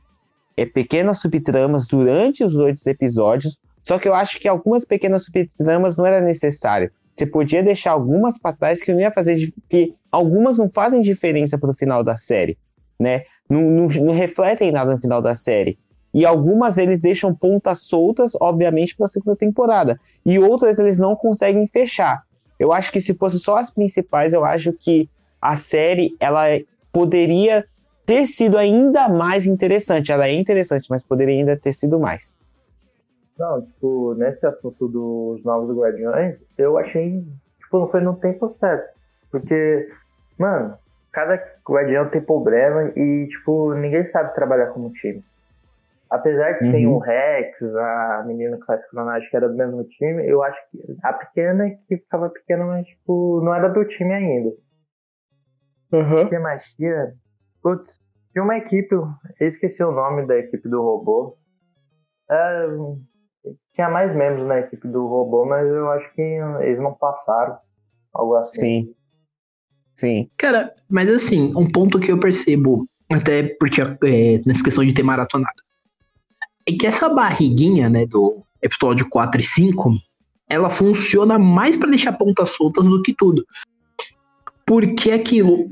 É, 0.55 0.65
pequenas 0.65 1.19
subtramas 1.19 1.85
durante 1.85 2.45
os 2.45 2.55
oito 2.55 2.81
episódios, 2.87 3.57
só 3.87 3.97
que 3.97 4.05
eu 4.05 4.13
acho 4.13 4.37
que 4.37 4.49
algumas 4.49 4.83
pequenas 4.83 5.23
subtramas 5.23 5.95
não 5.95 6.05
era 6.05 6.19
necessário. 6.19 6.91
Você 7.13 7.25
podia 7.25 7.63
deixar 7.63 7.91
algumas 7.91 8.37
para 8.37 8.53
trás 8.53 8.83
que 8.83 8.91
não 8.91 8.99
ia 8.99 9.13
fazer, 9.13 9.49
que 9.69 9.95
algumas 10.11 10.57
não 10.57 10.69
fazem 10.69 11.01
diferença 11.01 11.57
pro 11.57 11.73
final 11.73 12.03
da 12.03 12.17
série, 12.17 12.57
né? 12.99 13.23
Não, 13.49 13.61
não, 13.61 13.87
não 13.87 14.13
refletem 14.13 14.73
nada 14.73 14.91
no 14.91 14.99
final 14.99 15.21
da 15.21 15.33
série. 15.33 15.79
E 16.13 16.25
algumas 16.25 16.77
eles 16.77 16.99
deixam 16.99 17.33
pontas 17.33 17.83
soltas, 17.83 18.33
obviamente, 18.41 18.93
para 18.93 19.05
a 19.05 19.09
segunda 19.09 19.37
temporada. 19.37 19.97
E 20.25 20.37
outras 20.37 20.77
eles 20.79 20.99
não 20.99 21.15
conseguem 21.15 21.65
fechar. 21.65 22.23
Eu 22.59 22.73
acho 22.73 22.91
que 22.91 22.99
se 22.99 23.13
fosse 23.13 23.39
só 23.39 23.55
as 23.55 23.69
principais, 23.69 24.33
eu 24.33 24.43
acho 24.43 24.73
que 24.73 25.09
a 25.41 25.55
série 25.55 26.13
ela 26.19 26.43
poderia 26.91 27.65
ter 28.05 28.27
sido 28.27 28.57
ainda 28.57 29.07
mais 29.07 29.45
interessante. 29.45 30.11
Ela 30.11 30.27
é 30.27 30.33
interessante, 30.33 30.87
mas 30.89 31.03
poderia 31.03 31.35
ainda 31.35 31.55
ter 31.55 31.71
sido 31.71 31.97
mais. 31.97 32.35
Não, 33.37 33.61
tipo, 33.65 34.15
nesse 34.15 34.45
assunto 34.45 34.87
dos 34.87 35.43
novos 35.43 35.75
guardiões, 35.77 36.37
eu 36.57 36.77
achei, 36.77 37.21
tipo, 37.59 37.79
não 37.79 37.87
foi 37.89 38.01
no 38.01 38.15
tempo 38.19 38.55
certo. 38.59 38.97
Porque, 39.31 39.89
mano, 40.39 40.75
cada 41.11 41.35
guardião 41.67 42.09
tem 42.09 42.21
problema 42.21 42.91
e, 42.95 43.27
tipo, 43.27 43.73
ninguém 43.75 44.09
sabe 44.11 44.33
trabalhar 44.33 44.67
como 44.67 44.91
time. 44.93 45.23
Apesar 46.09 46.53
que 46.57 46.71
tem 46.71 46.87
Uhum. 46.87 46.95
o 46.95 46.99
Rex, 46.99 47.61
a 47.61 48.23
menina 48.25 48.57
que 48.57 48.65
faz 48.65 48.83
clonagem 48.89 49.29
que 49.29 49.35
era 49.35 49.49
do 49.49 49.55
mesmo 49.55 49.83
time, 49.83 50.25
eu 50.27 50.41
acho 50.41 50.57
que 50.71 50.97
a 51.03 51.13
pequena 51.13 51.69
que 51.69 51.97
ficava 51.97 52.29
pequena, 52.29 52.65
mas, 52.65 52.87
tipo, 52.87 53.41
não 53.43 53.53
era 53.53 53.67
do 53.67 53.83
time 53.85 54.13
ainda. 54.13 54.51
O 55.91 56.29
que 56.29 56.39
mais 56.39 56.63
tinha? 56.75 57.13
Putz, 57.61 57.93
tinha 58.31 58.43
uma 58.43 58.57
equipe, 58.57 58.95
eu 58.95 59.07
esqueci 59.39 59.83
o 59.83 59.91
nome 59.91 60.25
da 60.25 60.37
equipe 60.37 60.67
do 60.69 60.81
robô. 60.81 61.37
É, 62.29 62.67
tinha 63.73 63.89
mais 63.89 64.15
membros 64.15 64.47
na 64.47 64.59
equipe 64.59 64.87
do 64.87 65.07
robô, 65.07 65.45
mas 65.45 65.67
eu 65.67 65.89
acho 65.91 66.13
que 66.13 66.21
eles 66.21 66.79
não 66.79 66.93
passaram. 66.93 67.57
Algo 68.13 68.35
assim. 68.35 68.59
Sim. 68.59 68.95
Sim. 69.95 70.29
Cara, 70.37 70.73
mas 70.89 71.09
assim, 71.09 71.51
um 71.55 71.67
ponto 71.67 71.99
que 71.99 72.11
eu 72.11 72.19
percebo, 72.19 72.87
até 73.11 73.43
porque 73.59 73.81
é, 73.81 74.41
nessa 74.45 74.63
questão 74.63 74.85
de 74.85 74.93
ter 74.93 75.03
maratonado, 75.03 75.61
é 76.67 76.71
que 76.73 76.85
essa 76.85 77.09
barriguinha, 77.09 77.89
né, 77.89 78.05
do 78.05 78.43
episódio 78.61 79.07
4 79.09 79.41
e 79.41 79.43
5, 79.43 79.93
ela 80.49 80.69
funciona 80.69 81.39
mais 81.39 81.75
pra 81.75 81.89
deixar 81.89 82.13
pontas 82.13 82.51
soltas 82.51 82.85
do 82.85 83.01
que 83.01 83.13
tudo. 83.13 83.45
Porque 84.65 85.11
aquilo, 85.11 85.67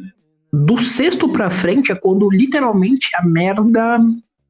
do 0.52 0.80
sexto 0.80 1.30
pra 1.30 1.52
frente, 1.52 1.92
é 1.92 1.96
quando 1.96 2.30
literalmente 2.30 3.10
a 3.16 3.26
merda 3.26 4.00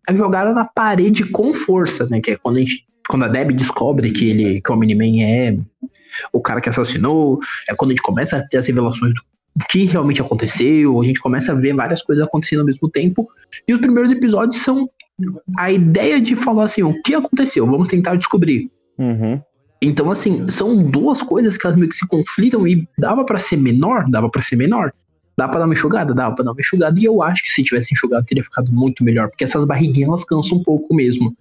é 0.08 0.14
jogada 0.14 0.54
na 0.54 0.66
parede 0.66 1.30
com 1.30 1.52
força, 1.52 2.06
né? 2.08 2.22
Que 2.22 2.32
é 2.32 2.38
quando 2.38 2.58
a, 2.58 2.60
gente, 2.60 2.86
quando 3.10 3.26
a 3.26 3.28
Debbie 3.28 3.54
descobre 3.54 4.12
que 4.12 4.30
ele, 4.30 4.62
que 4.62 4.72
o 4.72 4.76
Miniman 4.76 5.24
é 5.24 5.58
o 6.32 6.42
cara 6.42 6.62
que 6.62 6.70
assassinou, 6.70 7.40
é 7.70 7.76
quando 7.76 7.92
a 7.92 7.94
gente 7.94 8.02
começa 8.02 8.38
a 8.38 8.48
ter 8.48 8.58
as 8.58 8.68
revelações 8.68 9.14
do 9.14 9.22
que 9.70 9.86
realmente 9.86 10.22
aconteceu, 10.22 11.02
a 11.02 11.06
gente 11.06 11.20
começa 11.20 11.52
a 11.52 11.56
ver 11.56 11.74
várias 11.74 12.02
coisas 12.02 12.26
acontecendo 12.26 12.60
ao 12.60 12.66
mesmo 12.66 12.90
tempo. 12.90 13.28
E 13.68 13.74
os 13.74 13.80
primeiros 13.80 14.12
episódios 14.12 14.62
são 14.62 14.90
a 15.58 15.72
ideia 15.72 16.20
de 16.20 16.36
falar 16.36 16.66
assim, 16.66 16.84
o 16.84 17.02
que 17.02 17.16
aconteceu? 17.16 17.66
Vamos 17.66 17.88
tentar 17.88 18.16
descobrir. 18.16 18.70
Uhum. 18.98 19.42
Então, 19.82 20.10
assim, 20.10 20.48
são 20.48 20.76
duas 20.84 21.22
coisas 21.22 21.58
que 21.58 21.66
elas 21.66 21.78
meio 21.78 21.90
que 21.90 21.96
se 21.96 22.08
conflitam 22.08 22.68
e 22.68 22.88
dava 22.98 23.26
pra 23.26 23.40
ser 23.40 23.58
menor, 23.58 24.06
dava 24.10 24.30
pra 24.30 24.42
ser 24.42 24.56
menor. 24.56 24.92
Dá 25.38 25.48
pra 25.48 25.60
dar 25.60 25.66
uma 25.66 25.74
enxugada? 25.74 26.14
Dava 26.14 26.34
pra 26.34 26.46
dar 26.46 26.52
uma 26.52 26.60
enxugada. 26.60 26.98
E 27.00 27.04
eu 27.04 27.22
acho 27.22 27.44
que 27.44 27.50
se 27.50 27.62
tivesse 27.62 27.94
enxugado 27.94 28.26
teria 28.26 28.44
ficado 28.44 28.72
muito 28.72 29.04
melhor, 29.04 29.30
porque 29.30 29.44
essas 29.44 29.66
barriguinhas 29.66 30.08
elas 30.08 30.24
cansam 30.24 30.58
um 30.58 30.64
pouco 30.64 30.94
mesmo. 30.96 31.36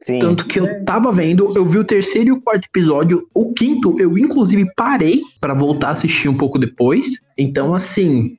Sim. 0.00 0.20
Tanto 0.20 0.46
que 0.46 0.60
eu 0.60 0.84
tava 0.84 1.10
vendo, 1.12 1.52
eu 1.56 1.64
vi 1.64 1.78
o 1.78 1.84
terceiro 1.84 2.28
e 2.28 2.32
o 2.32 2.40
quarto 2.40 2.66
episódio. 2.66 3.28
O 3.34 3.52
quinto, 3.52 3.96
eu 3.98 4.16
inclusive 4.16 4.64
parei 4.76 5.20
pra 5.40 5.54
voltar 5.54 5.88
a 5.88 5.92
assistir 5.92 6.28
um 6.28 6.36
pouco 6.36 6.58
depois. 6.58 7.20
Então, 7.36 7.74
assim. 7.74 8.38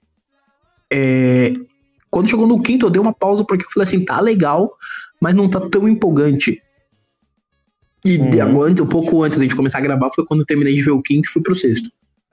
é, 0.91 1.51
Quando 2.09 2.29
chegou 2.29 2.47
no 2.47 2.61
quinto, 2.61 2.85
eu 2.85 2.89
dei 2.89 3.01
uma 3.01 3.13
pausa 3.13 3.43
porque 3.43 3.65
eu 3.65 3.69
falei 3.71 3.87
assim: 3.87 4.03
tá 4.05 4.19
legal, 4.21 4.73
mas 5.21 5.35
não 5.35 5.49
tá 5.49 5.59
tão 5.69 5.87
empolgante. 5.87 6.61
E 8.05 8.17
Uhum. 8.17 8.41
agora, 8.41 8.71
um 8.81 8.87
pouco 8.87 9.21
antes 9.23 9.37
da 9.37 9.43
gente 9.43 9.55
começar 9.55 9.79
a 9.79 9.81
gravar, 9.81 10.09
foi 10.15 10.25
quando 10.25 10.39
eu 10.39 10.45
terminei 10.45 10.73
de 10.73 10.81
ver 10.81 10.91
o 10.91 11.01
quinto 11.01 11.27
e 11.27 11.31
fui 11.31 11.41
pro 11.41 11.53
sexto. 11.53 11.89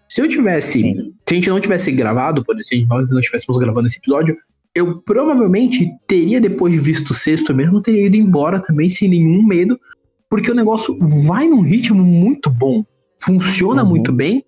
Se 0.08 0.20
eu 0.20 0.28
tivesse. 0.28 0.80
Sim. 0.80 1.12
Se 1.28 1.32
a 1.32 1.34
gente 1.34 1.48
não 1.50 1.58
tivesse 1.58 1.90
gravado, 1.90 2.44
por 2.44 2.54
exemplo, 2.58 2.84
se 2.86 2.88
nós 2.88 3.10
não 3.10 3.18
estivéssemos 3.18 3.58
gravando 3.58 3.88
esse 3.88 3.98
episódio, 3.98 4.36
eu 4.76 5.00
provavelmente 5.00 5.90
teria, 6.06 6.38
depois 6.38 6.70
de 6.70 6.78
visto 6.78 7.12
o 7.12 7.14
sexto 7.14 7.54
mesmo, 7.54 7.80
teria 7.80 8.06
ido 8.06 8.16
embora 8.16 8.60
também 8.60 8.90
sem 8.90 9.08
nenhum 9.08 9.42
medo, 9.42 9.80
porque 10.28 10.50
o 10.50 10.54
negócio 10.54 10.98
vai 11.26 11.48
num 11.48 11.62
ritmo 11.62 12.04
muito 12.04 12.50
bom, 12.50 12.84
funciona 13.18 13.82
Uhum. 13.82 13.88
muito 13.88 14.12
bem 14.12 14.44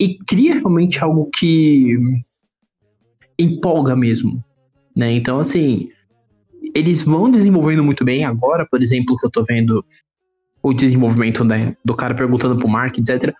e 0.00 0.16
cria 0.16 0.54
realmente 0.54 1.02
algo 1.02 1.28
que 1.34 1.98
empolga 3.36 3.96
mesmo, 3.96 4.44
né? 4.96 5.10
Então, 5.12 5.40
assim, 5.40 5.88
eles 6.72 7.02
vão 7.02 7.28
desenvolvendo 7.28 7.82
muito 7.82 8.04
bem 8.04 8.24
agora, 8.24 8.64
por 8.70 8.80
exemplo, 8.80 9.16
que 9.16 9.26
eu 9.26 9.30
tô 9.30 9.42
vendo 9.42 9.84
o 10.62 10.72
desenvolvimento 10.72 11.44
né, 11.44 11.76
do 11.84 11.96
cara 11.96 12.14
perguntando 12.14 12.56
pro 12.56 12.68
Mark, 12.68 12.96
etc. 12.96 13.34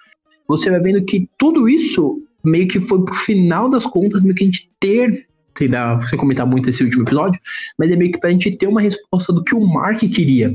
Você 0.49 0.69
vai 0.69 0.81
vendo 0.81 1.05
que 1.05 1.29
tudo 1.39 1.69
isso 1.69 2.21
meio 2.45 2.67
que 2.67 2.81
foi 2.81 3.05
pro 3.05 3.15
final 3.15 3.71
das 3.71 3.87
contas, 3.87 4.25
meio 4.25 4.35
que 4.35 4.43
a 4.43 4.47
gente 4.47 4.69
ter, 4.81 5.29
sem, 5.57 5.69
dar, 5.69 6.03
sem 6.09 6.19
comentar 6.19 6.47
muito 6.47 6.69
esse 6.69 6.83
último 6.83 7.05
episódio, 7.05 7.41
mas 7.79 7.91
é 7.91 7.97
meio 7.97 8.13
que 8.13 8.19
pra 8.19 8.31
gente 8.31 8.51
ter 8.57 8.67
uma 8.67 8.81
resposta 8.81 9.33
do 9.33 9.43
que 9.43 9.55
o 9.55 9.61
Mark 9.61 9.99
queria. 9.99 10.55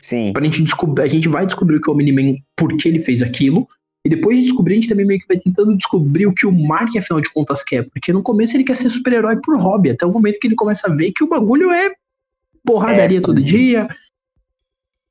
Sim. 0.00 0.32
Pra 0.32 0.44
gente 0.44 0.62
descobrir, 0.62 1.02
a 1.02 1.06
gente 1.06 1.28
vai 1.28 1.46
descobrir 1.46 1.76
o 1.76 1.80
que 1.80 1.90
é 1.90 1.92
o 1.92 1.96
Miniman, 1.96 2.36
por 2.56 2.76
que 2.76 2.88
ele 2.88 3.02
fez 3.02 3.22
aquilo, 3.22 3.66
e 4.06 4.10
depois 4.10 4.36
de 4.36 4.44
descobrir, 4.44 4.74
a 4.74 4.76
gente 4.76 4.88
também 4.88 5.06
meio 5.06 5.18
que 5.18 5.26
vai 5.26 5.38
tentando 5.38 5.74
descobrir 5.76 6.26
o 6.26 6.34
que 6.34 6.46
o 6.46 6.52
Mark, 6.52 6.94
afinal 6.94 7.22
de 7.22 7.32
contas, 7.32 7.62
quer. 7.62 7.88
Porque 7.88 8.12
no 8.12 8.22
começo 8.22 8.54
ele 8.54 8.62
quer 8.62 8.76
ser 8.76 8.90
super-herói 8.90 9.36
por 9.42 9.56
hobby, 9.56 9.90
até 9.90 10.04
o 10.04 10.12
momento 10.12 10.38
que 10.38 10.46
ele 10.46 10.54
começa 10.54 10.90
a 10.90 10.94
ver 10.94 11.10
que 11.12 11.24
o 11.24 11.26
bagulho 11.26 11.70
é 11.70 11.90
porradaria 12.62 13.18
É. 13.18 13.20
todo 13.22 13.42
dia. 13.42 13.88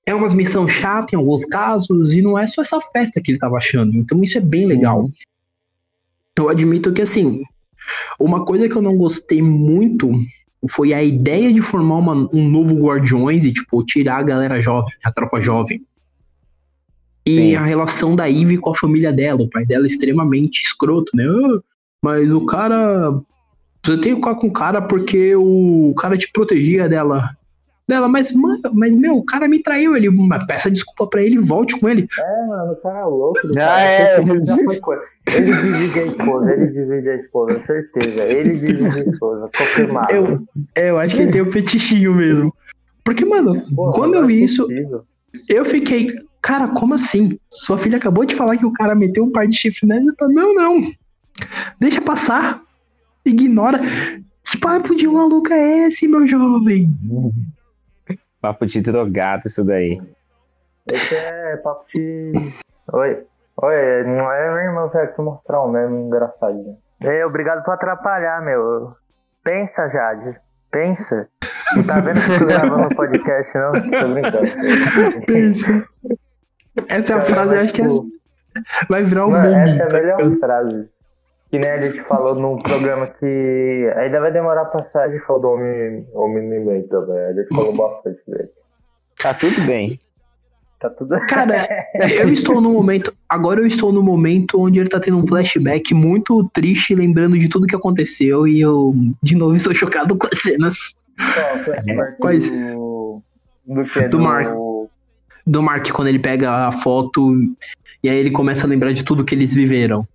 É 0.05 0.13
umas 0.13 0.33
missões 0.33 0.69
chatas 0.69 1.13
em 1.13 1.15
alguns 1.15 1.43
casos, 1.43 2.13
e 2.13 2.21
não 2.21 2.37
é 2.37 2.45
só 2.45 2.61
essa 2.61 2.79
festa 2.79 3.19
que 3.19 3.31
ele 3.31 3.39
tava 3.39 3.57
achando. 3.57 3.95
Então 3.95 4.23
isso 4.23 4.37
é 4.37 4.41
bem 4.41 4.67
legal. 4.67 5.09
Eu 6.37 6.49
admito 6.49 6.93
que, 6.93 7.01
assim, 7.01 7.41
uma 8.19 8.45
coisa 8.45 8.67
que 8.69 8.75
eu 8.75 8.81
não 8.81 8.97
gostei 8.97 9.41
muito 9.41 10.11
foi 10.69 10.93
a 10.93 11.03
ideia 11.03 11.51
de 11.53 11.61
formar 11.61 11.97
uma- 11.97 12.29
um 12.33 12.49
novo 12.49 12.75
Guardiões 12.75 13.43
e, 13.43 13.51
tipo, 13.51 13.83
tirar 13.83 14.17
a 14.17 14.23
galera 14.23 14.61
jovem, 14.61 14.93
a 15.03 15.11
tropa 15.11 15.41
jovem. 15.41 15.81
E 17.25 17.35
Sim. 17.35 17.55
a 17.55 17.63
relação 17.63 18.15
da 18.15 18.25
Ivy 18.25 18.57
com 18.57 18.69
a 18.71 18.75
família 18.75 19.11
dela. 19.11 19.41
O 19.43 19.49
pai 19.49 19.65
dela 19.65 19.85
é 19.85 19.87
extremamente 19.87 20.61
escroto, 20.61 21.15
né? 21.15 21.23
"Ah, 21.25 21.59
mas 22.01 22.31
o 22.31 22.45
cara. 22.45 23.13
Você 23.85 23.97
tem 23.97 24.11
que 24.11 24.15
ficar 24.15 24.35
com 24.35 24.47
o 24.47 24.51
cara 24.53 24.81
porque 24.81 25.35
o 25.35 25.93
cara 25.97 26.17
te 26.17 26.29
protegia 26.31 26.87
dela. 26.87 27.29
Dela, 27.87 28.07
mas, 28.07 28.31
mano, 28.31 28.61
mas 28.73 28.95
meu, 28.95 29.17
o 29.17 29.23
cara 29.25 29.45
me 29.47 29.61
traiu. 29.61 29.95
Ele, 29.95 30.09
peça 30.47 30.71
desculpa 30.71 31.05
pra 31.07 31.21
ele 31.21 31.35
e 31.35 31.39
volte 31.39 31.77
com 31.79 31.89
ele. 31.89 32.07
É, 32.17 32.45
mano, 32.47 32.71
o 32.73 32.75
cara 32.77 32.99
é 32.99 33.03
louco. 33.05 33.45
do 33.47 33.53
Já 33.53 33.59
cara. 33.67 33.81
é. 33.81 34.21
Já 34.43 34.55
foi. 34.55 34.97
Ele 35.31 35.53
divide 35.53 35.99
a 35.99 36.05
esposa, 36.05 36.51
ele 36.51 36.67
divide 36.67 37.09
a 37.09 37.15
esposa, 37.15 37.65
certeza. 37.65 38.23
Ele 38.23 38.59
divide 38.59 38.85
a 38.99 39.03
esposa, 39.11 39.49
confirmado. 39.57 40.13
Eu, 40.13 40.47
eu 40.75 40.99
acho 40.99 41.15
que 41.15 41.21
ele 41.21 41.31
tem 41.31 41.41
o 41.41 41.51
fetichinho 41.51 42.13
mesmo. 42.13 42.53
Porque, 43.03 43.23
mano, 43.25 43.55
Porra, 43.75 43.93
quando 43.93 44.15
eu 44.15 44.23
é 44.23 44.27
vi 44.27 44.43
isso, 44.43 44.67
possível. 44.67 45.05
eu 45.47 45.63
fiquei, 45.65 46.07
cara, 46.41 46.67
como 46.69 46.93
assim? 46.93 47.37
Sua 47.49 47.77
filha 47.77 47.97
acabou 47.97 48.25
de 48.25 48.35
falar 48.35 48.57
que 48.57 48.65
o 48.65 48.73
cara 48.73 48.95
meteu 48.95 49.23
um 49.23 49.31
par 49.31 49.47
de 49.47 49.55
chifre 49.55 49.87
nela 49.87 50.03
e 50.11 50.15
tá, 50.15 50.27
não, 50.27 50.53
não. 50.53 50.91
Deixa 51.79 52.01
passar. 52.01 52.61
Ignora. 53.25 53.79
Que 54.45 54.57
papo 54.59 54.93
de 54.93 55.07
maluco 55.07 55.53
é 55.53 55.87
esse, 55.87 56.05
meu 56.07 56.27
jovem? 56.27 56.89
Papo 58.41 58.65
de 58.65 58.81
drogado 58.81 59.47
isso 59.47 59.63
daí. 59.63 59.99
Esse 60.91 61.15
é 61.15 61.55
papo 61.63 61.85
de. 61.95 62.33
Oi. 62.91 63.23
Oi, 63.63 64.03
não 64.03 64.29
é 64.29 64.51
meu 64.51 64.61
irmão, 64.61 64.89
velho, 64.89 65.13
que 65.13 65.21
mostrar 65.21 65.63
um 65.63 65.69
meme 65.71 66.01
engraçadinho. 66.01 66.75
É, 67.01 67.25
obrigado 67.25 67.63
por 67.63 67.73
atrapalhar, 67.73 68.41
meu. 68.41 68.91
Pensa, 69.41 69.87
Jade. 69.89 70.37
Pensa. 70.69 71.29
Não 71.77 71.83
tá 71.85 72.01
vendo 72.01 72.19
que 72.25 72.31
eu 72.31 72.39
tô 72.39 72.45
gravando 72.45 72.93
podcast, 72.93 73.57
não? 73.57 73.71
Tô 73.71 74.13
brincando. 74.13 75.25
Pensa. 75.25 75.87
Essa 76.89 77.13
é 77.13 77.17
a 77.17 77.21
frase, 77.21 77.55
eu 77.55 77.61
acho 77.61 77.73
que 77.73 77.81
é- 77.83 77.87
vai 78.89 79.03
virar 79.03 79.27
um 79.27 79.31
Mano, 79.31 79.49
meme. 79.49 79.69
essa 79.71 79.83
é 79.83 79.87
a 79.87 79.93
melhor 79.93 80.39
frase. 80.39 80.89
Que 81.49 81.59
nem 81.59 81.71
a 81.71 81.81
gente 81.81 82.01
falou 82.03 82.35
num 82.35 82.57
programa 82.61 83.07
que 83.07 83.93
ainda 83.95 84.19
vai 84.19 84.31
demorar 84.33 84.65
pra 84.65 84.83
sair. 84.91 85.05
A 85.05 85.09
gente 85.13 85.25
falou 85.25 85.41
do 85.41 85.47
Homem, 85.51 86.05
homem 86.13 86.49
Ninguém 86.49 86.85
também. 86.89 87.17
A 87.17 87.33
gente 87.33 87.47
falou 87.55 87.73
bastante 87.77 88.19
dele. 88.27 88.49
Tá 89.21 89.33
tudo 89.33 89.65
bem. 89.65 89.97
Tá 90.83 90.89
tudo. 90.89 91.17
Cara, 91.29 91.65
eu 92.19 92.27
estou 92.27 92.59
no 92.59 92.73
momento. 92.73 93.13
Agora 93.29 93.61
eu 93.61 93.65
estou 93.65 93.93
no 93.93 94.03
momento 94.03 94.59
onde 94.59 94.81
ele 94.81 94.89
tá 94.89 94.99
tendo 94.99 95.17
um 95.17 95.25
flashback 95.25 95.93
muito 95.93 96.49
triste, 96.51 96.93
lembrando 96.93 97.39
de 97.39 97.47
tudo 97.47 97.65
que 97.65 97.75
aconteceu. 97.75 98.45
E 98.45 98.59
eu, 98.59 98.93
de 99.23 99.37
novo, 99.37 99.55
estou 99.55 99.73
chocado 99.73 100.17
com 100.17 100.27
as 100.27 100.41
cenas 100.41 100.93
flashback 101.63 102.17
Quais? 102.19 102.49
do. 102.49 103.21
Do 103.65 103.83
que? 103.83 104.07
Do 104.09 104.19
Mark. 104.19 104.49
do 105.47 105.63
Mark 105.63 105.89
quando 105.91 106.09
ele 106.09 106.19
pega 106.19 106.67
a 106.67 106.71
foto 106.73 107.33
e 108.03 108.09
aí 108.09 108.17
ele 108.17 108.31
começa 108.31 108.67
a 108.67 108.69
lembrar 108.69 108.91
de 108.91 109.05
tudo 109.05 109.23
que 109.23 109.33
eles 109.33 109.53
viveram. 109.53 110.05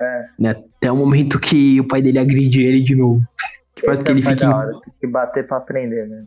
É. 0.00 0.24
Né? 0.38 0.50
Até 0.78 0.90
o 0.90 0.96
momento 0.96 1.38
que 1.38 1.78
o 1.78 1.86
pai 1.86 2.00
dele 2.00 2.18
agride 2.18 2.62
ele 2.62 2.80
de 2.80 2.96
novo. 2.96 3.20
Que 3.74 3.84
faz 3.84 3.98
que 3.98 4.10
ele 4.10 4.20
é 4.20 4.30
fique. 4.30 4.46
hora, 4.46 4.70
Tem 4.70 4.94
que 4.98 5.06
bater 5.06 5.46
pra 5.46 5.58
aprender, 5.58 6.08
né? 6.08 6.24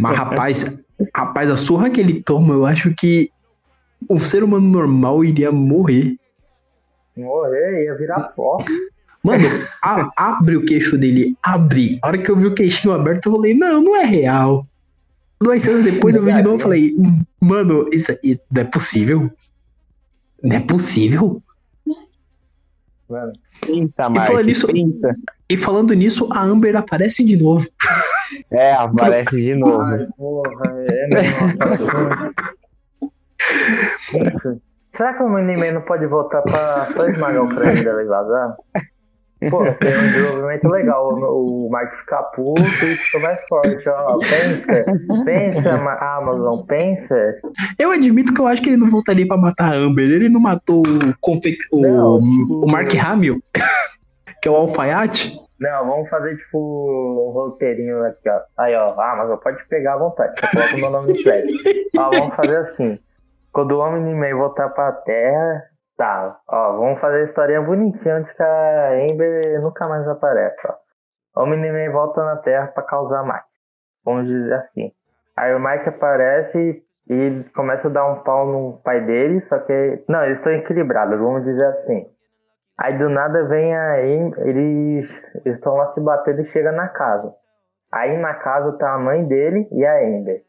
Mas 0.00 0.16
rapaz, 0.16 0.83
rapaz, 1.14 1.50
a 1.50 1.56
surra 1.56 1.90
que 1.90 2.00
ele 2.00 2.22
toma, 2.22 2.54
eu 2.54 2.64
acho 2.66 2.94
que 2.94 3.30
um 4.08 4.20
ser 4.20 4.42
humano 4.44 4.66
normal 4.68 5.24
iria 5.24 5.50
morrer. 5.50 6.16
Morrer, 7.16 7.84
ia 7.84 7.94
virar 7.96 8.20
pó. 8.36 8.58
Mano, 9.22 9.44
a- 9.82 10.10
abre 10.16 10.56
o 10.56 10.64
queixo 10.64 10.98
dele, 10.98 11.36
abre. 11.42 11.98
A 12.02 12.08
hora 12.08 12.18
que 12.18 12.30
eu 12.30 12.36
vi 12.36 12.46
o 12.46 12.54
queixinho 12.54 12.92
aberto, 12.92 13.26
eu 13.26 13.32
falei, 13.36 13.54
não, 13.54 13.82
não 13.82 13.96
é 13.96 14.04
real. 14.04 14.66
Duas 15.40 15.62
cenas 15.62 15.84
depois 15.84 16.14
eu 16.14 16.22
vi 16.22 16.32
de 16.32 16.42
novo 16.42 16.58
e 16.58 16.62
falei, 16.62 16.94
mano, 17.40 17.88
isso 17.92 18.10
aí 18.12 18.38
não 18.50 18.62
é 18.62 18.64
possível. 18.64 19.30
Não 20.42 20.56
é 20.56 20.60
possível. 20.60 21.42
Mano. 23.08 23.32
Pensa, 23.60 24.08
E 24.10 24.14
falando 24.26 24.44
nisso- 24.46 24.66
pensa. 24.66 25.14
E 25.48 25.56
falando 25.56 25.94
nisso, 25.94 26.28
a 26.32 26.42
Amber 26.42 26.76
aparece 26.76 27.22
de 27.24 27.36
novo. 27.36 27.66
É, 28.50 28.72
aparece 28.72 29.40
de 29.42 29.54
novo. 29.54 29.82
Ai, 29.82 30.06
porra, 30.16 30.74
é 30.88 31.06
mesmo. 31.08 32.34
Será 34.96 35.14
que 35.14 35.22
o 35.22 35.28
Miniman 35.28 35.72
não 35.72 35.82
pode 35.82 36.06
voltar 36.06 36.42
pra 36.42 36.88
só 36.94 37.08
esmagar 37.08 37.42
o 37.44 37.54
prédio 37.54 37.84
dela 37.84 38.02
e 38.02 38.06
vazar? 38.06 38.56
Pô, 39.50 39.58
tem 39.74 39.94
um 39.98 40.02
desenvolvimento 40.12 40.68
legal. 40.68 41.12
O, 41.12 41.66
o 41.66 41.70
Mark 41.70 41.92
fica 42.00 42.22
puto 42.34 42.62
e 42.62 42.96
fica 42.96 43.18
mais 43.18 43.38
forte. 43.46 43.88
Ó, 43.90 44.16
pensa, 44.16 44.84
pensa, 45.24 45.76
Ma- 45.78 45.98
Amazon, 46.16 46.60
pensa. 46.64 47.34
Eu 47.78 47.90
admito 47.90 48.32
que 48.32 48.40
eu 48.40 48.46
acho 48.46 48.62
que 48.62 48.70
ele 48.70 48.76
não 48.78 48.88
voltaria 48.88 49.26
pra 49.26 49.36
matar 49.36 49.74
a 49.74 49.76
Amber. 49.76 50.08
Ele 50.08 50.28
não 50.30 50.40
matou 50.40 50.82
o, 50.86 51.14
confe... 51.20 51.58
o, 51.70 51.80
Não, 51.82 52.16
o 52.18 52.66
Mark 52.70 52.94
Hamill, 52.94 53.42
que 54.40 54.48
é 54.48 54.50
o 54.50 54.56
alfaiate. 54.56 55.38
Não, 55.60 55.86
vamos 55.86 56.08
fazer 56.08 56.36
tipo 56.36 56.58
um 56.58 57.30
roteirinho 57.32 58.04
aqui, 58.04 58.28
ó. 58.28 58.40
Aí, 58.58 58.74
ó, 58.74 59.00
Amazon, 59.00 59.38
pode 59.38 59.64
pegar 59.68 59.94
à 59.94 59.98
vontade. 59.98 60.38
Só 60.40 60.50
coloca 60.50 60.74
o 60.74 60.80
meu 60.80 60.90
nome 60.90 61.12
no 61.12 61.22
prédio. 61.22 61.54
Ó, 61.96 62.10
vamos 62.10 62.34
fazer 62.34 62.56
assim. 62.58 62.98
Quando 63.52 63.72
o 63.72 63.78
Homem-Man 63.78 64.36
voltar 64.36 64.68
pra 64.70 64.90
Terra, 64.92 65.62
tá. 65.96 66.36
Ó, 66.48 66.76
vamos 66.76 67.00
fazer 67.00 67.18
a 67.18 67.24
historinha 67.24 67.62
bonitinha 67.62 68.16
antes 68.16 68.32
que 68.32 68.42
a 68.42 68.90
Amber 68.94 69.62
nunca 69.62 69.86
mais 69.86 70.06
aparece, 70.08 70.60
ó. 70.66 70.74
O 71.40 71.44
Homem-Man 71.44 71.92
volta 71.92 72.24
na 72.24 72.36
Terra 72.38 72.66
pra 72.68 72.82
causar 72.82 73.22
mais. 73.22 73.44
Vamos 74.04 74.26
dizer 74.26 74.54
assim. 74.54 74.90
Aí 75.36 75.54
o 75.54 75.60
Mike 75.60 75.88
aparece 75.88 76.82
e 77.08 77.44
começa 77.54 77.86
a 77.86 77.90
dar 77.90 78.06
um 78.10 78.22
pau 78.22 78.46
no 78.46 78.80
pai 78.82 79.00
dele, 79.04 79.40
só 79.48 79.58
que. 79.60 80.04
Não, 80.08 80.24
eles 80.24 80.38
estão 80.38 80.52
equilibrados, 80.52 81.18
vamos 81.18 81.44
dizer 81.44 81.64
assim. 81.64 82.06
Aí 82.78 82.98
do 82.98 83.08
nada 83.08 83.44
vem 83.44 83.74
a 83.74 83.94
Am- 84.00 84.32
eles 84.38 85.08
estão 85.44 85.74
lá 85.74 85.92
se 85.92 86.00
batendo 86.00 86.40
e 86.42 86.46
chega 86.50 86.72
na 86.72 86.88
casa. 86.88 87.32
Aí 87.92 88.16
na 88.18 88.34
casa 88.34 88.72
tá 88.78 88.94
a 88.94 88.98
mãe 88.98 89.24
dele 89.24 89.68
e 89.70 89.84
a 89.86 89.96
Amber. 89.98 90.42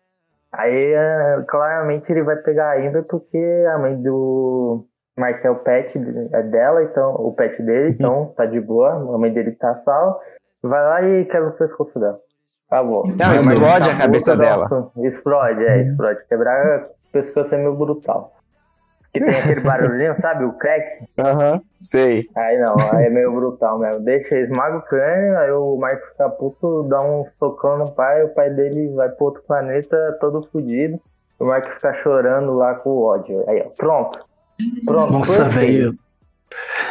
Aí 0.52 0.93
eh, 0.93 1.43
claramente 1.47 2.11
ele 2.11 2.23
vai 2.23 2.38
pegar 2.38 2.72
a 2.72 2.77
Amber 2.80 3.03
porque 3.03 3.38
a 3.73 3.77
mãe 3.77 4.02
do 4.02 4.85
Mark 5.18 5.43
é 5.45 5.49
o 5.52 5.57
pet 5.57 5.91
é 6.34 6.41
dela, 6.43 6.84
então 6.84 7.14
o 7.15 7.34
pet 7.34 7.61
dele, 7.61 7.89
então 7.91 8.34
tá 8.35 8.45
de 8.45 8.60
boa, 8.60 8.93
a 8.93 9.18
mãe 9.18 9.31
dele 9.31 9.52
tá 9.52 9.76
salva. 9.85 10.19
Vai 10.64 10.81
lá 10.84 11.02
e 11.03 11.26
quebra 11.26 11.49
o 11.49 11.57
pescoço 11.57 11.99
dela. 11.99 12.19
Acabou. 12.72 13.03
Não, 13.06 13.30
Aí 13.30 13.35
explode 13.38 13.89
tá 13.89 13.95
a 13.95 13.99
cabeça 13.99 14.35
dela. 14.35 14.91
Explode, 14.97 15.64
é, 15.64 15.81
explode. 15.84 16.26
Quebrar 16.27 16.80
o 16.80 17.11
pescoço 17.11 17.53
é 17.53 17.57
meio 17.60 17.76
brutal. 17.76 18.31
Que 19.15 19.23
tem 19.23 19.33
aquele 19.33 19.61
barulhinho, 19.61 20.13
sabe? 20.21 20.43
O 20.43 20.51
crack. 20.51 21.05
Aham, 21.17 21.61
sei. 21.79 22.27
Aí 22.35 22.57
não, 22.59 22.75
aí 22.91 23.05
é 23.05 23.09
meio 23.09 23.31
brutal 23.31 23.79
mesmo. 23.79 24.03
Deixa, 24.03 24.35
esmaga 24.35 24.77
o 24.77 24.81
crânio, 24.81 25.37
aí 25.37 25.51
o 25.51 25.77
Marco 25.77 26.05
fica 26.11 26.27
puto, 26.27 26.83
dá 26.83 27.01
um 27.01 27.25
socão 27.39 27.77
no 27.77 27.91
pai, 27.91 28.23
o 28.23 28.29
pai 28.29 28.49
dele 28.49 28.93
vai 28.93 29.07
pro 29.07 29.27
outro 29.27 29.41
planeta 29.47 30.17
todo 30.19 30.45
fudido. 30.51 30.99
O 31.39 31.45
Marco 31.45 31.69
fica 31.75 31.93
chorando 32.03 32.53
lá 32.55 32.75
com 32.75 32.89
o 32.89 33.03
ódio. 33.03 33.45
Aí, 33.47 33.63
ó, 33.65 33.69
pronto. 33.69 34.19
Pronto. 34.85 35.13
Nossa, 35.13 35.47
velho. 35.47 35.97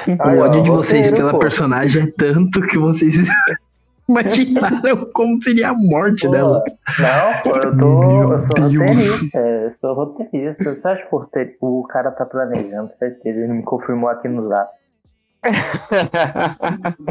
O 0.08 0.38
ódio 0.40 0.62
de 0.62 0.70
vocês 0.70 1.10
pela 1.10 1.32
pô. 1.32 1.38
personagem 1.38 2.04
é 2.04 2.06
tanto 2.16 2.62
que 2.62 2.78
vocês 2.78 3.16
imaginaram 4.08 5.10
como 5.12 5.42
seria 5.42 5.70
a 5.70 5.74
morte 5.74 6.26
Pô, 6.26 6.32
dela. 6.32 6.62
Não, 6.98 7.42
pô, 7.42 7.58
eu 7.58 7.78
tô. 7.78 8.32
Eu 8.32 8.46
sou 8.46 8.68
Deus. 8.68 8.74
roteirista. 8.76 9.38
Eu 9.38 9.74
sou 9.80 9.94
roteirista. 9.94 10.74
Você 10.74 10.88
acha 10.88 11.06
que 11.06 11.56
o 11.60 11.82
cara 11.84 12.10
tá 12.12 12.24
planejando, 12.26 12.90
certeza. 12.98 13.38
Ele 13.38 13.52
me 13.52 13.62
confirmou 13.62 14.08
aqui 14.08 14.28
no 14.28 14.48
zap. 14.48 14.70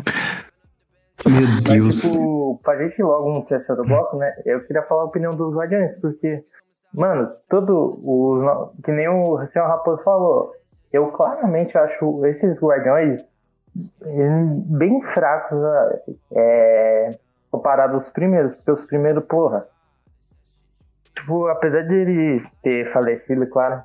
Meu 1.26 1.42
Mas, 1.42 1.62
Deus. 1.64 2.02
tipo, 2.02 2.60
pra 2.64 2.78
gente 2.78 3.00
ir 3.00 3.04
logo 3.04 3.32
no 3.34 3.46
terceiro 3.46 3.84
bloco, 3.86 4.18
né? 4.18 4.34
Eu 4.46 4.62
queria 4.66 4.84
falar 4.84 5.04
a 5.04 5.06
opinião 5.06 5.36
dos 5.36 5.56
Guardiões, 5.56 5.98
porque 6.02 6.44
mano, 6.94 7.32
todo 7.50 8.00
o. 8.04 8.72
Que 8.84 8.92
nem 8.92 9.08
o 9.08 9.38
senhor 9.52 9.68
Raposo 9.68 10.04
falou. 10.04 10.52
Eu 10.92 11.08
claramente 11.08 11.78
acho 11.78 12.26
esses 12.26 12.60
guardiões 12.60 13.22
bem 13.76 15.02
fracos 15.14 15.60
é, 16.32 17.12
comparado 17.52 17.96
aos 17.96 18.10
primeiros, 18.10 18.56
porque 18.56 18.72
os 18.72 18.84
primeiros, 18.86 19.24
porra. 19.26 19.68
Tipo, 21.16 21.48
apesar 21.48 21.84
de 21.84 21.94
ele 21.94 22.46
ter 22.62 22.92
falecido, 22.92 23.48
claro, 23.48 23.84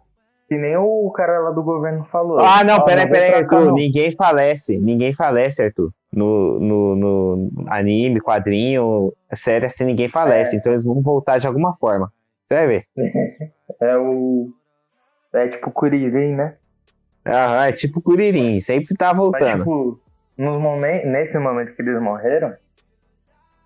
que 0.48 0.56
nem 0.56 0.76
o 0.76 1.10
cara 1.10 1.38
lá 1.40 1.50
do 1.50 1.62
governo 1.62 2.04
falou. 2.10 2.40
Ah, 2.40 2.64
não, 2.64 2.82
peraí, 2.84 3.06
peraí, 3.06 3.34
Arthur. 3.34 3.66
Não. 3.66 3.74
Ninguém 3.74 4.10
falece. 4.12 4.78
Ninguém 4.78 5.12
falece, 5.12 5.62
Arthur. 5.62 5.90
No, 6.10 6.58
no, 6.58 6.96
no 6.96 7.50
anime, 7.68 8.18
quadrinho, 8.20 9.12
série 9.34 9.66
assim, 9.66 9.84
ninguém 9.84 10.08
falece. 10.08 10.56
É. 10.56 10.58
Então 10.58 10.72
eles 10.72 10.84
vão 10.84 11.02
voltar 11.02 11.38
de 11.38 11.46
alguma 11.46 11.74
forma. 11.74 12.10
Você 12.48 12.54
vai 12.54 12.66
ver. 12.66 12.84
é 13.80 13.96
o. 13.98 14.48
É 15.34 15.48
tipo 15.48 15.70
Kuririn, 15.70 16.34
né? 16.34 16.56
Aham, 17.28 17.66
é 17.66 17.72
tipo 17.72 18.00
Kuririn. 18.00 18.60
Sempre 18.60 18.96
tá 18.96 19.12
voltando. 19.12 19.44
Mas, 19.44 19.58
tipo, 19.58 20.00
nos 20.36 20.60
momentos, 20.60 21.10
nesse 21.10 21.38
momento 21.38 21.74
que 21.74 21.82
eles 21.82 22.00
morreram, 22.00 22.54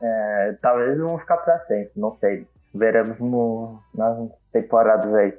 é, 0.01 0.57
talvez 0.61 0.91
eles 0.91 1.03
vão 1.03 1.19
ficar 1.19 1.37
pra 1.39 1.59
sempre. 1.61 1.93
Não 1.97 2.17
sei. 2.19 2.47
Veremos 2.75 3.19
no, 3.19 3.79
nas 3.95 4.17
temporadas 4.53 5.15
aí. 5.15 5.35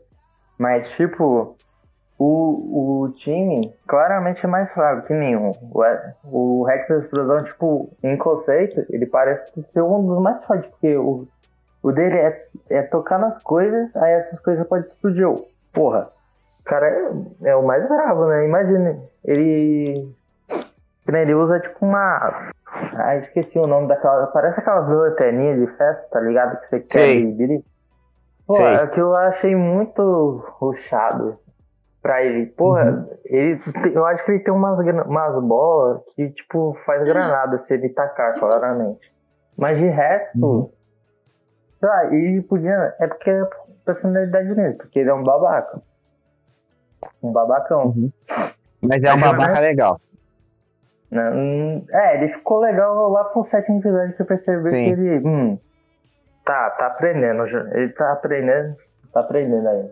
Mas, 0.58 0.90
tipo, 0.92 1.58
o, 2.18 3.04
o 3.04 3.10
time 3.14 3.74
claramente 3.88 4.46
é 4.46 4.48
mais 4.48 4.72
fraco 4.72 5.08
que 5.08 5.14
nenhum. 5.14 5.52
O, 5.72 5.84
o 6.24 6.64
Rex 6.64 6.88
da 6.88 7.00
Explosão, 7.00 7.44
tipo, 7.44 7.90
em 8.04 8.16
conceito, 8.16 8.86
ele 8.90 9.06
parece 9.06 9.52
ser 9.74 9.82
um 9.82 10.06
dos 10.06 10.22
mais 10.22 10.44
fortes, 10.46 10.70
porque 10.70 10.96
o, 10.96 11.28
o 11.82 11.92
dele 11.92 12.18
é, 12.18 12.48
é 12.70 12.82
tocar 12.84 13.20
nas 13.20 13.42
coisas, 13.42 13.94
aí 13.96 14.14
essas 14.14 14.40
coisas 14.40 14.66
podem 14.68 14.88
explodir. 14.88 15.28
Porra, 15.74 16.10
cara 16.66 16.88
é, 16.88 17.50
é 17.50 17.56
o 17.56 17.66
mais 17.66 17.88
bravo, 17.88 18.26
né? 18.26 18.46
Imagina, 18.46 19.00
ele. 19.24 20.12
Ele 21.08 21.34
usa 21.34 21.60
tipo 21.60 21.86
uma. 21.86 22.52
Ah, 22.96 23.18
esqueci 23.18 23.60
o 23.60 23.68
nome 23.68 23.88
daquela. 23.88 24.28
Parece 24.28 24.60
aquela 24.60 24.80
lanterninha 24.80 25.58
de 25.58 25.68
festa, 25.78 26.08
tá 26.12 26.20
ligado? 26.20 26.60
Que 26.62 26.70
você 26.70 26.80
quer 26.80 27.16
e 27.18 27.64
Pô, 28.46 28.56
Sei. 28.56 28.76
aquilo 28.76 29.08
eu 29.08 29.16
achei 29.16 29.56
muito 29.56 30.44
ruchado 30.60 31.38
pra 32.02 32.24
ele. 32.24 32.48
Porra, 32.48 32.92
uhum. 32.92 33.10
ele, 33.26 33.62
eu 33.94 34.06
acho 34.06 34.24
que 34.26 34.32
ele 34.32 34.44
tem 34.44 34.54
umas, 34.54 34.78
umas 35.06 35.44
bolas 35.44 36.02
que, 36.16 36.30
tipo, 36.30 36.78
faz 36.86 37.04
granada 37.04 37.64
se 37.66 37.74
ele 37.74 37.90
tacar, 37.90 38.38
claramente. 38.38 39.12
Mas 39.58 39.78
de 39.78 39.88
resto, 39.88 40.46
uhum. 40.46 40.70
sei 41.80 41.90
lá, 41.90 42.06
ele 42.14 42.42
podia. 42.42 42.96
É 43.00 43.08
porque 43.08 43.30
é 43.30 43.48
personalidade 43.86 44.54
dele, 44.54 44.74
porque 44.74 45.00
ele 45.00 45.10
é 45.10 45.14
um 45.14 45.24
babaca. 45.24 45.82
Um 47.22 47.32
babacão. 47.32 47.88
Uhum. 47.88 48.12
Mas 48.82 49.04
é 49.04 49.14
um 49.14 49.20
babaca 49.20 49.60
legal. 49.60 50.00
É, 51.92 52.16
ele 52.18 52.34
ficou 52.34 52.60
legal 52.60 53.10
lá 53.10 53.24
pro 53.26 53.48
sétimo 53.50 53.80
episódio 53.80 54.16
que 54.16 54.22
eu 54.22 54.26
percebi 54.26 54.70
Sim. 54.70 54.84
que 54.86 54.92
ele. 54.92 55.28
Hum, 55.28 55.58
Tá, 56.46 56.70
tá 56.72 56.88
aprendendo. 56.88 57.46
Ele 57.74 57.90
tá 57.90 58.12
aprendendo, 58.12 58.76
tá 59.14 59.22
aprendendo 59.22 59.68
aí. 59.68 59.90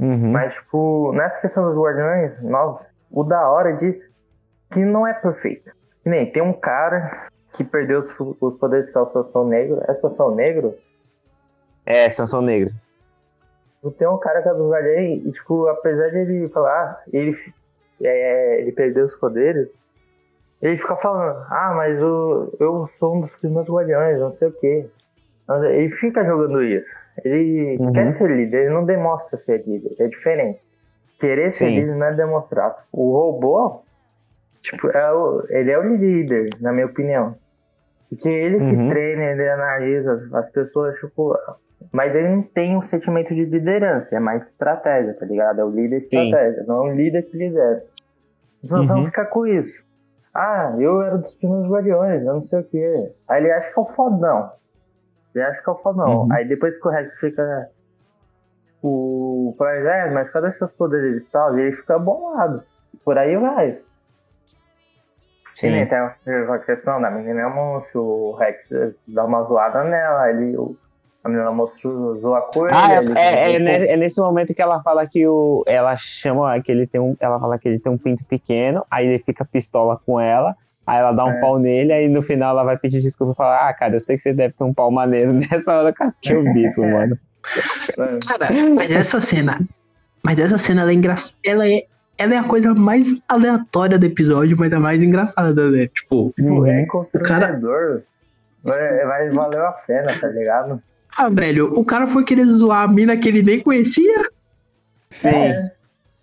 Uhum. 0.00 0.32
Mas, 0.32 0.52
tipo, 0.54 1.12
nessa 1.12 1.40
questão 1.40 1.64
dos 1.64 1.80
guardiões 1.80 2.42
novos, 2.42 2.82
o 3.10 3.24
da 3.24 3.48
hora 3.48 3.74
disso 3.76 4.06
que 4.72 4.84
não 4.84 5.06
é 5.06 5.14
perfeito. 5.14 5.70
Nem 6.04 6.30
tem 6.30 6.42
um 6.42 6.52
cara 6.52 7.28
que 7.52 7.64
perdeu 7.64 8.00
os, 8.00 8.10
os 8.40 8.58
poderes 8.58 8.90
que 8.90 8.98
é 8.98 9.00
o 9.00 9.10
Sansão 9.12 9.46
Negro. 9.46 9.80
É 9.86 9.94
Sansão 9.94 10.34
Negro? 10.34 10.74
É, 11.86 12.10
Sansão 12.10 12.42
Negro. 12.42 12.72
Tem 13.96 14.08
um 14.08 14.18
cara 14.18 14.42
que 14.42 14.48
é 14.48 14.54
do 14.54 14.70
Guardião 14.70 15.00
e, 15.00 15.32
tipo, 15.32 15.68
apesar 15.68 16.08
de 16.08 16.18
ele 16.18 16.48
falar, 16.48 17.02
ele, 17.12 17.36
é, 18.02 18.60
ele 18.60 18.72
perdeu 18.72 19.06
os 19.06 19.14
poderes, 19.16 19.68
ele 20.60 20.76
fica 20.78 20.96
falando, 20.96 21.46
ah, 21.48 21.72
mas 21.76 21.98
eu, 21.98 22.52
eu 22.58 22.90
sou 22.98 23.16
um 23.16 23.20
dos 23.22 23.30
primeiros 23.36 23.70
guardiões, 23.70 24.18
não 24.18 24.36
sei 24.36 24.48
o 24.48 24.52
quê. 24.52 24.86
Ele 25.70 25.90
fica 25.96 26.24
jogando 26.24 26.62
isso. 26.62 26.86
Ele 27.24 27.76
uhum. 27.78 27.92
quer 27.92 28.18
ser 28.18 28.30
líder, 28.30 28.64
ele 28.64 28.74
não 28.74 28.84
demonstra 28.84 29.38
ser 29.44 29.64
líder. 29.66 29.94
É 29.98 30.08
diferente. 30.08 30.60
Querer 31.20 31.54
ser 31.54 31.66
Sim. 31.66 31.80
líder 31.80 31.96
não 31.96 32.06
é 32.06 32.14
demonstrar. 32.14 32.84
O 32.92 33.12
robô, 33.12 33.82
tipo, 34.62 34.88
é 34.88 35.12
o, 35.12 35.44
ele 35.48 35.70
é 35.70 35.78
o 35.78 35.96
líder, 35.96 36.50
na 36.60 36.72
minha 36.72 36.86
opinião. 36.86 37.36
Porque 38.08 38.28
ele 38.28 38.56
uhum. 38.56 38.70
que 38.70 38.88
treina, 38.90 39.22
ele 39.22 39.48
analisa 39.48 40.28
as 40.34 40.50
pessoas, 40.50 40.98
tipo. 40.98 41.36
Mas 41.92 42.14
ele 42.14 42.28
não 42.28 42.42
tem 42.42 42.76
um 42.76 42.88
sentimento 42.88 43.34
de 43.34 43.44
liderança, 43.44 44.08
é 44.14 44.18
mais 44.18 44.42
estratégia, 44.48 45.14
tá 45.14 45.24
ligado? 45.24 45.60
É 45.60 45.64
o 45.64 45.70
líder 45.70 46.00
de 46.00 46.06
estratégia, 46.06 46.64
não 46.66 46.86
é 46.86 46.90
um 46.90 46.96
líder 46.96 47.22
que 47.22 47.36
lidera. 47.36 47.82
Então 48.64 48.80
uhum. 48.80 48.86
vamos 48.86 49.06
ficar 49.06 49.26
com 49.26 49.46
isso. 49.46 49.82
Ah, 50.34 50.74
eu 50.78 51.02
era 51.02 51.18
dos 51.18 51.34
primeiros 51.34 51.70
guardiões, 51.70 52.22
eu 52.22 52.34
não 52.34 52.46
sei 52.46 52.60
o 52.60 52.64
quê. 52.64 53.12
Aí 53.28 53.42
ele 53.42 53.52
acha 53.52 53.72
que 53.72 53.78
é 53.78 53.82
o 53.82 53.86
fodão. 53.86 54.50
Você 55.32 55.40
acha 55.40 55.62
que 55.62 55.68
é 55.68 55.72
o 55.72 55.76
fodão. 55.76 56.22
Uhum. 56.22 56.32
Aí 56.32 56.48
depois 56.48 56.78
que 56.80 56.88
o 56.88 56.90
resto 56.90 57.16
fica. 57.18 57.68
O. 58.82 59.54
É, 59.60 60.10
mas 60.10 60.30
cadê 60.30 60.52
seus 60.52 60.72
poderes 60.72 61.22
e 61.22 61.30
tal? 61.30 61.58
E 61.58 61.62
ele 61.62 61.76
fica 61.76 61.98
bolado. 61.98 62.62
Por 63.04 63.18
aí 63.18 63.36
vai. 63.36 63.80
Sim. 65.58 65.74
E 65.74 65.86
tem 65.86 65.98
a 65.98 66.58
questão 66.64 67.00
da 67.00 67.10
menina 67.10 67.40
é 67.40 67.48
monstro, 67.48 68.00
o 68.00 68.36
Rex 68.36 68.68
dá 69.08 69.24
uma 69.24 69.42
zoada 69.42 69.82
nela, 69.82 70.30
ele. 70.30 70.56
A 71.24 71.28
menina 71.28 71.50
monstro 71.50 72.16
zoa 72.20 72.38
a 72.38 72.42
coisa. 72.42 72.76
Ah, 72.76 72.92
é, 72.94 73.56
é, 73.56 73.56
é, 73.56 73.92
é, 73.92 73.96
nesse 73.96 74.20
momento 74.20 74.54
que 74.54 74.62
ela 74.62 74.80
fala 74.84 75.04
que 75.04 75.26
o. 75.26 75.64
Ela 75.66 75.96
chama 75.96 76.62
que 76.62 76.70
ele 76.70 76.86
tem 76.86 77.00
um. 77.00 77.16
Ela 77.18 77.40
fala 77.40 77.58
que 77.58 77.68
ele 77.68 77.80
tem 77.80 77.90
um 77.90 77.98
pinto 77.98 78.24
pequeno, 78.24 78.86
aí 78.88 79.04
ele 79.04 79.18
fica 79.18 79.44
pistola 79.44 80.00
com 80.06 80.20
ela. 80.20 80.54
Aí 80.86 81.00
ela 81.00 81.10
dá 81.10 81.24
um 81.24 81.32
é. 81.32 81.40
pau 81.40 81.58
nele, 81.58 81.92
aí 81.92 82.08
no 82.08 82.22
final 82.22 82.52
ela 82.52 82.62
vai 82.62 82.78
pedir 82.78 83.00
desculpa 83.00 83.32
e 83.32 83.36
falar: 83.36 83.68
Ah, 83.68 83.74
cara, 83.74 83.96
eu 83.96 84.00
sei 84.00 84.16
que 84.16 84.22
você 84.22 84.32
deve 84.32 84.54
ter 84.54 84.62
um 84.62 84.72
pau 84.72 84.92
maneiro. 84.92 85.32
Nessa 85.50 85.76
hora 85.76 85.88
eu 85.88 85.92
casquei 85.92 86.36
o 86.36 86.52
bico, 86.54 86.82
mano. 86.82 87.18
Cara, 88.28 88.46
mas 88.76 88.92
essa 88.92 89.20
cena. 89.20 89.58
Mas 90.22 90.38
essa 90.38 90.56
cena 90.56 90.82
ela 90.82 90.92
é 90.92 90.94
engraçada. 90.94 91.36
Ela 91.44 91.68
é, 91.68 91.84
ela 92.18 92.34
é 92.34 92.38
a 92.38 92.44
coisa 92.44 92.74
mais 92.74 93.16
aleatória 93.28 93.98
do 93.98 94.04
episódio, 94.04 94.56
mas 94.58 94.72
a 94.72 94.80
mais 94.80 95.02
engraçada, 95.02 95.70
né? 95.70 95.86
Tipo, 95.86 96.32
tipo 96.36 96.66
é 96.66 96.84
o 96.90 97.22
cara. 97.22 97.58
Vai, 98.64 99.06
vai 99.06 99.30
valer 99.30 99.60
a 99.60 99.72
pena, 99.72 100.08
tá 100.20 100.26
ligado? 100.28 100.82
Ah, 101.16 101.28
velho, 101.30 101.72
o 101.72 101.84
cara 101.84 102.06
foi 102.08 102.24
querer 102.24 102.44
zoar 102.44 102.82
a 102.82 102.88
mina 102.88 103.16
que 103.16 103.28
ele 103.28 103.42
nem 103.42 103.60
conhecia? 103.60 104.28
Sim. 105.08 105.28
É. 105.28 105.70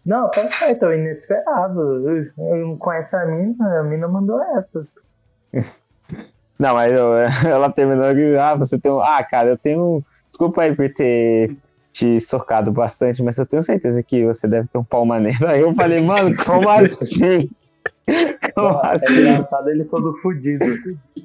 Não, 0.06 0.30
tá 0.30 0.52
certo, 0.52 0.86
é 0.86 1.00
inesperado. 1.00 2.32
Eu 2.38 2.58
não 2.58 2.78
conheço 2.78 3.16
a 3.16 3.26
mina, 3.26 3.80
a 3.80 3.84
mina 3.84 4.08
mandou 4.08 4.40
essa. 4.58 4.86
Não, 6.60 6.74
mas 6.74 6.94
eu, 6.94 7.16
ela 7.50 7.72
terminou 7.72 8.14
que, 8.14 8.38
ah, 8.38 8.56
você 8.56 8.78
tem 8.78 8.92
um. 8.92 9.00
Ah, 9.00 9.24
cara, 9.24 9.50
eu 9.50 9.58
tenho. 9.58 10.04
Desculpa 10.30 10.64
aí 10.64 10.76
por 10.76 10.94
ter 10.94 11.56
te 11.96 12.20
socado 12.20 12.74
bastante, 12.74 13.24
mas 13.24 13.38
eu 13.38 13.46
tenho 13.46 13.64
certeza 13.64 14.04
que 14.04 14.26
você 14.26 14.46
deve 14.46 14.68
ter 14.68 14.78
um 14.78 14.84
pau 14.84 15.06
maneiro. 15.06 15.48
Aí 15.48 15.62
eu 15.62 15.74
falei, 15.74 16.04
mano, 16.04 16.36
como 16.36 16.70
assim? 16.70 17.50
Como 18.54 18.86
é 18.86 18.96
assim? 18.96 19.06
É 19.06 19.32
engraçado 19.32 19.70
ele 19.70 19.84
todo 19.86 20.14
fudido. 20.18 20.64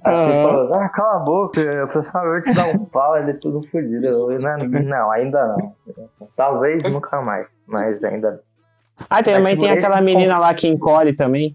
Falou, 0.02 0.72
ah, 0.72 0.88
cala 0.88 1.16
a 1.16 1.18
boca, 1.18 1.60
eu 1.60 2.42
te 2.42 2.54
dar 2.54 2.74
um 2.74 2.86
pau, 2.86 3.18
ele 3.18 3.32
é 3.32 3.34
todo 3.34 3.62
fudido. 3.68 4.06
Eu, 4.06 4.40
não, 4.40 4.56
não, 4.56 5.10
ainda 5.10 5.48
não. 5.48 5.74
Talvez 6.34 6.82
nunca 6.84 7.20
mais, 7.20 7.46
mas 7.66 8.02
ainda 8.02 8.30
não. 8.30 8.38
Ah, 9.10 9.22
também 9.22 9.58
tem 9.58 9.70
aquela 9.70 10.00
menina 10.00 10.38
lá 10.38 10.54
que 10.54 10.68
encolhe 10.68 11.12
também. 11.12 11.54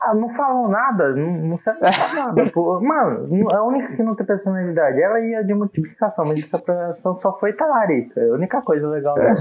Ah, 0.00 0.14
não 0.14 0.34
falam 0.34 0.68
nada, 0.68 1.14
não, 1.14 1.30
não 1.30 1.58
serve 1.58 1.80
pra 1.80 1.90
nada. 2.14 2.50
Pô. 2.50 2.80
Mano, 2.80 3.50
a 3.50 3.62
única 3.64 3.94
que 3.94 4.02
não 4.02 4.14
tem 4.14 4.26
personalidade, 4.26 5.00
ela 5.00 5.20
ia 5.20 5.44
de 5.44 5.52
multiplicação, 5.52 6.24
mas 6.24 6.38
essa 6.38 6.56
multiplicação 6.56 7.20
só 7.20 7.38
foi 7.38 7.52
talarica. 7.52 8.18
É 8.20 8.30
a 8.30 8.32
única 8.32 8.62
coisa 8.62 8.88
legal 8.88 9.14
dela. 9.14 9.36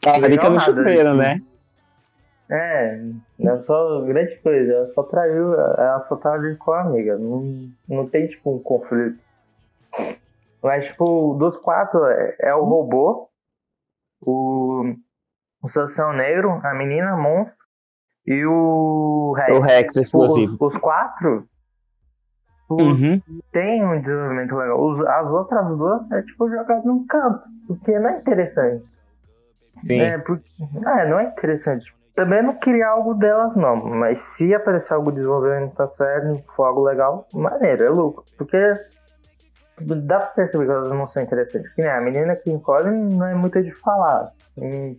talarica 0.00 0.50
no 0.50 0.60
chuveiro, 0.60 1.14
né? 1.14 1.40
É, 2.50 3.00
é 3.40 3.56
só 3.62 4.02
grande 4.02 4.36
coisa, 4.36 4.70
ela 4.70 4.92
só 4.92 5.02
traiu, 5.04 5.54
ela 5.54 6.04
só 6.08 6.16
tá 6.16 6.34
ali 6.34 6.56
com 6.56 6.72
a 6.72 6.82
amiga. 6.82 7.16
Não, 7.16 7.70
não 7.88 8.06
tem 8.06 8.26
tipo 8.26 8.54
um 8.54 8.58
conflito. 8.58 9.18
Mas, 10.62 10.86
tipo, 10.86 11.34
dos 11.38 11.56
quatro 11.56 12.04
é, 12.04 12.36
é 12.40 12.54
o 12.54 12.64
robô, 12.64 13.28
o 14.20 14.94
o 15.64 15.68
Sansão 15.70 16.12
Negro, 16.12 16.60
a 16.62 16.74
Menina 16.74 17.16
Monstro 17.16 17.63
e 18.26 18.44
o 18.46 19.32
Rex. 19.36 19.58
O 19.58 19.60
Rex 19.60 19.96
explosivo. 19.96 20.56
Os, 20.60 20.74
os 20.74 20.80
quatro 20.80 21.46
uhum. 22.70 23.20
tem 23.52 23.84
um 23.84 24.00
desenvolvimento 24.00 24.56
legal. 24.56 24.82
Os, 24.82 25.06
as 25.06 25.30
outras 25.30 25.66
duas 25.76 26.10
é 26.12 26.22
tipo 26.22 26.50
jogar 26.50 26.82
num 26.84 27.06
canto, 27.06 27.42
porque 27.66 27.98
não 27.98 28.10
é 28.10 28.18
interessante. 28.18 28.84
Sim. 29.82 30.00
É, 30.00 30.18
porque, 30.18 30.44
é, 30.86 31.08
não 31.08 31.18
é 31.18 31.24
interessante. 31.24 31.94
Também 32.14 32.42
não 32.42 32.54
queria 32.54 32.88
algo 32.88 33.14
delas, 33.14 33.56
não. 33.56 33.76
Mas 33.76 34.18
se 34.36 34.54
aparecer 34.54 34.94
algo 34.94 35.10
desenvolvendo 35.10 35.72
tá 35.72 35.88
sério, 35.88 36.42
for 36.54 36.64
algo 36.64 36.84
legal, 36.84 37.26
maneiro, 37.34 37.84
é 37.84 37.90
louco. 37.90 38.24
Porque 38.38 38.56
dá 39.80 40.20
pra 40.20 40.26
perceber 40.28 40.66
que 40.66 40.70
elas 40.70 40.90
não 40.90 41.08
são 41.08 41.22
interessantes. 41.22 41.72
Que 41.74 41.82
nem 41.82 41.90
a 41.90 42.00
menina 42.00 42.36
que 42.36 42.50
encolhe 42.50 42.90
não 42.90 43.26
é 43.26 43.34
muito 43.34 43.60
de 43.60 43.72
falar. 43.72 44.30
E, 44.56 44.96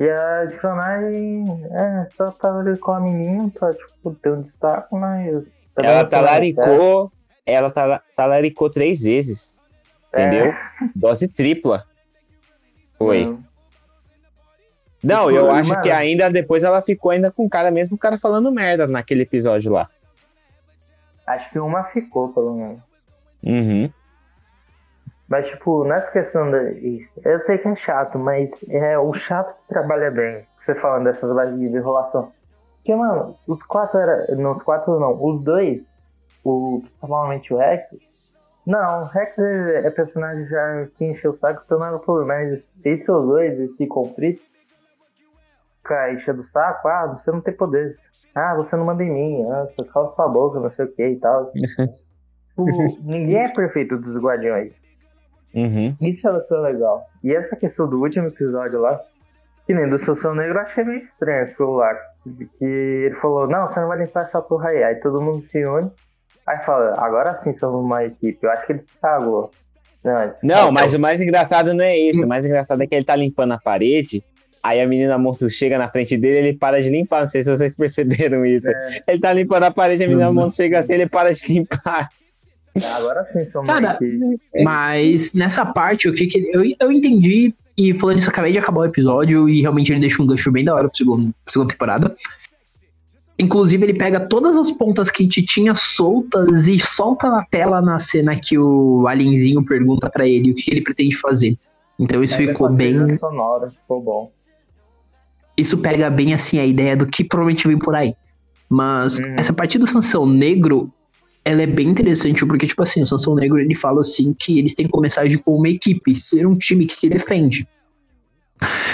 e 0.00 0.08
a 0.08 0.46
personagem, 0.48 1.62
é, 1.72 2.08
só 2.16 2.30
tá 2.30 2.58
ali 2.58 2.78
com 2.78 2.92
a 2.92 3.00
menina, 3.00 3.50
pra, 3.50 3.74
tipo, 3.74 4.14
ter 4.14 4.32
um 4.32 4.40
destaque, 4.40 4.94
mas. 4.94 5.44
Ela 5.76 6.06
talaricou, 6.06 7.12
ela 7.44 7.70
talaricou 8.16 8.70
três 8.70 9.02
vezes. 9.02 9.60
Entendeu? 10.08 10.46
É. 10.46 10.56
Dose 10.96 11.28
tripla. 11.28 11.84
Foi. 12.96 13.26
Hum. 13.26 13.42
Não, 15.04 15.30
eu 15.30 15.50
acho 15.50 15.68
mano. 15.70 15.82
que 15.82 15.90
ainda 15.90 16.30
depois 16.30 16.64
ela 16.64 16.80
ficou 16.80 17.10
ainda 17.10 17.30
com 17.30 17.44
o 17.44 17.50
cara, 17.50 17.70
mesmo 17.70 17.94
o 17.96 17.98
cara 17.98 18.16
falando 18.16 18.50
merda 18.50 18.86
naquele 18.86 19.22
episódio 19.22 19.70
lá. 19.70 19.86
Acho 21.26 21.50
que 21.50 21.58
uma 21.58 21.84
ficou, 21.84 22.32
pelo 22.32 22.54
menos. 22.54 22.80
Uhum. 23.42 23.90
Mas, 25.30 25.46
tipo, 25.46 25.84
nessa 25.84 26.10
questão 26.10 26.50
da. 26.50 26.58
Eu 26.60 27.40
sei 27.46 27.58
que 27.58 27.68
é 27.68 27.76
chato, 27.76 28.18
mas 28.18 28.50
é 28.68 28.98
o 28.98 29.14
chato 29.14 29.56
que 29.62 29.68
trabalha 29.68 30.10
bem. 30.10 30.44
Você 30.58 30.74
falando 30.74 31.04
dessas 31.04 31.30
lives 31.30 31.70
de 31.70 31.76
enrolação. 31.76 32.32
Porque, 32.78 32.92
mano, 32.96 33.36
os 33.46 33.62
quatro 33.62 34.00
era. 34.00 34.34
Não, 34.34 34.56
os 34.56 34.62
quatro 34.64 34.98
não. 34.98 35.22
Os 35.22 35.40
dois, 35.44 35.82
o, 36.42 36.82
principalmente 36.82 37.54
o 37.54 37.58
Rex. 37.58 37.84
Não, 38.66 39.04
o 39.04 39.06
Rex 39.06 39.38
é, 39.38 39.86
é 39.86 39.90
personagem 39.90 40.46
já 40.48 40.88
que 40.98 41.04
encheu 41.04 41.30
o 41.30 41.38
saco, 41.38 41.62
então 41.64 41.78
não 41.78 41.86
era 41.86 41.98
problema. 42.00 42.34
Mas 42.34 42.60
esses 42.84 43.06
dois, 43.06 43.58
esse 43.60 43.86
conflito, 43.86 44.42
ficar 45.80 46.12
enchendo 46.12 46.42
o 46.42 46.48
saco, 46.48 46.88
ah, 46.88 47.06
você 47.06 47.30
não 47.30 47.40
tem 47.40 47.54
poder. 47.54 47.96
Ah, 48.34 48.56
você 48.56 48.74
não 48.74 48.84
manda 48.84 49.04
em 49.04 49.10
mim, 49.10 49.48
ah, 49.48 49.68
você 49.76 49.88
cala 49.90 50.12
sua 50.14 50.28
boca, 50.28 50.58
não 50.58 50.70
sei 50.72 50.86
o 50.86 50.92
que 50.92 51.06
e 51.06 51.16
tal. 51.20 51.50
tipo, 51.54 52.64
ninguém 53.02 53.44
é 53.44 53.54
perfeito 53.54 53.96
dos 53.96 54.20
guardiões. 54.20 54.80
Uhum. 55.54 55.96
Isso 56.00 56.26
ela 56.26 56.40
foi 56.48 56.60
legal. 56.60 57.04
E 57.22 57.34
essa 57.34 57.56
questão 57.56 57.88
do 57.88 58.00
último 58.00 58.28
episódio 58.28 58.80
lá, 58.80 59.00
que 59.66 59.74
nem 59.74 59.88
do 59.88 59.98
Sansão 59.98 60.34
Negro, 60.34 60.58
eu 60.58 60.62
achei 60.62 60.84
meio 60.84 61.04
estranho 61.04 61.44
aquilo 61.44 61.74
lá. 61.76 61.94
Que 62.58 62.64
ele 62.64 63.14
falou, 63.16 63.48
não, 63.48 63.66
você 63.66 63.80
não 63.80 63.88
vai 63.88 63.98
limpar 63.98 64.24
essa 64.24 64.40
porra 64.40 64.70
aí. 64.70 64.82
Aí 64.82 64.94
todo 64.96 65.22
mundo 65.22 65.44
se 65.48 65.64
une. 65.64 65.90
Aí 66.46 66.58
fala, 66.64 66.94
agora 66.98 67.38
sim 67.40 67.54
somos 67.56 67.84
uma 67.84 68.04
equipe. 68.04 68.38
Eu 68.42 68.50
acho 68.50 68.66
que 68.66 68.72
ele 68.72 68.84
cagou. 69.00 69.50
Não, 70.02 70.32
não 70.42 70.72
mas 70.72 70.94
o 70.94 70.98
mais 70.98 71.20
engraçado 71.20 71.74
não 71.74 71.84
é 71.84 71.96
isso. 71.96 72.24
O 72.24 72.28
mais 72.28 72.44
engraçado 72.44 72.82
é 72.82 72.86
que 72.86 72.94
ele 72.94 73.04
tá 73.04 73.14
limpando 73.14 73.52
a 73.52 73.58
parede 73.58 74.24
Aí 74.62 74.80
a 74.80 74.86
menina 74.86 75.16
monstro 75.16 75.48
chega 75.48 75.78
na 75.78 75.88
frente 75.88 76.16
dele 76.18 76.48
ele 76.48 76.58
para 76.58 76.82
de 76.82 76.90
limpar. 76.90 77.20
Não 77.20 77.26
sei 77.26 77.42
se 77.42 77.50
vocês 77.50 77.74
perceberam 77.76 78.44
isso. 78.44 78.68
É. 78.68 79.02
Ele 79.08 79.20
tá 79.20 79.32
limpando 79.32 79.64
a 79.64 79.70
parede, 79.70 80.04
a 80.04 80.08
menina 80.08 80.32
monstro 80.32 80.64
chega 80.64 80.80
assim 80.80 80.94
ele 80.94 81.08
para 81.08 81.32
de 81.32 81.52
limpar. 81.52 82.10
É, 82.74 82.86
agora 82.86 83.26
sim, 83.32 83.44
são 83.50 83.64
Cara, 83.64 83.98
mas 84.62 85.32
nessa 85.32 85.66
parte, 85.66 86.08
o 86.08 86.14
que, 86.14 86.26
que 86.26 86.50
eu, 86.52 86.62
eu 86.78 86.92
entendi, 86.92 87.54
e 87.76 87.92
falando 87.92 88.18
isso, 88.18 88.30
acabei 88.30 88.52
de 88.52 88.58
acabar 88.58 88.80
o 88.80 88.84
episódio, 88.84 89.48
e 89.48 89.60
realmente 89.60 89.92
ele 89.92 90.00
deixa 90.00 90.22
um 90.22 90.26
gancho 90.26 90.52
bem 90.52 90.64
da 90.64 90.74
hora 90.74 90.88
pro 90.88 90.96
segundo, 90.96 91.34
pra 91.44 91.52
segunda 91.52 91.72
temporada. 91.72 92.16
Inclusive, 93.38 93.86
ele 93.86 93.94
pega 93.94 94.20
todas 94.20 94.56
as 94.56 94.70
pontas 94.70 95.10
que 95.10 95.22
a 95.22 95.24
gente 95.24 95.42
tinha 95.42 95.74
soltas 95.74 96.68
e 96.68 96.78
solta 96.78 97.30
na 97.30 97.44
tela 97.44 97.80
na 97.80 97.98
cena 97.98 98.38
que 98.38 98.58
o 98.58 99.06
alienzinho 99.08 99.64
pergunta 99.64 100.10
para 100.10 100.28
ele 100.28 100.52
o 100.52 100.54
que, 100.54 100.62
que 100.62 100.70
ele 100.70 100.82
pretende 100.82 101.16
fazer. 101.16 101.56
Então 101.98 102.22
isso 102.22 102.36
ficou 102.36 102.68
bem. 102.70 103.16
Sonora, 103.18 103.70
ficou 103.70 104.02
bom 104.02 104.30
isso 105.60 105.78
pega 105.78 106.10
bem 106.10 106.34
assim 106.34 106.58
a 106.58 106.66
ideia 106.66 106.96
do 106.96 107.06
que 107.06 107.22
provavelmente 107.22 107.68
vem 107.68 107.78
por 107.78 107.94
aí. 107.94 108.14
Mas 108.68 109.18
uhum. 109.18 109.34
essa 109.36 109.52
parte 109.52 109.78
do 109.78 109.86
Sansão 109.86 110.26
Negro, 110.26 110.92
ela 111.44 111.62
é 111.62 111.66
bem 111.66 111.88
interessante, 111.88 112.44
porque, 112.44 112.66
tipo 112.66 112.82
assim, 112.82 113.02
o 113.02 113.06
Sansão 113.06 113.34
Negro 113.34 113.58
ele 113.58 113.74
fala 113.74 114.00
assim 114.00 114.34
que 114.38 114.58
eles 114.58 114.74
têm 114.74 114.86
que 114.86 114.92
começar 114.92 115.26
de 115.26 115.38
como 115.38 115.58
uma 115.58 115.68
equipe, 115.68 116.14
ser 116.14 116.46
um 116.46 116.56
time 116.56 116.86
que 116.86 116.94
se 116.94 117.08
defende. 117.08 117.66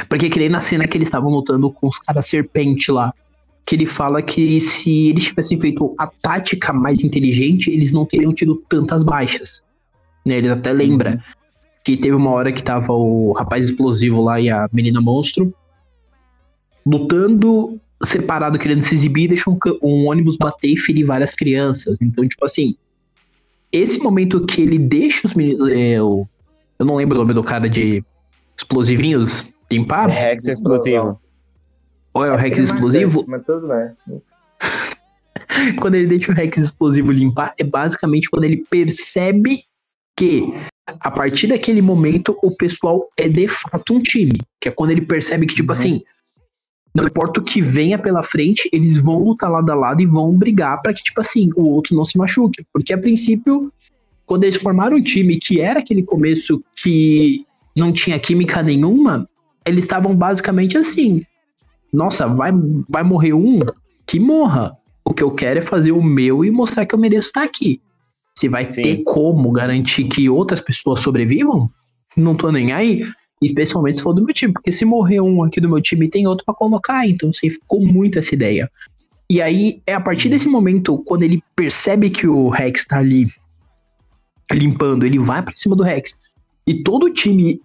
Porque 0.09 0.29
que 0.29 0.39
nem 0.39 0.49
na 0.49 0.61
cena 0.61 0.87
que 0.87 0.97
eles 0.97 1.09
estavam 1.09 1.31
lutando 1.31 1.71
com 1.71 1.89
os 1.89 1.99
caras 1.99 2.27
serpente 2.27 2.93
lá, 2.93 3.13
que 3.65 3.75
ele 3.75 3.87
fala 3.87 4.23
que 4.23 4.61
se 4.61 5.09
eles 5.09 5.25
tivessem 5.25 5.59
feito 5.59 5.93
a 5.99 6.07
tática 6.07 6.73
mais 6.73 7.03
inteligente, 7.03 7.69
eles 7.69 7.91
não 7.91 8.07
teriam 8.07 8.33
tido 8.33 8.63
tantas 8.69 9.03
baixas. 9.03 9.61
Né? 10.25 10.37
Ele 10.37 10.49
até 10.49 10.73
lembra 10.73 11.11
uhum. 11.11 11.19
que 11.85 11.97
teve 11.97 12.15
uma 12.15 12.31
hora 12.31 12.53
que 12.53 12.63
tava 12.63 12.93
o 12.93 13.33
rapaz 13.33 13.67
explosivo 13.67 14.23
lá 14.23 14.41
e 14.41 14.49
a 14.49 14.69
menina 14.73 15.01
monstro, 15.01 15.53
lutando 16.87 17.81
separado, 18.05 18.59
querendo 18.59 18.83
se 18.83 18.95
exibir, 18.95 19.29
deixa 19.29 19.51
um, 19.51 19.59
um, 19.83 20.07
ônibus 20.07 20.37
bater 20.37 20.73
e 20.73 20.77
ferir 20.77 21.05
várias 21.05 21.35
crianças. 21.35 21.99
Então, 22.01 22.27
tipo 22.29 22.45
assim, 22.45 22.77
esse 23.73 23.99
momento 23.99 24.45
que 24.45 24.63
ele 24.63 24.79
deixa 24.79 25.27
os 25.27 25.35
meninos. 25.35 25.69
É, 25.69 25.93
eu, 25.93 26.29
eu 26.79 26.87
não 26.87 26.97
lembro 26.97 27.17
o 27.17 27.21
nome 27.21 27.35
do 27.35 27.43
cara 27.43 27.69
de 27.69 28.05
explosivinhos 28.57 29.45
limpar. 29.71 30.11
É 30.11 30.31
Rex 30.31 30.47
explosivo. 30.47 31.21
Ou 32.15 32.25
é 32.25 32.33
o 32.33 32.37
Rex 32.37 32.59
explosivo? 32.59 33.25
Mas 33.27 33.45
tudo 33.45 33.69
bem. 33.69 34.21
quando 35.81 35.95
ele 35.95 36.07
deixa 36.07 36.33
o 36.33 36.35
Rex 36.35 36.59
explosivo 36.59 37.13
limpar, 37.13 37.55
é 37.59 37.65
basicamente 37.65 38.31
quando 38.31 38.45
ele 38.45 38.59
percebe 38.71 39.65
que 40.17 40.43
a 40.87 41.11
partir 41.11 41.49
daquele 41.49 41.83
momento 41.83 42.39
o 42.43 42.51
pessoal 42.51 43.03
é 43.17 43.29
de 43.29 43.49
fato 43.49 43.95
um 43.95 44.03
time. 44.03 44.39
Que 44.61 44.69
é 44.69 44.73
quando 44.73 44.91
ele 44.91 45.03
percebe 45.03 45.47
que, 45.47 45.55
tipo 45.55 45.73
uhum. 45.73 45.79
assim, 45.79 46.03
não 46.97 47.05
importa 47.05 47.41
o 47.41 47.45
que 47.45 47.61
venha 47.61 47.99
pela 47.99 48.23
frente, 48.23 48.71
eles 48.73 48.97
vão 48.97 49.23
lutar 49.23 49.51
lado 49.51 49.71
a 49.71 49.75
lado 49.75 50.01
e 50.01 50.07
vão 50.07 50.33
brigar 50.33 50.81
para 50.81 50.95
que, 50.95 51.03
tipo 51.03 51.21
assim, 51.21 51.51
o 51.55 51.65
outro 51.69 51.95
não 51.95 52.07
se 52.07 52.17
machuque. 52.17 52.65
Porque 52.73 52.91
a 52.91 52.99
princípio, 52.99 53.71
quando 54.25 54.45
eles 54.45 54.57
formaram 54.57 54.97
um 54.97 55.03
time 55.03 55.39
que 55.39 55.61
era 55.61 55.81
aquele 55.81 56.03
começo 56.03 56.65
que 56.75 57.45
não 57.77 57.93
tinha 57.93 58.19
química 58.19 58.63
nenhuma, 58.63 59.29
eles 59.67 59.85
estavam 59.85 60.17
basicamente 60.17 60.79
assim: 60.79 61.23
nossa, 61.93 62.27
vai, 62.27 62.51
vai 62.89 63.03
morrer 63.03 63.35
um? 63.35 63.61
Que 64.07 64.19
morra. 64.19 64.75
O 65.05 65.13
que 65.13 65.23
eu 65.23 65.31
quero 65.31 65.59
é 65.59 65.63
fazer 65.63 65.93
o 65.93 66.03
meu 66.03 66.47
e 66.47 66.51
mostrar 66.51 66.87
que 66.87 66.95
eu 66.95 66.99
mereço 66.99 67.29
estar 67.29 67.43
aqui. 67.43 67.79
Se 68.35 68.49
vai 68.49 68.71
Sim. 68.71 68.83
ter 68.83 69.03
como 69.05 69.53
garantir 69.53 70.05
que 70.05 70.31
outras 70.31 70.63
pessoas 70.63 71.01
sobrevivam, 71.01 71.71
não 72.17 72.35
tô 72.35 72.51
nem 72.51 72.73
aí. 72.73 73.03
Especialmente 73.43 73.99
se 73.99 74.03
for 74.03 74.15
do 74.15 74.25
meu 74.25 74.35
time, 74.35 74.53
porque 74.53 74.73
se 74.73 74.85
morrer 74.85 75.21
um 75.21 75.43
aqui 75.43 75.61
do 75.61 75.69
meu 75.69 75.81
time, 75.81 76.09
tem 76.09 76.27
outro 76.27 76.45
para 76.45 76.55
colocar, 76.55 77.07
então 77.07 77.31
assim, 77.31 77.51
ficou 77.51 77.85
muito 77.85 78.19
essa 78.19 78.35
ideia. 78.35 78.71
E 79.29 79.43
aí, 79.43 79.83
é 79.87 79.93
a 79.93 80.01
partir 80.01 80.29
desse 80.29 80.49
momento, 80.49 80.99
quando 80.99 81.25
ele 81.25 81.43
percebe 81.55 82.11
que 82.11 82.27
o 82.27 82.49
Rex 82.49 82.87
tá 82.87 82.99
ali 82.99 83.27
limpando, 84.53 85.05
ele 85.05 85.19
vai 85.19 85.43
para 85.43 85.55
cima 85.55 85.75
do 85.75 85.83
Rex. 85.83 86.17
E 86.67 86.83
todo 86.83 87.07
o 87.07 87.13
time 87.13 87.61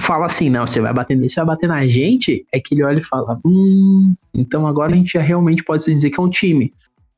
fala 0.00 0.26
assim: 0.26 0.48
não, 0.48 0.66
você 0.66 0.80
vai 0.80 0.92
bater 0.92 1.16
nesse, 1.16 1.36
vai 1.36 1.46
bater 1.46 1.68
na 1.68 1.86
gente. 1.86 2.46
É 2.52 2.58
que 2.58 2.74
ele 2.74 2.82
olha 2.82 3.00
e 3.00 3.04
fala: 3.04 3.38
hum, 3.44 4.14
então 4.32 4.66
agora 4.66 4.92
a 4.92 4.96
gente 4.96 5.12
já 5.12 5.20
realmente 5.20 5.62
pode 5.62 5.84
dizer 5.84 6.10
que 6.10 6.18
é 6.18 6.22
um 6.22 6.30
time. 6.30 6.72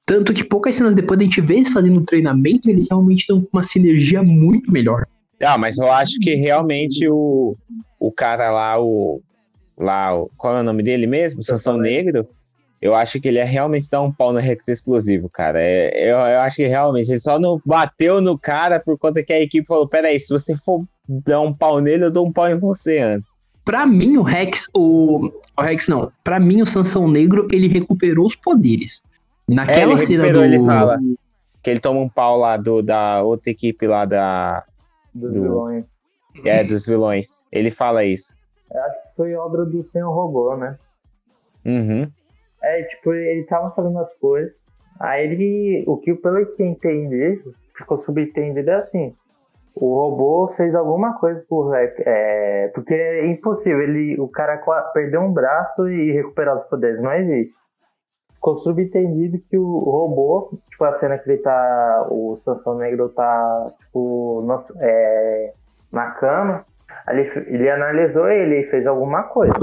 Tanto 0.06 0.34
que 0.34 0.44
poucas 0.44 0.74
cenas 0.74 0.94
depois 0.94 1.18
a 1.18 1.22
gente 1.22 1.40
vê 1.40 1.54
eles 1.54 1.72
fazendo 1.72 2.00
treinamento, 2.02 2.68
eles 2.68 2.88
realmente 2.90 3.26
dão 3.26 3.46
uma 3.52 3.62
sinergia 3.62 4.22
muito 4.22 4.70
melhor. 4.70 5.06
Ah, 5.42 5.56
mas 5.56 5.78
eu 5.78 5.90
acho 5.90 6.18
que 6.20 6.34
realmente 6.34 7.08
o, 7.08 7.56
o 8.06 8.12
cara 8.12 8.50
lá, 8.50 8.80
o. 8.80 9.20
Lá, 9.76 10.14
o, 10.14 10.30
qual 10.36 10.56
é 10.56 10.60
o 10.60 10.64
nome 10.64 10.82
dele 10.82 11.06
mesmo? 11.06 11.42
Sansão 11.42 11.76
Negro. 11.76 12.28
Eu 12.80 12.94
acho 12.94 13.18
que 13.18 13.28
ele 13.28 13.38
é 13.38 13.44
realmente 13.44 13.88
dar 13.88 14.02
um 14.02 14.12
pau 14.12 14.32
no 14.32 14.38
Rex 14.38 14.68
explosivo, 14.68 15.28
cara. 15.28 15.58
É, 15.60 16.10
eu, 16.10 16.16
eu 16.16 16.40
acho 16.40 16.56
que 16.56 16.66
realmente 16.66 17.10
ele 17.10 17.18
só 17.18 17.38
não 17.38 17.60
bateu 17.64 18.20
no 18.20 18.38
cara 18.38 18.78
por 18.78 18.98
conta 18.98 19.22
que 19.22 19.32
a 19.32 19.40
equipe 19.40 19.66
falou: 19.66 19.88
peraí, 19.88 20.20
se 20.20 20.28
você 20.28 20.54
for 20.56 20.84
dar 21.08 21.40
um 21.40 21.52
pau 21.52 21.80
nele, 21.80 22.04
eu 22.04 22.10
dou 22.10 22.26
um 22.26 22.32
pau 22.32 22.48
em 22.48 22.58
você 22.58 22.98
antes. 22.98 23.30
Pra 23.64 23.86
mim, 23.86 24.18
o 24.18 24.22
Rex, 24.22 24.68
o. 24.76 25.30
O 25.56 25.62
Rex 25.62 25.88
não. 25.88 26.12
Pra 26.22 26.38
mim, 26.38 26.60
o 26.60 26.66
Sansão 26.66 27.08
Negro, 27.08 27.48
ele 27.50 27.68
recuperou 27.68 28.26
os 28.26 28.36
poderes. 28.36 29.02
Naquela 29.48 29.92
é, 29.92 29.94
ele 29.94 30.06
cena 30.06 30.32
do. 30.32 30.44
Ele 30.44 30.62
fala 30.62 30.98
que 31.62 31.70
ele 31.70 31.80
toma 31.80 32.00
um 32.00 32.08
pau 32.08 32.38
lá 32.38 32.58
do, 32.58 32.82
da 32.82 33.22
outra 33.22 33.50
equipe 33.50 33.86
lá 33.86 34.04
da. 34.04 34.62
Dos 35.14 35.32
do, 35.32 35.42
vilões. 35.42 35.84
É, 36.44 36.64
dos 36.64 36.86
vilões. 36.86 37.44
Ele 37.52 37.70
fala 37.70 38.04
isso. 38.04 38.34
Eu 38.72 38.82
acho 38.82 39.02
que 39.02 39.16
foi 39.16 39.34
obra 39.34 39.64
do 39.64 39.84
Senhor 39.90 40.10
Robô, 40.10 40.56
né? 40.56 40.76
Uhum. 41.64 42.08
É, 42.62 42.82
tipo, 42.84 43.12
ele 43.12 43.44
tava 43.44 43.70
fazendo 43.74 43.98
as 43.98 44.12
coisas. 44.14 44.52
Aí 44.98 45.24
ele. 45.24 45.84
O 45.86 45.96
que 45.98 46.14
pelo 46.14 46.44
que 46.54 46.62
entendi, 46.62 47.40
ficou 47.76 48.02
subentendido 48.04 48.70
é 48.70 48.74
assim. 48.74 49.14
O 49.74 49.92
robô 49.94 50.54
fez 50.56 50.74
alguma 50.74 51.18
coisa 51.18 51.44
por 51.48 51.74
é, 51.74 52.68
porque 52.74 52.94
é 52.94 53.26
impossível 53.26 53.80
ele 53.82 54.20
o 54.20 54.28
cara 54.28 54.62
perder 54.92 55.18
um 55.18 55.32
braço 55.32 55.88
e 55.88 56.12
recuperar 56.12 56.56
os 56.58 56.64
poderes, 56.68 57.02
não 57.02 57.12
existe. 57.12 57.52
Ficou 58.34 58.58
subentendido 58.58 59.42
que 59.50 59.58
o 59.58 59.78
robô, 59.80 60.56
tipo 60.70 60.84
a 60.84 60.96
cena 61.00 61.18
que 61.18 61.28
ele 61.28 61.42
tá, 61.42 62.06
o 62.08 62.38
Sansão 62.44 62.76
Negro 62.76 63.08
tá 63.08 63.72
tipo 63.80 64.42
no, 64.46 64.64
é, 64.80 65.54
na 65.94 66.10
cama, 66.12 66.64
ele, 67.08 67.22
ele 67.46 67.70
analisou 67.70 68.28
ele 68.28 68.60
e 68.60 68.70
fez 68.70 68.86
alguma 68.86 69.24
coisa. 69.24 69.54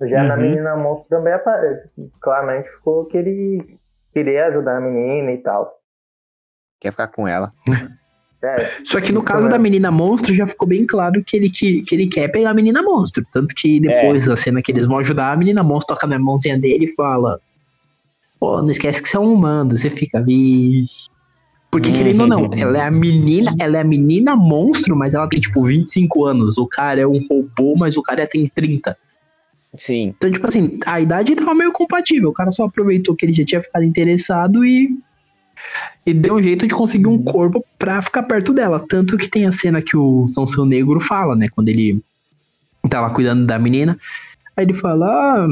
Já 0.00 0.22
uhum. 0.22 0.28
na 0.28 0.36
menina 0.36 0.76
monstro 0.76 1.08
também 1.08 1.32
aparece. 1.32 1.88
Claramente 2.20 2.68
ficou 2.70 3.06
que 3.06 3.16
ele 3.16 3.78
queria 4.12 4.46
ajudar 4.46 4.76
a 4.76 4.80
menina 4.80 5.32
e 5.32 5.38
tal. 5.38 5.78
Quer 6.80 6.92
ficar 6.92 7.08
com 7.08 7.26
ela. 7.26 7.52
É, 8.40 8.70
Só 8.84 9.00
que 9.00 9.10
no 9.10 9.20
caso 9.20 9.40
mesmo. 9.40 9.50
da 9.50 9.58
menina 9.58 9.90
monstro 9.90 10.32
já 10.32 10.46
ficou 10.46 10.68
bem 10.68 10.86
claro 10.86 11.24
que 11.24 11.36
ele, 11.36 11.50
que, 11.50 11.82
que 11.82 11.92
ele 11.92 12.06
quer 12.06 12.28
pegar 12.28 12.50
a 12.50 12.54
menina 12.54 12.80
monstro. 12.80 13.26
Tanto 13.32 13.52
que 13.52 13.80
depois 13.80 14.26
da 14.26 14.36
cena 14.36 14.62
que 14.62 14.70
eles 14.70 14.86
vão 14.86 15.00
ajudar, 15.00 15.32
a 15.32 15.36
menina 15.36 15.60
monstro 15.64 15.96
toca 15.96 16.06
na 16.06 16.20
mãozinha 16.20 16.56
dele 16.56 16.84
e 16.84 16.94
fala: 16.94 17.40
Pô, 18.38 18.62
não 18.62 18.70
esquece 18.70 19.02
que 19.02 19.08
você 19.08 19.16
é 19.16 19.20
um 19.20 19.34
humano. 19.34 19.76
Você 19.76 19.90
fica, 19.90 20.22
vixe. 20.22 21.10
Porque 21.70 21.92
querendo 21.92 22.22
ou 22.22 22.26
não, 22.26 22.50
ela 22.56 22.78
é 22.78 22.86
a 22.86 22.90
menina, 22.90 23.54
ela 23.60 23.76
é 23.76 23.80
a 23.80 23.84
menina 23.84 24.34
monstro, 24.34 24.96
mas 24.96 25.12
ela 25.12 25.28
tem 25.28 25.38
tipo 25.38 25.62
25 25.62 26.24
anos. 26.24 26.56
O 26.56 26.66
cara 26.66 27.00
é 27.00 27.06
um 27.06 27.22
robô, 27.28 27.76
mas 27.76 27.96
o 27.96 28.02
cara 28.02 28.26
tem 28.26 28.48
30. 28.48 28.96
Sim. 29.76 30.14
Então, 30.16 30.30
tipo 30.30 30.48
assim, 30.48 30.78
a 30.86 31.00
idade 31.00 31.34
tava 31.36 31.54
meio 31.54 31.70
compatível. 31.72 32.30
O 32.30 32.32
cara 32.32 32.50
só 32.50 32.64
aproveitou 32.64 33.14
que 33.14 33.26
ele 33.26 33.34
já 33.34 33.44
tinha 33.44 33.62
ficado 33.62 33.84
interessado 33.84 34.64
e. 34.64 34.90
E 36.06 36.14
deu 36.14 36.36
um 36.36 36.42
jeito 36.42 36.66
de 36.66 36.74
conseguir 36.74 37.08
um 37.08 37.22
corpo 37.22 37.62
pra 37.78 38.00
ficar 38.00 38.22
perto 38.22 38.54
dela. 38.54 38.82
Tanto 38.88 39.18
que 39.18 39.28
tem 39.28 39.44
a 39.44 39.52
cena 39.52 39.82
que 39.82 39.96
o 39.96 40.26
Sansão 40.28 40.64
Negro 40.64 41.00
fala, 41.00 41.36
né? 41.36 41.48
Quando 41.50 41.68
ele 41.68 42.00
tá 42.88 43.00
lá 43.00 43.10
cuidando 43.10 43.44
da 43.44 43.58
menina. 43.58 43.98
Aí 44.56 44.64
ele 44.64 44.72
fala: 44.72 45.06
Ah, 45.06 45.48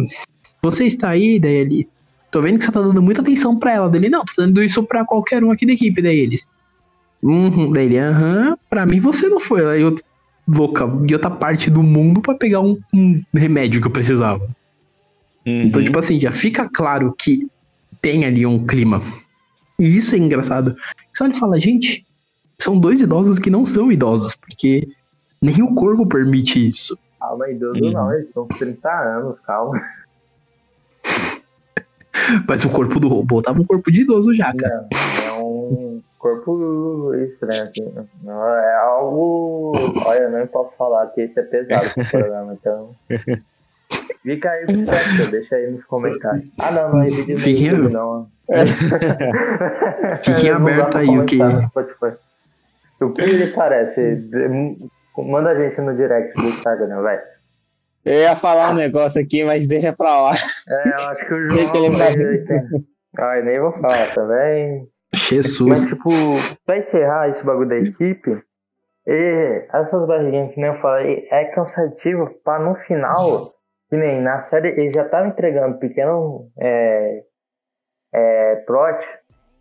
você 0.62 0.86
está 0.86 1.10
aí? 1.10 1.38
Daí 1.38 1.52
ele. 1.52 1.88
Tô 2.36 2.42
vendo 2.42 2.58
que 2.58 2.64
você 2.66 2.70
tá 2.70 2.82
dando 2.82 3.00
muita 3.02 3.22
atenção 3.22 3.58
pra 3.58 3.72
ela. 3.72 3.88
Dele, 3.88 4.10
não, 4.10 4.22
tô 4.22 4.34
dando 4.36 4.62
isso 4.62 4.82
pra 4.82 5.06
qualquer 5.06 5.42
um 5.42 5.50
aqui 5.50 5.64
da 5.64 5.72
equipe. 5.72 6.02
Daí 6.02 6.18
eles. 6.20 6.46
Uhum. 7.22 7.72
Daí 7.72 7.86
ele, 7.86 7.98
aham, 7.98 8.58
pra 8.68 8.84
mim 8.84 9.00
você 9.00 9.26
não 9.26 9.40
foi. 9.40 9.64
Aí 9.64 9.80
eu 9.80 9.98
louca 10.46 10.86
de 10.86 11.14
outra 11.14 11.30
parte 11.30 11.70
do 11.70 11.82
mundo 11.82 12.20
pra 12.20 12.34
pegar 12.34 12.60
um, 12.60 12.78
um 12.92 13.22
remédio 13.32 13.80
que 13.80 13.86
eu 13.86 13.90
precisava. 13.90 14.46
Então, 15.46 15.80
Uhum. 15.80 15.86
tipo 15.86 15.98
assim, 15.98 16.20
já 16.20 16.30
fica 16.30 16.68
claro 16.68 17.14
que 17.18 17.48
tem 18.02 18.26
ali 18.26 18.44
um 18.44 18.66
clima. 18.66 19.00
E 19.80 19.96
isso 19.96 20.14
é 20.14 20.18
engraçado. 20.18 20.76
Você 21.10 21.24
olha 21.24 21.32
e 21.32 21.38
fala, 21.38 21.58
gente, 21.58 22.04
são 22.58 22.78
dois 22.78 23.00
idosos 23.00 23.38
que 23.38 23.48
não 23.48 23.64
são 23.64 23.90
idosos, 23.90 24.34
porque 24.36 24.86
nem 25.40 25.62
o 25.62 25.74
corpo 25.74 26.06
permite 26.06 26.68
isso. 26.68 26.98
calma, 27.18 27.48
idoso 27.48 27.82
Uhum. 27.82 27.92
não, 27.92 28.12
eles 28.12 28.26
estão 28.28 28.46
com 28.46 28.58
30 28.58 28.90
anos, 28.90 29.36
calma. 29.40 29.80
Mas 32.48 32.64
o 32.64 32.70
corpo 32.70 32.98
do 33.00 33.08
robô 33.08 33.40
tava 33.42 33.60
um 33.60 33.64
corpo 33.64 33.90
de 33.90 34.02
idoso 34.02 34.34
já, 34.34 34.52
cara. 34.54 34.86
Não, 34.92 35.38
é 35.38 35.42
um 35.42 36.02
corpo 36.18 37.14
estranho, 37.14 37.62
assim. 37.62 37.92
Não, 38.22 38.46
é 38.48 38.74
algo. 38.76 39.72
Olha, 40.04 40.18
eu 40.20 40.30
nem 40.30 40.46
posso 40.46 40.70
falar 40.76 41.06
que 41.08 41.22
esse 41.22 41.38
é 41.38 41.42
pesado 41.42 41.86
esse 41.86 42.04
programa, 42.10 42.54
então. 42.60 42.90
Fica 44.22 44.50
aí 44.50 44.66
no 44.66 44.84
chat, 44.84 45.30
deixa 45.30 45.54
aí 45.56 45.70
nos 45.70 45.84
comentários. 45.84 46.44
Ah, 46.58 46.72
não, 46.72 46.92
não 46.92 47.04
no 47.04 47.10
Fiquem- 47.38 47.66
YouTube, 47.68 47.92
não. 47.92 48.26
Fiquem 50.22 50.50
Não 50.50 50.56
aberto 50.56 50.98
aí 50.98 51.18
o 51.18 51.24
que-. 51.24 51.38
O 53.00 53.10
que 53.12 53.22
ele 53.22 53.48
parece? 53.52 54.24
Manda 55.18 55.50
a 55.50 55.54
gente 55.54 55.80
no 55.80 55.94
direct 55.94 56.34
do 56.34 56.48
Instagram, 56.48 57.02
vai. 57.02 57.20
Eu 58.06 58.14
ia 58.20 58.36
falar 58.36 58.70
um 58.70 58.74
negócio 58.74 59.20
aqui, 59.20 59.44
mas 59.44 59.66
deixa 59.66 59.92
pra 59.92 60.20
lá. 60.22 60.32
É, 60.68 60.88
eu 60.88 61.10
acho 61.10 61.26
que 61.26 61.34
o 61.34 61.50
João. 61.50 61.74
ele 61.84 61.96
pra 61.96 62.04
vai- 62.06 62.84
Ai, 63.18 63.42
nem 63.42 63.60
vou 63.60 63.72
falar 63.72 64.14
também. 64.14 64.86
Mas, 65.12 65.22
Jesus. 65.28 65.88
tipo, 65.88 66.08
pra 66.64 66.78
encerrar 66.78 67.28
esse 67.30 67.44
bagulho 67.44 67.68
da 67.68 67.76
equipe, 67.78 68.42
e 69.06 69.66
essas 69.72 70.06
barriguinhas 70.06 70.52
que 70.54 70.60
nem 70.60 70.70
eu 70.70 70.80
falei, 70.80 71.26
é 71.30 71.44
cansativo 71.46 72.30
pra 72.44 72.58
no 72.60 72.74
final, 72.86 73.52
que 73.90 73.96
nem 73.96 74.20
na 74.22 74.48
série, 74.50 74.68
ele 74.68 74.92
já 74.92 75.04
tava 75.08 75.28
entregando 75.28 75.78
pequeno 75.78 76.48
é, 76.60 77.22
é, 78.14 78.56
plot 78.66 79.04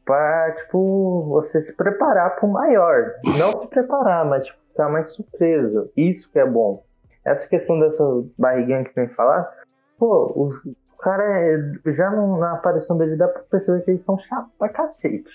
pra, 0.05 0.51
tipo, 0.59 1.23
você 1.30 1.63
se 1.63 1.73
preparar 1.73 2.35
pro 2.35 2.47
maior. 2.47 3.11
Não 3.39 3.57
se 3.59 3.67
preparar, 3.69 4.23
mas, 4.26 4.45
tipo, 4.45 4.59
ficar 4.72 4.89
mais 4.89 5.09
surpreso. 5.15 5.89
Isso 5.97 6.30
que 6.31 6.38
é 6.39 6.45
bom. 6.45 6.84
Essa 7.26 7.47
questão 7.47 7.80
dessa 7.80 8.03
barriguinha 8.38 8.84
que 8.84 8.93
tem 8.93 9.07
que 9.07 9.15
falar, 9.15 9.49
pô, 9.97 10.31
os 10.35 10.56
o 10.65 10.97
cara 10.97 11.23
é- 11.23 11.93
já 11.93 12.10
não, 12.10 12.38
na 12.39 12.53
aparição 12.53 12.97
dele 12.97 13.15
dá 13.15 13.27
pra 13.27 13.43
perceber 13.43 13.81
que 13.84 13.91
eles 13.91 14.06
são 14.06 14.18
chatos 14.18 14.52
pra 14.57 14.69
cacete. 14.69 15.30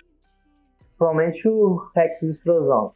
Principalmente 0.78 1.46
o 1.48 1.80
Rex 1.94 2.22
Explosão. 2.22 2.92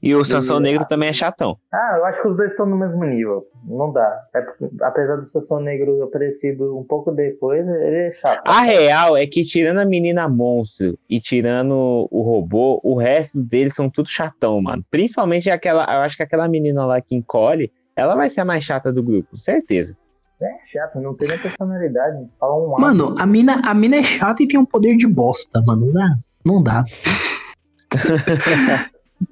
E 0.00 0.14
o 0.14 0.24
Sansão 0.24 0.60
Negro 0.60 0.86
também 0.86 1.08
é 1.08 1.12
chatão. 1.12 1.58
Ah, 1.72 1.96
eu 1.98 2.04
acho 2.04 2.22
que 2.22 2.28
os 2.28 2.36
dois 2.36 2.50
estão 2.52 2.66
no 2.66 2.76
mesmo 2.76 3.04
nível. 3.04 3.44
Não 3.64 3.92
dá. 3.92 4.26
É 4.32 4.40
porque, 4.40 4.68
apesar 4.80 5.16
do 5.16 5.28
Sansão 5.28 5.58
Negro 5.58 6.02
aparecido 6.04 6.78
um 6.78 6.84
pouco 6.84 7.10
depois, 7.10 7.66
ele 7.66 7.96
é 7.96 8.12
chato. 8.12 8.42
A 8.46 8.60
real 8.60 9.16
é 9.16 9.26
que 9.26 9.42
tirando 9.42 9.78
a 9.78 9.84
menina 9.84 10.28
monstro 10.28 10.96
e 11.10 11.20
tirando 11.20 12.08
o 12.12 12.22
robô, 12.22 12.80
o 12.84 12.94
resto 12.94 13.42
deles 13.42 13.74
são 13.74 13.90
tudo 13.90 14.08
chatão, 14.08 14.60
mano. 14.62 14.84
Principalmente 14.88 15.50
aquela, 15.50 15.82
eu 15.82 16.00
acho 16.02 16.16
que 16.16 16.22
aquela 16.22 16.46
menina 16.48 16.86
lá 16.86 17.00
que 17.00 17.16
encolhe, 17.16 17.72
ela 17.98 18.14
vai 18.14 18.30
ser 18.30 18.42
a 18.42 18.44
mais 18.44 18.62
chata 18.62 18.92
do 18.92 19.02
grupo, 19.02 19.36
certeza. 19.36 19.96
É 20.40 20.50
chato, 20.72 21.00
não 21.00 21.14
tem 21.16 21.28
nem 21.28 21.38
personalidade. 21.38 22.28
Fala 22.38 22.56
um. 22.56 22.78
Mano, 22.78 23.12
a 23.18 23.26
mina, 23.26 23.60
a 23.64 23.74
mina 23.74 23.96
é 23.96 24.04
chata 24.04 24.40
e 24.40 24.46
tem 24.46 24.58
um 24.58 24.64
poder 24.64 24.96
de 24.96 25.08
bosta, 25.08 25.60
mano. 25.60 25.86
Não 25.86 25.92
dá. 25.92 26.14
Não 26.44 26.62
dá. 26.62 26.84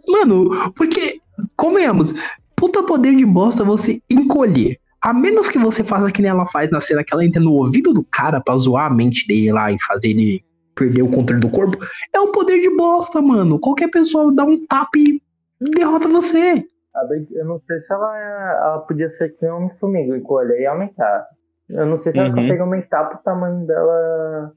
mano, 0.08 0.72
porque, 0.72 1.20
convenhamos, 1.56 2.12
puta 2.56 2.82
poder 2.82 3.14
de 3.14 3.24
bosta 3.24 3.62
você 3.62 4.02
encolher. 4.10 4.80
A 5.00 5.12
menos 5.12 5.48
que 5.48 5.58
você 5.58 5.84
faça 5.84 6.10
que 6.10 6.20
nem 6.20 6.32
ela 6.32 6.46
faz 6.46 6.68
na 6.68 6.80
cena 6.80 7.04
que 7.04 7.14
ela 7.14 7.24
entra 7.24 7.40
no 7.40 7.52
ouvido 7.52 7.94
do 7.94 8.02
cara 8.02 8.40
pra 8.40 8.56
zoar 8.56 8.90
a 8.90 8.94
mente 8.94 9.28
dele 9.28 9.52
lá 9.52 9.70
e 9.70 9.80
fazer 9.80 10.08
ele 10.08 10.44
perder 10.74 11.02
o 11.02 11.08
controle 11.08 11.40
do 11.40 11.48
corpo, 11.48 11.78
é 12.12 12.20
um 12.20 12.32
poder 12.32 12.60
de 12.60 12.76
bosta, 12.76 13.22
mano. 13.22 13.60
Qualquer 13.60 13.88
pessoa 13.88 14.34
dá 14.34 14.44
um 14.44 14.66
tapa 14.66 14.98
e 14.98 15.22
derrota 15.60 16.08
você. 16.08 16.66
A 16.96 17.04
Big- 17.08 17.34
Eu 17.34 17.44
não 17.44 17.60
sei 17.60 17.80
se 17.80 17.92
ela, 17.92 18.18
ela 18.62 18.78
podia 18.80 19.10
ser 19.16 19.30
que 19.36 19.46
um 19.46 19.56
Homem-Formiga, 19.56 20.16
encolher 20.16 20.60
e 20.60 20.66
aumentar. 20.66 21.26
Eu 21.68 21.86
não 21.86 22.00
sei 22.00 22.12
se 22.12 22.18
ela 22.18 22.28
Uhum. 22.28 22.34
consegue 22.36 22.60
aumentar 22.60 23.04
pro 23.04 23.18
tamanho 23.18 23.66
dela. 23.66 24.52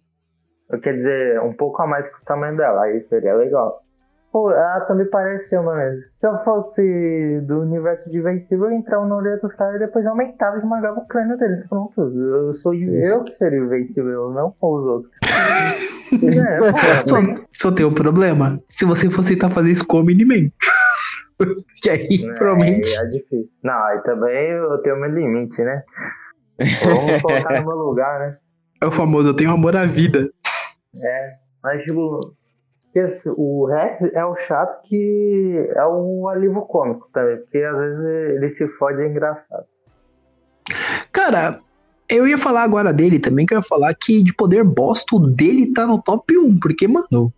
Quer 0.83 0.93
dizer, 0.93 1.41
um 1.41 1.53
pouco 1.53 1.81
a 1.81 1.87
mais 1.87 2.05
que 2.07 2.21
o 2.21 2.25
tamanho 2.25 2.55
dela. 2.55 2.83
Aí 2.83 3.01
seria 3.09 3.33
legal. 3.35 3.81
Pô, 4.31 4.51
ela 4.51 4.81
também 4.81 5.07
parece 5.09 5.49
ser 5.49 5.57
uma 5.59 5.75
mesmo. 5.75 6.01
Se 6.19 6.27
eu 6.27 6.37
fosse 6.43 7.41
do 7.47 7.61
universo 7.61 8.07
de 8.11 8.19
Invencível, 8.19 8.65
eu 8.67 8.73
entrava 8.73 9.03
na 9.07 9.15
orelha 9.15 9.37
dos 9.37 9.51
caras 9.55 9.77
e 9.77 9.79
depois 9.79 10.05
aumentava 10.05 10.57
e 10.57 10.59
esmagava 10.59 10.99
o 10.99 11.07
crânio 11.07 11.35
deles. 11.35 11.67
Pronto. 11.67 11.99
Eu 11.99 12.53
sou 12.57 12.75
eu 12.75 13.23
que 13.23 13.35
seria 13.37 13.59
o 13.59 13.65
Invencível, 13.65 14.29
não 14.29 14.53
os 14.61 14.85
outros. 14.85 15.11
é, 16.13 17.07
Só, 17.07 17.15
só 17.51 17.71
tem 17.71 17.85
um 17.87 17.91
problema. 17.93 18.59
Se 18.69 18.85
você 18.85 19.09
fosse 19.09 19.33
tentar 19.33 19.49
fazer 19.49 19.71
isso 19.71 19.87
com 19.87 19.99
o 19.99 20.03
Miniman. 20.03 20.51
que 21.81 21.89
aí, 21.89 22.07
né, 22.23 22.33
provavelmente. 22.35 22.91
É 22.97 23.05
difícil. 23.05 23.49
Não, 23.63 23.73
aí 23.85 24.01
também 24.03 24.49
eu 24.51 24.77
tenho 24.79 24.99
meu 24.99 25.09
limite, 25.09 25.61
né? 25.61 25.83
Vamos 26.83 27.21
colocar 27.21 27.59
no 27.61 27.67
meu 27.67 27.77
lugar, 27.77 28.19
né? 28.19 28.37
É 28.81 28.85
o 28.85 28.91
famoso, 28.91 29.29
eu 29.29 29.35
tenho 29.35 29.51
amor 29.51 29.75
à 29.75 29.85
vida. 29.85 30.29
Mas, 31.63 31.83
tipo, 31.83 32.33
esse- 32.95 33.29
o 33.35 33.65
Rex 33.65 34.13
é 34.13 34.25
o 34.25 34.35
chato 34.47 34.81
que 34.87 35.69
é 35.75 35.85
o 35.85 36.27
alívio 36.29 36.61
cômico 36.61 37.09
também, 37.13 37.37
porque 37.37 37.57
às 37.59 37.77
vezes 37.77 38.05
ele 38.35 38.55
se 38.55 38.67
fode 38.77 39.01
é 39.01 39.07
engraçado. 39.07 39.65
Cara, 41.11 41.59
eu 42.09 42.27
ia 42.27 42.37
falar 42.37 42.63
agora 42.63 42.93
dele 42.93 43.19
também, 43.19 43.45
que 43.45 43.53
eu 43.53 43.57
ia 43.59 43.63
falar 43.63 43.93
que 43.93 44.23
de 44.23 44.33
poder 44.33 44.63
bosta, 44.63 45.15
o 45.15 45.19
dele 45.19 45.73
tá 45.73 45.85
no 45.85 46.01
top 46.01 46.37
1, 46.37 46.59
porque, 46.59 46.87
mano, 46.87 47.31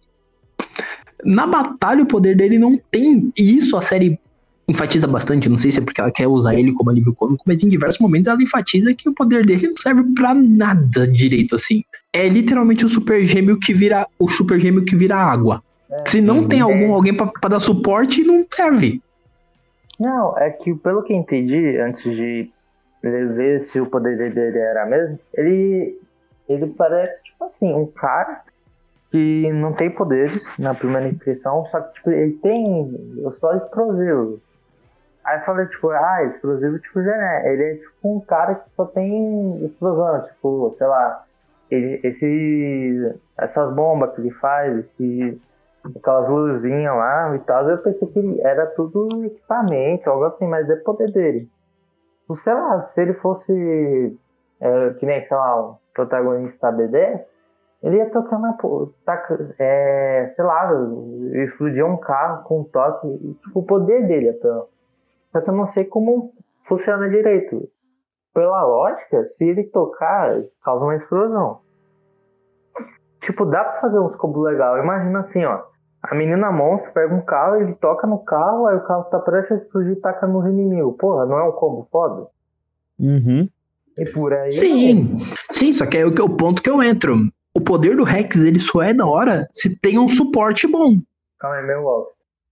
na 1.25 1.45
batalha 1.47 2.03
o 2.03 2.07
poder 2.07 2.35
dele 2.35 2.57
não 2.57 2.75
tem. 2.91 3.31
E 3.37 3.57
isso 3.57 3.75
a 3.77 3.81
série 3.81 4.19
enfatiza 4.67 5.05
bastante, 5.05 5.49
não 5.49 5.57
sei 5.57 5.69
se 5.71 5.79
é 5.79 5.81
porque 5.83 5.99
ela 5.99 6.11
quer 6.11 6.27
usar 6.27 6.55
ele 6.55 6.71
como 6.71 6.89
alívio 6.89 7.13
cômico, 7.13 7.43
mas 7.45 7.61
em 7.61 7.67
diversos 7.67 7.99
momentos 7.99 8.27
ela 8.27 8.41
enfatiza 8.41 8.93
que 8.93 9.09
o 9.09 9.13
poder 9.13 9.45
dele 9.45 9.67
não 9.67 9.75
serve 9.75 10.03
pra 10.15 10.33
nada 10.33 11.05
direito, 11.07 11.55
assim. 11.55 11.83
É 12.13 12.27
literalmente 12.29 12.85
o 12.85 12.89
super 12.89 13.23
gêmeo 13.25 13.59
que 13.59 13.73
vira. 13.73 14.07
O 14.17 14.29
super 14.29 14.59
gêmeo 14.59 14.85
que 14.85 14.95
vira 14.95 15.17
água. 15.17 15.61
É. 15.89 16.03
Se 16.09 16.21
não 16.21 16.47
tem 16.47 16.59
É. 16.59 16.61
algum, 16.61 16.93
alguém 16.93 17.13
pra, 17.13 17.27
pra 17.27 17.49
dar 17.49 17.59
suporte, 17.59 18.23
não 18.23 18.45
serve. 18.53 19.01
Não, 19.99 20.37
é 20.37 20.49
que 20.49 20.73
pelo 20.75 21.03
que 21.03 21.11
eu 21.13 21.17
entendi, 21.17 21.77
antes 21.77 22.03
de 22.03 22.49
ver 23.03 23.61
se 23.61 23.79
o 23.79 23.85
poder 23.85 24.15
dele 24.33 24.57
era 24.57 24.85
mesmo, 24.85 25.19
ele, 25.33 25.97
ele 26.47 26.67
parece, 26.67 27.21
tipo 27.23 27.43
assim, 27.43 27.73
um 27.73 27.85
cara 27.87 28.41
que 29.11 29.51
não 29.51 29.73
tem 29.73 29.91
poderes 29.91 30.43
na 30.57 30.73
primeira 30.73 31.09
impressão, 31.09 31.65
só 31.69 31.81
que 31.81 31.93
tipo, 31.95 32.11
ele 32.11 32.33
tem 32.37 33.19
só 33.39 33.53
explosivo. 33.55 34.39
Aí 35.23 35.39
falei, 35.41 35.67
tipo, 35.67 35.89
ah, 35.89 36.23
explosivo 36.23 36.79
tipo 36.79 37.03
gené. 37.03 37.53
Ele 37.53 37.63
é 37.63 37.75
tipo 37.75 37.93
um 38.03 38.19
cara 38.21 38.55
que 38.55 38.69
só 38.75 38.85
tem 38.85 39.65
explosão, 39.65 40.23
tipo, 40.23 40.75
sei 40.77 40.87
lá, 40.87 41.23
ele, 41.69 41.99
esse, 42.03 43.19
essas 43.37 43.73
bombas 43.73 44.15
que 44.15 44.21
ele 44.21 44.31
faz, 44.31 44.77
esse, 44.77 45.41
aquelas 45.95 46.27
luzinhas 46.29 46.95
lá 46.95 47.35
e 47.35 47.39
tal, 47.39 47.69
eu 47.69 47.77
pensei 47.79 48.07
que 48.07 48.41
era 48.41 48.65
tudo 48.67 49.25
equipamento, 49.25 50.09
algo 50.09 50.23
assim, 50.25 50.47
mas 50.47 50.69
é 50.69 50.75
poder 50.77 51.11
dele. 51.11 51.49
Sei 52.43 52.53
lá, 52.53 52.89
se 52.93 53.01
ele 53.01 53.13
fosse 53.15 54.17
é, 54.61 54.89
que 54.91 55.05
nem, 55.05 55.27
sei 55.27 55.35
lá, 55.35 55.69
um 55.69 55.75
protagonista 55.93 56.71
BD, 56.71 57.19
Ele 57.83 57.97
ia 57.97 58.09
tocar 58.11 58.39
na. 58.39 58.55
Taca, 59.05 59.55
é, 59.57 60.33
sei 60.35 60.45
lá, 60.45 60.71
explodir 61.33 61.85
um 61.85 61.97
carro 61.97 62.43
com 62.43 62.61
um 62.61 62.63
toque. 62.63 63.07
Tipo, 63.43 63.59
o 63.59 63.63
poder 63.63 64.07
dele 64.07 64.29
até. 64.29 64.49
Só 65.31 65.41
que 65.41 65.49
eu 65.49 65.53
não 65.53 65.67
sei 65.69 65.85
como 65.85 66.31
funciona 66.67 67.09
direito. 67.09 67.67
Pela 68.33 68.63
lógica, 68.63 69.29
se 69.37 69.43
ele 69.43 69.63
tocar, 69.63 70.41
causa 70.63 70.85
uma 70.85 70.95
explosão. 70.95 71.59
Tipo, 73.21 73.45
dá 73.45 73.63
pra 73.63 73.81
fazer 73.81 73.99
uns 73.99 74.15
combos 74.15 74.43
legais. 74.43 74.83
Imagina 74.83 75.21
assim, 75.21 75.43
ó. 75.43 75.63
A 76.03 76.15
menina 76.15 76.51
monstro 76.51 76.91
pega 76.93 77.13
um 77.13 77.21
carro, 77.21 77.57
ele 77.57 77.75
toca 77.75 78.07
no 78.07 78.19
carro, 78.23 78.65
aí 78.65 78.75
o 78.75 78.83
carro 78.83 79.03
tá 79.05 79.19
prestes 79.19 79.51
a 79.51 79.55
explodir 79.61 79.93
e 79.93 79.95
taca 79.97 80.25
no 80.27 80.47
inimigo. 80.47 80.93
Porra, 80.93 81.25
não 81.25 81.37
é 81.37 81.43
um 81.43 81.51
combo 81.51 81.87
foda? 81.91 82.27
Uhum. 82.99 83.47
E 83.97 84.05
por 84.05 84.33
aí. 84.33 84.51
Sim, 84.51 85.15
sim, 85.51 85.73
só 85.73 85.85
que 85.85 85.97
é 85.97 86.05
o, 86.05 86.13
que 86.13 86.21
é 86.21 86.23
o 86.23 86.35
ponto 86.35 86.61
que 86.63 86.69
eu 86.69 86.81
entro. 86.81 87.13
O 87.55 87.61
poder 87.61 87.95
do 87.95 88.03
Rex, 88.03 88.37
ele 88.37 88.59
só 88.59 88.81
é 88.81 88.93
da 88.93 89.05
hora 89.05 89.47
se 89.51 89.75
tem 89.77 89.99
um 89.99 90.07
suporte 90.07 90.67
bom. 90.67 90.95
Calma 91.39 91.57
aí, 91.57 91.65
meu 91.65 91.81
Wolf. 91.81 92.07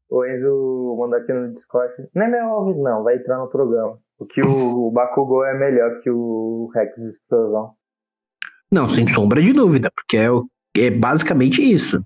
O 0.09 0.25
Enzo 0.25 0.97
mandou 0.99 1.19
aqui 1.19 1.31
no 1.31 1.53
Discord. 1.53 1.93
Não 2.13 2.23
é 2.23 2.27
meu 2.27 2.47
Wolf, 2.47 2.77
não, 2.77 3.03
vai 3.03 3.15
entrar 3.15 3.37
no 3.37 3.47
programa. 3.47 3.97
O 4.17 4.25
que 4.25 4.41
o, 4.41 4.91
Bakugou 4.91 5.45
é 5.45 5.57
melhor 5.57 6.01
que 6.01 6.09
o 6.09 6.69
Rex 6.73 6.97
explosão. 6.97 7.71
Não, 8.71 8.89
sem 8.89 9.07
sombra 9.07 9.41
de 9.41 9.53
dúvida, 9.53 9.89
porque 9.95 10.17
é, 10.17 10.27
é 10.77 10.91
basicamente 10.91 11.61
isso. 11.61 12.03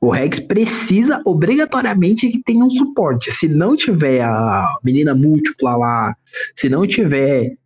O 0.00 0.10
Rex 0.10 0.38
precisa 0.38 1.20
obrigatoriamente 1.26 2.28
que 2.28 2.42
tenha 2.42 2.64
um 2.64 2.70
suporte. 2.70 3.32
Se 3.32 3.48
não 3.48 3.76
tiver 3.76 4.22
a 4.22 4.78
menina 4.82 5.14
múltipla 5.14 5.76
lá, 5.76 6.16
se 6.54 6.68
não 6.68 6.86
tiver 6.86 7.56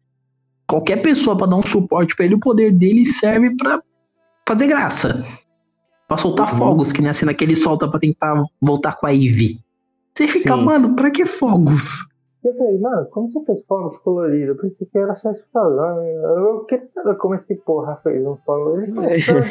qualquer 0.67 1.03
pessoa 1.03 1.37
para 1.37 1.49
dar 1.49 1.57
um 1.57 1.63
suporte 1.63 2.17
para 2.17 2.25
ele, 2.25 2.35
o 2.35 2.41
poder 2.41 2.73
dele 2.73 3.05
serve 3.05 3.55
para 3.57 3.83
fazer 4.47 4.67
graça. 4.67 5.25
Pra 6.09 6.17
soltar 6.17 6.51
uhum. 6.53 6.59
fogos, 6.59 6.93
que 6.93 7.01
nem 7.01 7.11
assim 7.11 7.25
naquele 7.25 7.57
solta 7.57 7.89
pra 7.89 7.99
tentar 7.99 8.35
voltar 8.61 8.97
com 8.97 9.07
a 9.07 9.11
Ivy. 9.11 9.61
Você 10.15 10.29
fica, 10.29 10.55
Sim. 10.55 10.65
mano, 10.65 10.95
pra 10.95 11.11
que 11.11 11.25
fogos? 11.25 12.07
Eu 12.45 12.55
falei, 12.57 12.79
mano, 12.79 13.07
como 13.07 13.31
você 13.31 13.45
fez 13.45 13.59
fogos 13.67 13.97
coloridos? 13.99 14.49
Eu 14.49 14.57
pensei 14.57 14.87
que 14.87 14.99
era 14.99 15.17
só 15.17 15.31
explosão. 15.31 16.05
Eu 16.05 16.65
queria 16.65 16.89
saber 16.93 17.17
como 17.17 17.37
esse 17.37 17.55
porra 17.55 17.99
fez 18.03 18.27
um 18.27 18.37
fogo. 18.45 18.81
Ele 18.81 19.21
fez, 19.21 19.49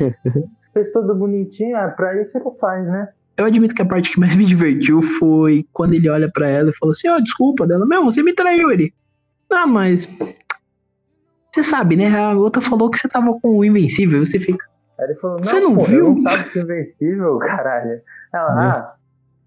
fez 0.73 0.91
tudo 0.91 1.15
bonitinho, 1.15 1.77
ah, 1.77 1.87
pra 1.89 2.21
isso 2.21 2.37
ele 2.37 2.51
faz, 2.59 2.85
né? 2.85 3.09
Eu 3.37 3.45
admito 3.45 3.73
que 3.73 3.81
a 3.81 3.85
parte 3.85 4.11
que 4.11 4.19
mais 4.19 4.35
me 4.35 4.45
divertiu 4.45 5.01
foi 5.01 5.65
quando 5.71 5.93
ele 5.93 6.09
olha 6.09 6.29
para 6.31 6.47
ela 6.47 6.69
e 6.69 6.75
fala 6.75 6.91
assim: 6.91 7.07
Ó, 7.07 7.15
oh, 7.15 7.21
desculpa 7.21 7.65
dela, 7.65 7.85
meu, 7.85 8.03
você 8.03 8.21
me 8.21 8.33
traiu 8.33 8.69
ele. 8.69 8.93
Ah, 9.49 9.65
mas. 9.65 10.07
Você 11.53 11.63
sabe, 11.63 11.95
né? 11.95 12.07
A 12.15 12.33
outra 12.33 12.61
falou 12.61 12.89
que 12.89 12.99
você 12.99 13.07
tava 13.07 13.33
com 13.39 13.57
o 13.57 13.65
Invencível, 13.65 14.25
você 14.25 14.39
fica. 14.39 14.65
Aí 15.01 15.07
ele 15.07 15.15
falou: 15.15 15.37
Não, 15.37 15.43
você 15.43 15.59
não 15.59 15.75
pô, 15.75 15.83
viu? 15.85 16.05
Eu 16.05 16.15
não 16.15 16.23
tava 16.23 16.59
Invencível, 16.59 17.37
caralho. 17.39 18.01
Ela, 18.31 18.53
hum. 18.53 18.59
ah, 18.59 18.95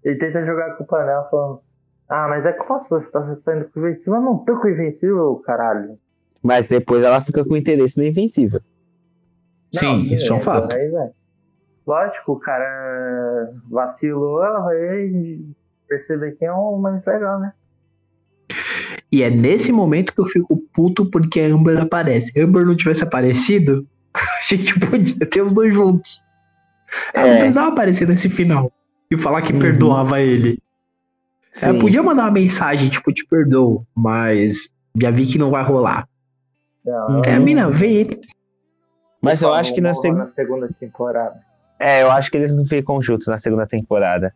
ele 0.03 0.19
tenta 0.19 0.45
jogar 0.45 0.67
a 0.67 0.73
culpa 0.73 1.05
nela, 1.05 1.23
falando: 1.29 1.61
ah, 2.09 2.27
mas 2.27 2.45
é 2.45 2.53
culpa 2.53 2.83
sua, 2.83 3.01
você 3.01 3.09
tá 3.09 3.37
saindo 3.43 3.65
com 3.69 3.79
o 3.79 3.87
Invencível. 3.87 4.15
Eu 4.15 4.21
não 4.21 4.37
tô 4.39 4.59
com 4.59 4.67
o 4.67 4.69
Invencível, 4.69 5.41
caralho. 5.45 5.97
Mas 6.43 6.67
depois 6.67 7.03
ela 7.03 7.21
fica 7.21 7.43
com 7.43 7.55
interesse 7.55 7.97
no 7.97 8.05
Invencível. 8.05 8.61
Sim, 9.73 10.07
não, 10.07 10.13
isso 10.13 10.31
é 10.31 10.35
um 10.35 10.41
fato. 10.41 10.75
Aí, 10.75 10.91
Lógico, 11.87 12.33
o 12.33 12.39
cara 12.39 13.53
vacilou, 13.69 14.43
ela 14.43 14.59
vai 14.59 15.11
perceber 15.87 16.31
quem 16.33 16.47
é 16.47 16.51
o 16.51 16.77
mais 16.77 17.03
legal, 17.05 17.39
né? 17.39 17.53
E 19.11 19.21
é 19.23 19.29
nesse 19.29 19.71
momento 19.71 20.13
que 20.13 20.19
eu 20.19 20.25
fico 20.25 20.57
puto 20.73 21.05
porque 21.09 21.41
a 21.41 21.45
Amber 21.45 21.79
aparece. 21.79 22.31
Se 22.31 22.39
a 22.39 22.43
Amber 22.43 22.65
não 22.65 22.75
tivesse 22.75 23.03
aparecido, 23.03 23.87
a 24.39 24.43
gente 24.43 24.79
podia 24.79 25.25
ter 25.27 25.41
os 25.41 25.53
dois 25.53 25.73
juntos. 25.73 26.23
Ela 27.13 27.27
é. 27.27 27.31
não 27.31 27.37
precisava 27.39 27.67
aparecer 27.69 28.07
nesse 28.07 28.29
final 28.29 28.71
e 29.11 29.17
falar 29.17 29.41
que 29.41 29.53
uhum. 29.53 29.59
perdoava 29.59 30.21
ele. 30.21 30.59
Sim. 31.51 31.69
Ela 31.69 31.79
podia 31.79 32.03
mandar 32.03 32.23
uma 32.23 32.31
mensagem, 32.31 32.89
tipo, 32.89 33.11
te 33.13 33.25
perdoo, 33.25 33.85
mas 33.95 34.69
já 34.99 35.11
vi 35.11 35.25
que 35.25 35.37
não 35.37 35.51
vai 35.51 35.63
rolar. 35.63 36.07
Não, 36.83 37.21
é, 37.23 37.35
a 37.35 37.39
mina 37.39 37.69
vem. 37.69 38.09
Mas 39.21 39.41
eu 39.41 39.53
acho 39.53 39.73
que 39.73 39.81
na, 39.81 39.93
seg... 39.93 40.13
na, 40.13 40.29
segunda 40.31 40.69
temporada. 40.79 41.39
É, 41.79 42.03
eu 42.03 42.11
acho 42.11 42.29
que 42.29 42.37
eles 42.37 42.55
não 42.55 42.65
ficam 42.65 43.01
juntos 43.01 43.27
na 43.27 43.37
segunda 43.37 43.65
temporada. 43.65 44.33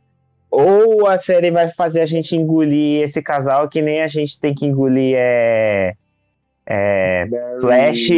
Ou 0.49 1.07
a 1.07 1.18
série 1.18 1.51
vai 1.51 1.69
fazer 1.69 2.01
a 2.01 2.06
gente 2.06 2.35
engolir 2.35 3.03
esse 3.03 3.22
casal 3.22 3.69
que 3.69 3.81
nem 3.81 4.01
a 4.01 4.07
gente 4.07 4.39
tem 4.39 4.53
que 4.53 4.65
engolir 4.65 5.14
é, 5.15 5.93
é 6.65 7.27
Flash, 7.61 8.10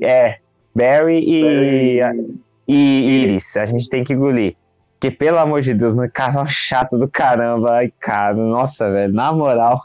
é 0.00 0.38
Barry 0.74 1.24
e, 1.26 2.00
Barry. 2.00 2.40
e 2.66 3.22
Iris. 3.22 3.56
A 3.56 3.66
gente 3.66 3.88
tem 3.88 4.02
que 4.02 4.12
engolir. 4.12 4.56
Porque, 4.94 5.10
pelo 5.10 5.38
amor 5.38 5.60
de 5.60 5.74
Deus, 5.74 5.92
um 5.92 6.08
casal 6.08 6.46
chato 6.46 6.98
do 6.98 7.08
caramba. 7.08 7.72
Ai, 7.72 7.92
cara, 8.00 8.34
nossa, 8.34 8.90
velho, 8.90 9.12
na 9.12 9.32
moral. 9.32 9.84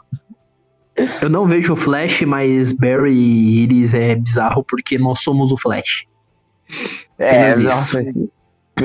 Eu 1.22 1.30
não 1.30 1.46
vejo 1.46 1.74
o 1.74 1.76
Flash, 1.76 2.22
mas 2.22 2.72
Barry 2.72 3.12
e 3.12 3.62
Iris 3.62 3.94
é 3.94 4.14
bizarro 4.14 4.64
porque 4.64 4.98
nós 4.98 5.20
somos 5.20 5.52
o 5.52 5.56
Flash. 5.56 6.06
É, 7.18 7.54
nossa, 7.56 8.00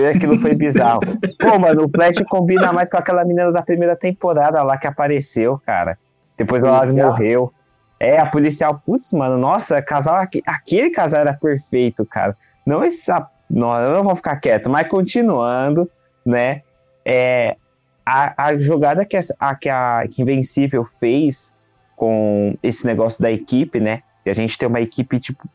aquilo 0.10 0.40
foi 0.40 0.56
bizarro. 0.56 1.02
Pô, 1.40 1.60
mano, 1.60 1.86
o 1.86 1.90
Flash 1.90 2.18
combina 2.30 2.72
mais 2.72 2.90
com 2.90 2.98
aquela 2.98 3.24
menina 3.24 3.52
da 3.52 3.62
primeira 3.62 3.96
temporada 3.96 4.62
lá 4.64 4.78
que 4.78 4.88
apareceu, 4.88 5.60
cara. 5.66 5.98
Depois 6.38 6.64
ela 6.64 6.86
morreu. 6.86 7.52
É, 8.00 8.20
a 8.20 8.26
policial, 8.26 8.82
putz, 8.86 9.14
mano, 9.14 9.38
nossa, 9.38 9.82
casal, 9.82 10.16
aquele 10.46 10.90
casal 10.90 11.22
era 11.22 11.34
perfeito, 11.34 12.06
cara. 12.06 12.36
Não 12.66 12.84
essa. 12.84 13.30
Não, 13.50 13.76
eu 13.80 13.94
não 13.94 14.04
vou 14.04 14.16
ficar 14.16 14.36
quieto, 14.38 14.70
mas 14.70 14.88
continuando 14.88 15.90
né? 16.26 16.64
É, 17.06 17.56
a, 18.06 18.48
a 18.48 18.58
jogada 18.58 19.06
que 19.06 19.16
a, 19.16 19.56
que 19.56 19.70
a 19.70 20.08
que 20.10 20.22
Invencível 20.22 20.84
fez 20.84 21.54
com 21.96 22.58
esse 22.64 22.86
negócio 22.86 23.22
da 23.22 23.32
equipe, 23.32 23.80
né? 23.80 24.02
E 24.26 24.30
a 24.30 24.34
gente 24.34 24.58
tem 24.58 24.68
uma 24.68 24.82
equipe 24.82 25.20
tipo 25.20 25.48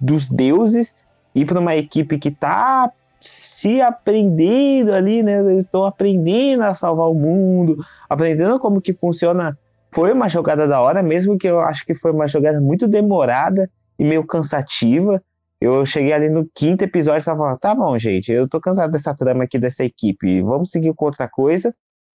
dos 0.00 0.28
deuses 0.28 0.96
e 1.34 1.44
para 1.44 1.60
uma 1.60 1.76
equipe 1.76 2.18
que 2.18 2.30
tá 2.30 2.90
se 3.20 3.82
aprendendo 3.82 4.92
ali, 4.92 5.22
né? 5.22 5.40
Eles 5.40 5.64
estão 5.64 5.84
aprendendo 5.84 6.62
a 6.62 6.74
salvar 6.74 7.10
o 7.10 7.14
mundo, 7.14 7.84
aprendendo 8.08 8.58
como 8.58 8.80
que 8.80 8.94
funciona. 8.94 9.58
Foi 9.90 10.12
uma 10.12 10.28
jogada 10.28 10.66
da 10.66 10.80
hora, 10.80 11.02
mesmo 11.02 11.38
que 11.38 11.48
eu 11.48 11.60
acho 11.60 11.84
que 11.84 11.94
foi 11.94 12.12
uma 12.12 12.26
jogada 12.26 12.60
muito 12.60 12.86
demorada 12.86 13.70
e 13.98 14.04
meio 14.04 14.24
cansativa, 14.24 15.22
eu 15.60 15.84
cheguei 15.84 16.12
ali 16.12 16.28
no 16.28 16.48
quinto 16.54 16.84
episódio 16.84 17.22
e 17.22 17.24
tava 17.24 17.38
falando, 17.38 17.58
tá 17.58 17.74
bom, 17.74 17.98
gente, 17.98 18.30
eu 18.30 18.48
tô 18.48 18.60
cansado 18.60 18.92
dessa 18.92 19.14
trama 19.14 19.44
aqui 19.44 19.58
dessa 19.58 19.84
equipe, 19.84 20.40
vamos 20.40 20.70
seguir 20.70 20.94
com 20.94 21.04
outra 21.04 21.28
coisa. 21.28 21.74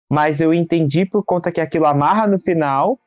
Mas 0.10 0.40
eu 0.40 0.54
entendi 0.54 1.06
por 1.06 1.24
conta 1.24 1.52
que 1.52 1.60
aquilo 1.60 1.86
amarra 1.86 2.28
no 2.28 2.40
final 2.40 3.00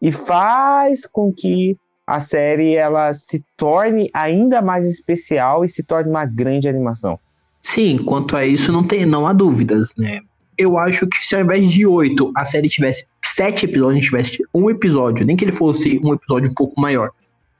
e 0.00 0.10
faz 0.10 1.06
com 1.06 1.32
que 1.32 1.76
a 2.06 2.20
série 2.20 2.74
ela 2.74 3.12
se 3.12 3.44
torne 3.56 4.08
ainda 4.12 4.62
mais 4.62 4.84
especial 4.84 5.64
e 5.64 5.68
se 5.68 5.82
torne 5.82 6.10
uma 6.10 6.24
grande 6.24 6.68
animação. 6.68 7.18
Sim, 7.60 7.98
quanto 7.98 8.36
a 8.36 8.46
isso 8.46 8.72
não 8.72 8.86
tem, 8.86 9.04
não 9.04 9.26
há 9.26 9.32
dúvidas, 9.32 9.92
né? 9.96 10.20
Eu 10.58 10.78
acho 10.78 11.06
que 11.06 11.26
se 11.26 11.34
ao 11.34 11.42
invés 11.42 11.70
de 11.70 11.86
oito 11.86 12.32
a 12.34 12.44
série 12.44 12.68
tivesse 12.68 13.06
sete 13.22 13.66
episódios, 13.66 14.04
tivesse 14.04 14.42
um 14.54 14.70
episódio, 14.70 15.26
nem 15.26 15.36
que 15.36 15.44
ele 15.44 15.52
fosse 15.52 16.00
um 16.02 16.14
episódio 16.14 16.50
um 16.50 16.54
pouco 16.54 16.80
maior, 16.80 17.10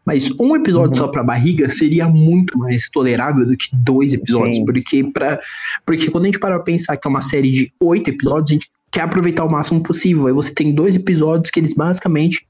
mas 0.06 0.31
um 0.39 0.55
episódio 0.55 0.90
uhum. 0.90 1.06
só 1.06 1.09
pra 1.09 1.24
barriga 1.24 1.68
seria 1.68 2.09
muito 2.09 2.56
mais 2.56 2.89
tolerável 2.89 3.44
do 3.44 3.56
que 3.56 3.68
dois 3.74 4.14
episódios. 4.14 4.60
Porque, 4.64 5.02
pra, 5.02 5.40
porque 5.85 6.09
quando 6.09 6.24
a 6.24 6.27
gente 6.27 6.39
para 6.39 6.55
pra 6.55 6.64
pensar 6.64 6.97
que 6.97 7.06
é 7.06 7.10
uma 7.10 7.20
série 7.20 7.51
de 7.51 7.73
oito 7.81 8.10
episódios, 8.10 8.51
a 8.51 8.55
gente 8.55 8.70
quer 8.93 9.01
aproveitar 9.01 9.44
o 9.44 9.51
máximo 9.51 9.82
possível. 9.82 10.28
Aí 10.28 10.32
você 10.32 10.55
tem 10.55 10.73
dois 10.73 10.94
episódios 10.94 11.51
que 11.51 11.59
eles 11.59 11.74
basicamente 11.74 12.47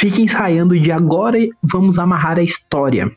ficam 0.00 0.20
ensaiando 0.24 0.78
de 0.78 0.92
agora 0.92 1.38
vamos 1.62 1.98
amarrar 1.98 2.38
a 2.38 2.42
história. 2.42 3.10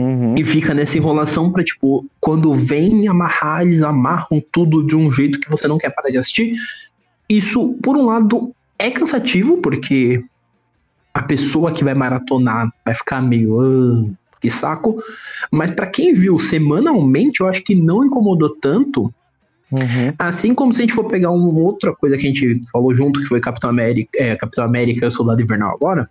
Uhum. 0.00 0.34
E 0.36 0.44
fica 0.44 0.72
nessa 0.72 0.96
enrolação 0.96 1.52
pra, 1.52 1.62
tipo, 1.62 2.06
quando 2.18 2.54
vem 2.54 3.06
amarrar, 3.06 3.62
eles 3.62 3.82
amarram 3.82 4.42
tudo 4.50 4.86
de 4.86 4.96
um 4.96 5.12
jeito 5.12 5.38
que 5.38 5.50
você 5.50 5.68
não 5.68 5.76
quer 5.76 5.90
parar 5.90 6.08
de 6.08 6.16
assistir. 6.16 6.54
Isso, 7.28 7.74
por 7.82 7.96
um 7.96 8.06
lado, 8.06 8.52
é 8.78 8.90
cansativo, 8.90 9.58
porque 9.58 10.24
a 11.12 11.22
pessoa 11.22 11.72
que 11.72 11.84
vai 11.84 11.94
maratonar 11.94 12.72
vai 12.84 12.94
ficar 12.94 13.20
meio. 13.20 13.60
Uh, 13.60 14.16
que 14.40 14.48
saco. 14.48 15.02
Mas 15.50 15.70
para 15.70 15.86
quem 15.86 16.14
viu 16.14 16.38
semanalmente, 16.38 17.40
eu 17.40 17.46
acho 17.46 17.62
que 17.62 17.74
não 17.74 18.02
incomodou 18.02 18.48
tanto. 18.48 19.12
Uhum. 19.70 20.14
Assim 20.18 20.54
como 20.54 20.72
se 20.72 20.80
a 20.80 20.82
gente 20.82 20.94
for 20.94 21.04
pegar 21.04 21.30
uma 21.30 21.60
outra 21.60 21.94
coisa 21.94 22.16
que 22.16 22.26
a 22.26 22.26
gente 22.26 22.62
falou 22.72 22.94
junto, 22.94 23.20
que 23.20 23.26
foi 23.26 23.38
Capitão 23.38 23.68
América, 23.68 24.10
é, 24.14 24.34
Capitão 24.34 24.64
América 24.64 25.04
e 25.04 25.08
o 25.08 25.10
Soldado 25.10 25.42
Invernal 25.42 25.74
agora. 25.74 26.08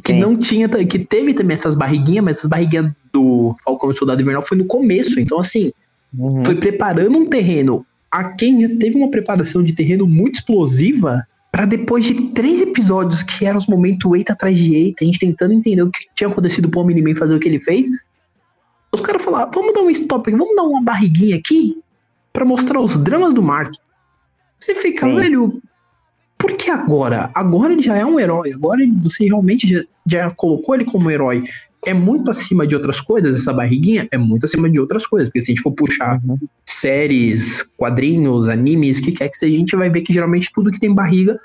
Que 0.00 0.12
Sim. 0.12 0.20
não 0.20 0.36
tinha, 0.36 0.68
que 0.68 0.98
teve 0.98 1.34
também 1.34 1.54
essas 1.54 1.74
barriguinhas, 1.74 2.24
mas 2.24 2.38
essas 2.38 2.50
barriguinhas 2.50 2.90
do 3.12 3.54
Falcão 3.64 3.90
e 3.90 3.94
Soldado 3.94 4.20
Invernal 4.20 4.42
foi 4.42 4.58
no 4.58 4.64
começo. 4.64 5.20
Então, 5.20 5.38
assim, 5.38 5.72
uhum. 6.16 6.44
foi 6.44 6.56
preparando 6.56 7.16
um 7.16 7.26
terreno. 7.26 7.86
A 8.10 8.24
quem 8.24 8.76
teve 8.78 8.96
uma 8.96 9.10
preparação 9.10 9.62
de 9.62 9.72
terreno 9.72 10.06
muito 10.06 10.36
explosiva, 10.36 11.24
para 11.50 11.66
depois 11.66 12.04
de 12.04 12.14
três 12.32 12.60
episódios 12.60 13.22
que 13.22 13.46
eram 13.46 13.58
os 13.58 13.68
momentos 13.68 14.12
eita 14.12 14.32
atrás 14.32 14.58
de 14.58 14.74
eita, 14.74 15.04
a 15.04 15.06
gente 15.06 15.20
tentando 15.20 15.54
entender 15.54 15.82
o 15.82 15.90
que 15.90 16.00
tinha 16.14 16.28
acontecido 16.28 16.68
pro 16.68 16.80
Omni-Man 16.80 17.14
fazer 17.14 17.34
o 17.34 17.38
que 17.38 17.48
ele 17.48 17.60
fez, 17.60 17.86
Os 18.92 19.00
caras 19.00 19.22
falaram, 19.22 19.50
vamos 19.52 19.74
dar 19.74 19.82
um 19.82 19.90
stop 19.90 20.28
aqui, 20.28 20.38
vamos 20.38 20.54
dar 20.54 20.62
uma 20.62 20.82
barriguinha 20.82 21.36
aqui 21.36 21.82
pra 22.32 22.44
mostrar 22.44 22.80
os 22.80 22.96
dramas 22.96 23.34
do 23.34 23.42
Mark. 23.42 23.72
Você 24.58 24.74
fica, 24.74 25.06
Sim. 25.06 25.16
velho, 25.16 25.60
por 26.44 26.58
que 26.58 26.70
agora? 26.70 27.30
Agora 27.34 27.72
ele 27.72 27.80
já 27.80 27.96
é 27.96 28.04
um 28.04 28.20
herói, 28.20 28.52
agora 28.52 28.82
você 29.02 29.24
realmente 29.24 29.66
já, 29.66 29.82
já 30.06 30.30
colocou 30.30 30.74
ele 30.74 30.84
como 30.84 31.10
herói. 31.10 31.42
É 31.86 31.94
muito 31.94 32.30
acima 32.30 32.66
de 32.66 32.74
outras 32.74 33.00
coisas, 33.00 33.34
essa 33.34 33.50
barriguinha 33.50 34.06
é 34.12 34.18
muito 34.18 34.44
acima 34.44 34.68
de 34.70 34.78
outras 34.78 35.06
coisas, 35.06 35.28
porque 35.30 35.40
se 35.40 35.50
a 35.50 35.54
gente 35.54 35.62
for 35.62 35.72
puxar 35.72 36.20
Uhum. 36.22 36.36
séries, 36.66 37.62
quadrinhos, 37.78 38.46
animes, 38.50 39.00
que 39.00 39.10
quer 39.12 39.30
que 39.30 39.38
seja, 39.38 39.54
a 39.54 39.58
gente 39.58 39.74
vai 39.74 39.88
ver 39.88 40.02
que 40.02 40.12
geralmente 40.12 40.50
tudo 40.54 40.70
que 40.70 40.78
tem 40.78 40.94
barriga, 40.94 41.38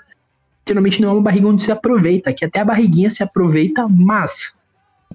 geralmente 0.68 1.02
não 1.02 1.10
é 1.10 1.14
uma 1.14 1.22
barriga 1.22 1.48
onde 1.48 1.64
se 1.64 1.72
aproveita, 1.72 2.34
que 2.34 2.44
até 2.44 2.60
a 2.60 2.66
barriguinha 2.66 3.10
se 3.10 3.24
aproveita, 3.24 3.88
mas 3.88 4.52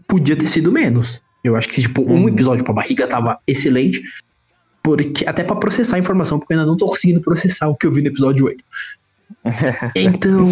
podia 0.09 0.35
ter 0.35 0.47
sido 0.47 0.73
menos. 0.73 1.20
Eu 1.43 1.56
acho 1.56 1.69
que, 1.69 1.82
tipo, 1.82 2.01
um 2.02 2.23
Uhum. 2.23 2.28
episódio 2.31 2.65
pra 2.65 2.73
barriga 2.73 3.06
tava 3.06 3.39
excelente, 3.47 4.02
porque 4.82 5.27
até 5.27 5.44
pra 5.44 5.56
processar 5.56 5.97
a 5.97 5.98
informação, 5.98 6.39
porque 6.39 6.55
eu 6.55 6.59
ainda 6.59 6.70
não 6.70 6.77
tô 6.77 6.86
conseguindo 6.86 7.20
processar 7.20 7.69
o 7.69 7.77
que 7.77 7.86
eu 7.86 7.93
vi 7.93 8.01
no 8.01 8.09
episódio 8.09 8.47
8. 8.47 8.65
Então, 9.95 10.47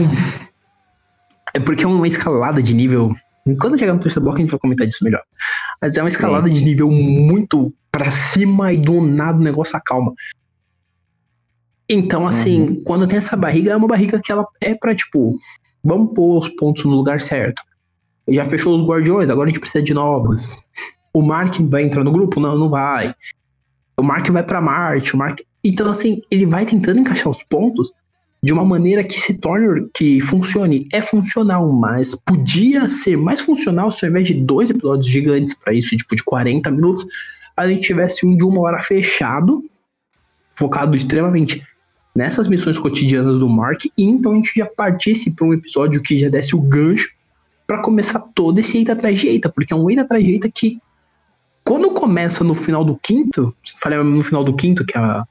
é 1.54 1.60
porque 1.60 1.84
é 1.84 1.86
uma 1.86 2.08
escalada 2.08 2.62
de 2.62 2.74
nível. 2.74 3.14
Quando 3.60 3.78
chegar 3.78 3.94
no 3.94 4.00
terceiro 4.00 4.22
bloco, 4.22 4.38
a 4.38 4.40
gente 4.40 4.50
vai 4.50 4.60
comentar 4.60 4.86
disso 4.86 5.04
melhor. 5.04 5.22
Mas 5.80 5.96
é 5.96 6.02
uma 6.02 6.08
escalada 6.08 6.48
de 6.48 6.64
nível 6.64 6.90
muito 6.90 7.72
pra 7.90 8.10
cima 8.10 8.72
e 8.72 8.76
do 8.76 9.00
nada 9.00 9.38
o 9.38 9.42
negócio 9.42 9.76
acalma. 9.76 10.14
Então, 11.88 12.26
assim, 12.26 12.82
quando 12.84 13.06
tem 13.06 13.18
essa 13.18 13.36
barriga, 13.36 13.72
é 13.72 13.76
uma 13.76 13.88
barriga 13.88 14.20
que 14.22 14.32
ela 14.32 14.46
é 14.60 14.74
pra, 14.74 14.94
tipo, 14.94 15.38
vamos 15.82 16.14
pôr 16.14 16.38
os 16.38 16.48
pontos 16.50 16.84
no 16.84 16.92
lugar 16.92 17.20
certo. 17.20 17.62
Já 18.28 18.44
fechou 18.44 18.76
os 18.78 18.86
guardiões, 18.86 19.28
agora 19.28 19.48
a 19.48 19.52
gente 19.52 19.60
precisa 19.60 19.82
de 19.82 19.92
novos. 19.92 20.56
O 21.12 21.20
Mark 21.20 21.60
vai 21.62 21.82
entrar 21.82 22.04
no 22.04 22.12
grupo? 22.12 22.40
Não, 22.40 22.56
não 22.56 22.70
vai. 22.70 23.14
O 23.96 24.02
Mark 24.02 24.26
vai 24.30 24.42
pra 24.42 24.60
Marte, 24.60 25.14
o 25.14 25.18
Mark. 25.18 25.40
Então, 25.62 25.90
assim, 25.90 26.22
ele 26.30 26.46
vai 26.46 26.64
tentando 26.64 27.00
encaixar 27.00 27.28
os 27.28 27.42
pontos 27.42 27.92
de 28.42 28.52
uma 28.52 28.64
maneira 28.64 29.04
que 29.04 29.20
se 29.20 29.34
torne, 29.34 29.88
que 29.94 30.20
funcione. 30.20 30.88
É 30.92 31.00
funcional, 31.00 31.70
mas 31.70 32.14
podia 32.14 32.88
ser 32.88 33.16
mais 33.16 33.40
funcional 33.40 33.90
se 33.92 34.04
ao 34.04 34.10
invés 34.10 34.26
de 34.26 34.34
dois 34.34 34.68
episódios 34.68 35.06
gigantes 35.06 35.54
pra 35.54 35.72
isso, 35.72 35.96
tipo 35.96 36.16
de 36.16 36.24
40 36.24 36.70
minutos, 36.70 37.06
a 37.56 37.68
gente 37.68 37.82
tivesse 37.82 38.26
um 38.26 38.36
de 38.36 38.42
uma 38.42 38.60
hora 38.60 38.82
fechado, 38.82 39.64
focado 40.56 40.96
extremamente 40.96 41.62
nessas 42.14 42.48
missões 42.48 42.76
cotidianas 42.76 43.38
do 43.38 43.48
Mark, 43.48 43.84
e 43.86 44.04
então 44.04 44.32
a 44.32 44.34
gente 44.34 44.52
já 44.54 44.66
partisse 44.66 45.30
pra 45.30 45.46
um 45.46 45.54
episódio 45.54 46.02
que 46.02 46.18
já 46.18 46.28
desse 46.28 46.54
o 46.54 46.60
gancho 46.60 47.08
pra 47.66 47.80
começar 47.80 48.18
todo 48.34 48.58
esse 48.58 48.76
eita 48.76 48.92
atrás 48.92 49.18
de 49.18 49.28
eita, 49.28 49.48
porque 49.48 49.72
é 49.72 49.76
um 49.76 49.88
eita 49.88 50.02
atrás 50.02 50.22
de 50.22 50.32
eita 50.32 50.50
que 50.50 50.78
quando 51.64 51.90
começa 51.92 52.42
no 52.42 52.54
final 52.54 52.84
do 52.84 52.96
quinto, 52.96 53.54
falei 53.80 54.02
no 54.02 54.22
final 54.22 54.42
do 54.42 54.54
quinto 54.54 54.84
que 54.84 54.98
a 54.98 55.24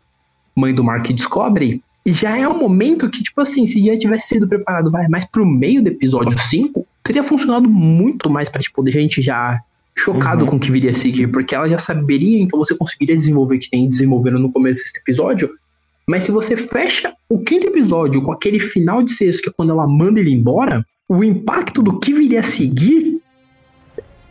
mãe 0.56 0.74
do 0.74 0.84
Mark 0.84 1.06
descobre, 1.12 1.84
já 2.06 2.38
é 2.38 2.48
um 2.48 2.58
momento 2.58 3.10
que, 3.10 3.22
tipo 3.22 3.40
assim, 3.42 3.66
se 3.68 3.86
já 3.86 3.98
tivesse 3.98 4.30
sido 4.30 4.48
preparado, 4.48 4.90
vai, 4.92 5.08
mais 5.08 5.26
pro 5.26 5.46
meio 5.46 5.84
do 5.84 5.88
episódio 5.88 6.38
5, 6.38 6.86
teria 7.04 7.24
funcionado 7.24 7.70
muito 7.70 8.30
mais 8.30 8.50
pra, 8.50 8.62
tipo, 8.62 8.82
deixar 8.82 9.00
a 9.00 9.02
gente 9.02 9.22
já 9.22 9.60
chocado 9.96 10.46
Uhum. 10.46 10.52
com 10.52 10.56
o 10.56 10.60
que 10.60 10.72
viria 10.72 10.92
a 10.92 10.96
seguir, 10.96 11.28
porque 11.28 11.54
ela 11.54 11.70
já 11.70 11.78
saberia, 11.78 12.40
então 12.40 12.58
você 12.58 12.74
conseguiria 12.76 13.16
desenvolver 13.16 13.60
que 13.60 13.70
tem 13.70 13.88
desenvolvendo 13.88 14.40
no 14.40 14.52
começo 14.52 14.82
desse 14.82 14.98
episódio. 14.98 15.50
Mas 16.08 16.24
se 16.24 16.32
você 16.32 16.58
fecha 16.58 17.14
o 17.30 17.40
quinto 17.40 17.68
episódio 17.68 18.22
com 18.22 18.32
aquele 18.32 18.60
final 18.60 19.04
de 19.04 19.12
sexto, 19.12 19.44
que 19.44 19.50
é 19.50 19.54
quando 19.56 19.72
ela 19.72 19.88
manda 19.88 20.20
ele 20.20 20.32
embora, 20.32 20.84
o 21.08 21.24
impacto 21.24 21.84
do 21.84 22.00
que 22.00 22.14
viria 22.14 22.40
a 22.40 22.44
seguir 22.44 23.22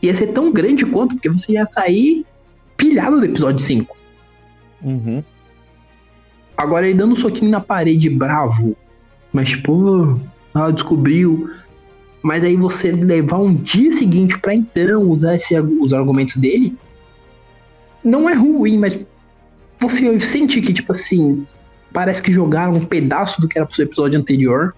ia 0.02 0.14
ser 0.14 0.28
tão 0.28 0.50
grande 0.50 0.84
quanto, 0.86 1.14
porque 1.14 1.28
você 1.28 1.52
ia 1.52 1.66
sair 1.66 2.24
pilhado 2.76 3.20
do 3.20 3.26
episódio 3.26 3.64
5. 3.64 3.96
Uhum. 4.82 5.22
Agora 6.60 6.86
ele 6.86 6.98
dando 6.98 7.12
um 7.12 7.16
soquinho 7.16 7.50
na 7.50 7.58
parede 7.58 8.10
bravo. 8.10 8.76
Mas, 9.32 9.48
tipo, 9.48 10.20
ah, 10.52 10.70
descobriu. 10.70 11.48
Mas 12.20 12.44
aí 12.44 12.54
você 12.54 12.92
levar 12.92 13.38
um 13.38 13.54
dia 13.54 13.90
seguinte 13.92 14.38
pra 14.38 14.54
então 14.54 15.04
usar 15.04 15.36
esse, 15.36 15.58
os 15.58 15.94
argumentos 15.94 16.36
dele. 16.36 16.76
Não 18.04 18.28
é 18.28 18.34
ruim, 18.34 18.76
mas 18.76 19.00
você 19.78 20.20
sente 20.20 20.60
que, 20.60 20.74
tipo 20.74 20.92
assim, 20.92 21.46
parece 21.94 22.22
que 22.22 22.30
jogaram 22.30 22.74
um 22.74 22.84
pedaço 22.84 23.40
do 23.40 23.48
que 23.48 23.56
era 23.56 23.64
pro 23.64 23.74
seu 23.74 23.86
episódio 23.86 24.20
anterior 24.20 24.76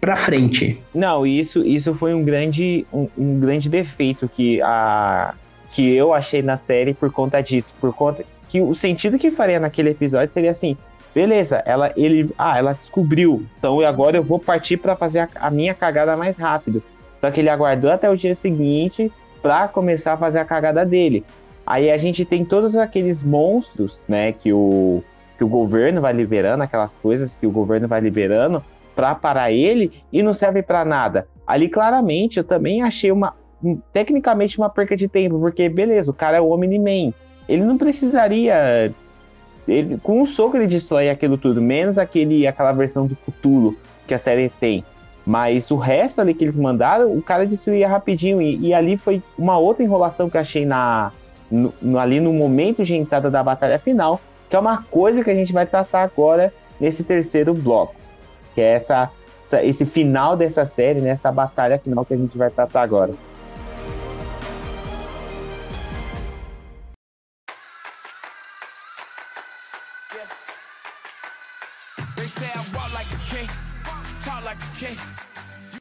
pra 0.00 0.14
frente. 0.14 0.80
Não, 0.94 1.26
isso, 1.26 1.64
isso 1.64 1.92
foi 1.92 2.14
um 2.14 2.22
grande, 2.22 2.86
um, 2.92 3.08
um 3.18 3.40
grande 3.40 3.68
defeito 3.68 4.28
que, 4.28 4.62
a, 4.62 5.34
que 5.70 5.92
eu 5.92 6.14
achei 6.14 6.40
na 6.40 6.56
série 6.56 6.94
por 6.94 7.10
conta 7.10 7.40
disso. 7.40 7.74
Por 7.80 7.92
conta 7.92 8.24
que 8.48 8.60
o 8.60 8.76
sentido 8.76 9.18
que 9.18 9.32
faria 9.32 9.58
naquele 9.58 9.90
episódio 9.90 10.32
seria 10.32 10.52
assim: 10.52 10.76
beleza, 11.14 11.62
ela, 11.66 11.92
ele, 11.96 12.30
ah, 12.38 12.58
ela 12.58 12.72
descobriu, 12.72 13.44
então 13.58 13.80
agora 13.80 14.16
eu 14.16 14.22
vou 14.22 14.38
partir 14.38 14.76
para 14.76 14.96
fazer 14.96 15.20
a, 15.20 15.28
a 15.40 15.50
minha 15.50 15.74
cagada 15.74 16.16
mais 16.16 16.36
rápido. 16.36 16.82
Só 17.20 17.30
que 17.30 17.40
ele 17.40 17.50
aguardou 17.50 17.90
até 17.90 18.08
o 18.08 18.16
dia 18.16 18.34
seguinte 18.34 19.12
para 19.42 19.68
começar 19.68 20.14
a 20.14 20.16
fazer 20.16 20.38
a 20.38 20.44
cagada 20.44 20.84
dele. 20.86 21.24
Aí 21.66 21.90
a 21.90 21.96
gente 21.96 22.24
tem 22.24 22.44
todos 22.44 22.74
aqueles 22.74 23.22
monstros, 23.22 24.02
né, 24.08 24.32
que 24.32 24.52
o, 24.52 25.02
que 25.36 25.44
o 25.44 25.48
governo 25.48 26.00
vai 26.00 26.12
liberando, 26.12 26.62
aquelas 26.62 26.96
coisas 26.96 27.34
que 27.34 27.46
o 27.46 27.50
governo 27.50 27.86
vai 27.86 28.00
liberando 28.00 28.62
para 28.96 29.14
parar 29.14 29.52
ele 29.52 29.92
e 30.12 30.22
não 30.22 30.34
serve 30.34 30.62
para 30.62 30.84
nada. 30.84 31.26
Ali 31.46 31.68
claramente 31.68 32.38
eu 32.38 32.44
também 32.44 32.82
achei 32.82 33.12
uma 33.12 33.34
um- 33.62 33.78
tecnicamente 33.92 34.58
uma 34.58 34.70
perca 34.70 34.96
de 34.96 35.06
tempo, 35.06 35.38
porque 35.38 35.68
beleza, 35.68 36.10
o 36.10 36.14
cara 36.14 36.38
é 36.38 36.40
o 36.40 36.50
Omni-Man. 36.50 37.12
Ele 37.48 37.62
não 37.62 37.76
precisaria 37.76 38.92
ele, 39.72 39.98
com 40.02 40.20
um 40.20 40.26
soco 40.26 40.56
ele 40.56 40.66
destrói 40.66 41.08
aquilo 41.08 41.38
tudo, 41.38 41.60
menos 41.60 41.98
aquele 41.98 42.46
aquela 42.46 42.72
versão 42.72 43.06
do 43.06 43.16
Cthulhu 43.16 43.76
que 44.06 44.14
a 44.14 44.18
série 44.18 44.48
tem. 44.60 44.84
Mas 45.24 45.70
o 45.70 45.76
resto 45.76 46.20
ali 46.20 46.34
que 46.34 46.42
eles 46.44 46.56
mandaram, 46.56 47.12
o 47.12 47.22
cara 47.22 47.46
destruía 47.46 47.86
rapidinho. 47.88 48.40
E, 48.40 48.68
e 48.68 48.74
ali 48.74 48.96
foi 48.96 49.22
uma 49.38 49.58
outra 49.58 49.84
enrolação 49.84 50.28
que 50.30 50.36
eu 50.36 50.40
achei 50.40 50.64
na, 50.64 51.12
no- 51.50 51.72
ali 51.98 52.18
no 52.20 52.32
momento 52.32 52.82
de 52.84 52.96
entrada 52.96 53.30
da 53.30 53.42
batalha 53.42 53.78
final, 53.78 54.20
que 54.48 54.56
é 54.56 54.58
uma 54.58 54.82
coisa 54.90 55.22
que 55.22 55.30
a 55.30 55.34
gente 55.34 55.52
vai 55.52 55.66
tratar 55.66 56.02
agora 56.02 56.52
nesse 56.80 57.04
terceiro 57.04 57.52
bloco. 57.54 57.94
Que 58.54 58.60
é 58.62 58.72
essa, 58.72 59.10
essa- 59.46 59.62
esse 59.62 59.84
final 59.84 60.36
dessa 60.36 60.64
série, 60.66 61.00
nessa 61.00 61.30
batalha 61.30 61.78
final 61.78 62.04
que 62.04 62.14
a 62.14 62.16
gente 62.16 62.36
vai 62.36 62.50
tratar 62.50 62.82
agora. 62.82 63.12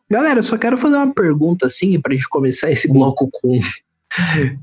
Galera, 0.09 0.39
eu 0.39 0.43
só 0.43 0.57
quero 0.57 0.77
fazer 0.77 0.95
uma 0.95 1.13
pergunta 1.13 1.67
assim 1.67 1.99
pra 2.01 2.13
gente 2.13 2.27
começar 2.29 2.71
esse 2.71 2.91
bloco 2.91 3.29
com 3.31 3.59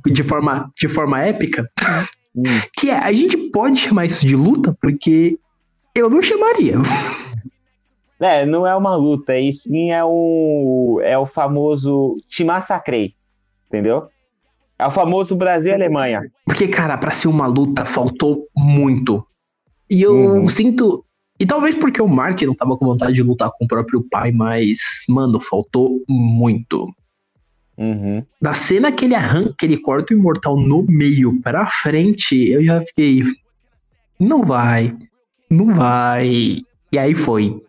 de 0.06 0.23
forma, 0.23 0.73
de 0.77 0.89
forma 0.89 1.23
épica. 1.23 1.70
Hum. 2.35 2.43
Que 2.77 2.90
é, 2.90 2.98
a 2.98 3.12
gente 3.12 3.36
pode 3.51 3.78
chamar 3.78 4.06
isso 4.06 4.27
de 4.27 4.35
luta? 4.36 4.77
Porque 4.81 5.39
eu 5.94 6.10
não 6.10 6.20
chamaria. 6.20 6.77
É, 8.18 8.44
não 8.47 8.66
é 8.66 8.74
uma 8.74 8.97
luta, 8.97 9.39
e 9.39 9.52
sim 9.52 9.90
é 9.93 10.02
o, 10.05 11.01
é 11.05 11.16
o 11.18 11.27
famoso 11.27 12.16
te 12.28 12.43
massacrei, 12.44 13.14
entendeu? 13.68 14.09
É 14.78 14.86
o 14.86 14.90
famoso 14.90 15.36
Brasil 15.36 15.73
e 15.73 15.74
Alemanha. 15.74 16.23
Porque, 16.44 16.66
cara, 16.68 16.98
pra 16.98 17.10
ser 17.10 17.28
uma 17.28 17.47
luta 17.47 17.85
faltou 17.85 18.47
muito. 18.56 19.24
E 19.89 20.02
eu 20.02 20.14
Uhum. 20.14 20.48
sinto. 20.48 21.05
E 21.38 21.46
talvez 21.46 21.74
porque 21.74 22.00
o 22.00 22.08
Mark 22.08 22.40
não 22.42 22.54
tava 22.54 22.76
com 22.76 22.86
vontade 22.86 23.14
de 23.14 23.22
lutar 23.22 23.50
com 23.52 23.64
o 23.64 23.68
próprio 23.68 24.02
pai, 24.10 24.32
mas, 24.32 25.04
mano, 25.08 25.38
faltou 25.40 26.02
muito. 26.08 26.86
Uhum. 27.76 28.24
Da 28.40 28.54
cena 28.54 28.90
que 28.90 29.04
ele 29.04 29.14
arranca, 29.14 29.54
que 29.58 29.66
ele 29.66 29.76
corta 29.76 30.14
o 30.14 30.16
imortal 30.16 30.56
no 30.56 30.82
meio 30.82 31.40
pra 31.42 31.66
frente, 31.66 32.48
eu 32.50 32.64
já 32.64 32.80
fiquei. 32.80 33.22
Não 34.18 34.42
vai. 34.44 34.96
Não 35.50 35.74
vai. 35.74 36.58
E 36.90 36.98
aí 36.98 37.14
foi. 37.14 37.62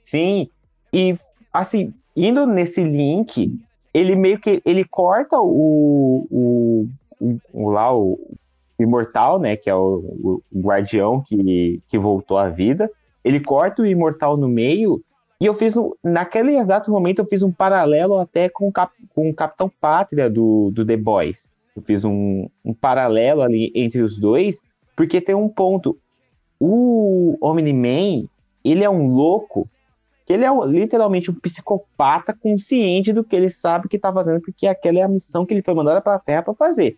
Sim, 0.00 0.48
e 0.92 1.14
assim, 1.52 1.92
indo 2.16 2.46
nesse 2.46 2.82
link, 2.82 3.52
ele 3.92 4.16
meio 4.16 4.40
que 4.40 4.62
ele 4.64 4.84
corta 4.84 5.38
o, 5.38 6.26
o, 6.30 6.88
o, 7.20 7.38
o 7.52 7.70
lá 7.70 7.94
o 7.94 8.18
imortal, 8.78 9.38
né, 9.38 9.56
que 9.56 9.70
é 9.70 9.74
o, 9.74 10.42
o 10.52 10.60
guardião 10.60 11.22
que, 11.22 11.80
que 11.88 11.98
voltou 11.98 12.38
à 12.38 12.48
vida. 12.48 12.90
Ele 13.24 13.40
corta 13.40 13.82
o 13.82 13.86
imortal 13.86 14.36
no 14.36 14.48
meio 14.48 15.02
e 15.40 15.46
eu 15.46 15.54
fiz 15.54 15.76
um, 15.76 15.92
naquele 16.02 16.56
exato 16.56 16.90
momento 16.90 17.18
eu 17.18 17.26
fiz 17.26 17.42
um 17.42 17.52
paralelo 17.52 18.18
até 18.18 18.48
com, 18.48 18.70
Cap, 18.72 18.92
com 19.14 19.28
o 19.28 19.34
Capitão 19.34 19.70
Pátria 19.80 20.30
do, 20.30 20.70
do 20.70 20.84
The 20.84 20.96
Boys. 20.96 21.50
Eu 21.76 21.82
fiz 21.82 22.04
um, 22.04 22.48
um 22.64 22.72
paralelo 22.72 23.42
ali 23.42 23.72
entre 23.74 24.00
os 24.00 24.18
dois, 24.18 24.62
porque 24.96 25.20
tem 25.20 25.34
um 25.34 25.48
ponto. 25.48 25.98
O 26.60 27.36
Omni-Man, 27.40 28.28
ele 28.64 28.84
é 28.84 28.90
um 28.90 29.08
louco 29.08 29.68
que 30.24 30.32
ele 30.32 30.44
é 30.44 30.50
literalmente 30.66 31.30
um 31.30 31.34
psicopata 31.34 32.32
consciente 32.32 33.12
do 33.12 33.22
que 33.22 33.36
ele 33.36 33.50
sabe 33.50 33.88
que 33.88 33.98
tá 33.98 34.12
fazendo, 34.12 34.40
porque 34.40 34.66
aquela 34.66 35.00
é 35.00 35.02
a 35.02 35.08
missão 35.08 35.44
que 35.44 35.52
ele 35.52 35.62
foi 35.62 35.74
mandado 35.74 36.02
pra 36.02 36.18
Terra 36.18 36.42
pra 36.42 36.54
fazer. 36.54 36.96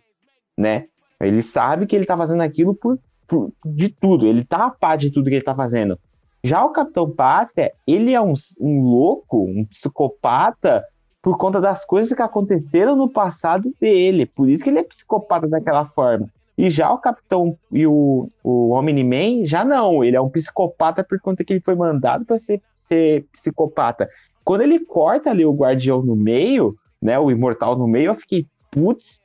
né? 0.57 0.87
Ele 1.19 1.41
sabe 1.41 1.85
que 1.85 1.95
ele 1.95 2.05
tá 2.05 2.15
fazendo 2.15 2.41
aquilo 2.41 2.75
por, 2.75 2.99
por- 3.27 3.51
de 3.65 3.89
tudo, 3.89 4.27
ele 4.27 4.43
tá 4.43 4.65
a 4.65 4.69
par 4.69 4.97
de 4.97 5.11
tudo 5.11 5.29
que 5.29 5.35
ele 5.35 5.43
tá 5.43 5.55
fazendo. 5.55 5.97
Já 6.43 6.63
o 6.63 6.69
Capitão 6.69 7.09
Pátria, 7.09 7.73
ele 7.85 8.13
é 8.13 8.21
um, 8.21 8.33
um 8.59 8.81
louco, 8.83 9.43
um 9.43 9.65
psicopata 9.65 10.83
por 11.21 11.37
conta 11.37 11.59
das 11.59 11.83
coisas 11.83 12.15
que 12.15 12.21
aconteceram 12.21 12.95
no 12.95 13.09
passado 13.09 13.73
dele. 13.81 14.25
Por 14.25 14.47
isso 14.47 14.63
que 14.63 14.69
ele 14.69 14.79
é 14.79 14.83
psicopata 14.83 15.47
daquela 15.47 15.85
forma. 15.85 16.29
E 16.57 16.69
já 16.69 16.91
o 16.91 16.99
Capitão 16.99 17.57
e 17.71 17.85
o, 17.85 18.29
o 18.43 18.71
Omni-Man, 18.71 19.45
já 19.45 19.65
não. 19.65 20.03
Ele 20.03 20.15
é 20.15 20.21
um 20.21 20.29
psicopata 20.29 21.03
por 21.03 21.19
conta 21.19 21.43
que 21.43 21.53
ele 21.53 21.59
foi 21.59 21.75
mandado 21.75 22.23
para 22.23 22.37
ser, 22.37 22.61
ser 22.77 23.25
psicopata. 23.33 24.09
Quando 24.43 24.61
ele 24.61 24.79
corta 24.79 25.31
ali 25.31 25.45
o 25.45 25.53
Guardião 25.53 26.01
no 26.01 26.15
meio, 26.15 26.75
né, 27.01 27.19
o 27.19 27.29
Imortal 27.29 27.77
no 27.77 27.87
meio, 27.87 28.11
eu 28.11 28.15
fiquei, 28.15 28.45
putz, 28.71 29.21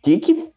que 0.00 0.18
que... 0.18 0.50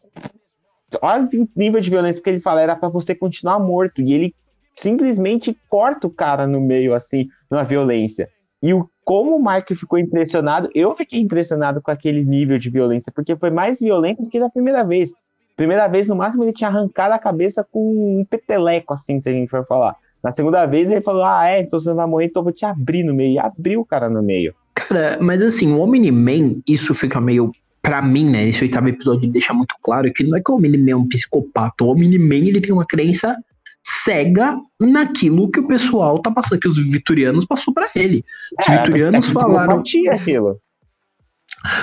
Olha 1.00 1.28
o 1.32 1.48
nível 1.56 1.80
de 1.80 1.90
violência, 1.90 2.20
porque 2.20 2.30
ele 2.30 2.40
fala, 2.40 2.60
era 2.60 2.76
para 2.76 2.88
você 2.88 3.14
continuar 3.14 3.58
morto. 3.58 4.00
E 4.00 4.12
ele 4.12 4.34
simplesmente 4.74 5.56
corta 5.68 6.06
o 6.06 6.10
cara 6.10 6.46
no 6.46 6.60
meio, 6.60 6.94
assim, 6.94 7.28
na 7.50 7.62
violência. 7.62 8.28
E 8.62 8.74
o, 8.74 8.88
como 9.04 9.36
o 9.36 9.42
Mark 9.42 9.68
ficou 9.70 9.98
impressionado, 9.98 10.68
eu 10.74 10.94
fiquei 10.94 11.20
impressionado 11.20 11.80
com 11.80 11.90
aquele 11.90 12.24
nível 12.24 12.58
de 12.58 12.68
violência, 12.68 13.12
porque 13.14 13.34
foi 13.36 13.50
mais 13.50 13.80
violento 13.80 14.22
do 14.22 14.28
que 14.28 14.38
da 14.38 14.50
primeira 14.50 14.84
vez. 14.84 15.10
Primeira 15.56 15.88
vez, 15.88 16.08
no 16.08 16.16
máximo, 16.16 16.44
ele 16.44 16.52
tinha 16.52 16.68
arrancado 16.68 17.14
a 17.14 17.18
cabeça 17.18 17.66
com 17.70 18.20
um 18.20 18.24
peteleco, 18.24 18.94
assim, 18.94 19.20
se 19.20 19.28
a 19.28 19.32
gente 19.32 19.50
for 19.50 19.66
falar. 19.66 19.96
Na 20.22 20.32
segunda 20.32 20.64
vez, 20.66 20.90
ele 20.90 21.00
falou: 21.00 21.24
Ah, 21.24 21.48
é, 21.48 21.60
então 21.60 21.80
você 21.80 21.88
não 21.88 21.96
vai 21.96 22.06
morrer, 22.06 22.26
então 22.26 22.40
eu 22.40 22.44
vou 22.44 22.52
te 22.52 22.64
abrir 22.64 23.02
no 23.02 23.14
meio. 23.14 23.34
E 23.34 23.38
abriu 23.38 23.80
o 23.80 23.84
cara 23.84 24.08
no 24.08 24.22
meio. 24.22 24.54
Cara, 24.74 25.18
mas 25.20 25.42
assim, 25.42 25.72
o 25.72 25.80
Omni-Man, 25.80 26.60
isso 26.68 26.94
fica 26.94 27.20
meio. 27.20 27.50
Pra 27.82 28.02
mim, 28.02 28.28
né? 28.28 28.48
Esse 28.48 28.62
oitavo 28.62 28.88
episódio 28.88 29.30
deixa 29.30 29.54
muito 29.54 29.74
claro 29.82 30.12
que 30.12 30.22
não 30.22 30.36
é 30.36 30.42
que 30.42 30.50
o 30.52 30.56
Omni-Man 30.56 30.90
é 30.90 30.96
um 30.96 31.08
psicopata. 31.08 31.82
O 31.84 31.88
Omni-Man, 31.92 32.34
ele 32.48 32.60
tem 32.60 32.72
uma 32.72 32.84
crença 32.84 33.34
cega 33.82 34.58
naquilo 34.78 35.50
que 35.50 35.60
o 35.60 35.66
pessoal 35.66 36.18
tá 36.20 36.30
passando, 36.30 36.60
que 36.60 36.68
os 36.68 36.76
vitorianos 36.78 37.46
passou 37.46 37.72
pra 37.72 37.88
ele. 37.96 38.22
Os 38.60 38.68
É, 38.68 38.76
vitorianos 38.78 39.30
é 39.30 39.32
falaram. 39.32 39.78
aquilo. 40.10 40.58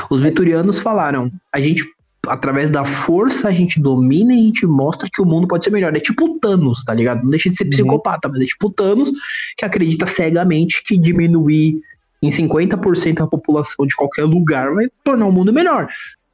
Os 0.10 0.22
vitorianos 0.22 0.80
falaram, 0.80 1.32
a 1.54 1.60
gente, 1.60 1.84
através 2.28 2.70
da 2.70 2.84
força, 2.86 3.48
a 3.48 3.52
gente 3.52 3.80
domina 3.80 4.34
e 4.34 4.40
a 4.40 4.44
gente 4.44 4.66
mostra 4.66 5.10
que 5.12 5.22
o 5.22 5.26
mundo 5.26 5.48
pode 5.48 5.64
ser 5.64 5.72
melhor. 5.72 5.96
É 5.96 6.00
tipo 6.00 6.26
o 6.26 6.40
Thanos, 6.40 6.84
tá 6.84 6.94
ligado? 6.94 7.24
Não 7.24 7.30
deixa 7.30 7.50
de 7.50 7.58
ser 7.58 7.64
Uhum. 7.66 7.70
psicopata, 7.72 8.30
mas 8.30 8.42
é 8.42 8.46
tipo 8.46 8.68
o 8.68 8.72
Thanos 8.72 9.12
que 9.58 9.66
acredita 9.66 10.06
cegamente 10.08 10.84
que 10.86 10.98
diminuir 10.98 11.80
em 12.22 12.30
50% 12.30 13.22
a 13.22 13.28
população 13.28 13.86
de 13.86 13.96
qualquer 13.96 14.24
lugar 14.24 14.74
vai 14.74 14.88
tornar 15.04 15.28
o 15.28 15.32
mundo 15.32 15.54
melhor. 15.54 15.88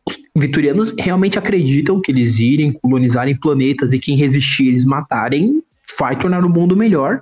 Os 0.06 0.18
vitorianos 0.36 0.94
realmente 1.00 1.38
acreditam 1.40 2.02
que 2.02 2.12
eles 2.12 2.40
irem 2.40 2.72
colonizarem 2.72 3.36
planetas 3.36 3.94
e 3.94 4.00
quem 4.00 4.16
resistir 4.18 4.68
eles 4.68 4.86
matarem 4.86 5.64
vai 6.00 6.18
tornar 6.18 6.44
o 6.46 6.50
mundo 6.50 6.76
melhor. 6.76 7.22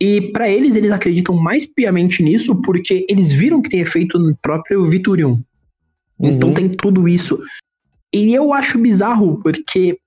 E 0.00 0.20
pra 0.32 0.48
eles, 0.48 0.74
eles 0.76 0.92
acreditam 0.92 1.34
mais 1.34 1.64
piamente 1.64 2.22
nisso 2.22 2.54
porque 2.62 3.06
eles 3.08 3.32
viram 3.32 3.62
que 3.62 3.70
tem 3.70 3.80
efeito 3.80 4.18
no 4.18 4.36
próprio 4.36 4.84
Viturium. 4.84 5.40
Então 6.20 6.50
Uhum. 6.50 6.54
tem 6.54 6.68
tudo 6.68 7.08
isso. 7.08 7.40
E 8.12 8.34
eu 8.34 8.52
acho 8.52 8.78
bizarro 8.78 9.40
porque 9.42 9.98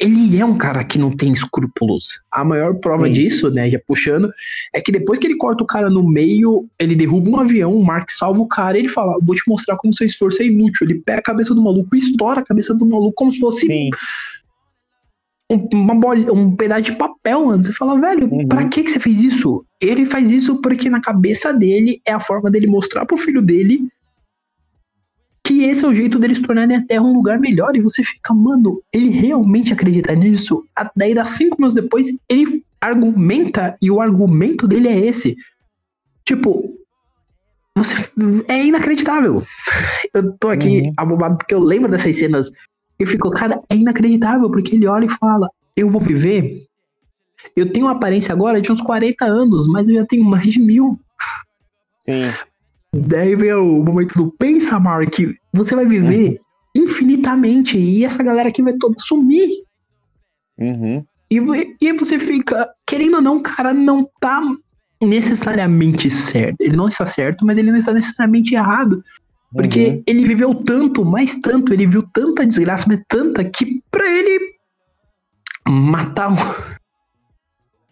ele 0.00 0.38
é 0.38 0.44
um 0.44 0.58
cara 0.58 0.82
que 0.82 0.98
não 0.98 1.10
tem 1.10 1.32
escrúpulos. 1.32 2.20
A 2.30 2.44
maior 2.44 2.74
prova 2.74 3.06
Sim. 3.06 3.12
disso, 3.12 3.50
né, 3.50 3.70
já 3.70 3.78
puxando, 3.86 4.32
é 4.72 4.80
que 4.80 4.90
depois 4.90 5.18
que 5.18 5.26
ele 5.26 5.36
corta 5.36 5.62
o 5.62 5.66
cara 5.66 5.88
no 5.88 6.02
meio, 6.08 6.66
ele 6.80 6.96
derruba 6.96 7.30
um 7.30 7.38
avião, 7.38 7.74
o 7.74 7.84
Mark 7.84 8.10
salva 8.10 8.40
o 8.40 8.48
cara 8.48 8.76
e 8.76 8.80
ele 8.80 8.88
fala: 8.88 9.16
Vou 9.22 9.34
te 9.36 9.42
mostrar 9.46 9.76
como 9.76 9.94
seu 9.94 10.06
esforço 10.06 10.42
é 10.42 10.46
inútil. 10.46 10.86
Ele 10.86 11.00
pega 11.00 11.20
a 11.20 11.22
cabeça 11.22 11.54
do 11.54 11.62
maluco 11.62 11.94
e 11.94 11.98
estoura 11.98 12.40
a 12.40 12.44
cabeça 12.44 12.74
do 12.74 12.86
maluco 12.86 13.14
como 13.14 13.32
se 13.32 13.38
fosse 13.38 13.66
Sim, 13.66 13.90
um, 15.50 15.68
uma 15.74 15.94
bola, 15.94 16.32
um 16.32 16.54
pedaço 16.56 16.82
de 16.82 16.92
papel, 16.96 17.46
mano. 17.46 17.62
Você 17.62 17.72
fala, 17.72 18.00
velho, 18.00 18.28
Uhum. 18.32 18.48
pra 18.48 18.66
que, 18.68 18.82
que 18.82 18.90
você 18.90 18.98
fez 19.00 19.20
isso? 19.20 19.64
Ele 19.80 20.06
faz 20.06 20.30
isso 20.30 20.56
porque 20.60 20.88
na 20.90 21.00
cabeça 21.00 21.52
dele 21.52 22.00
é 22.04 22.12
a 22.12 22.20
forma 22.20 22.50
dele 22.50 22.66
mostrar 22.66 23.04
pro 23.06 23.16
filho 23.16 23.42
dele 23.42 23.86
que 25.46 25.64
esse 25.64 25.84
é 25.84 25.88
o 25.88 25.94
jeito 25.94 26.18
deles 26.18 26.40
tornarem 26.40 26.76
a 26.76 26.84
Terra 26.86 27.02
um 27.02 27.12
lugar 27.12 27.38
melhor. 27.38 27.76
E 27.76 27.80
você 27.82 28.02
fica, 28.02 28.32
mano, 28.32 28.82
ele 28.92 29.10
realmente 29.10 29.72
acredita 29.72 30.14
nisso? 30.14 30.64
A- 30.74 30.90
Daí, 30.96 31.14
dá 31.14 31.24
cinco 31.26 31.56
minutos 31.58 31.74
depois, 31.74 32.06
ele 32.28 32.64
argumenta 32.80 33.76
e 33.82 33.90
o 33.90 34.00
argumento 34.00 34.66
dele 34.66 34.88
é 34.88 34.98
esse. 34.98 35.36
Tipo, 36.26 36.74
você, 37.76 37.94
é 38.48 38.64
inacreditável. 38.64 39.42
Eu 40.14 40.32
tô 40.38 40.48
aqui 40.48 40.80
Uhum. 40.82 40.92
abobado 40.96 41.36
porque 41.38 41.54
eu 41.54 41.60
lembro 41.60 41.90
dessas 41.90 42.16
cenas 42.16 42.50
e 42.98 43.04
fico, 43.06 43.30
cara, 43.30 43.60
é 43.68 43.76
inacreditável, 43.76 44.50
porque 44.50 44.76
ele 44.76 44.86
olha 44.86 45.06
e 45.06 45.10
fala: 45.18 45.48
Eu 45.76 45.90
vou 45.90 46.00
viver. 46.00 46.64
Eu 47.54 47.70
tenho 47.70 47.86
uma 47.86 47.92
aparência 47.92 48.32
agora 48.32 48.60
de 48.60 48.72
uns 48.72 48.80
40 48.80 49.26
anos, 49.26 49.66
mas 49.68 49.88
eu 49.88 49.94
já 49.96 50.06
tenho 50.06 50.24
mais 50.24 50.46
de 50.50 50.58
mil. 50.60 50.98
sim. 52.00 52.30
Daí 52.94 53.34
vem 53.34 53.52
o 53.54 53.82
momento 53.82 54.14
do 54.14 54.30
pensa, 54.38 54.78
Mark. 54.78 55.14
Você 55.52 55.74
vai 55.74 55.84
viver 55.84 56.38
infinitamente 56.76 57.76
e 57.76 58.04
essa 58.04 58.22
galera 58.22 58.48
aqui 58.48 58.62
vai 58.62 58.74
toda 58.74 58.94
sumir. 58.98 59.48
Uhum. 60.58 61.04
E, 61.30 61.38
e 61.80 61.92
você 61.92 62.18
fica, 62.18 62.68
querendo 62.86 63.16
ou 63.16 63.22
não, 63.22 63.38
o 63.38 63.42
cara 63.42 63.74
não 63.74 64.08
tá 64.20 64.40
necessariamente 65.02 66.08
certo. 66.08 66.60
Ele 66.60 66.76
não 66.76 66.88
está 66.88 67.06
certo, 67.06 67.44
mas 67.44 67.58
ele 67.58 67.70
não 67.70 67.78
está 67.78 67.92
necessariamente 67.92 68.54
errado. 68.54 69.02
Porque 69.52 69.88
Uhum. 69.88 70.02
ele 70.06 70.26
viveu 70.26 70.54
tanto, 70.54 71.04
mais 71.04 71.36
tanto, 71.40 71.72
ele 71.72 71.86
viu 71.86 72.02
tanta 72.12 72.46
desgraça, 72.46 72.86
mas 72.88 73.00
tanta, 73.08 73.44
que 73.44 73.80
pra 73.90 74.08
ele 74.08 74.54
matar, 75.68 76.30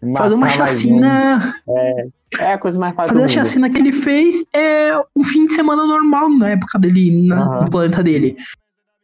um- 0.03 0.15
fazer 0.17 0.35
uma 0.35 0.47
Matar 0.47 0.57
chacina. 0.67 1.55
um. 1.67 2.11
É 2.39 2.53
a 2.53 2.57
coisa 2.57 2.79
mais 2.79 2.95
fácil 2.95 3.13
Fazer 3.13 3.25
a 3.25 3.27
chacina 3.27 3.69
que 3.69 3.77
ele 3.77 3.91
fez 3.91 4.43
é 4.53 4.91
um 5.15 5.23
fim 5.23 5.45
de 5.45 5.53
semana 5.53 5.85
normal 5.85 6.29
na 6.29 6.49
época 6.49 6.79
dele, 6.79 7.27
na- 7.27 7.43
Aham. 7.43 7.61
no 7.65 7.69
planeta 7.71 8.03
dele. 8.03 8.35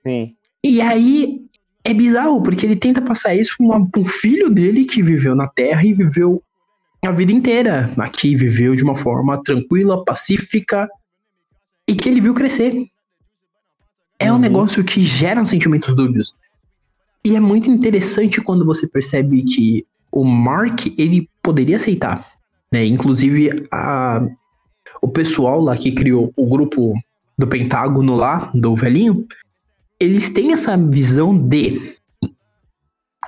Sim. 0.05 0.33
E 0.63 0.81
aí 0.81 1.41
é 1.83 1.93
bizarro, 1.93 2.41
porque 2.41 2.65
ele 2.65 2.75
tenta 2.75 3.01
passar 3.01 3.35
isso 3.35 3.55
pra 3.57 4.01
um 4.01 4.05
filho 4.05 4.49
dele 4.49 4.83
que 4.85 5.01
viveu 5.03 5.35
na 5.35 5.47
Terra 5.47 5.83
e 5.85 5.93
viveu 5.93 6.41
a 7.05 7.11
vida 7.11 7.31
inteira 7.31 7.89
aqui, 7.97 8.35
viveu 8.35 8.75
de 8.75 8.83
uma 8.83 8.95
forma 8.95 9.41
tranquila, 9.43 10.03
pacífica 10.03 10.89
e 11.87 11.95
que 11.95 12.09
ele 12.09 12.19
viu 12.19 12.33
crescer. 12.33 12.87
É 14.19 14.31
um 14.31 14.35
Uhum. 14.35 14.41
negócio 14.41 14.83
que 14.83 15.01
gera 15.01 15.45
sentimentos 15.45 15.95
dúbios. 15.95 16.35
E 17.23 17.35
é 17.35 17.39
muito 17.39 17.69
interessante 17.69 18.41
quando 18.41 18.65
você 18.65 18.87
percebe 18.87 19.43
que 19.43 19.85
o 20.11 20.23
Mark, 20.23 20.87
ele 20.97 21.29
poderia 21.41 21.75
aceitar. 21.75 22.25
Né? 22.71 22.85
Inclusive, 22.85 23.67
a, 23.71 24.25
o 25.01 25.07
pessoal 25.07 25.59
lá 25.61 25.75
que 25.77 25.91
criou 25.91 26.31
o 26.35 26.45
grupo 26.47 26.93
do 27.37 27.47
Pentágono 27.47 28.15
lá, 28.15 28.51
do 28.53 28.75
velhinho, 28.75 29.25
eles 29.99 30.29
têm 30.29 30.53
essa 30.53 30.77
visão 30.77 31.37
de 31.37 31.97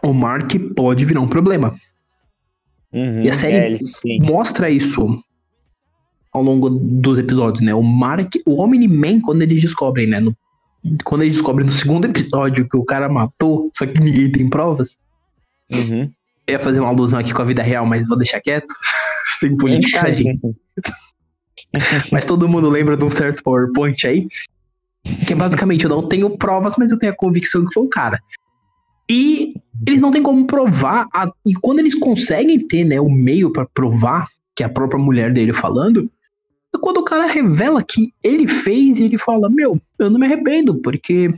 o 0.03 0.13
Mark 0.13 0.51
pode 0.75 1.05
virar 1.05 1.21
um 1.21 1.27
problema. 1.27 1.75
Uhum. 2.93 3.21
E 3.21 3.29
a 3.29 3.33
série 3.33 3.75
É, 3.75 4.19
mostra 4.19 4.69
isso 4.69 5.21
ao 6.33 6.41
longo 6.41 6.69
dos 6.69 7.19
episódios, 7.19 7.61
né? 7.61 7.73
O 7.73 7.83
Mark, 7.83 8.35
o 8.45 8.61
Omni-Man, 8.61 9.21
quando 9.21 9.41
eles 9.41 9.61
descobrem, 9.61 10.07
né? 10.07 10.19
no- 10.19 10.35
quando 11.03 11.21
eles 11.21 11.35
descobrem 11.35 11.67
no 11.67 11.73
segundo 11.73 12.05
episódio 12.05 12.67
que 12.67 12.75
o 12.75 12.83
cara 12.83 13.07
matou, 13.07 13.69
só 13.75 13.85
que 13.85 13.99
ninguém 13.99 14.31
tem 14.31 14.49
provas. 14.49 14.97
Uhum. 15.71 16.11
Eu 16.51 16.57
ia 16.57 16.59
fazer 16.59 16.81
uma 16.81 16.89
alusão 16.89 17.17
aqui 17.17 17.33
com 17.33 17.41
a 17.41 17.45
vida 17.45 17.63
real, 17.63 17.85
mas 17.85 18.05
vou 18.05 18.17
deixar 18.17 18.41
quieto. 18.41 18.73
Sem 19.39 19.55
politicagem. 19.55 20.37
mas 22.11 22.25
todo 22.25 22.49
mundo 22.49 22.69
lembra 22.69 22.97
de 22.97 23.05
um 23.05 23.09
certo 23.09 23.41
PowerPoint 23.41 24.05
aí. 24.05 24.27
Que 25.25 25.31
é 25.31 25.35
basicamente, 25.35 25.85
eu 25.85 25.89
não 25.89 26.05
tenho 26.05 26.37
provas, 26.37 26.75
mas 26.77 26.91
eu 26.91 26.99
tenho 26.99 27.13
a 27.13 27.15
convicção 27.15 27.65
que 27.65 27.73
foi 27.73 27.83
o 27.83 27.89
cara. 27.89 28.19
E 29.09 29.55
eles 29.87 30.01
não 30.01 30.11
têm 30.11 30.21
como 30.21 30.45
provar. 30.45 31.07
a- 31.13 31.31
e 31.45 31.53
quando 31.53 31.79
eles 31.79 31.95
conseguem 31.95 32.59
ter 32.67 32.83
né, 32.83 32.99
o 32.99 33.09
meio 33.09 33.51
pra 33.51 33.65
provar, 33.65 34.27
que 34.53 34.61
é 34.61 34.65
a 34.65 34.69
própria 34.69 35.01
mulher 35.01 35.31
dele 35.31 35.53
falando, 35.53 36.11
é 36.75 36.77
quando 36.77 36.97
o 36.97 37.03
cara 37.05 37.27
revela 37.27 37.81
que 37.81 38.13
ele 38.21 38.47
fez 38.47 38.99
e 38.99 39.03
ele 39.03 39.17
fala: 39.17 39.49
Meu, 39.49 39.81
eu 39.97 40.09
não 40.09 40.19
me 40.19 40.25
arrependo, 40.25 40.81
porque 40.81 41.29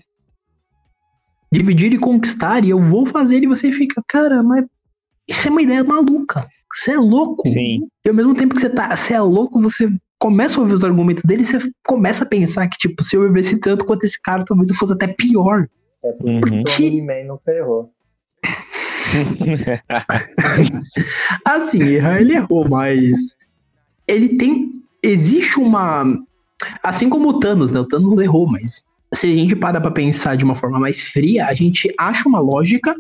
dividir 1.52 1.94
e 1.94 2.00
conquistar, 2.00 2.66
e 2.66 2.72
eu 2.72 2.80
vou 2.82 3.06
fazer, 3.06 3.44
e 3.44 3.48
você 3.48 3.72
fica, 3.72 4.02
cara, 4.08 4.42
mas 4.42 4.66
isso 5.28 5.48
é 5.48 5.52
uma 5.52 5.62
ideia 5.62 5.84
maluca. 5.84 6.48
Você 6.76 6.92
é 6.94 6.98
louco. 6.98 7.48
Sim. 7.48 7.82
E 8.06 8.10
ao 8.10 8.16
mesmo 8.16 8.36
tempo 8.36 8.56
que 8.56 8.62
você 8.62 8.70
tá, 8.70 8.96
você 8.96 9.14
é 9.14 9.22
louco, 9.22 9.62
você 9.62 9.90
começa 10.20 10.58
a 10.58 10.62
ouvir 10.62 10.74
os 10.74 10.84
argumentos 10.84 11.24
dele 11.24 11.44
e 11.44 11.46
você 11.46 11.60
começa 11.86 12.24
a 12.24 12.28
pensar 12.28 12.68
que, 12.68 12.78
tipo, 12.78 13.04
se 13.04 13.16
eu 13.16 13.24
vivesse 13.24 13.60
tanto 13.60 13.86
quanto 13.86 14.06
esse 14.06 14.22
cara, 14.22 14.44
talvez 14.46 14.70
eu 14.70 14.76
fosse 14.76 14.94
até 14.94 15.08
pior. 15.08 15.68
É 16.04 16.12
por 16.14 16.28
Uhum. 16.30 16.64
isso 16.66 16.78
que 16.78 16.90
o 16.90 16.98
He-Man 16.98 17.24
não 17.28 17.40
ferrou. 17.44 17.92
Assim, 21.46 21.82
errar 21.82 22.22
ele 22.22 22.34
errou, 22.36 22.68
mas 22.68 23.36
ele 24.08 24.38
tem. 24.38 24.72
Existe 25.02 25.60
uma. 25.60 26.04
Assim 26.82 27.10
como 27.10 27.30
o 27.30 27.40
Thanos, 27.40 27.72
né? 27.72 27.80
O 27.80 27.88
Thanos 27.88 28.20
errou, 28.20 28.48
mas 28.50 28.84
se 29.14 29.32
a 29.32 29.36
gente 29.36 29.56
para 29.56 29.80
pra 29.82 29.92
pensar 29.92 30.36
de 30.36 30.44
uma 30.46 30.56
forma 30.56 30.80
mais 30.80 31.02
fria, 31.02 31.46
a 31.48 31.54
gente 31.54 31.94
acha 31.98 32.28
uma 32.28 32.40
lógica, 32.40 32.96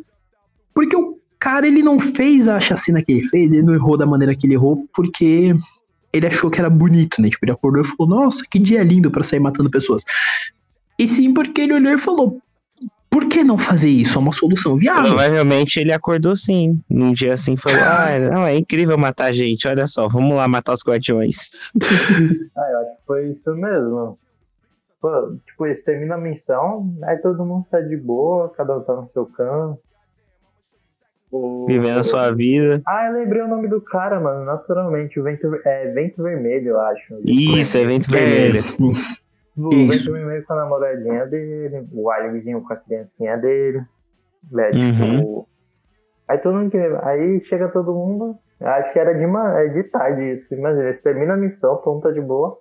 porque 0.73 0.95
o 0.95 1.17
cara, 1.43 1.67
ele 1.67 1.83
não 1.83 1.99
fez 1.99 2.47
a 2.47 2.57
chacina 2.57 3.03
que 3.03 3.11
ele 3.11 3.27
fez, 3.27 3.51
ele 3.51 3.63
não 3.63 3.73
errou 3.73 3.97
da 3.97 4.05
maneira 4.05 4.33
que 4.33 4.47
ele 4.47 4.53
errou, 4.53 4.87
porque 4.95 5.53
ele 6.13 6.25
achou 6.25 6.49
que 6.49 6.57
era 6.57 6.69
bonito, 6.69 7.21
né? 7.21 7.29
Tipo, 7.29 7.43
ele 7.43 7.51
acordou 7.51 7.81
e 7.81 7.85
falou, 7.85 8.07
nossa, 8.07 8.45
que 8.49 8.57
dia 8.57 8.81
lindo 8.81 9.11
pra 9.11 9.25
sair 9.25 9.41
matando 9.41 9.69
pessoas. 9.69 10.05
E 10.97 11.05
sim 11.05 11.33
porque 11.33 11.59
ele 11.59 11.73
olhou 11.73 11.91
e 11.91 11.97
falou, 11.97 12.41
por 13.09 13.27
que 13.27 13.43
não 13.43 13.57
fazer 13.57 13.89
isso? 13.89 14.17
É 14.17 14.21
uma 14.21 14.31
solução 14.31 14.77
viável. 14.77 15.09
Provavelmente 15.11 15.81
ele 15.81 15.91
acordou 15.91 16.33
sim. 16.37 16.81
Num 16.89 17.11
dia 17.11 17.33
assim 17.33 17.57
falou: 17.57 17.77
Ah, 17.83 18.17
não, 18.31 18.47
é 18.47 18.55
incrível 18.55 18.97
matar 18.97 19.33
gente. 19.33 19.67
Olha 19.67 19.85
só, 19.85 20.07
vamos 20.07 20.37
lá 20.37 20.47
matar 20.47 20.73
os 20.73 20.81
guardiões. 20.81 21.51
Ah, 22.57 22.71
eu 22.71 22.79
acho 22.79 22.97
que 22.97 23.05
foi 23.05 23.27
isso 23.31 23.51
mesmo. 23.51 24.17
Pô, 25.01 25.37
tipo, 25.45 25.65
eles 25.65 25.83
terminam 25.83 26.15
a 26.15 26.21
missão, 26.21 26.95
aí 27.03 27.17
todo 27.17 27.45
mundo 27.45 27.65
tá 27.69 27.81
de 27.81 27.97
boa, 27.97 28.49
cada 28.55 28.77
um 28.77 28.81
tá 28.81 28.93
no 28.93 29.09
seu 29.13 29.25
canto. 29.25 29.92
O- 31.35 31.65
Vivendo 31.67 31.99
a 31.99 32.03
sua 32.03 32.31
vida. 32.31 32.81
Ah, 32.87 33.07
eu 33.07 33.13
lembrei 33.13 33.41
o 33.41 33.47
nome 33.47 33.67
do 33.67 33.81
cara, 33.81 34.19
mano, 34.19 34.45
naturalmente. 34.45 35.19
O 35.19 35.23
Vento, 35.23 35.49
é, 35.65 35.87
Vento 35.91 36.21
Vermelho, 36.21 36.69
eu 36.69 36.79
acho. 36.79 37.19
Isso, 37.25 37.75
evento 37.77 38.07
É, 38.15 38.19
vermelho. 38.19 38.61
O 39.57 39.69
Isso. 39.73 39.87
Vento 40.05 40.13
Vermelho 40.13 40.45
com 40.45 40.53
a 40.53 40.55
namoradinha 40.57 41.25
dele, 41.25 41.87
o 41.91 42.09
Alivinho 42.11 42.61
com 42.61 42.73
a 42.73 42.75
criancinha 42.75 43.37
dele. 43.37 43.81
Né, 44.51 44.69
Uhum. 44.71 45.19
tipo, 45.19 45.47
Aí 46.27 46.37
todo 46.37 46.55
mundo. 46.55 46.69
que- 46.71 46.77
Aí 47.03 47.43
chega 47.45 47.67
todo 47.69 47.93
mundo. 47.93 48.35
Acho 48.61 48.93
que 48.93 48.99
era 48.99 49.13
de, 49.13 49.25
ma- 49.27 49.59
é 49.59 49.67
de 49.69 49.83
tarde 49.83 50.21
isso. 50.35 50.53
Imagina, 50.53 50.83
eles 50.89 51.01
terminam 51.01 51.33
a 51.33 51.37
missão, 51.37 51.77
todo 51.77 51.95
mundo 51.95 52.03
tá 52.03 52.11
de 52.11 52.21
boa. 52.21 52.57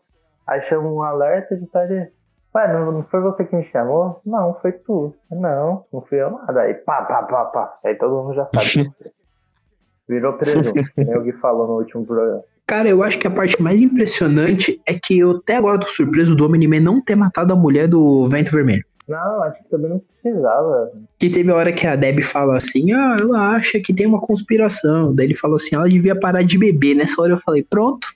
Aí 0.47 0.61
chama 0.62 0.90
um 0.90 1.03
alerta 1.03 1.57
de 1.57 1.66
tarde. 1.70 2.09
Ué, 2.55 2.73
não, 2.73 2.93
não 2.93 3.03
foi 3.05 3.20
você 3.20 3.45
que 3.45 3.57
me 3.57 3.65
chamou? 3.70 4.20
Não, 4.27 4.55
foi 4.61 4.73
tu. 4.73 5.15
Não, 5.31 5.85
não 5.93 6.03
fui 6.03 6.20
eu 6.20 6.31
nada. 6.31 6.62
Aí 6.62 6.74
pá, 6.74 7.03
pá, 7.03 7.23
pá, 7.23 7.45
pá. 7.47 7.79
Aí 7.85 7.95
todo 7.95 8.23
mundo 8.23 8.35
já 8.35 8.49
sabe. 8.55 8.93
Virou 10.09 10.35
presunto, 10.35 10.73
que 10.73 11.05
nem 11.05 11.16
o 11.16 11.23
Gui 11.23 11.33
falou 11.35 11.66
no 11.66 11.79
último 11.79 12.05
programa. 12.05 12.43
Cara, 12.66 12.89
eu 12.89 13.03
acho 13.03 13.19
que 13.19 13.27
a 13.27 13.31
parte 13.31 13.61
mais 13.62 13.81
impressionante 13.81 14.81
é 14.87 14.95
que 14.95 15.19
eu 15.19 15.39
até 15.39 15.57
agora 15.57 15.81
tô 15.81 15.87
surpreso 15.87 16.35
do 16.35 16.45
Homem-Man 16.45 16.81
não 16.81 17.01
ter 17.03 17.15
matado 17.15 17.53
a 17.53 17.57
mulher 17.57 17.89
do 17.89 18.29
Vento 18.29 18.53
Vermelho. 18.53 18.85
Não, 19.09 19.43
acho 19.43 19.62
que 19.62 19.69
também 19.69 19.91
não 19.91 20.01
precisava. 20.23 20.93
Que 21.19 21.31
teve 21.31 21.51
a 21.51 21.55
hora 21.55 21.73
que 21.73 21.87
a 21.87 21.97
Deb 21.97 22.20
fala 22.20 22.57
assim, 22.57 22.93
ah, 22.93 23.16
ela 23.20 23.51
acha 23.51 23.81
que 23.81 23.93
tem 23.93 24.07
uma 24.07 24.20
conspiração. 24.20 25.15
Daí 25.15 25.27
ele 25.27 25.35
falou 25.35 25.57
assim, 25.57 25.74
ela 25.74 25.89
devia 25.89 26.19
parar 26.19 26.43
de 26.43 26.59
beber. 26.59 26.95
Nessa 26.95 27.20
hora 27.20 27.33
eu 27.33 27.41
falei, 27.41 27.62
pronto. 27.62 28.09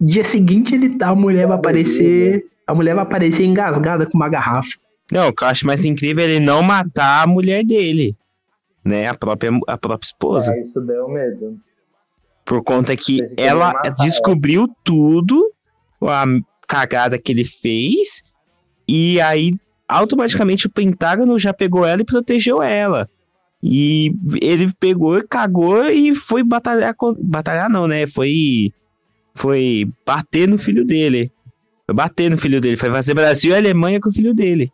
Dia 0.00 0.24
seguinte 0.24 0.74
ele 0.74 0.96
tá, 0.96 1.08
a 1.08 1.14
mulher 1.14 1.46
vai 1.46 1.56
aparecer. 1.56 2.44
A 2.66 2.74
mulher 2.74 2.94
vai 2.94 3.04
aparecer 3.04 3.44
engasgada 3.44 4.06
com 4.06 4.16
uma 4.16 4.28
garrafa. 4.28 4.70
Não, 5.10 5.28
o 5.28 5.32
que 5.32 5.44
eu 5.44 5.48
acho 5.48 5.66
mais 5.66 5.84
incrível 5.84 6.24
é 6.24 6.26
ele 6.26 6.40
não 6.40 6.62
matar 6.62 7.22
a 7.22 7.26
mulher 7.26 7.64
dele. 7.64 8.16
Né? 8.84 9.06
A 9.08 9.14
própria, 9.14 9.50
a 9.66 9.78
própria 9.78 10.06
esposa. 10.06 10.52
Aí 10.52 10.62
isso 10.62 10.80
deu 10.80 11.08
medo. 11.08 11.58
Por 12.44 12.62
conta 12.62 12.96
que 12.96 13.20
ela 13.36 13.72
descobriu 13.98 14.68
tudo, 14.84 15.52
a 16.02 16.24
cagada 16.66 17.18
que 17.18 17.32
ele 17.32 17.44
fez, 17.44 18.22
e 18.88 19.20
aí 19.20 19.52
automaticamente 19.88 20.66
o 20.66 20.70
Pentágono 20.70 21.38
já 21.38 21.52
pegou 21.52 21.84
ela 21.84 22.02
e 22.02 22.04
protegeu 22.04 22.62
ela. 22.62 23.08
E 23.62 24.14
ele 24.40 24.72
pegou, 24.78 25.22
cagou 25.28 25.84
e 25.88 26.14
foi 26.14 26.42
batalhar 26.42 26.94
com... 26.94 27.14
Batalhar 27.18 27.68
não, 27.68 27.86
né? 27.88 28.06
Foi. 28.06 28.72
Foi 29.34 29.88
bater 30.04 30.48
no 30.48 30.56
filho 30.56 30.84
dele. 30.84 31.32
Foi 31.86 31.94
bater 31.94 32.30
no 32.30 32.36
filho 32.36 32.60
dele. 32.60 32.76
Foi 32.76 32.90
fazer 32.90 33.14
Brasil 33.14 33.52
e 33.52 33.56
Alemanha 33.56 34.00
com 34.00 34.08
o 34.08 34.12
filho 34.12 34.34
dele. 34.34 34.72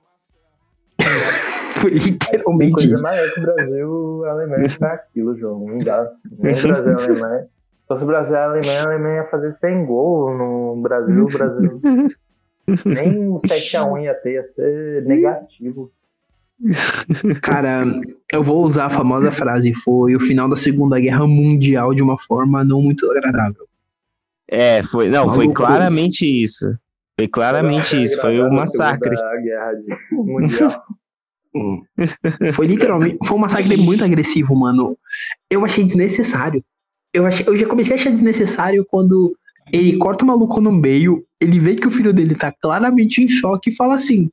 Foi 1.81 1.91
literalmente 1.91 2.73
coisa 2.73 2.95
isso. 2.95 3.03
maior 3.03 3.35
que 3.35 3.41
o 3.41 3.43
Brasil 3.43 4.23
e 4.23 4.29
a 4.29 4.31
Alemanha 4.31 4.69
pra 4.79 4.93
aquilo, 4.93 5.37
João. 5.37 5.67
Não 5.67 5.79
dá. 5.79 6.09
Nem 6.39 6.55
o 6.55 6.63
Brasil 6.63 6.87
e 6.87 6.95
a 6.95 7.05
Alemanha. 7.05 7.43
Se 7.43 7.89
fosse 7.89 8.05
o 8.05 8.07
Brasil 8.07 8.33
e 8.33 8.37
a 8.37 8.45
Alemanha, 8.45 8.81
a 8.81 8.85
Alemanha 8.85 9.17
ia 9.17 9.31
fazer 9.31 9.57
100 9.61 9.87
gols 9.87 10.39
no 10.39 10.81
Brasil. 10.81 11.25
O 11.25 11.29
Brasil. 11.29 11.81
Nem 12.87 13.29
o 13.29 13.41
7x1 13.41 14.05
ia 14.05 14.15
ter, 14.15 14.35
ia 14.35 14.45
ser 14.55 15.05
negativo. 15.05 15.91
Cara, 17.43 17.79
eu 18.33 18.43
vou 18.43 18.65
usar 18.65 18.87
a 18.87 18.91
famosa 18.91 19.33
frase, 19.33 19.75
foi 19.75 20.15
o 20.15 20.21
final 20.21 20.49
da 20.49 20.55
Segunda 20.55 21.01
Guerra 21.01 21.27
Mundial 21.27 21.93
de 21.93 22.03
uma 22.03 22.17
forma 22.17 22.65
não 22.65 22.81
muito 22.81 23.11
agradável. 23.11 23.67
É, 24.49 24.83
foi. 24.83 25.09
Não, 25.09 25.29
foi 25.29 25.47
Maluco. 25.47 25.55
claramente 25.55 26.25
isso. 26.25 26.79
Foi 27.19 27.29
claramente 27.29 28.03
isso. 28.03 28.21
Foi 28.21 28.41
um 28.41 28.53
massacre. 28.53 29.15
Foi 32.55 32.67
literalmente. 32.67 33.19
Foi 33.25 33.37
um 33.37 33.41
massacre 33.41 33.77
muito 33.77 34.05
agressivo, 34.05 34.55
mano. 34.57 34.97
Eu 35.51 35.65
achei 35.65 35.85
desnecessário. 35.85 36.65
Eu, 37.13 37.27
achei, 37.27 37.47
eu 37.47 37.57
já 37.57 37.67
comecei 37.67 37.93
a 37.93 37.97
achar 37.97 38.11
desnecessário 38.11 38.87
quando 38.89 39.37
ele 39.71 39.99
corta 39.99 40.25
o 40.25 40.29
maluco 40.29 40.61
no 40.61 40.73
meio, 40.73 41.25
ele 41.41 41.61
vê 41.61 41.77
que 41.77 41.87
o 41.87 41.91
filho 41.91 42.13
dele 42.13 42.35
tá 42.35 42.53
claramente 42.61 43.23
em 43.23 43.29
choque 43.29 43.71
e 43.71 43.75
fala 43.75 43.95
assim: 43.95 44.31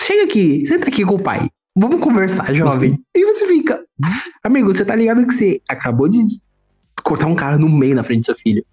Chega 0.00 0.24
aqui, 0.24 0.64
senta 0.66 0.88
aqui 0.88 1.04
com 1.04 1.14
o 1.14 1.22
pai. 1.22 1.50
Vamos 1.76 2.00
conversar, 2.00 2.54
jovem. 2.54 2.98
E 3.14 3.24
você 3.24 3.46
fica, 3.46 3.84
amigo, 4.42 4.72
você 4.72 4.84
tá 4.84 4.94
ligado 4.94 5.26
que 5.26 5.32
você 5.32 5.60
acabou 5.68 6.08
de 6.08 6.20
cortar 7.02 7.26
um 7.26 7.34
cara 7.34 7.58
no 7.58 7.68
meio 7.68 7.94
na 7.94 8.02
frente 8.02 8.20
do 8.20 8.26
seu 8.26 8.34
filho. 8.34 8.64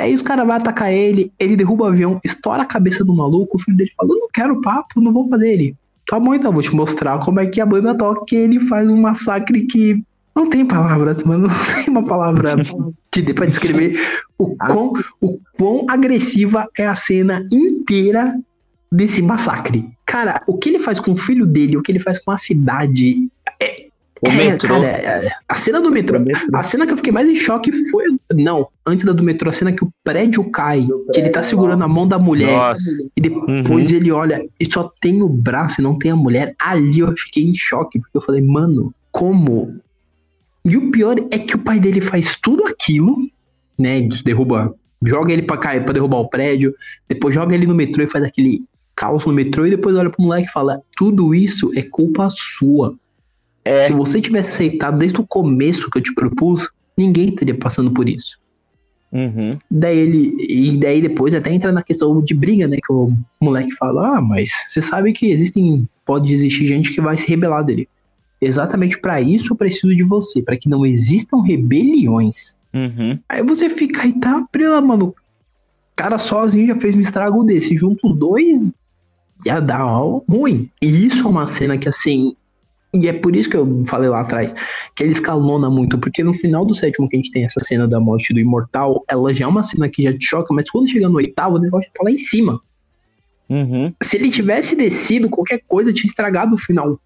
E 0.00 0.02
aí 0.02 0.14
os 0.14 0.22
caras 0.22 0.46
vão 0.46 0.56
atacar 0.56 0.90
ele, 0.90 1.30
ele 1.38 1.54
derruba 1.54 1.84
o 1.84 1.88
avião, 1.88 2.18
estoura 2.24 2.62
a 2.62 2.64
cabeça 2.64 3.04
do 3.04 3.14
maluco, 3.14 3.58
o 3.58 3.60
filho 3.60 3.76
dele 3.76 3.92
fala, 3.94 4.10
eu 4.10 4.16
não 4.16 4.28
quero 4.32 4.60
papo, 4.62 4.98
não 4.98 5.12
vou 5.12 5.28
fazer 5.28 5.52
ele. 5.52 5.76
Tá 6.08 6.18
bom 6.18 6.34
então, 6.34 6.50
vou 6.50 6.62
te 6.62 6.74
mostrar 6.74 7.18
como 7.18 7.38
é 7.38 7.46
que 7.46 7.60
a 7.60 7.66
banda 7.66 7.94
toca, 7.94 8.24
que 8.26 8.34
ele 8.34 8.58
faz 8.58 8.88
um 8.88 8.98
massacre 8.98 9.66
que 9.66 10.02
não 10.34 10.48
tem 10.48 10.64
palavras, 10.64 11.20
mano, 11.22 11.48
não 11.48 11.74
tem 11.74 11.90
uma 11.90 12.02
palavra 12.02 12.56
que 13.10 13.20
dê 13.20 13.34
pra 13.34 13.44
descrever 13.44 14.00
o 14.38 14.56
quão, 14.56 14.94
o 15.20 15.38
quão 15.58 15.84
agressiva 15.86 16.66
é 16.78 16.86
a 16.86 16.94
cena 16.94 17.46
inteira 17.52 18.34
desse 18.90 19.20
massacre. 19.20 19.86
Cara, 20.06 20.42
o 20.48 20.56
que 20.56 20.70
ele 20.70 20.78
faz 20.78 20.98
com 20.98 21.12
o 21.12 21.16
filho 21.16 21.46
dele, 21.46 21.76
o 21.76 21.82
que 21.82 21.92
ele 21.92 22.00
faz 22.00 22.18
com 22.18 22.30
a 22.30 22.38
cidade. 22.38 23.28
É, 23.62 23.89
O 24.22 24.28
é, 24.28 24.36
metrô. 24.36 24.82
cara, 24.82 24.86
é, 24.86 25.30
a 25.48 25.54
cena 25.54 25.80
do 25.80 25.90
metrô. 25.90 26.18
A 26.52 26.62
cena 26.62 26.86
que 26.86 26.92
eu 26.92 26.96
fiquei 26.96 27.12
mais 27.12 27.28
em 27.28 27.34
choque 27.34 27.72
foi. 27.90 28.04
Não, 28.34 28.68
antes 28.86 29.04
da 29.04 29.12
do 29.12 29.22
metrô, 29.22 29.48
a 29.48 29.52
cena 29.52 29.72
que 29.72 29.82
o 29.82 29.90
prédio 30.04 30.50
cai, 30.50 30.82
Do 30.82 31.06
que 31.12 31.20
ele 31.20 31.30
tá 31.30 31.40
prédio, 31.40 31.48
segurando 31.48 31.82
a 31.82 31.88
mão 31.88 32.06
da 32.06 32.18
mulher. 32.18 32.52
Nossa. 32.52 33.02
E 33.16 33.20
depois 33.20 33.90
ele 33.90 34.12
olha 34.12 34.44
e 34.58 34.70
só 34.70 34.92
tem 35.00 35.22
o 35.22 35.28
braço 35.28 35.80
e 35.80 35.84
não 35.84 35.98
tem 35.98 36.10
a 36.10 36.16
mulher. 36.16 36.54
Ali 36.60 37.00
eu 37.00 37.14
fiquei 37.16 37.44
em 37.44 37.54
choque, 37.54 37.98
porque 37.98 38.16
eu 38.16 38.22
falei, 38.22 38.42
mano, 38.42 38.94
como? 39.10 39.74
E 40.64 40.76
o 40.76 40.90
pior 40.90 41.16
é 41.30 41.38
que 41.38 41.56
o 41.56 41.58
pai 41.58 41.80
dele 41.80 42.00
faz 42.00 42.36
tudo 42.36 42.66
aquilo, 42.66 43.16
né? 43.78 44.06
Derruba, 44.22 44.74
joga 45.02 45.32
ele 45.32 45.42
pra 45.42 45.56
cair, 45.56 45.82
pra 45.82 45.94
derrubar 45.94 46.18
o 46.18 46.28
prédio, 46.28 46.74
depois 47.08 47.34
joga 47.34 47.54
ele 47.54 47.66
no 47.66 47.74
metrô 47.74 48.04
e 48.04 48.08
faz 48.08 48.22
aquele 48.22 48.62
caos 48.94 49.24
no 49.24 49.32
metrô, 49.32 49.66
e 49.66 49.70
depois 49.70 49.96
olha 49.96 50.10
pro 50.10 50.22
moleque 50.22 50.48
e 50.48 50.52
fala: 50.52 50.82
tudo 50.94 51.34
isso 51.34 51.70
é 51.74 51.82
culpa 51.82 52.28
sua. 52.30 52.94
É. 53.70 53.84
Se 53.84 53.92
você 53.92 54.20
tivesse 54.20 54.50
aceitado 54.50 54.98
desde 54.98 55.20
o 55.20 55.26
começo 55.26 55.88
que 55.88 55.98
eu 55.98 56.02
te 56.02 56.12
propus, 56.12 56.68
ninguém 56.98 57.32
teria 57.32 57.54
passando 57.54 57.92
por 57.92 58.08
isso. 58.08 58.40
Uhum. 59.12 59.58
Daí 59.70 59.98
ele. 59.98 60.34
E 60.38 60.76
daí 60.76 61.00
depois 61.00 61.34
até 61.34 61.52
entra 61.52 61.70
na 61.70 61.82
questão 61.82 62.20
de 62.20 62.34
briga, 62.34 62.66
né? 62.66 62.78
Que 62.84 62.92
o 62.92 63.12
moleque 63.40 63.72
fala, 63.76 64.18
ah, 64.18 64.20
mas 64.20 64.50
você 64.68 64.82
sabe 64.82 65.12
que 65.12 65.30
existem. 65.30 65.88
Pode 66.04 66.34
existir 66.34 66.66
gente 66.66 66.92
que 66.92 67.00
vai 67.00 67.16
se 67.16 67.28
rebelar 67.28 67.64
dele. 67.64 67.88
Exatamente 68.40 68.98
pra 68.98 69.20
isso 69.20 69.52
eu 69.52 69.56
preciso 69.56 69.94
de 69.94 70.02
você, 70.02 70.42
pra 70.42 70.56
que 70.56 70.68
não 70.68 70.84
existam 70.84 71.40
rebeliões. 71.40 72.56
Uhum. 72.74 73.18
Aí 73.28 73.44
você 73.44 73.70
fica 73.70 74.02
aí, 74.02 74.12
tá, 74.12 74.44
prela, 74.50 74.80
mano. 74.80 75.08
O 75.08 75.14
cara 75.94 76.18
sozinho 76.18 76.66
já 76.66 76.76
fez 76.76 76.96
um 76.96 77.00
estrago 77.00 77.44
desse. 77.44 77.76
Junto 77.76 78.08
os 78.08 78.16
dois, 78.16 78.72
ia 79.46 79.60
dar 79.60 79.84
ruim. 80.28 80.68
E 80.82 81.06
isso 81.06 81.24
é 81.24 81.30
uma 81.30 81.46
cena 81.46 81.78
que, 81.78 81.88
assim. 81.88 82.34
E 82.92 83.08
é 83.08 83.12
por 83.12 83.36
isso 83.36 83.48
que 83.48 83.56
eu 83.56 83.84
falei 83.86 84.08
lá 84.08 84.20
atrás, 84.20 84.52
que 84.96 85.04
ele 85.04 85.12
escalona 85.12 85.70
muito, 85.70 85.96
porque 85.98 86.24
no 86.24 86.34
final 86.34 86.64
do 86.64 86.74
sétimo 86.74 87.08
que 87.08 87.16
a 87.16 87.18
gente 87.18 87.30
tem 87.30 87.44
essa 87.44 87.60
cena 87.60 87.86
da 87.86 88.00
morte 88.00 88.34
do 88.34 88.40
imortal, 88.40 89.04
ela 89.08 89.32
já 89.32 89.44
é 89.44 89.48
uma 89.48 89.62
cena 89.62 89.88
que 89.88 90.02
já 90.02 90.12
te 90.12 90.24
choca, 90.24 90.52
mas 90.52 90.68
quando 90.68 90.90
chega 90.90 91.08
no 91.08 91.16
oitavo, 91.16 91.56
o 91.56 91.60
negócio 91.60 91.90
tá 91.94 92.02
lá 92.02 92.10
em 92.10 92.18
cima. 92.18 92.60
Uhum. 93.48 93.92
Se 94.02 94.16
ele 94.16 94.30
tivesse 94.30 94.74
descido, 94.74 95.28
qualquer 95.28 95.60
coisa 95.68 95.92
tinha 95.92 96.08
estragado 96.08 96.54
o 96.54 96.58
final. 96.58 96.98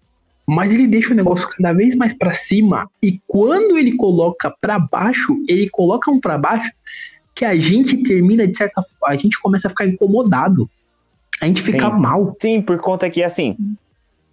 Mas 0.47 0.71
ele 0.71 0.87
deixa 0.87 1.11
o 1.11 1.15
negócio 1.15 1.49
cada 1.49 1.73
vez 1.73 1.95
mais 1.95 2.13
pra 2.13 2.31
cima. 2.31 2.87
E 3.01 3.19
quando 3.27 3.77
ele 3.77 3.95
coloca 3.95 4.53
pra 4.61 4.77
baixo, 4.77 5.35
ele 5.49 5.67
coloca 5.69 6.11
um 6.11 6.19
pra 6.19 6.37
baixo 6.37 6.71
que 7.33 7.43
a 7.43 7.55
gente 7.55 7.97
termina 8.03 8.47
de 8.47 8.55
certa 8.55 8.81
forma. 8.81 9.15
A 9.15 9.17
gente 9.17 9.39
começa 9.41 9.67
a 9.67 9.71
ficar 9.71 9.87
incomodado. 9.87 10.69
A 11.41 11.47
gente 11.47 11.63
fica 11.63 11.89
Sim. 11.89 11.99
mal. 11.99 12.35
Sim, 12.39 12.61
por 12.61 12.77
conta 12.77 13.09
que, 13.09 13.23
assim, 13.23 13.57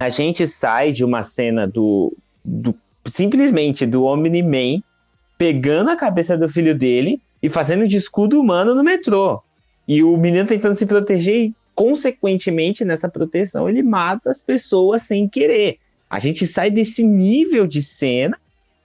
a 0.03 0.09
gente 0.09 0.47
sai 0.47 0.93
de 0.93 1.05
uma 1.05 1.23
cena 1.23 1.67
do. 1.67 2.17
do 2.45 2.75
simplesmente 3.07 3.85
do 3.85 4.05
Omni-Man 4.05 4.83
pegando 5.37 5.91
a 5.91 5.97
cabeça 5.97 6.37
do 6.37 6.49
filho 6.49 6.73
dele 6.73 7.21
e 7.43 7.49
fazendo 7.49 7.89
de 7.89 7.97
escudo 7.97 8.41
humano 8.41 8.75
no 8.75 8.85
metrô. 8.85 9.43
E 9.89 10.03
o 10.03 10.17
menino 10.17 10.47
tentando 10.47 10.77
se 10.77 10.87
proteger 10.87 11.35
e 11.35 11.55
consequentemente, 11.75 12.85
nessa 12.85 13.09
proteção, 13.09 13.69
ele 13.69 13.83
mata 13.83 14.31
as 14.31 14.41
pessoas 14.41 15.03
sem 15.03 15.29
querer. 15.29 15.79
A 16.09 16.19
gente 16.19 16.47
sai 16.47 16.71
desse 16.71 17.03
nível 17.03 17.67
de 17.67 17.83
cena, 17.83 18.39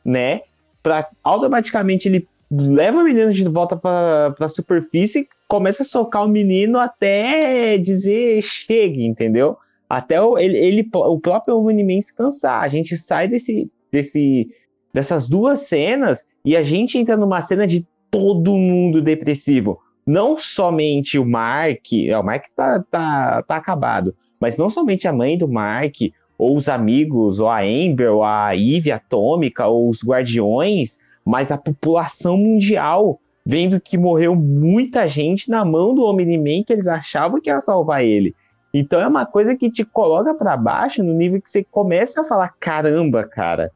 né? 0.03 0.41
Pra 0.81 1.07
automaticamente 1.23 2.07
ele 2.07 2.27
leva 2.49 2.99
o 2.99 3.03
menino 3.03 3.33
de 3.33 3.43
volta 3.43 3.75
para 3.75 4.33
a 4.39 4.49
superfície, 4.49 5.27
começa 5.47 5.83
a 5.83 5.85
socar 5.85 6.23
o 6.23 6.29
menino 6.29 6.79
até 6.79 7.77
dizer 7.77 8.41
chegue, 8.41 9.05
entendeu? 9.05 9.57
Até 9.89 10.21
o, 10.21 10.37
ele, 10.37 10.57
ele, 10.57 10.89
o 10.93 11.19
próprio 11.19 11.57
Omni-Man 11.57 12.01
se 12.01 12.13
cansar. 12.13 12.61
A 12.61 12.67
gente 12.67 12.97
sai 12.97 13.27
desse, 13.27 13.71
desse, 13.91 14.49
dessas 14.93 15.27
duas 15.27 15.61
cenas 15.61 16.25
e 16.43 16.55
a 16.55 16.61
gente 16.61 16.97
entra 16.97 17.15
numa 17.15 17.41
cena 17.41 17.65
de 17.65 17.85
todo 18.11 18.55
mundo 18.55 19.01
depressivo. 19.01 19.79
Não 20.05 20.37
somente 20.37 21.19
o 21.19 21.25
Mark, 21.25 21.91
é, 21.93 22.17
o 22.17 22.23
Mark 22.23 22.45
tá, 22.55 22.83
tá, 22.89 23.43
tá 23.43 23.55
acabado, 23.57 24.15
mas 24.39 24.57
não 24.57 24.69
somente 24.69 25.07
a 25.07 25.13
mãe 25.13 25.37
do 25.37 25.47
Mark, 25.47 25.95
ou 26.37 26.55
os 26.55 26.69
amigos, 26.69 27.39
ou 27.39 27.49
a 27.49 27.61
Amber, 27.61 28.13
ou 28.13 28.23
a 28.23 28.55
Eve 28.55 28.91
Atômica, 28.91 29.67
ou 29.67 29.89
os 29.89 30.03
Guardiões, 30.03 30.99
mas 31.25 31.51
a 31.51 31.57
população 31.57 32.37
mundial, 32.37 33.19
vendo 33.45 33.81
que 33.81 33.97
morreu 33.97 34.35
muita 34.35 35.07
gente 35.07 35.49
na 35.49 35.65
mão 35.65 35.93
do 35.93 36.05
Omni-Man 36.05 36.63
que 36.65 36.71
eles 36.71 36.87
achavam 36.87 37.41
que 37.41 37.49
ia 37.49 37.59
salvar 37.59 38.05
ele. 38.05 38.33
Então 38.73 39.01
é 39.01 39.07
uma 39.07 39.25
coisa 39.25 39.55
que 39.55 39.71
te 39.71 39.83
coloca 39.83 40.33
para 40.33 40.57
baixo 40.57 41.03
no 41.03 41.13
nível 41.13 41.41
que 41.41 41.49
você 41.49 41.63
começa 41.63 42.21
a 42.21 42.25
falar: 42.25 42.53
caramba, 42.59 43.23
cara. 43.23 43.71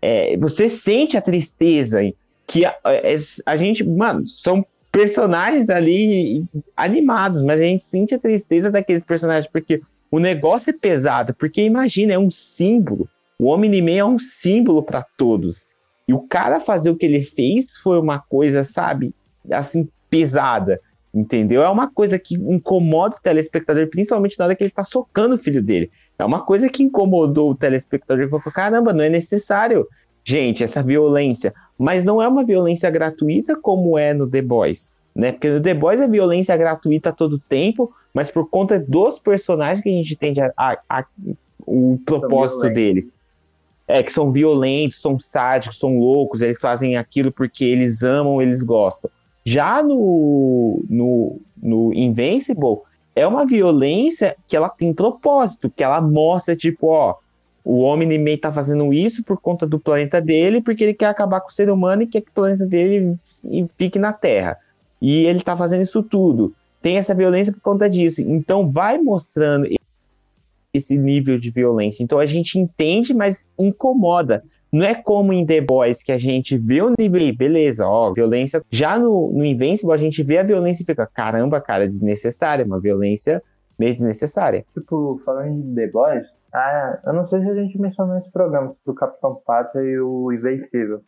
É, 0.00 0.36
você 0.36 0.68
sente 0.68 1.16
a 1.16 1.22
tristeza 1.22 2.00
que 2.46 2.64
a, 2.66 2.74
é, 2.84 3.16
a, 3.46 3.56
gente, 3.56 3.84
mano, 3.84 4.26
são 4.26 4.66
personagens 4.90 5.70
ali 5.70 6.44
animados, 6.76 7.40
mas 7.42 7.60
a 7.60 7.64
gente 7.64 7.84
sente 7.84 8.14
a 8.14 8.18
tristeza 8.18 8.70
daqueles 8.70 9.04
personagens 9.04 9.50
porque 9.50 9.80
o 10.10 10.18
negócio 10.18 10.70
é 10.70 10.72
pesado, 10.74 11.32
porque 11.34 11.62
imagina, 11.62 12.12
é 12.12 12.18
um 12.18 12.30
símbolo. 12.30 13.08
O 13.38 13.46
Omni-Man 13.46 13.92
é 13.92 14.04
um 14.04 14.18
símbolo 14.18 14.82
para 14.82 15.06
todos. 15.16 15.66
E 16.06 16.12
o 16.12 16.20
cara 16.20 16.60
fazer 16.60 16.90
o 16.90 16.96
que 16.96 17.06
ele 17.06 17.22
fez 17.22 17.76
foi 17.78 17.98
uma 17.98 18.18
coisa, 18.18 18.64
sabe, 18.64 19.14
assim, 19.50 19.88
pesada, 20.10 20.78
entendeu? 21.12 21.62
É 21.62 21.68
uma 21.68 21.90
coisa 21.90 22.18
que 22.18 22.34
incomoda 22.34 23.16
o 23.16 23.20
telespectador, 23.20 23.88
principalmente 23.88 24.38
na 24.38 24.46
hora 24.46 24.54
que 24.54 24.64
ele 24.64 24.70
tá 24.70 24.84
socando 24.84 25.34
o 25.34 25.38
filho 25.38 25.62
dele. 25.62 25.90
É 26.18 26.24
uma 26.24 26.40
coisa 26.40 26.68
que 26.68 26.82
incomodou 26.82 27.50
o 27.50 27.54
telespectador. 27.54 28.22
Ele 28.22 28.30
falou: 28.30 28.44
caramba, 28.52 28.92
não 28.92 29.04
é 29.04 29.08
necessário, 29.08 29.86
gente, 30.24 30.64
essa 30.64 30.82
violência. 30.82 31.52
Mas 31.78 32.04
não 32.04 32.22
é 32.22 32.28
uma 32.28 32.44
violência 32.44 32.88
gratuita 32.90 33.56
como 33.56 33.98
é 33.98 34.14
no 34.14 34.28
The 34.28 34.42
Boys. 34.42 34.96
Né? 35.14 35.32
Porque 35.32 35.50
no 35.50 35.60
The 35.60 35.74
Boys 35.74 36.00
é 36.00 36.08
violência 36.08 36.56
gratuita 36.56 37.10
a 37.10 37.12
todo 37.12 37.38
tempo, 37.38 37.92
mas 38.14 38.30
por 38.30 38.48
conta 38.48 38.78
dos 38.78 39.18
personagens 39.18 39.82
que 39.82 39.88
a 39.88 39.92
gente 39.92 40.14
entende 40.14 40.40
a, 40.40 40.52
a, 40.56 40.78
a, 40.88 41.04
o 41.66 41.98
propósito 42.04 42.70
deles. 42.70 43.10
É, 43.86 44.02
que 44.02 44.12
são 44.12 44.30
violentos, 44.32 45.00
são 45.00 45.18
sádicos, 45.18 45.78
são 45.78 45.98
loucos, 45.98 46.40
eles 46.40 46.60
fazem 46.60 46.96
aquilo 46.96 47.32
porque 47.32 47.64
eles 47.64 48.02
amam, 48.02 48.40
eles 48.40 48.62
gostam. 48.62 49.10
Já 49.44 49.82
no, 49.82 50.84
no, 50.88 51.40
no 51.60 51.94
Invincible, 51.94 52.78
é 53.14 53.26
uma 53.26 53.44
violência 53.44 54.36
que 54.46 54.56
ela 54.56 54.68
tem 54.68 54.92
propósito, 54.92 55.70
que 55.70 55.82
ela 55.82 56.00
mostra, 56.00 56.56
tipo, 56.56 56.88
ó, 56.88 57.16
o 57.64 57.82
Omni-Man 57.82 58.38
tá 58.38 58.52
fazendo 58.52 58.92
isso 58.92 59.22
por 59.24 59.40
conta 59.40 59.66
do 59.66 59.78
planeta 59.78 60.20
dele, 60.20 60.60
porque 60.60 60.82
ele 60.84 60.94
quer 60.94 61.06
acabar 61.06 61.40
com 61.40 61.48
o 61.48 61.52
ser 61.52 61.70
humano 61.70 62.02
e 62.02 62.06
quer 62.06 62.20
que 62.20 62.30
o 62.30 62.34
planeta 62.34 62.66
dele 62.66 63.16
fique 63.76 63.98
na 63.98 64.12
Terra. 64.12 64.56
E 65.00 65.24
ele 65.26 65.40
tá 65.40 65.56
fazendo 65.56 65.82
isso 65.82 66.02
tudo. 66.02 66.54
Tem 66.80 66.96
essa 66.96 67.14
violência 67.14 67.52
por 67.52 67.60
conta 67.60 67.88
disso. 67.88 68.20
Então 68.22 68.70
vai 68.70 68.98
mostrando 68.98 69.66
esse 70.74 70.96
nível 70.96 71.38
de 71.38 71.50
violência. 71.50 72.02
Então 72.02 72.18
a 72.18 72.26
gente 72.26 72.58
entende, 72.58 73.14
mas 73.14 73.46
incomoda. 73.58 74.42
Não 74.72 74.86
é 74.86 74.94
como 74.94 75.34
em 75.34 75.44
The 75.44 75.60
Boys 75.60 76.02
que 76.02 76.10
a 76.10 76.16
gente 76.16 76.56
vê 76.56 76.80
o 76.80 76.94
nível, 76.98 77.36
beleza, 77.36 77.86
ó, 77.86 78.10
violência. 78.12 78.64
Já 78.70 78.98
no, 78.98 79.30
no 79.30 79.44
Invincible 79.44 79.92
a 79.92 79.98
gente 79.98 80.22
vê 80.22 80.38
a 80.38 80.42
violência 80.42 80.82
e 80.82 80.86
fica, 80.86 81.06
caramba, 81.06 81.60
cara, 81.60 81.86
desnecessária, 81.86 82.64
uma 82.64 82.80
violência 82.80 83.42
meio 83.78 83.94
desnecessária. 83.94 84.64
Tipo, 84.72 85.20
falando 85.26 85.62
de 85.62 85.74
The 85.74 85.88
Boys, 85.88 86.26
ah, 86.54 87.00
eu 87.04 87.12
não 87.12 87.28
sei 87.28 87.42
se 87.42 87.50
a 87.50 87.54
gente 87.54 87.78
mencionou 87.78 88.16
esse 88.18 88.30
programa 88.30 88.74
do 88.86 88.94
Capitão 88.94 89.34
Pátria 89.44 89.82
e 89.82 89.98
o 90.00 90.32
Invencível. 90.32 91.02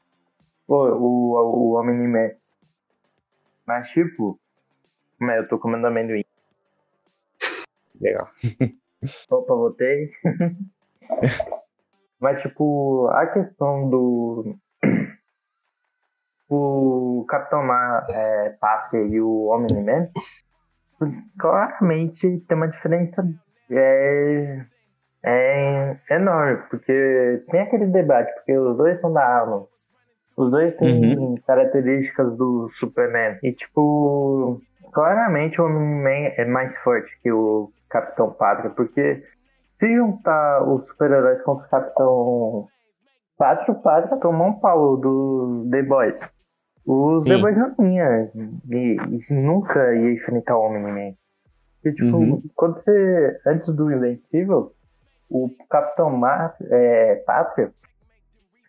O, 0.69 0.75
o, 0.75 1.33
o 1.35 1.73
Homem-Man. 1.73 2.33
Mas, 3.67 3.89
tipo, 3.91 4.39
eu 5.21 5.49
tô 5.49 5.59
comendo 5.59 5.87
amendoim. 5.87 6.25
Legal. 7.99 8.29
Opa, 9.31 9.55
voltei. 9.55 10.11
Mas, 12.25 12.41
tipo, 12.41 13.07
a 13.13 13.27
questão 13.27 13.91
do. 13.91 14.57
O 16.49 17.25
Capitão 17.27 17.65
Mar, 17.65 18.07
é, 18.09 18.51
Pátria 18.61 19.01
e 19.01 19.19
o 19.19 19.49
Omni-Man, 19.49 20.09
claramente 21.39 22.45
tem 22.47 22.57
uma 22.57 22.69
diferença 22.69 23.27
é, 23.71 24.61
é 25.25 25.97
enorme, 26.11 26.63
porque 26.69 27.43
tem 27.51 27.61
aquele 27.63 27.87
debate, 27.87 28.33
porque 28.35 28.57
os 28.57 28.77
dois 28.77 29.01
são 29.01 29.11
da 29.13 29.39
alma. 29.39 29.67
Os 30.37 30.51
dois 30.51 30.77
têm 30.77 31.17
uhum. 31.17 31.35
características 31.47 32.37
do 32.37 32.71
Superman. 32.79 33.39
E, 33.43 33.53
tipo, 33.53 34.61
claramente 34.93 35.61
o 35.61 35.65
Homem-Man 35.65 36.35
é 36.37 36.45
mais 36.45 36.77
forte 36.83 37.11
que 37.23 37.33
o 37.33 37.73
Capitão 37.89 38.31
Pátria, 38.33 38.71
porque 38.71 39.25
se 39.85 39.95
juntar 39.95 40.67
os 40.67 40.87
super-heróis 40.89 41.43
contra 41.43 41.67
o 41.67 41.69
Capitão 41.69 42.69
Pátria, 43.37 43.75
o 43.75 43.83
Pátria 43.83 44.17
tomou 44.19 44.49
um 44.49 44.61
pau 44.61 44.97
do 44.97 45.69
The 45.71 45.83
Boys. 45.83 46.19
Os 46.87 47.23
Sim. 47.23 47.31
The 47.31 47.39
Boys 47.39 47.57
não 47.57 47.75
tinha, 47.75 48.31
e, 48.71 48.97
e 48.97 49.35
nunca 49.35 49.95
ia 49.95 50.13
enfrentar 50.13 50.57
o 50.57 50.63
Homem-Man. 50.63 51.15
E, 51.85 51.93
tipo, 51.93 52.17
uhum. 52.17 52.43
quando 52.55 52.79
você, 52.79 53.41
antes 53.47 53.75
do 53.75 53.93
Invencível, 53.93 54.73
o 55.29 55.51
Capitão 55.69 56.11
Mar, 56.11 56.55
é, 56.71 57.17
Pátria, 57.27 57.71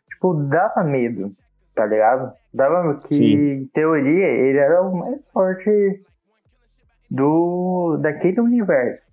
tipo, 0.09 0.33
dava 0.33 0.83
medo, 0.83 1.31
tá 1.73 1.85
ligado? 1.85 2.33
Dava 2.53 2.99
que, 3.07 3.15
Sim. 3.15 3.23
em 3.23 3.67
teoria, 3.67 4.27
ele 4.27 4.57
era 4.57 4.81
o 4.81 4.97
mais 4.97 5.21
forte 5.31 6.03
do 7.09 7.97
daquele 8.01 8.41
universo. 8.41 9.04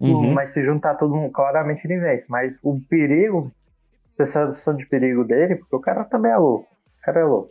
Uhum. 0.00 0.32
Mas 0.32 0.52
se 0.52 0.62
juntar 0.64 0.94
todo 0.96 1.14
mundo, 1.14 1.32
claramente 1.32 1.84
ele 1.86 1.98
vence. 1.98 2.24
Mas 2.28 2.54
o 2.62 2.78
perigo, 2.88 3.50
a 4.18 4.26
sensação 4.26 4.74
de 4.74 4.86
perigo 4.86 5.24
dele, 5.24 5.56
porque 5.56 5.76
o 5.76 5.80
cara 5.80 6.04
também 6.04 6.32
é 6.32 6.36
louco. 6.36 6.68
O 7.00 7.02
cara 7.04 7.20
é 7.20 7.24
louco. 7.24 7.50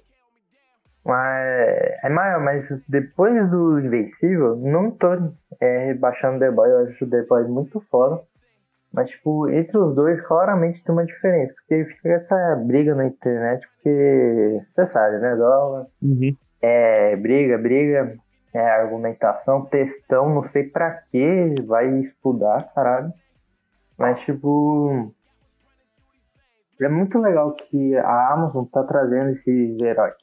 Mas, 1.03 1.99
é 2.03 2.09
maior, 2.09 2.43
mas 2.43 2.65
depois 2.87 3.49
do 3.51 3.79
Invencível, 3.79 4.55
não 4.55 4.89
tô 4.89 5.13
é, 5.61 5.85
rebaixando 5.85 6.37
o 6.37 6.39
The 6.39 6.51
Boy, 6.51 6.69
eu 6.69 6.87
acho 6.87 7.05
o 7.05 7.09
The 7.09 7.21
Boy 7.23 7.47
muito 7.47 7.79
foda. 7.91 8.21
Mas, 8.91 9.09
tipo, 9.09 9.49
entre 9.49 9.77
os 9.77 9.93
dois, 9.93 10.19
claramente 10.21 10.83
tem 10.83 10.93
uma 10.93 11.05
diferença. 11.05 11.53
Porque 11.53 11.85
fica 11.85 12.09
essa 12.09 12.55
briga 12.65 12.95
na 12.95 13.05
internet, 13.05 13.67
porque 13.75 14.61
você 14.73 14.87
sabe, 14.91 15.19
né? 15.19 15.35
Dólar. 15.35 15.85
Uhum. 16.01 16.35
É, 16.61 17.15
briga, 17.17 17.57
briga 17.57 18.15
é, 18.55 18.71
argumentação, 18.71 19.65
textão, 19.65 20.33
não 20.33 20.49
sei 20.49 20.63
pra 20.63 20.91
que 21.11 21.61
vai 21.67 21.89
estudar, 21.99 22.71
caralho. 22.73 23.11
Mas, 23.97 24.19
tipo. 24.21 25.13
É 26.81 26.89
muito 26.89 27.17
legal 27.19 27.53
que 27.53 27.95
a 27.97 28.33
Amazon 28.33 28.65
tá 28.65 28.83
trazendo 28.83 29.31
esses 29.31 29.79
heróis. 29.79 30.15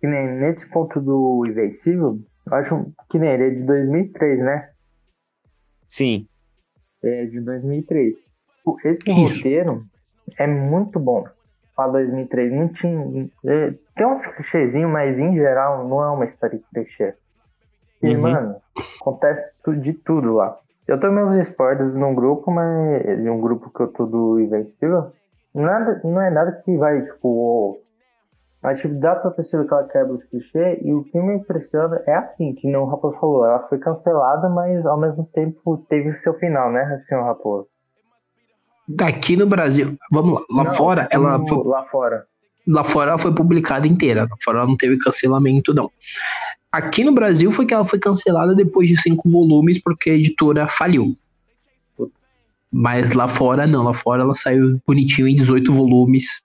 Que 0.00 0.06
nem 0.06 0.26
nesse 0.28 0.68
ponto 0.68 1.00
do 1.00 1.46
Invencível, 1.46 2.18
eu 2.46 2.54
acho 2.54 2.92
que 3.08 3.18
nem 3.18 3.30
ele 3.30 3.46
é 3.46 3.50
de 3.50 3.62
2003, 3.62 4.38
né? 4.40 4.70
Sim. 5.88 6.26
É 7.02 7.24
de 7.26 7.40
2003. 7.40 8.14
Tipo, 8.56 8.78
esse 8.84 9.08
Isso. 9.08 9.36
roteiro 9.36 9.84
é 10.38 10.46
muito 10.46 10.98
bom 10.98 11.24
para 11.74 11.92
2003. 11.92 12.52
Não 12.52 12.68
tinha. 12.68 13.30
É, 13.46 13.74
tem 13.94 14.06
uns 14.06 14.26
clichêzinhos, 14.34 14.90
mas 14.90 15.18
em 15.18 15.34
geral 15.34 15.88
não 15.88 16.02
é 16.02 16.10
uma 16.10 16.26
história 16.26 16.58
de 16.58 16.64
clichê. 16.64 17.14
E, 18.02 18.14
uhum. 18.14 18.20
mano, 18.20 18.56
acontece 19.00 19.52
de 19.80 19.92
tudo 19.92 20.34
lá. 20.34 20.58
Eu 20.86 20.98
tô 20.98 21.10
meus 21.10 21.48
spoilers 21.48 21.94
num 21.94 22.14
grupo, 22.14 22.50
mas 22.50 23.22
de 23.22 23.30
um 23.30 23.40
grupo 23.40 23.70
que 23.70 23.80
eu 23.80 23.88
tô 23.88 24.04
do 24.04 24.40
Invencível. 24.40 25.12
Nada, 25.54 26.00
não 26.02 26.20
é 26.20 26.30
nada 26.30 26.62
que 26.64 26.76
vai, 26.76 27.02
tipo, 27.02 27.28
oh. 27.28 27.78
mas 28.62 28.80
tipo, 28.80 28.94
dá 28.98 29.14
pra 29.14 29.30
perceber 29.30 29.66
que 29.66 29.74
ela 29.74 29.86
quebra 29.86 30.14
os 30.14 30.24
clichês 30.24 30.78
e 30.82 30.92
o 30.94 31.04
que 31.04 31.20
me 31.20 31.34
impressiona 31.36 32.02
é 32.06 32.14
assim, 32.14 32.54
que 32.54 32.70
não 32.70 32.84
o 32.84 32.86
Raposo 32.86 33.18
falou, 33.20 33.44
ela 33.44 33.68
foi 33.68 33.78
cancelada, 33.78 34.48
mas 34.48 34.84
ao 34.86 34.98
mesmo 34.98 35.28
tempo 35.34 35.84
teve 35.90 36.10
o 36.10 36.22
seu 36.22 36.34
final, 36.38 36.72
né, 36.72 37.04
senhor 37.06 37.24
Raposo? 37.24 37.66
Daqui 38.88 39.36
no 39.36 39.46
Brasil, 39.46 39.94
vamos 40.10 40.34
lá, 40.34 40.40
lá 40.50 40.64
não, 40.64 40.74
fora 40.74 41.06
ela 41.10 41.38
foi... 41.46 41.64
Lá 41.64 41.84
fora. 41.84 42.26
Lá 42.66 42.84
fora 42.84 43.10
ela 43.10 43.18
foi 43.18 43.34
publicada 43.34 43.86
inteira, 43.86 44.22
lá 44.22 44.36
fora 44.42 44.58
ela 44.58 44.66
não 44.66 44.76
teve 44.76 44.98
cancelamento 44.98 45.74
não. 45.74 45.90
Aqui 46.72 47.04
no 47.04 47.12
Brasil 47.12 47.52
foi 47.52 47.66
que 47.66 47.74
ela 47.74 47.84
foi 47.84 47.98
cancelada 47.98 48.54
depois 48.54 48.88
de 48.88 49.00
cinco 49.00 49.28
volumes 49.28 49.78
porque 49.78 50.08
a 50.08 50.14
editora 50.14 50.66
faliu. 50.66 51.14
Mas 52.72 53.12
lá 53.12 53.28
fora 53.28 53.66
não, 53.66 53.84
lá 53.84 53.92
fora 53.92 54.22
ela 54.22 54.34
saiu 54.34 54.80
bonitinho 54.86 55.28
em 55.28 55.36
18 55.36 55.70
volumes. 55.70 56.40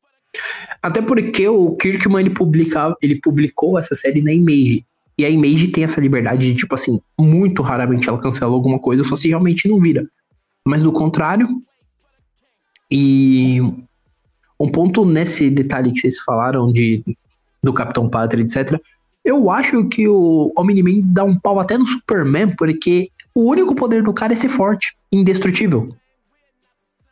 Até 0.84 1.02
porque 1.02 1.48
o 1.48 1.72
Kirkman 1.78 2.20
ele, 2.20 2.30
publicava, 2.30 2.98
ele 3.02 3.16
publicou 3.16 3.80
essa 3.80 3.96
série 3.96 4.22
na 4.22 4.34
Image. 4.34 4.86
E 5.18 5.24
a 5.24 5.30
Image 5.30 5.70
tem 5.70 5.86
essa 5.86 6.02
liberdade 6.02 6.52
de, 6.52 6.60
tipo 6.60 6.76
assim, 6.76 7.00
muito 7.18 7.64
raramente 7.64 8.10
ela 8.10 8.20
cancela 8.20 8.52
alguma 8.52 8.78
coisa, 8.78 9.06
só 9.06 9.16
se 9.16 9.30
realmente 9.30 9.68
não 9.70 9.80
vira. 9.80 10.06
Mas 10.68 10.84
do 10.84 10.92
contrário. 10.92 11.48
E 12.92 13.60
um 14.60 14.70
ponto 14.70 15.06
nesse 15.06 15.50
detalhe 15.50 15.94
que 15.94 16.02
vocês 16.02 16.20
falaram 16.20 16.72
de 16.72 17.04
do 17.64 17.74
Capitão 17.74 18.08
Pátria, 18.10 18.44
etc. 18.44 18.80
Eu 19.28 19.50
acho 19.52 19.84
que 19.90 20.08
o 20.08 20.54
Omni-Man 20.58 21.02
dá 21.12 21.24
um 21.26 21.38
pau 21.38 21.60
até 21.60 21.78
no 21.78 21.86
Superman, 21.86 22.56
porque 22.56 23.10
o 23.36 23.42
único 23.50 23.76
poder 23.76 24.02
do 24.02 24.14
cara 24.14 24.32
é 24.32 24.36
ser 24.38 24.48
forte, 24.48 24.96
indestrutível. 25.12 25.90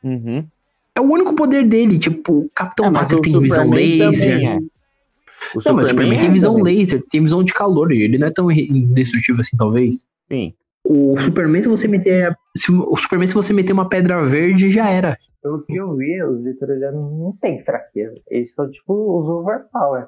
Uhum. 0.04 0.46
É 0.96 1.02
o 1.02 1.04
único 1.12 1.36
poder 1.36 1.66
dele, 1.68 2.00
tipo, 2.00 2.34
o 2.46 2.50
Capitão 2.56 2.86
É, 2.86 2.90
o 2.90 3.22
tem 3.22 3.40
visão 3.42 3.66
Superman 3.66 3.98
laser. 4.00 4.32
também 4.32 4.48
é. 4.48 4.60
Não, 5.66 5.74
mas 5.76 5.88
o 5.88 5.90
Superman 5.90 6.20
tem 6.20 6.30
é 6.30 6.32
visão 6.32 6.56
também. 6.56 6.78
laser, 6.78 7.04
tem 7.10 7.22
visão 7.22 7.44
de 7.44 7.54
calor, 7.54 7.92
e 7.92 8.02
ele 8.04 8.18
não 8.18 8.28
é 8.28 8.32
tão 8.32 8.50
indestrutível 8.50 9.42
assim, 9.42 9.58
talvez. 9.58 10.08
Sim. 10.32 10.54
O 10.86 11.18
Superman, 11.20 11.64
se 11.64 11.68
você 11.68 11.88
meter. 11.88 12.34
se- 12.56 12.72
o 12.72 12.96
Superman, 12.96 13.28
se 13.28 13.34
você 13.34 13.52
meter 13.52 13.74
uma 13.74 13.90
pedra 13.90 14.24
verde, 14.24 14.72
já 14.72 14.90
era. 14.90 15.18
Pelo 15.44 15.64
que 15.64 15.76
eu 15.76 15.96
vi, 15.98 16.24
os 16.24 16.44
vitorianos 16.44 17.12
não 17.20 17.36
têm 17.42 17.62
fraqueza. 17.64 18.16
Eles 18.30 18.54
são 18.54 18.70
tipo 18.72 18.94
os 19.20 19.28
overpower. 19.28 20.08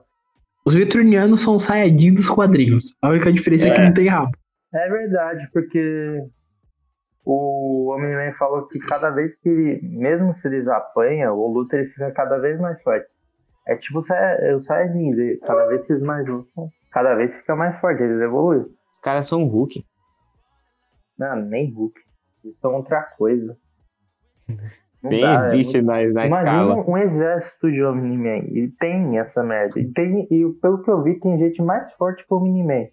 Os 0.67 0.75
Vitrinianos 0.75 1.43
são 1.43 1.57
saiyajins 1.57 2.13
dos 2.15 2.29
quadrinhos. 2.29 2.93
A 3.01 3.07
única 3.07 3.31
diferença 3.31 3.69
é, 3.69 3.71
que 3.73 3.79
É. 3.79 3.85
não 3.85 3.93
tem 3.93 4.07
rabo. 4.07 4.31
É 4.73 4.89
verdade, 4.89 5.47
porque 5.53 6.21
o 7.25 7.89
Homem-Man 7.89 8.33
falou 8.37 8.67
que 8.67 8.77
cada 8.79 9.09
vez 9.09 9.33
que 9.39 9.47
ele, 9.47 9.79
mesmo 9.81 10.35
se 10.35 10.45
eles 10.49 10.67
apanham 10.67 11.37
ou 11.37 11.53
luta, 11.53 11.77
ele 11.77 11.87
fica 11.91 12.11
cada 12.11 12.37
vez 12.37 12.59
mais 12.59 12.81
forte. 12.83 13.07
É 13.65 13.77
tipo 13.77 13.99
o 13.99 14.03
Sai- 14.03 14.55
o 14.55 14.61
Saiyajin, 14.61 15.37
cada 15.39 15.67
vez 15.67 15.85
que 15.85 15.93
eles 15.93 16.03
mais 16.03 16.27
lutam, 16.27 16.69
cada 16.91 17.15
vez 17.15 17.33
fica 17.37 17.55
mais 17.55 17.79
forte, 17.79 18.03
eles 18.03 18.21
evoluem. 18.21 18.61
Os 18.63 18.99
caras 19.01 19.25
são 19.25 19.45
Hulk. 19.45 19.85
Não, 21.17 21.35
nem 21.37 21.71
Hulk. 21.73 21.97
Eles 22.43 22.57
são 22.59 22.75
outra 22.75 23.03
coisa. 23.17 23.57
Nem 25.09 25.21
dá, 25.21 25.33
é 25.33 25.47
existe 25.47 25.81
na, 25.81 25.93
na 25.95 26.01
Imagina 26.03 26.39
escala. 26.39 26.85
um 26.87 26.97
exército 26.97 27.71
de 27.71 27.83
Omni-Man. 27.83 28.45
Ele 28.51 28.73
tem 28.79 29.17
essa 29.17 29.43
merda. 29.43 29.79
E, 29.79 29.85
tem, 29.93 30.27
e 30.31 30.45
pelo 30.61 30.81
que 30.83 30.89
eu 30.89 31.03
vi, 31.03 31.19
tem 31.19 31.37
gente 31.37 31.61
mais 31.61 31.91
forte 31.93 32.25
que 32.27 32.33
o 32.33 32.37
Omni-Man. 32.37 32.85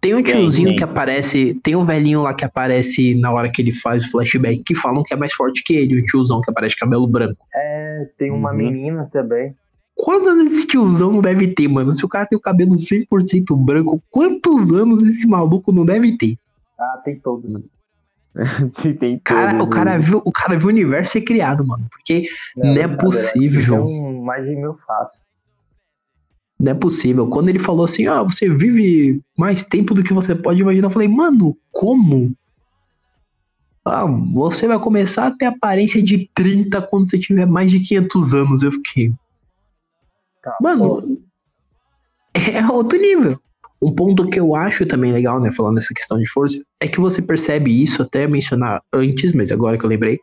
Tem 0.00 0.14
um 0.14 0.22
tiozinho 0.22 0.76
que 0.76 0.84
aparece. 0.84 1.54
Tem 1.62 1.74
um 1.74 1.84
velhinho 1.84 2.22
lá 2.22 2.32
que 2.32 2.44
aparece 2.44 3.18
na 3.20 3.32
hora 3.32 3.50
que 3.50 3.60
ele 3.60 3.72
faz 3.72 4.04
o 4.04 4.10
flashback 4.12 4.62
que 4.62 4.74
falam 4.74 5.02
que 5.02 5.12
é 5.12 5.16
mais 5.16 5.32
forte 5.32 5.62
que 5.64 5.74
ele, 5.74 6.00
o 6.00 6.04
tiozão 6.04 6.40
que 6.40 6.50
aparece 6.50 6.74
de 6.76 6.80
cabelo 6.80 7.06
branco. 7.06 7.44
É, 7.52 8.06
tem 8.16 8.30
uma 8.30 8.52
Uhum. 8.52 8.56
menina 8.56 9.08
também. 9.12 9.54
Quantos 9.96 10.28
anos 10.28 10.52
esse 10.52 10.68
tiozão 10.68 11.10
não 11.10 11.20
deve 11.20 11.48
ter, 11.48 11.66
mano? 11.66 11.90
Se 11.90 12.04
o 12.04 12.08
cara 12.08 12.24
tem 12.28 12.38
o 12.38 12.40
cabelo 12.40 12.76
100% 12.76 13.56
branco, 13.56 14.00
quantos 14.08 14.72
anos 14.72 15.02
esse 15.02 15.26
maluco 15.26 15.72
não 15.72 15.84
deve 15.84 16.16
ter? 16.16 16.36
Ah, 16.78 17.00
tem 17.04 17.18
todos. 17.18 17.50
tem 19.00 19.18
Cara, 19.20 19.62
o, 19.62 19.68
cara 19.68 19.98
viu, 19.98 20.22
o 20.24 20.30
cara 20.32 20.56
viu 20.56 20.66
o 20.68 20.70
universo 20.70 21.12
ser 21.12 21.22
criado, 21.22 21.66
mano. 21.66 21.86
Porque 21.90 22.28
Não 22.56 22.70
é 22.70 22.86
brincadeira. 22.86 22.96
possível. 22.98 23.84
Tem 23.84 24.22
mais 24.22 24.44
de 24.44 24.54
mil 24.56 24.78
fácil. 24.86 25.20
não 26.60 26.72
é 26.72 26.74
possível. 26.74 27.28
Quando 27.28 27.48
ele 27.48 27.58
falou 27.58 27.84
assim, 27.84 28.06
ah, 28.06 28.22
você 28.22 28.48
vive 28.48 29.20
mais 29.36 29.64
tempo 29.64 29.94
do 29.94 30.02
que 30.04 30.12
você 30.12 30.34
pode 30.34 30.60
imaginar, 30.60 30.86
eu 30.86 30.90
falei, 30.92 31.08
mano, 31.08 31.56
como? 31.72 32.32
Ah, 33.84 34.04
você 34.06 34.66
vai 34.66 34.78
começar 34.78 35.26
a 35.28 35.30
ter 35.30 35.46
aparência 35.46 36.02
de 36.02 36.28
30 36.34 36.82
quando 36.82 37.08
você 37.08 37.18
tiver 37.18 37.46
mais 37.46 37.70
de 37.70 37.80
500 37.80 38.34
anos. 38.34 38.62
Eu 38.62 38.72
fiquei, 38.72 39.12
Tá, 40.42 40.56
Mano, 40.60 41.00
pô, 41.00 41.18
é 42.34 42.64
outro 42.70 42.98
nível. 43.00 43.40
Um 43.80 43.94
ponto 43.94 44.28
que 44.28 44.38
eu 44.38 44.54
acho 44.54 44.86
também 44.86 45.12
legal, 45.12 45.40
né, 45.40 45.50
falando 45.52 45.76
dessa 45.76 45.94
questão 45.94 46.18
de 46.18 46.28
força, 46.28 46.60
é 46.80 46.88
que 46.88 47.00
você 47.00 47.20
percebe 47.20 47.82
isso, 47.82 48.02
até 48.02 48.26
mencionar 48.26 48.82
antes, 48.92 49.32
mas 49.32 49.50
agora 49.50 49.76
que 49.76 49.84
eu 49.84 49.88
lembrei, 49.88 50.20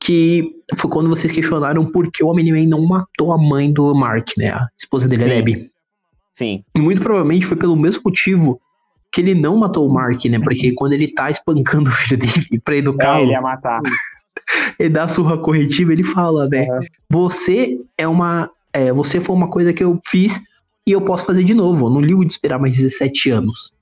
que 0.00 0.52
foi 0.76 0.90
quando 0.90 1.08
vocês 1.08 1.32
questionaram 1.32 1.84
por 1.84 2.10
que 2.10 2.22
o 2.22 2.28
Omni-Man 2.28 2.66
não 2.68 2.84
matou 2.86 3.32
a 3.32 3.38
mãe 3.38 3.72
do 3.72 3.94
Mark, 3.94 4.28
né, 4.36 4.50
a 4.50 4.68
esposa 4.78 5.08
dele, 5.08 5.22
a 5.22 5.26
Sim. 5.26 5.30
Debbie. 5.34 5.70
Sim. 6.32 6.64
E 6.74 6.80
muito 6.80 7.00
provavelmente 7.00 7.46
foi 7.46 7.56
pelo 7.56 7.76
mesmo 7.76 8.02
motivo 8.04 8.60
que 9.12 9.20
ele 9.20 9.34
não 9.34 9.56
matou 9.56 9.88
o 9.88 9.92
Mark, 9.92 10.24
né, 10.26 10.38
porque 10.40 10.72
quando 10.74 10.92
ele 10.92 11.08
tá 11.08 11.30
espancando 11.30 11.88
o 11.90 11.92
filho 11.92 12.18
dele 12.18 12.60
pra 12.64 12.74
É, 12.74 12.78
educá-lo, 12.78 13.24
ele 13.24 13.32
ia 13.32 13.40
matar. 13.40 13.80
ele 14.78 14.90
dá 14.90 15.04
a 15.04 15.08
surra 15.08 15.38
corretiva, 15.38 15.92
ele 15.92 16.02
fala, 16.02 16.48
né? 16.48 16.68
Aham. 16.68 16.80
Você 17.10 17.80
é 17.96 18.06
uma. 18.06 18.50
é, 18.72 18.92
você 18.92 19.20
foi 19.20 19.34
uma 19.34 19.48
coisa 19.48 19.72
que 19.72 19.82
eu 19.82 19.98
fiz 20.06 20.40
e 20.86 20.92
eu 20.92 21.00
posso 21.00 21.24
fazer 21.24 21.44
de 21.44 21.54
novo. 21.54 21.86
Eu 21.86 21.90
não 21.90 22.00
ligo 22.00 22.24
de 22.24 22.32
esperar 22.32 22.58
mais 22.58 22.76
17 22.76 23.30
anos. 23.30 23.74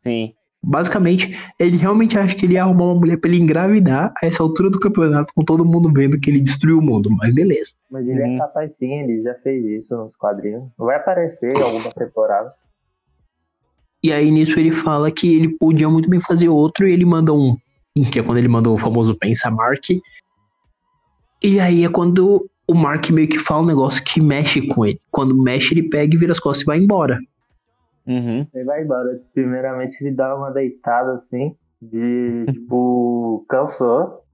Sim. 0.00 0.32
Basicamente, 0.62 1.34
ele 1.58 1.78
realmente 1.78 2.18
acha 2.18 2.34
que 2.34 2.44
ele 2.44 2.54
ia 2.54 2.62
arrumar 2.62 2.84
uma 2.84 3.00
mulher 3.00 3.16
pra 3.16 3.30
ele 3.30 3.40
engravidar 3.40 4.12
a 4.22 4.26
essa 4.26 4.42
altura 4.42 4.68
do 4.68 4.78
campeonato, 4.78 5.32
com 5.34 5.42
todo 5.42 5.64
mundo 5.64 5.90
vendo 5.92 6.20
que 6.20 6.28
ele 6.30 6.40
destruiu 6.40 6.78
o 6.78 6.82
mundo. 6.82 7.08
Mas 7.10 7.32
beleza. 7.34 7.70
Mas 7.90 8.06
ele 8.06 8.20
Uhum. 8.20 8.34
é 8.34 8.38
capaz 8.38 8.70
sim, 8.78 8.92
ele 8.92 9.22
já 9.22 9.34
fez 9.36 9.64
isso 9.64 9.96
nos 9.96 10.14
quadrinhos. 10.16 10.64
Vai 10.76 10.96
aparecer 10.96 11.56
em 11.56 11.62
alguma 11.62 11.90
temporada. 11.92 12.52
E 14.02 14.12
aí 14.12 14.30
nisso 14.30 14.58
ele 14.58 14.70
fala 14.70 15.10
que 15.10 15.34
ele 15.34 15.48
podia 15.48 15.88
muito 15.88 16.08
bem 16.08 16.20
fazer 16.20 16.48
outro 16.48 16.86
e 16.86 16.92
ele 16.92 17.04
manda 17.04 17.32
um. 17.32 17.56
Que 18.10 18.18
é 18.18 18.22
quando 18.22 18.38
ele 18.38 18.48
manda 18.48 18.70
o 18.70 18.78
famoso 18.78 19.14
Pensa 19.14 19.50
Mark. 19.50 19.90
E 21.42 21.60
aí 21.60 21.84
é 21.84 21.88
quando 21.88 22.48
o 22.66 22.74
Mark 22.74 23.10
meio 23.10 23.28
que 23.28 23.38
fala 23.38 23.62
um 23.62 23.66
negócio 23.66 24.02
que 24.04 24.20
mexe 24.20 24.66
com 24.68 24.86
ele. 24.86 24.98
Quando 25.10 25.34
mexe, 25.34 25.74
ele 25.74 25.88
pega 25.88 26.14
e 26.14 26.18
vira 26.18 26.32
as 26.32 26.38
costas 26.40 26.62
e 26.62 26.66
vai 26.66 26.78
embora. 26.78 27.18
Uhum. 28.10 28.44
Ele 28.52 28.64
vai 28.64 28.82
embora. 28.82 29.22
Primeiramente 29.32 29.96
ele 30.00 30.10
dá 30.10 30.34
uma 30.34 30.50
deitada 30.50 31.14
assim, 31.14 31.54
de 31.80 32.44
tipo, 32.52 33.46
cansou. 33.48 34.24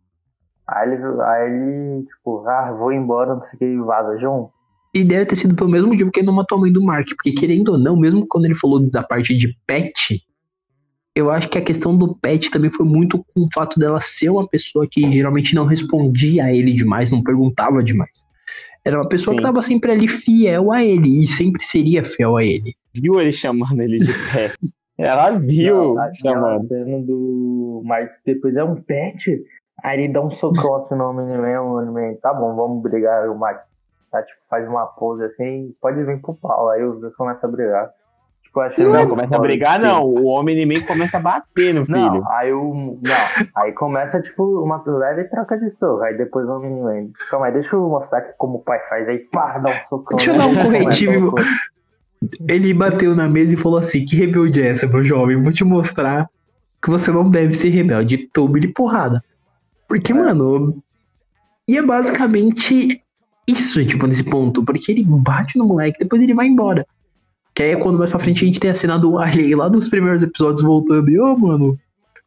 Aí 0.66 0.90
ele, 0.90 1.02
aí 1.20 1.50
ele 1.50 2.06
tipo, 2.06 2.48
ah, 2.48 2.72
vou 2.72 2.90
embora, 2.90 3.34
não 3.34 3.42
sei 3.42 3.54
o 3.54 3.58
que, 3.58 3.64
e 3.66 3.78
vaza 3.78 4.18
junto. 4.18 4.50
E 4.94 5.04
deve 5.04 5.26
ter 5.26 5.36
sido 5.36 5.54
pelo 5.54 5.68
mesmo 5.68 5.88
motivo 5.88 6.10
que 6.10 6.20
ele 6.20 6.26
não 6.26 6.34
matou 6.34 6.56
a 6.56 6.60
mãe 6.62 6.72
do 6.72 6.82
Mark. 6.82 7.06
Porque 7.08 7.32
querendo 7.32 7.72
ou 7.72 7.78
não, 7.78 7.96
mesmo 7.96 8.26
quando 8.26 8.46
ele 8.46 8.54
falou 8.54 8.80
da 8.80 9.02
parte 9.02 9.36
de 9.36 9.54
pet, 9.66 10.24
eu 11.14 11.30
acho 11.30 11.50
que 11.50 11.58
a 11.58 11.62
questão 11.62 11.96
do 11.96 12.14
pet 12.14 12.50
também 12.50 12.70
foi 12.70 12.86
muito 12.86 13.18
com 13.18 13.42
o 13.42 13.48
fato 13.52 13.78
dela 13.78 14.00
ser 14.00 14.30
uma 14.30 14.48
pessoa 14.48 14.86
que 14.90 15.12
geralmente 15.12 15.54
não 15.54 15.66
respondia 15.66 16.44
a 16.44 16.52
ele 16.52 16.72
demais, 16.72 17.10
não 17.10 17.22
perguntava 17.22 17.82
demais. 17.82 18.24
Era 18.82 18.98
uma 18.98 19.08
pessoa 19.08 19.34
que 19.34 19.42
Sim. 19.42 19.46
tava 19.46 19.60
sempre 19.60 19.92
ali 19.92 20.08
fiel 20.08 20.72
a 20.72 20.82
ele 20.82 21.24
e 21.24 21.28
sempre 21.28 21.62
seria 21.62 22.04
fiel 22.04 22.36
a 22.36 22.44
ele. 22.44 22.74
Viu 23.00 23.20
ele 23.20 23.32
chamando 23.32 23.80
ele 23.80 23.98
de 23.98 24.12
pé. 24.32 24.52
Ela 24.98 25.30
viu 25.32 25.94
Não, 25.94 26.14
chamando. 26.14 26.68
do 27.04 27.82
Mark 27.84 28.10
depois 28.24 28.56
é 28.56 28.64
um 28.64 28.76
pet. 28.76 29.42
Aí 29.82 30.00
ele 30.00 30.12
dá 30.12 30.22
um 30.22 30.30
socão 30.30 30.76
assim 30.76 30.94
no 30.94 31.10
Omni-Man, 31.10 31.60
o 31.60 31.78
Omni-Man, 31.78 32.14
tá 32.22 32.32
bom, 32.32 32.56
vamos 32.56 32.82
brigar. 32.82 33.28
O 33.28 33.38
Mark 33.38 33.60
tá, 34.10 34.22
tipo, 34.22 34.40
faz 34.48 34.66
uma 34.66 34.86
pose 34.86 35.24
assim, 35.24 35.74
pode 35.80 36.02
vir 36.02 36.20
pro 36.22 36.34
pau. 36.34 36.70
Aí 36.70 36.82
os 36.82 37.00
dois 37.00 37.14
começam 37.14 37.48
a 37.48 37.52
brigar. 37.52 37.90
Tipo, 38.42 38.60
achei 38.60 38.84
Não, 38.84 38.92
meio 38.92 39.08
começa 39.08 39.36
a 39.36 39.38
brigar, 39.38 39.74
tipo, 39.74 39.86
não. 39.86 40.04
O 40.04 40.28
Omni-Man 40.28 40.86
começa 40.86 41.18
a 41.18 41.20
bater 41.20 41.74
no 41.74 41.84
filho. 41.84 41.98
Não, 41.98 42.30
aí 42.30 42.52
o. 42.52 42.72
Não, 42.74 43.46
aí 43.56 43.72
começa, 43.72 44.22
tipo, 44.22 44.62
uma 44.62 44.82
leve 44.86 45.24
troca 45.24 45.58
de 45.58 45.70
soco. 45.76 46.02
Aí 46.02 46.16
depois 46.16 46.48
o 46.48 46.56
Omni-Man. 46.56 47.10
Calma 47.28 47.46
aí, 47.46 47.52
deixa 47.52 47.76
eu 47.76 47.86
mostrar 47.86 48.22
como 48.38 48.58
o 48.58 48.62
pai 48.62 48.80
faz. 48.88 49.06
Aí 49.08 49.18
pá, 49.30 49.58
dá 49.58 49.70
um 49.70 49.88
socão. 49.88 50.16
Deixa 50.16 50.30
eu 50.30 50.38
né? 50.38 50.38
dar 50.38 50.46
um 50.46 50.64
corretivo. 50.64 51.34
Ele 52.48 52.72
bateu 52.74 53.14
na 53.14 53.28
mesa 53.28 53.54
e 53.54 53.56
falou 53.56 53.78
assim: 53.78 54.04
Que 54.04 54.16
rebelde 54.16 54.60
é 54.60 54.68
essa, 54.68 54.86
meu 54.86 55.02
jovem? 55.02 55.42
Vou 55.42 55.52
te 55.52 55.64
mostrar 55.64 56.28
que 56.82 56.90
você 56.90 57.10
não 57.10 57.28
deve 57.28 57.54
ser 57.54 57.70
rebelde. 57.70 58.28
Tome 58.32 58.60
de 58.60 58.68
porrada. 58.68 59.22
Porque, 59.88 60.12
mano. 60.12 60.82
E 61.68 61.76
é 61.76 61.82
basicamente 61.82 63.02
isso, 63.46 63.84
tipo, 63.84 64.06
nesse 64.06 64.24
ponto. 64.24 64.64
Porque 64.64 64.92
ele 64.92 65.04
bate 65.04 65.58
no 65.58 65.66
moleque, 65.66 65.98
depois 65.98 66.22
ele 66.22 66.34
vai 66.34 66.46
embora. 66.46 66.86
Que 67.54 67.62
aí 67.62 67.70
é 67.70 67.76
quando 67.76 67.98
mais 67.98 68.10
pra 68.10 68.18
frente 68.18 68.44
a 68.44 68.46
gente 68.46 68.60
tem 68.60 68.70
a 68.70 68.74
cena 68.74 68.98
do 68.98 69.18
Alien 69.18 69.54
lá 69.54 69.68
dos 69.68 69.88
primeiros 69.88 70.22
episódios 70.22 70.62
voltando. 70.62 71.10
E, 71.10 71.18
ô, 71.18 71.36
mano, 71.36 71.78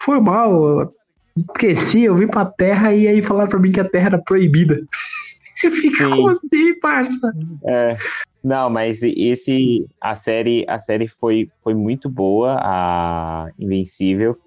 foi 0.01 0.19
mal. 0.19 0.91
Esqueci, 1.37 2.01
eu 2.01 2.15
vim 2.15 2.27
pra 2.27 2.45
terra 2.45 2.93
e 2.93 3.07
aí 3.07 3.21
falaram 3.21 3.49
pra 3.49 3.59
mim 3.59 3.71
que 3.71 3.79
a 3.79 3.87
terra 3.87 4.07
era 4.07 4.17
proibida. 4.17 4.81
Você 5.55 5.69
fica 5.71 6.05
Sim. 6.05 6.09
como 6.09 6.29
assim, 6.29 6.79
parça? 6.79 7.33
É. 7.65 7.97
Não, 8.43 8.69
mas 8.69 9.01
esse 9.03 9.85
a 9.99 10.15
série 10.15 10.65
a 10.67 10.79
série 10.79 11.07
foi, 11.07 11.49
foi 11.61 11.73
muito 11.73 12.09
boa, 12.09 12.57
a 12.61 13.49
Invencível, 13.59 14.37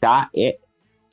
tá? 0.00 0.30
É 0.34 0.58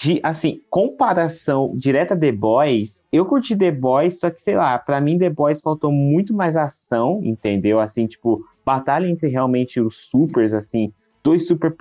de 0.01 0.19
assim, 0.23 0.61
comparação 0.67 1.73
direta 1.77 2.17
The 2.17 2.31
Boys, 2.31 3.03
eu 3.11 3.23
curti 3.23 3.55
The 3.55 3.69
Boys, 3.69 4.19
só 4.19 4.31
que 4.31 4.41
sei 4.41 4.55
lá, 4.55 4.79
pra 4.79 4.99
mim 4.99 5.19
The 5.19 5.29
Boys 5.29 5.61
faltou 5.61 5.91
muito 5.91 6.33
mais 6.33 6.57
ação, 6.57 7.21
entendeu? 7.23 7.79
Assim, 7.79 8.07
tipo, 8.07 8.43
batalha 8.65 9.07
entre 9.07 9.27
realmente 9.29 9.79
os 9.79 10.09
supers 10.09 10.53
assim, 10.53 10.91
dois 11.23 11.45
super 11.45 11.75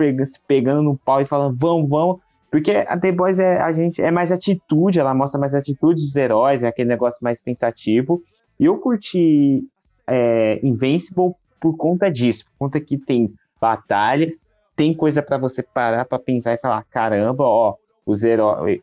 pegando 0.47 0.83
no 0.83 0.99
pau 0.99 1.23
e 1.23 1.27
falando, 1.27 1.57
vamos, 1.59 1.89
vamos. 1.89 2.21
Porque 2.51 2.73
a 2.73 2.99
The 2.99 3.13
Boys 3.13 3.39
é, 3.39 3.59
a 3.59 3.73
gente, 3.73 4.03
é 4.03 4.11
mais 4.11 4.31
atitude, 4.31 5.01
ela 5.01 5.15
mostra 5.15 5.41
mais 5.41 5.55
atitude 5.55 6.03
dos 6.03 6.15
heróis, 6.15 6.63
é 6.63 6.69
aquele 6.69 6.91
negócio 6.91 7.21
mais 7.23 7.41
pensativo. 7.41 8.23
E 8.59 8.67
eu 8.67 8.77
curti 8.79 9.65
é, 10.11 10.61
Invincible 10.63 11.35
por 11.61 11.77
conta 11.77 12.11
disso, 12.11 12.45
por 12.47 12.67
conta 12.67 12.81
que 12.81 12.99
tem 12.99 13.33
batalha, 13.61 14.33
tem 14.75 14.95
coisa 14.95 15.23
pra 15.23 15.39
você 15.39 15.63
parar 15.63 16.05
pra 16.05 16.19
pensar 16.19 16.55
e 16.55 16.59
falar, 16.59 16.85
caramba, 16.85 17.45
ó, 17.45 17.77
os 18.05 18.25
heróis, 18.25 18.81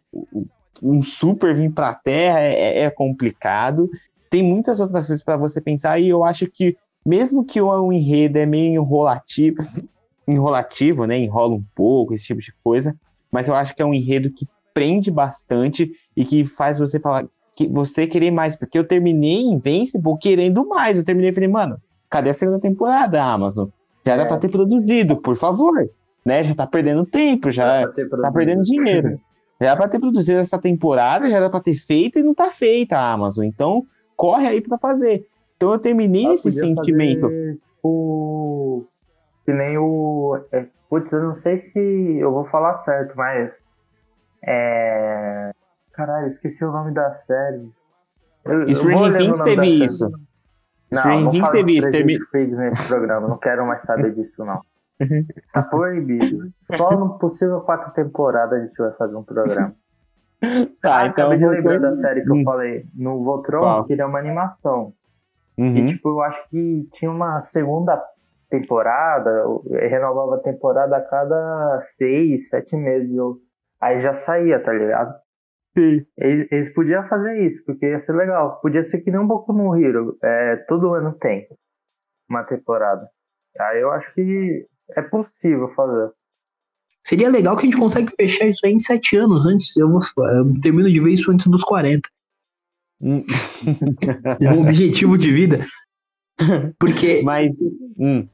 um 0.82 1.02
super 1.02 1.56
vir 1.56 1.72
pra 1.72 1.94
Terra 1.94 2.40
é, 2.40 2.84
é 2.84 2.90
complicado. 2.90 3.90
Tem 4.30 4.44
muitas 4.44 4.80
outras 4.80 5.08
coisas 5.08 5.24
pra 5.24 5.36
você 5.36 5.60
pensar 5.60 6.00
e 6.00 6.10
eu 6.10 6.24
acho 6.24 6.48
que 6.48 6.78
mesmo 7.06 7.44
que 7.44 7.60
o 7.60 7.92
enredo 7.92 8.38
é 8.38 8.46
meio 8.46 8.82
enrolativo, 8.82 9.58
enrolativo, 10.28 11.06
né, 11.06 11.18
enrola 11.18 11.56
um 11.56 11.64
pouco 11.74 12.14
esse 12.14 12.26
tipo 12.26 12.42
de 12.42 12.54
coisa, 12.64 12.96
mas 13.32 13.48
eu 13.48 13.56
acho 13.56 13.76
que 13.76 13.82
é 13.82 13.86
um 13.86 13.94
enredo 13.94 14.30
que 14.30 14.48
prende 14.74 15.10
bastante 15.10 15.92
e 16.16 16.24
que 16.24 16.46
faz 16.46 16.78
você 16.78 17.00
falar 17.00 17.26
que 17.58 17.68
você 17.68 18.06
querer 18.06 18.30
mais, 18.30 18.56
porque 18.56 18.78
eu 18.78 18.88
terminei 18.88 19.42
Invincible 19.42 20.16
querendo 20.22 20.66
mais. 20.68 20.96
Eu 20.98 21.04
terminei 21.04 21.32
e 21.32 21.34
falei, 21.34 21.50
mano, 21.50 21.78
cadê 22.08 22.30
a 22.30 22.34
segunda 22.34 22.60
temporada, 22.60 23.22
Amazon? 23.24 23.68
Já 24.06 24.14
era 24.14 24.22
É. 24.24 24.26
pra 24.26 24.38
ter 24.38 24.50
produzido, 24.50 25.18
por 25.18 25.36
favor. 25.36 25.90
Né? 26.24 26.44
Já 26.44 26.54
tá 26.54 26.68
perdendo 26.68 27.04
tempo, 27.06 27.50
já 27.52 27.88
ter 27.90 28.08
tá 28.08 28.32
perdendo 28.32 28.62
dinheiro. 28.64 29.20
Já 29.60 29.70
era 29.70 29.76
pra 29.76 29.88
ter 29.88 29.98
produzido 29.98 30.40
essa 30.40 30.60
temporada, 30.60 31.28
já 31.28 31.38
era 31.38 31.50
pra 31.50 31.60
ter 31.60 31.74
feito 31.74 32.20
e 32.20 32.22
não 32.22 32.36
tá 32.36 32.52
feita 32.52 32.96
a 32.96 33.12
Amazon. 33.14 33.44
Então, 33.44 33.84
corre 34.16 34.46
aí 34.46 34.62
pra 34.62 34.78
fazer. 34.78 35.26
Então 35.56 35.74
eu 35.74 35.80
terminei 35.80 36.28
Ah, 36.28 36.34
esse 36.36 36.52
sentimento. 36.52 37.22
fazer, 37.22 37.54
tipo, 37.56 38.86
que 39.44 39.52
nem 39.52 39.76
o. 39.80 40.40
É, 40.52 40.64
putz, 40.88 41.12
eu 41.12 41.24
não 41.24 41.42
sei 41.42 41.72
se 41.72 41.80
eu 42.20 42.32
vou 42.32 42.46
falar 42.46 42.84
certo, 42.84 43.14
mas. 43.18 43.50
É. 44.44 45.50
Caralho, 45.98 46.28
esqueci 46.32 46.64
o 46.64 46.72
nome 46.72 46.92
da 46.94 47.12
série. 47.26 47.70
Eu, 48.46 48.74
Stranger 48.74 49.18
Things 49.18 49.42
teve 49.44 49.84
isso. 49.84 50.10
Não, 50.92 51.00
Stranger 51.02 51.24
não 51.24 51.32
Things 51.32 51.52
teve 51.52 51.72
isso. 51.78 51.88
Stranger 51.88 52.08
termi- 52.08 52.26
Things 52.32 52.58
nesse 52.58 52.88
programa, 52.88 53.28
não 53.28 53.38
quero 53.38 53.66
mais 53.68 53.82
saber 53.82 54.14
disso, 54.14 54.46
não. 54.46 54.62
Tá 55.54 55.64
proibido. 55.64 56.50
Só 56.76 56.92
no 56.92 57.18
possível 57.20 57.62
quatro 57.62 57.92
temporadas 57.94 58.62
a 58.62 58.66
gente 58.66 58.78
vai 58.78 58.92
fazer 58.94 59.16
um 59.16 59.24
programa. 59.24 59.74
Tá, 60.84 61.00
ah, 61.00 61.08
então. 61.08 61.32
acabei 61.32 61.40
de 61.40 61.48
lembrar 61.48 61.80
da 61.80 61.98
série 61.98 62.22
que 62.22 62.30
eu 62.30 62.36
Hum. 62.36 62.44
falei. 62.44 62.86
No 62.94 63.24
Voltron, 63.24 63.60
Qual? 63.62 63.86
que 63.86 63.94
ele 63.94 64.04
é 64.04 64.06
uma 64.06 64.20
animação. 64.20 64.94
Uhum. 65.58 65.76
E, 65.78 65.88
tipo, 65.88 66.10
eu 66.10 66.22
acho 66.22 66.48
que 66.50 66.88
tinha 66.94 67.10
uma 67.10 67.42
segunda 67.48 68.00
temporada, 68.48 69.32
renovava 69.90 70.36
a 70.36 70.40
temporada 70.40 70.96
a 70.96 71.02
cada 71.02 71.82
seis, 71.98 72.50
sete 72.50 72.76
meses. 72.76 73.16
eu- 73.16 73.38
Aí 73.82 74.00
já 74.00 74.14
saía, 74.14 74.60
tá 74.64 74.72
ligado? 74.72 75.16
Sim. 75.78 76.04
Eles, 76.18 76.52
eles 76.52 76.74
podiam 76.74 77.08
fazer 77.08 77.52
isso, 77.52 77.64
porque 77.66 77.86
ia 77.86 78.04
ser 78.04 78.14
legal. 78.14 78.60
Podia 78.62 78.90
ser 78.90 79.00
que 79.02 79.12
nem 79.12 79.20
um 79.20 79.28
pouco 79.28 79.54
no 79.54 79.76
Hero. 79.80 80.18
É, 80.24 80.56
todo 80.68 80.94
ano 80.94 81.14
tem 81.22 81.48
uma 82.28 82.44
temporada. 82.44 83.08
Aí 83.60 83.82
eu 83.82 83.92
acho 83.92 84.12
que 84.16 84.66
é 84.96 85.02
possível 85.04 85.72
fazer. 85.76 86.12
Seria 87.06 87.30
legal 87.30 87.56
que 87.56 87.62
a 87.62 87.66
gente 87.66 87.80
consegue 87.80 88.12
fechar 88.16 88.48
isso 88.48 88.66
aí 88.66 88.74
em 88.74 88.80
sete 88.80 89.16
anos 89.16 89.46
antes. 89.46 89.78
Eu, 89.78 89.88
vou, 89.90 90.02
eu 90.30 90.60
termino 90.62 90.92
de 90.92 91.00
ver 91.00 91.12
isso 91.12 91.32
antes 91.32 91.46
dos 91.48 91.64
40. 91.64 92.10
Hum. 93.02 93.24
É 94.42 94.52
um 94.52 94.62
objetivo 94.62 95.18
de 95.18 95.32
vida. 95.32 95.64
Porque, 96.80 97.22
Mas. 97.24 97.56
hum, 97.98 98.28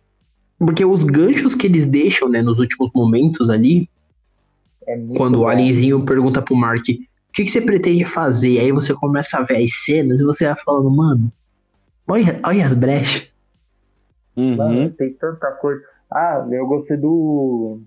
porque 0.57 0.85
os 0.85 1.03
ganchos 1.03 1.55
que 1.55 1.67
eles 1.67 1.85
deixam, 1.85 2.29
né, 2.29 2.41
nos 2.41 2.57
últimos 2.59 2.89
momentos 2.95 3.49
ali, 3.49 3.89
É 4.87 4.97
quando 5.17 5.35
o 5.35 5.39
bom. 5.39 5.47
alienzinho 5.47 6.05
pergunta 6.05 6.41
pro 6.41 6.55
Mark 6.55 6.83
o 6.89 7.12
que, 7.33 7.43
que 7.43 7.49
você 7.49 7.59
pretende 7.59 8.05
fazer, 8.05 8.59
aí 8.59 8.71
você 8.71 8.93
começa 8.93 9.37
a 9.37 9.41
ver 9.41 9.57
as 9.57 9.73
cenas 9.73 10.21
e 10.21 10.23
você 10.23 10.45
vai 10.45 10.55
falando, 10.63 10.89
mano, 10.91 11.31
olha, 12.07 12.39
olha 12.45 12.65
as 12.65 12.75
brechas. 12.75 13.31
uhum. 14.37 14.55
Mano, 14.55 14.91
tem 14.91 15.13
tanta 15.13 15.51
coisa. 15.53 15.83
Ah, 16.11 16.47
eu 16.51 16.67
gostei 16.67 16.95
do. 16.95 17.81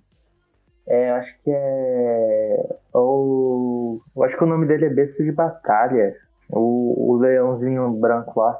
É, 0.88 1.12
acho 1.12 1.32
que 1.44 1.50
é. 1.50 2.76
O. 2.92 4.00
Eu 4.16 4.22
acho 4.24 4.36
que 4.36 4.42
o 4.44 4.48
nome 4.48 4.66
dele 4.66 4.86
é 4.86 4.90
Besta 4.90 5.22
de 5.22 5.30
Batalha. 5.30 6.16
O, 6.50 7.12
o 7.12 7.16
leãozinho 7.18 7.88
branco 7.92 8.40
lá. 8.40 8.58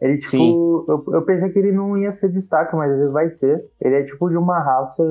Ele, 0.00 0.18
tipo. 0.18 0.30
Sim. 0.30 0.84
Eu, 0.88 1.04
eu 1.14 1.22
pensei 1.22 1.50
que 1.50 1.58
ele 1.58 1.72
não 1.72 1.98
ia 1.98 2.16
ser 2.18 2.30
destaque, 2.30 2.76
mas 2.76 2.92
ele 2.92 3.08
vai 3.08 3.28
ser. 3.30 3.64
Ele 3.80 3.96
é 3.96 4.04
tipo 4.04 4.28
de 4.28 4.36
uma 4.36 4.60
raça. 4.60 5.02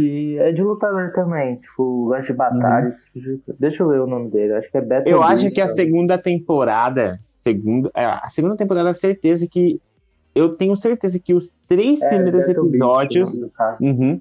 Que 0.00 0.38
é 0.38 0.50
de 0.52 0.62
lutador 0.62 1.12
também. 1.12 1.56
Tipo, 1.56 2.06
gosta 2.06 2.26
de 2.26 2.32
batalha. 2.32 2.96
Deixa 3.58 3.82
eu 3.82 3.88
ver 3.88 4.00
o 4.00 4.06
nome 4.06 4.30
dele. 4.30 4.54
Acho 4.54 4.70
que 4.70 4.78
é 4.78 4.80
Beto 4.80 5.08
Eu 5.08 5.22
acho 5.22 5.50
que 5.50 5.60
a 5.60 5.68
sabe? 5.68 5.76
segunda 5.76 6.16
temporada. 6.16 7.20
Segunda, 7.36 7.90
é, 7.94 8.04
a 8.04 8.28
segunda 8.30 8.56
temporada, 8.56 8.94
certeza 8.94 9.46
que. 9.46 9.80
Eu 10.34 10.50
tenho 10.56 10.76
certeza 10.76 11.18
que 11.18 11.34
os 11.34 11.52
três 11.68 12.00
É, 12.02 12.08
primeiros 12.08 12.46
Beto 12.46 12.66
episódios. 12.66 13.36
do 13.36 13.50
cara. 13.50 13.76
Uhum. 13.80 14.20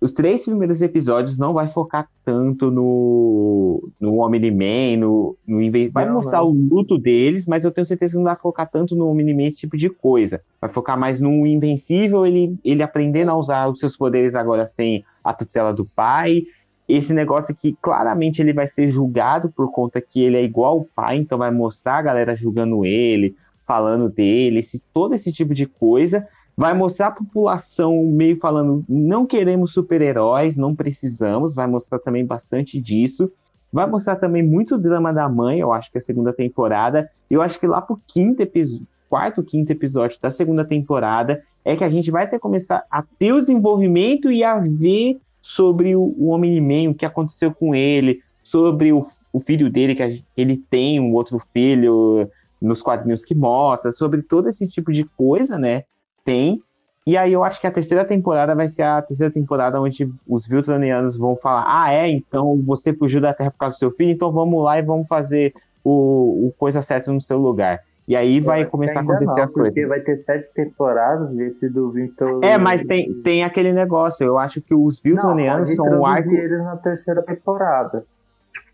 Os 0.00 0.12
três 0.12 0.44
primeiros 0.44 0.82
episódios 0.82 1.38
não 1.38 1.54
vai 1.54 1.66
focar 1.66 2.06
tanto 2.26 2.70
no, 2.70 3.88
no 3.98 4.18
Omni-Man, 4.18 4.98
no, 4.98 5.34
no 5.46 5.62
Inve- 5.62 5.88
Vai 5.88 6.04
Não, 6.04 6.14
mostrar 6.14 6.40
não. 6.40 6.48
o 6.48 6.52
luto 6.52 6.98
deles, 6.98 7.46
mas 7.46 7.64
eu 7.64 7.70
tenho 7.70 7.86
certeza 7.86 8.12
que 8.12 8.16
não 8.18 8.24
vai 8.24 8.36
focar 8.36 8.68
tanto 8.70 8.94
no 8.94 9.08
Omni-Man, 9.08 9.44
esse 9.46 9.60
tipo 9.60 9.78
de 9.78 9.88
coisa. 9.88 10.42
Vai 10.60 10.68
focar 10.68 10.98
mais 10.98 11.20
no 11.22 11.46
Invencível, 11.46 12.26
ele, 12.26 12.54
ele 12.62 12.82
aprendendo 12.82 13.30
a 13.30 13.36
usar 13.36 13.66
os 13.68 13.78
seus 13.78 13.96
poderes 13.96 14.34
agora 14.34 14.66
sem 14.66 15.02
a 15.24 15.32
tutela 15.32 15.72
do 15.72 15.84
pai. 15.84 16.42
Esse 16.86 17.14
negócio 17.14 17.54
que 17.54 17.76
claramente 17.80 18.42
ele 18.42 18.52
vai 18.52 18.66
ser 18.66 18.88
julgado 18.88 19.50
por 19.50 19.72
conta 19.72 20.00
que 20.00 20.22
ele 20.22 20.36
é 20.36 20.42
igual 20.42 20.78
ao 20.78 20.84
pai, 20.84 21.16
então 21.16 21.38
vai 21.38 21.50
mostrar 21.50 21.96
a 21.96 22.02
galera 22.02 22.36
julgando 22.36 22.84
ele, 22.84 23.34
falando 23.66 24.10
dele, 24.10 24.58
esse, 24.58 24.82
todo 24.92 25.14
esse 25.14 25.32
tipo 25.32 25.54
de 25.54 25.66
coisa 25.66 26.28
vai 26.56 26.72
mostrar 26.72 27.08
a 27.08 27.12
população 27.12 28.04
meio 28.04 28.38
falando 28.38 28.84
não 28.88 29.26
queremos 29.26 29.72
super-heróis, 29.72 30.56
não 30.56 30.74
precisamos, 30.74 31.54
vai 31.54 31.66
mostrar 31.66 31.98
também 31.98 32.24
bastante 32.24 32.80
disso. 32.80 33.30
Vai 33.72 33.88
mostrar 33.88 34.14
também 34.14 34.40
muito 34.40 34.78
drama 34.78 35.12
da 35.12 35.28
mãe, 35.28 35.58
eu 35.58 35.72
acho 35.72 35.90
que 35.90 35.98
é 35.98 36.00
a 36.00 36.02
segunda 36.02 36.32
temporada. 36.32 37.10
Eu 37.28 37.42
acho 37.42 37.58
que 37.58 37.66
lá 37.66 37.82
pro 37.82 38.00
quinto 38.06 38.40
episódio, 38.40 38.86
quarto, 39.08 39.42
quinto 39.42 39.72
episódio 39.72 40.18
da 40.20 40.30
segunda 40.30 40.64
temporada 40.64 41.42
é 41.64 41.74
que 41.76 41.84
a 41.84 41.88
gente 41.88 42.10
vai 42.10 42.28
ter 42.28 42.38
começar 42.38 42.84
a 42.90 43.02
ter 43.02 43.32
o 43.32 43.40
desenvolvimento 43.40 44.30
e 44.30 44.44
a 44.44 44.58
ver 44.58 45.18
sobre 45.40 45.94
o, 45.96 46.14
o 46.18 46.28
Homem-Man, 46.28 46.90
o 46.90 46.94
que 46.94 47.06
aconteceu 47.06 47.52
com 47.52 47.74
ele, 47.74 48.20
sobre 48.42 48.92
o, 48.92 49.06
o 49.32 49.40
filho 49.40 49.70
dele, 49.70 49.94
que 49.94 50.02
a 50.02 50.10
ele 50.36 50.56
tem 50.70 51.00
um 51.00 51.12
outro 51.12 51.40
filho 51.52 52.30
nos 52.60 52.82
quadrinhos 52.82 53.24
que 53.24 53.34
mostra, 53.34 53.92
sobre 53.92 54.22
todo 54.22 54.48
esse 54.48 54.66
tipo 54.66 54.92
de 54.92 55.04
coisa, 55.04 55.58
né? 55.58 55.84
tem. 56.24 56.60
E 57.06 57.18
aí 57.18 57.34
eu 57.34 57.44
acho 57.44 57.60
que 57.60 57.66
a 57.66 57.70
terceira 57.70 58.04
temporada 58.04 58.54
vai 58.54 58.66
ser 58.66 58.82
a 58.82 59.02
terceira 59.02 59.32
temporada 59.32 59.78
onde 59.78 60.10
os 60.26 60.46
Viltranianos 60.46 61.18
vão 61.18 61.36
falar: 61.36 61.64
ah, 61.66 61.92
é, 61.92 62.08
então 62.08 62.60
você 62.64 62.94
fugiu 62.94 63.20
da 63.20 63.34
Terra 63.34 63.50
por 63.50 63.58
causa 63.58 63.76
do 63.76 63.78
seu 63.78 63.90
filho, 63.90 64.10
então 64.10 64.32
vamos 64.32 64.64
lá 64.64 64.78
e 64.78 64.82
vamos 64.82 65.06
fazer 65.06 65.52
o, 65.84 66.46
o 66.48 66.54
coisa 66.56 66.80
certa 66.80 67.12
no 67.12 67.20
seu 67.20 67.38
lugar. 67.38 67.82
E 68.06 68.14
aí 68.14 68.38
vai 68.38 68.62
acho 68.62 68.70
começar 68.70 69.00
a 69.00 69.02
acontecer 69.02 69.36
não, 69.36 69.44
as 69.44 69.52
porque 69.52 69.70
coisas. 69.70 69.88
vai 69.88 70.00
ter 70.00 70.22
sete 70.24 70.52
temporadas 70.52 71.38
esse 71.38 71.68
do 71.70 71.90
Victor. 71.90 72.44
É, 72.44 72.58
mas 72.58 72.84
tem, 72.84 73.12
tem 73.22 73.42
aquele 73.42 73.72
negócio, 73.72 74.26
eu 74.26 74.38
acho 74.38 74.60
que 74.60 74.74
os 74.74 75.00
pode 75.00 75.74
são 75.74 76.00
o 76.00 76.06
arco. 76.06 76.30
eles 76.30 76.62
na 76.62 76.76
terceira 76.76 77.22
temporada. 77.22 78.04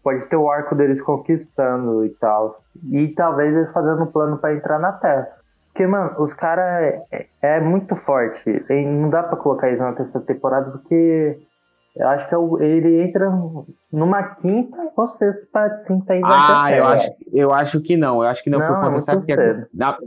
Pode 0.03 0.27
ter 0.27 0.37
o 0.37 0.51
arco 0.51 0.75
deles 0.75 1.01
conquistando 1.01 2.05
e 2.05 2.11
tal. 2.11 2.61
E 2.91 3.09
talvez 3.09 3.55
eles 3.55 3.71
fazendo 3.73 4.03
um 4.03 4.07
plano 4.07 4.39
pra 4.39 4.55
entrar 4.55 4.79
na 4.79 4.93
Terra. 4.93 5.29
Porque, 5.73 5.87
mano, 5.87 6.13
os 6.19 6.33
caras 6.35 7.05
é, 7.13 7.27
é 7.41 7.61
muito 7.61 7.95
forte. 7.97 8.65
E 8.69 8.85
não 8.87 9.11
dá 9.11 9.23
pra 9.23 9.37
colocar 9.37 9.69
eles 9.69 9.79
na 9.79 9.93
terceira 9.93 10.27
temporada 10.27 10.71
porque 10.71 11.39
eu 11.97 12.09
acho 12.09 12.29
que 12.29 12.35
é 12.35 12.39
o- 12.39 12.61
ele 12.63 13.03
entra 13.03 13.31
numa 13.93 14.23
quinta 14.37 14.93
ou 14.97 15.09
sexta 15.09 15.85
quinta 15.87 16.13
aí 16.13 16.21
Ah, 16.25 16.73
eu 16.73 16.85
acho, 16.85 17.11
eu 17.33 17.53
acho 17.53 17.81
que 17.81 17.97
não. 17.97 18.23
Eu 18.23 18.29
acho 18.29 18.43
que 18.43 18.51
não, 18.51 18.59
Não, 18.61 18.67
por 18.67 18.73
é 18.73 18.77
conta, 18.77 18.91
muito 18.91 19.05
sabe 19.05 19.27
que 19.27 19.67
na- 19.75 19.99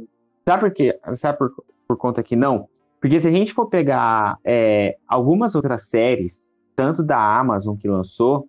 Sabe 0.48 0.60
por 0.62 0.72
quê? 0.74 1.00
Sabe 1.14 1.38
por, 1.38 1.52
por 1.88 1.98
conta 1.98 2.22
que 2.22 2.36
não? 2.36 2.68
Porque 3.02 3.20
se 3.20 3.28
a 3.28 3.32
gente 3.32 3.54
for 3.54 3.68
pegar 3.68 4.38
é, 4.44 4.96
algumas 5.08 5.56
outras 5.56 5.88
séries, 5.90 6.50
tanto 6.76 7.02
da 7.04 7.18
Amazon 7.18 7.76
que 7.78 7.88
lançou, 7.88 8.48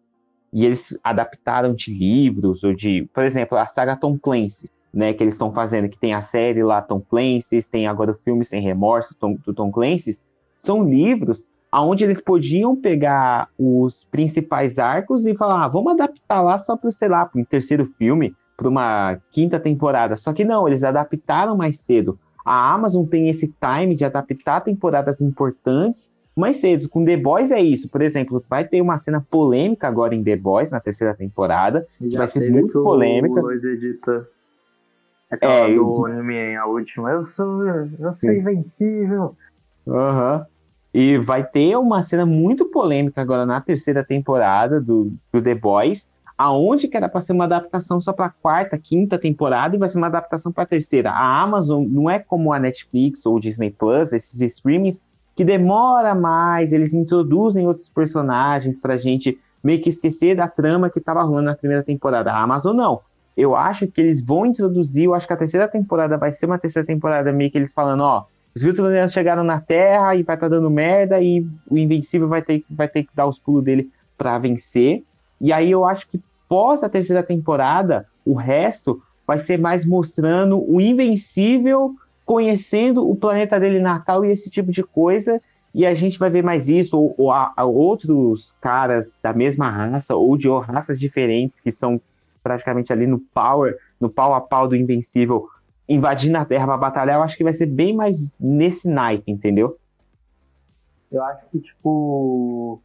e 0.53 0.65
eles 0.65 0.97
adaptaram 1.03 1.75
de 1.75 1.93
livros, 1.93 2.63
ou 2.63 2.73
de, 2.73 3.09
por 3.13 3.25
exemplo, 3.25 3.59
a 3.59 3.67
saga 3.67 3.97
Tom 3.97 4.17
Clancy, 4.19 4.69
né, 4.93 5.13
que 5.13 5.23
eles 5.23 5.35
estão 5.35 5.53
fazendo, 5.53 5.89
que 5.89 5.99
tem 5.99 6.15
a 6.15 6.21
série 6.21 6.63
lá 6.63 6.81
Tom 6.81 7.01
Clancy, 7.01 7.59
tem 7.69 7.89
agora 7.89 8.13
o 8.13 8.19
filme 8.19 8.45
Sem 8.45 8.63
Remorso 8.63 9.15
Tom- 9.19 9.37
do 9.45 9.53
Tom 9.53 9.73
Clancy, 9.73 10.13
são 10.59 10.85
livros 10.85 11.47
onde 11.83 12.05
eles 12.05 12.21
podiam 12.21 12.77
pegar 12.77 13.49
os 13.59 14.05
principais 14.05 14.79
arcos 14.79 15.27
e 15.27 15.35
falar, 15.35 15.65
ah, 15.65 15.69
vamos 15.69 15.93
adaptar 15.95 16.43
lá 16.43 16.59
só 16.59 16.77
para, 16.77 16.91
sei 16.91 17.09
lá, 17.09 17.27
para 17.27 17.41
um 17.41 17.45
terceiro 17.45 17.87
filme, 17.99 18.35
para 18.57 18.69
uma 18.69 19.19
quinta 19.33 19.59
temporada. 19.59 20.17
Só 20.17 20.33
que 20.33 20.45
não, 20.45 20.69
eles 20.69 20.85
adaptaram 20.85 21.57
mais 21.57 21.81
cedo. 21.81 22.19
a 22.45 22.73
Amazon 22.75 23.07
tem 23.07 23.29
esse 23.29 23.53
time 23.61 23.95
de 23.95 24.05
adaptar 24.05 24.61
temporadas 24.61 25.21
importantes 25.21 26.13
mais 26.37 26.59
cedo. 26.59 26.89
Com 26.89 27.05
The 27.05 27.17
Boys 27.17 27.51
é 27.51 27.61
isso. 27.61 27.89
Por 27.89 28.03
exemplo, 28.03 28.45
vai 28.49 28.65
ter 28.67 28.81
uma 28.81 28.99
cena 28.99 29.25
polêmica 29.31 29.89
agora 29.89 30.15
em 30.15 30.23
The 30.23 30.37
Boys, 30.37 30.71
na 30.71 30.81
terceira 30.81 31.15
temporada. 31.15 31.87
Já 32.01 32.19
vai 32.19 32.29
ser 32.29 32.51
muito 32.51 32.69
que 32.69 32.73
polêmica. 32.75 33.41
Luiz 33.41 33.65
edita 33.65 34.29
aquela 35.31 35.69
É, 35.69 35.75
do 35.75 36.07
anime, 36.07 36.57
a 36.57 36.67
última. 36.67 37.11
Eu 37.11 37.27
sou, 37.27 37.65
eu 37.67 37.89
sou 37.99 38.15
Sim. 38.15 38.39
invencível. 38.39 39.35
Aham. 39.89 40.47
E 40.95 41.19
vai 41.19 41.45
ter 41.45 41.77
uma 41.77 42.05
cena 42.05 42.25
muito 42.25 42.67
polêmica 42.67 43.21
agora 43.21 43.45
na 43.45 43.61
terceira 43.61 44.05
temporada 44.05 44.81
do, 44.81 45.13
do 45.33 45.43
The 45.43 45.57
Boys, 45.57 46.09
aonde 46.39 46.87
que 46.87 46.97
era 46.97 47.09
para 47.09 47.21
ser 47.21 47.33
uma 47.33 47.45
adaptação 47.45 48.01
só 48.01 48.13
para 48.13 48.31
quarta, 48.31 48.79
quinta 48.79 49.19
temporada 49.19 49.75
e 49.75 49.79
vai 49.79 49.89
ser 49.89 49.99
uma 49.99 50.07
adaptação 50.07 50.53
para 50.53 50.65
terceira. 50.65 51.11
A 51.11 51.43
Amazon 51.43 51.85
não 51.85 52.09
é 52.09 52.21
como 52.21 52.53
a 52.53 52.61
Netflix 52.61 53.27
ou 53.27 53.37
o 53.37 53.41
Disney 53.41 53.71
Plus, 53.71 54.13
esses 54.13 54.41
streamings 54.41 55.01
que 55.35 55.45
demora 55.45 56.15
mais, 56.15 56.73
eles 56.73 56.95
introduzem 56.95 57.67
outros 57.67 57.89
personagens 57.89 58.79
pra 58.79 58.97
gente 58.97 59.37
meio 59.65 59.83
que 59.83 59.89
esquecer 59.89 60.37
da 60.37 60.47
trama 60.47 60.89
que 60.89 61.01
tava 61.01 61.23
rolando 61.23 61.47
na 61.47 61.57
primeira 61.57 61.83
temporada. 61.83 62.31
A 62.31 62.41
Amazon 62.41 62.77
não. 62.77 63.01
Eu 63.37 63.57
acho 63.57 63.89
que 63.89 64.01
eles 64.01 64.25
vão 64.25 64.47
introduzir, 64.47 65.07
eu 65.07 65.15
acho 65.15 65.27
que 65.27 65.33
a 65.33 65.37
terceira 65.37 65.67
temporada 65.67 66.17
vai 66.17 66.31
ser 66.31 66.47
uma 66.47 66.59
terceira 66.59 66.87
temporada 66.87 67.33
meio 67.33 67.51
que 67.51 67.59
eles 67.59 67.73
falando, 67.73 68.03
ó, 68.03 68.27
os 68.55 68.63
Viltronianos 68.63 69.13
chegaram 69.13 69.43
na 69.45 69.61
Terra 69.61 70.15
e 70.15 70.23
vai 70.23 70.37
estar 70.37 70.49
dando 70.49 70.71
merda 70.71 71.21
e 71.21 71.45
o 71.69 71.77
Invencível 71.77 72.29
vai 72.29 72.43
ter, 72.43 72.65
vai 72.71 72.89
ter 72.89 73.03
que 73.05 73.11
dar 73.15 73.27
os 73.27 73.39
pulos 73.39 73.65
dele 73.65 73.91
pra 74.17 74.39
vencer. 74.39 75.03
E 75.41 75.53
aí 75.53 75.71
eu 75.71 75.85
acho 75.85 76.09
que 76.09 76.21
pós 76.49 76.83
a 76.83 76.89
terceira 76.89 77.23
temporada, 77.23 78.07
o 78.25 78.35
resto 78.35 79.03
vai 79.27 79.39
ser 79.39 79.59
mais 79.59 79.85
mostrando 79.85 80.63
o 80.71 80.81
Invencível 80.81 81.95
conhecendo 82.25 83.09
o 83.09 83.15
planeta 83.17 83.59
dele 83.61 83.81
natal 83.81 84.25
e 84.25 84.31
esse 84.31 84.49
tipo 84.51 84.71
de 84.71 84.83
coisa. 84.83 85.41
E 85.75 85.85
a 85.85 85.93
gente 85.93 86.19
vai 86.19 86.31
ver 86.31 86.43
mais 86.43 86.69
isso, 86.69 86.97
ou, 86.97 87.15
ou 87.19 87.33
a- 87.33 87.53
a 87.57 87.65
outros 87.65 88.55
caras 88.61 89.13
da 89.21 89.33
mesma 89.33 89.69
raça, 89.69 90.15
ou 90.15 90.37
de 90.37 90.49
raças 90.49 91.01
diferentes, 91.01 91.59
que 91.59 91.73
são 91.73 92.01
praticamente 92.43 92.93
ali 92.93 93.07
no 93.07 93.19
power, 93.19 93.77
no 94.01 94.09
pau 94.09 94.35
a 94.35 94.41
pau 94.41 94.69
do 94.69 94.77
Invencível, 94.77 95.49
invadindo 95.89 96.39
a 96.39 96.45
Terra 96.45 96.67
pra 96.67 96.77
batalhar. 96.77 97.17
Eu 97.17 97.23
acho 97.23 97.37
que 97.37 97.45
vai 97.45 97.53
ser 97.53 97.67
bem 97.67 97.95
mais 97.95 98.33
nesse 98.39 98.89
naipe, 98.89 99.31
entendeu? 99.31 99.77
Eu 101.11 101.23
acho 101.25 101.49
que, 101.51 101.61
tipo. 101.61 102.81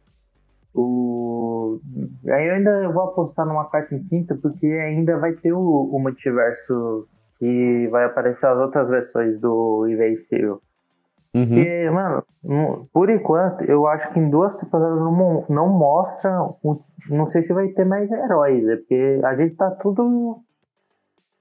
O. 0.72 1.80
Aí 2.28 2.46
eu 2.46 2.54
ainda 2.54 2.88
vou 2.90 3.02
apostar 3.02 3.44
numa 3.44 3.64
quarta 3.64 3.94
e 3.94 4.04
quinta, 4.04 4.36
porque 4.40 4.66
ainda 4.66 5.18
vai 5.18 5.32
ter 5.32 5.52
o, 5.52 5.60
o 5.60 5.98
multiverso 5.98 7.08
que 7.38 7.88
vai 7.90 8.04
aparecer 8.04 8.46
as 8.46 8.58
outras 8.58 8.88
versões 8.88 9.40
do 9.40 9.88
Invencível. 9.88 10.60
Uhum. 11.34 11.46
Porque, 11.46 11.90
mano, 11.90 12.86
por 12.92 13.08
enquanto, 13.08 13.62
eu 13.62 13.86
acho 13.86 14.12
que 14.12 14.18
em 14.18 14.28
duas 14.30 14.54
temporadas 14.56 14.98
não, 14.98 15.44
não 15.48 15.68
mostra. 15.68 16.30
Não 17.08 17.26
sei 17.28 17.42
se 17.42 17.52
vai 17.52 17.68
ter 17.68 17.84
mais 17.84 18.10
heróis, 18.10 18.68
é 18.68 18.76
porque 18.76 19.20
a 19.24 19.34
gente 19.36 19.54
tá 19.56 19.70
tudo. 19.70 20.38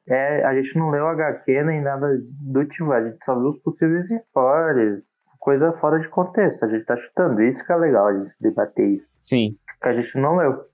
É, 0.09 0.43
a 0.43 0.55
gente 0.55 0.75
não 0.77 0.89
leu 0.89 1.07
HQ 1.07 1.63
nem 1.63 1.81
nada 1.81 2.07
do 2.41 2.65
tipo, 2.65 2.91
a 2.91 3.03
gente 3.03 3.23
só 3.23 3.35
viu 3.35 3.49
os 3.49 3.59
possíveis 3.59 4.09
spoilers, 4.09 5.03
coisa 5.39 5.71
fora 5.73 5.99
de 5.99 6.07
contexto, 6.09 6.63
a 6.63 6.67
gente 6.67 6.83
tá 6.85 6.97
chutando, 6.97 7.41
isso 7.43 7.63
que 7.63 7.71
é 7.71 7.75
legal 7.75 8.07
a 8.07 8.17
gente 8.17 8.33
debater 8.41 8.87
isso, 8.87 9.07
Sim. 9.21 9.55
que 9.81 9.87
a 9.87 9.93
gente 9.93 10.17
não 10.17 10.37
leu. 10.37 10.65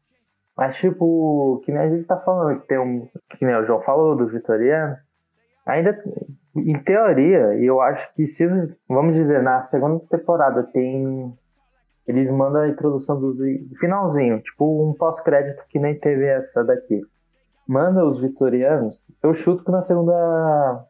Mas 0.57 0.77
tipo, 0.77 1.61
que 1.65 1.71
nem 1.71 1.81
a 1.81 1.89
gente 1.89 2.07
tá 2.07 2.17
falando, 2.21 2.61
que 2.61 2.67
tem 2.67 2.79
um. 2.79 3.09
Que 3.31 3.45
nem 3.45 3.55
o 3.55 3.65
João 3.65 3.81
falou 3.81 4.15
dos 4.15 4.31
vitorianos, 4.31 4.97
ainda 5.65 6.01
em 6.55 6.79
teoria, 6.83 7.53
eu 7.61 7.81
acho 7.81 8.13
que 8.13 8.27
se, 8.27 8.47
vamos 8.87 9.15
dizer, 9.15 9.43
na 9.43 9.67
segunda 9.67 9.99
temporada 10.09 10.63
tem. 10.63 11.33
Eles 12.07 12.31
mandam 12.31 12.61
a 12.61 12.69
introdução 12.69 13.19
do 13.19 13.35
finalzinho, 13.79 14.39
tipo 14.41 14.89
um 14.89 14.93
pós-crédito 14.93 15.63
que 15.69 15.79
nem 15.79 15.99
teve 15.99 16.25
essa 16.25 16.63
daqui. 16.63 17.01
Manda 17.67 18.05
os 18.05 18.19
vitorianos. 18.21 19.01
Eu 19.23 19.33
chuto 19.33 19.63
que 19.63 19.71
na 19.71 19.83
segunda. 19.83 20.85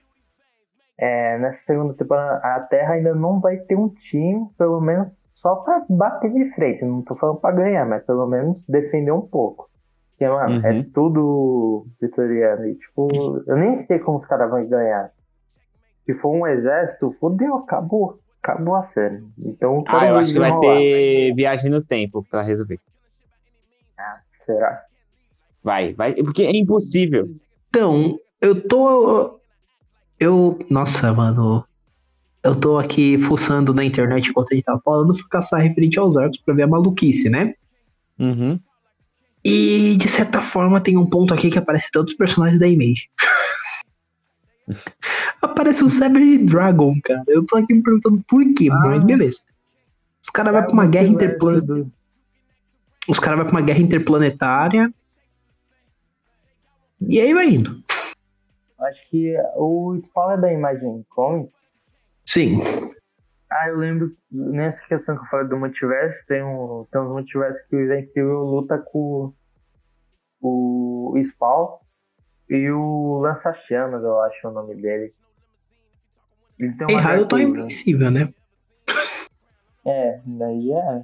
É, 0.98 1.38
nessa 1.40 1.60
segunda 1.66 1.94
temporada, 1.94 2.38
a 2.46 2.60
Terra 2.62 2.94
ainda 2.94 3.14
não 3.14 3.40
vai 3.40 3.58
ter 3.58 3.76
um 3.76 3.90
time, 3.90 4.48
pelo 4.58 4.80
menos 4.80 5.10
só 5.36 5.56
pra 5.58 5.86
bater 5.90 6.32
de 6.32 6.54
frente. 6.54 6.84
Não 6.86 7.02
tô 7.02 7.16
falando 7.16 7.40
pra 7.40 7.52
ganhar, 7.52 7.86
mas 7.86 8.04
pelo 8.06 8.26
menos 8.28 8.62
defender 8.68 9.12
um 9.12 9.22
pouco. 9.22 9.70
Porque, 10.12 10.28
mano, 10.28 10.56
Uhum. 10.62 10.66
é 10.66 10.86
tudo 10.94 11.86
vitoriano. 12.02 12.66
E, 12.68 12.76
tipo, 12.76 13.44
eu 13.46 13.58
nem 13.58 13.86
sei 13.86 14.00
como 14.00 14.20
os 14.20 14.26
caras 14.26 14.50
vão 14.50 14.66
ganhar. 14.66 15.12
Se 16.06 16.14
for 16.16 16.30
um 16.32 16.48
exército, 16.48 17.14
fodeu, 17.20 17.56
acabou. 17.58 18.20
Acabou 18.42 18.76
a 18.76 18.88
série. 18.94 19.24
Então, 19.40 19.84
Ah, 19.88 20.06
eu 20.08 20.16
acho 20.18 20.32
que 20.34 20.40
vai 20.40 20.52
desenrolar. 20.52 20.78
ter 20.78 21.34
viagem 21.36 21.72
no 21.72 21.82
tempo 21.84 22.24
pra 22.30 22.42
resolver. 22.44 22.80
Será? 24.46 24.84
Vai, 25.66 25.94
vai, 25.96 26.14
porque 26.14 26.44
é 26.44 26.56
impossível. 26.56 27.28
Então, 27.70 28.20
eu 28.40 28.62
tô. 28.68 29.40
Eu. 30.20 30.60
Nossa, 30.70 31.12
mano. 31.12 31.66
Eu 32.44 32.56
tô 32.56 32.78
aqui 32.78 33.18
fuçando 33.18 33.74
na 33.74 33.84
internet 33.84 34.30
enquanto 34.30 34.52
a 34.52 34.56
gente 34.56 34.64
tava 34.64 34.80
falando, 34.86 35.16
fui 35.16 35.28
caçar 35.28 35.60
referente 35.62 35.98
aos 35.98 36.16
arcos 36.16 36.38
pra 36.38 36.54
ver 36.54 36.62
a 36.62 36.68
maluquice, 36.68 37.32
né? 37.32 37.56
Uhum. 38.20 38.60
E 39.44 39.98
de 39.98 40.08
certa 40.08 40.44
forma 40.44 40.80
tem 40.80 40.96
um 40.96 41.08
ponto 41.08 41.34
aqui 41.34 41.50
que 41.50 41.58
aparece 41.58 41.90
tantos 41.92 42.14
personagens 42.14 42.60
da 42.60 42.68
Image. 42.68 43.10
aparece 45.42 45.84
o 45.84 45.90
Savage 45.90 46.38
Dragon, 46.38 46.94
cara. 47.04 47.24
Eu 47.28 47.44
tô 47.44 47.58
aqui 47.58 47.74
me 47.74 47.82
perguntando 47.82 48.24
por 48.28 48.44
quê, 48.54 48.70
Ah. 48.72 48.90
mas 48.90 49.04
beleza. 49.04 49.42
Os 50.22 50.30
caras 50.30 50.54
vão 50.54 50.64
pra 50.64 50.74
uma 50.74 50.86
guerra 50.86 51.08
interplanetária. 51.08 51.88
Os 53.08 53.20
caras 53.20 53.40
vão 53.40 53.48
pra 53.48 53.56
uma 53.58 53.66
guerra 53.66 53.80
interplanetária. 53.80 54.94
E 57.02 57.20
aí 57.20 57.34
vai 57.34 57.50
indo. 57.50 57.84
Acho 58.80 59.10
que 59.10 59.36
o 59.56 59.96
Spawn 60.06 60.32
é 60.32 60.38
da 60.38 60.54
Imagine 60.54 61.06
Comics. 61.10 61.54
Sim. 62.26 62.60
Ah, 63.50 63.70
eu 63.70 63.78
lembro, 63.78 64.12
nessa 64.32 64.80
questão 64.88 65.16
que 65.16 65.24
eu 65.24 65.30
falei 65.30 65.48
do 65.48 65.58
multiverso, 65.58 66.18
tem, 66.28 66.44
um, 66.44 66.86
tem 66.92 67.02
uns 67.02 67.10
multiversos 67.10 67.62
que 67.70 67.76
o 67.76 67.84
Invencível 67.84 68.44
luta 68.44 68.78
com 68.78 69.34
o 70.42 71.14
Spawn 71.30 71.78
e 72.50 72.70
o 72.70 73.20
Lança-Chamas, 73.20 74.04
eu 74.04 74.22
acho 74.22 74.48
o 74.48 74.52
nome 74.52 74.76
dele. 74.76 75.14
Uma 76.60 76.92
Errado, 76.92 77.20
eu 77.20 77.28
tô 77.28 77.38
invencível, 77.38 78.10
né? 78.10 78.34
É, 79.86 80.20
daí 80.26 80.72
é. 80.72 81.04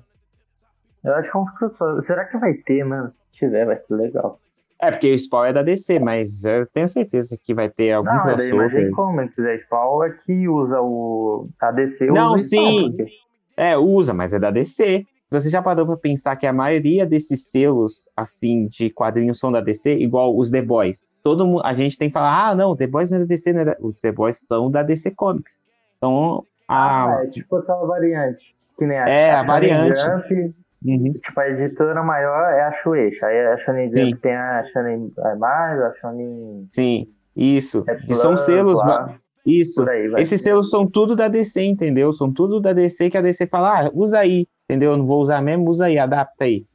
Eu 1.03 1.15
acho 1.15 1.31
que 1.31 1.37
é 1.37 1.39
um. 1.39 2.03
Será 2.03 2.25
que 2.25 2.37
vai 2.37 2.53
ter, 2.53 2.83
mano? 2.83 3.13
Se 3.31 3.39
tiver, 3.39 3.65
vai 3.65 3.77
ser 3.77 3.93
legal. 3.93 4.39
É, 4.81 4.89
porque 4.91 5.13
o 5.13 5.17
Spawn 5.19 5.45
é 5.45 5.53
da 5.53 5.61
DC, 5.61 5.99
mas 5.99 6.43
eu 6.43 6.65
tenho 6.65 6.87
certeza 6.89 7.37
que 7.37 7.53
vai 7.53 7.69
ter 7.69 7.91
algum 7.91 8.09
Não, 8.09 8.29
é 8.29 8.35
da 8.35 8.45
Imagine 8.45 8.89
crossover. 8.89 8.91
Comics. 8.91 9.39
A 9.39 9.57
Spawn 9.59 10.03
é 10.03 10.09
que 10.25 10.47
usa 10.47 10.81
o. 10.81 11.47
A 11.61 11.71
DC 11.71 12.05
Não, 12.07 12.33
usa 12.33 12.35
o 12.35 12.39
Spawn, 12.39 12.69
sim. 12.81 12.93
porque- 12.97 13.11
É, 13.55 13.77
usa, 13.77 14.13
mas 14.13 14.33
é 14.33 14.39
da 14.39 14.49
DC. 14.49 15.05
Você 15.29 15.49
já 15.49 15.61
parou 15.61 15.85
pra 15.85 15.95
pensar 15.95 16.35
que 16.35 16.45
a 16.47 16.51
maioria 16.51 17.05
desses 17.05 17.47
selos, 17.51 18.09
assim, 18.17 18.67
de 18.67 18.89
quadrinhos 18.89 19.39
são 19.39 19.49
da 19.51 19.61
DC, 19.61 19.93
igual 19.95 20.35
os 20.35 20.49
The 20.49 20.61
Boys. 20.61 21.07
Todo 21.23 21.45
mundo, 21.45 21.61
a 21.63 21.73
gente 21.73 21.97
tem 21.97 22.09
que 22.09 22.13
falar, 22.13 22.49
ah, 22.49 22.55
não, 22.55 22.75
The 22.75 22.87
Boys 22.87 23.09
não 23.09 23.17
é 23.17 23.19
da 23.21 23.25
DC, 23.27 23.53
não 23.53 23.61
é 23.61 23.65
da... 23.65 23.77
os 23.79 24.01
The 24.01 24.11
Boys 24.11 24.37
são 24.45 24.69
da 24.69 24.83
DC 24.83 25.11
Comics. 25.11 25.57
Então, 25.97 26.43
a... 26.67 27.05
Ah, 27.19 27.23
é 27.23 27.27
tipo 27.27 27.55
aquela 27.55 27.85
variante. 27.85 28.53
Que 28.77 28.85
nem 28.87 28.97
a, 28.97 29.07
É, 29.07 29.29
a 29.31 29.35
Shonen 29.35 29.47
variante. 29.47 29.99
Jump, 30.01 30.55
Uhum. 30.83 31.13
tipo, 31.13 31.39
a 31.39 31.47
editora 31.47 32.01
maior 32.01 32.51
é 32.53 32.63
a 32.63 32.71
Shueisha. 32.81 33.25
Aí 33.25 33.39
a 33.39 33.57
Shonen 33.59 34.15
tem 34.17 34.33
a 34.33 34.63
Shonen 34.73 35.11
mais, 35.37 35.79
a 35.79 35.93
Shonen 35.95 36.65
Sim, 36.69 37.07
isso. 37.35 37.83
é 37.87 37.99
E 38.09 38.15
são 38.15 38.35
selos, 38.35 38.79
lá, 38.79 39.15
isso. 39.45 39.87
aí. 39.87 40.11
Esses 40.17 40.41
selos 40.41 40.69
são 40.69 40.87
tudo 40.87 41.15
da 41.15 41.27
DC, 41.27 41.63
entendeu? 41.63 42.11
São 42.11 42.31
tudo 42.31 42.59
da 42.59 42.73
DC 42.73 43.09
que 43.09 43.17
a 43.17 43.21
DC 43.21 43.45
fala, 43.47 43.85
ah, 43.85 43.91
usa 43.93 44.19
aí, 44.19 44.47
entendeu? 44.65 44.97
Não 44.97 45.05
vou 45.05 45.21
usar 45.21 45.41
mesmo, 45.41 45.69
usa 45.69 45.85
aí, 45.85 45.99
adapta 45.99 46.45
aí. 46.45 46.65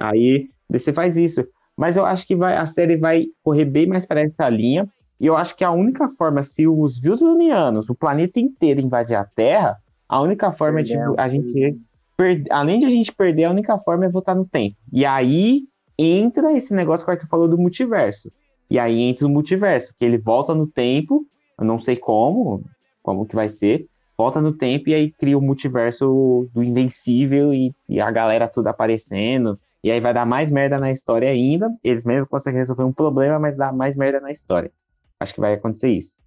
Aí 0.00 0.48
a 0.68 0.72
DC 0.72 0.92
faz 0.92 1.16
isso. 1.16 1.46
Mas 1.76 1.96
eu 1.96 2.04
acho 2.04 2.26
que 2.26 2.36
vai, 2.36 2.56
a 2.56 2.66
série 2.66 2.96
vai 2.96 3.26
correr 3.42 3.64
bem 3.64 3.86
mais 3.86 4.06
para 4.06 4.20
essa 4.20 4.48
linha. 4.48 4.88
E 5.20 5.26
eu 5.26 5.36
acho 5.36 5.56
que 5.56 5.64
a 5.64 5.70
única 5.70 6.08
forma, 6.08 6.42
se 6.42 6.66
os 6.66 6.98
Viltronianos, 6.98 7.88
o 7.88 7.94
planeta 7.94 8.40
inteiro 8.40 8.80
invadir 8.80 9.16
a 9.16 9.24
Terra, 9.24 9.76
a 10.08 10.20
única 10.20 10.52
forma 10.52 10.80
é 10.80 10.84
tipo, 10.84 11.14
a 11.18 11.28
gente. 11.28 11.78
Per- 12.16 12.44
Além 12.50 12.78
de 12.80 12.86
a 12.86 12.90
gente 12.90 13.12
perder, 13.12 13.44
a 13.44 13.50
única 13.50 13.78
forma 13.78 14.04
é 14.06 14.08
voltar 14.08 14.34
no 14.34 14.46
tempo. 14.46 14.76
E 14.92 15.04
aí 15.04 15.64
entra 15.98 16.52
esse 16.56 16.74
negócio 16.74 17.04
que 17.06 17.10
o 17.10 17.14
Arthur 17.14 17.28
falou 17.28 17.48
do 17.48 17.58
multiverso. 17.58 18.30
E 18.70 18.78
aí 18.78 19.00
entra 19.02 19.26
o 19.26 19.30
multiverso, 19.30 19.94
que 19.98 20.04
ele 20.04 20.18
volta 20.18 20.54
no 20.54 20.66
tempo, 20.66 21.26
eu 21.58 21.64
não 21.64 21.78
sei 21.78 21.96
como, 21.96 22.64
como 23.02 23.26
que 23.26 23.34
vai 23.34 23.48
ser, 23.50 23.86
volta 24.16 24.40
no 24.40 24.52
tempo 24.56 24.88
e 24.88 24.94
aí 24.94 25.12
cria 25.12 25.36
o 25.38 25.42
multiverso 25.42 26.48
do 26.52 26.62
Invencível 26.62 27.52
e, 27.54 27.74
e 27.88 28.00
a 28.00 28.10
galera 28.10 28.48
toda 28.48 28.70
aparecendo. 28.70 29.58
E 29.82 29.90
aí 29.90 30.00
vai 30.00 30.14
dar 30.14 30.24
mais 30.26 30.50
merda 30.50 30.78
na 30.80 30.90
história 30.90 31.28
ainda. 31.30 31.70
Eles 31.84 32.04
mesmo 32.04 32.26
conseguem 32.26 32.58
resolver 32.58 32.84
um 32.84 32.92
problema, 32.92 33.38
mas 33.38 33.56
dá 33.56 33.70
mais 33.72 33.96
merda 33.96 34.18
na 34.20 34.32
história. 34.32 34.72
Acho 35.20 35.34
que 35.34 35.40
vai 35.40 35.54
acontecer 35.54 35.90
isso. 35.90 36.18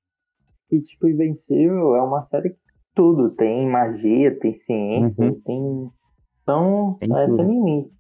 que, 0.70 0.82
tipo, 0.82 1.08
Invencível 1.08 1.96
é 1.96 2.02
uma 2.02 2.26
série 2.28 2.52
que 2.52 2.58
tudo. 2.98 3.30
Tem 3.36 3.66
magia, 3.70 4.38
tem 4.40 4.60
ciência, 4.66 5.24
Uhum. 5.24 5.42
tem. 5.46 5.92
Então, 6.42 6.98
Tem 7.00 7.16
é 7.18 7.26
sem 7.28 7.46
limite. 7.46 7.92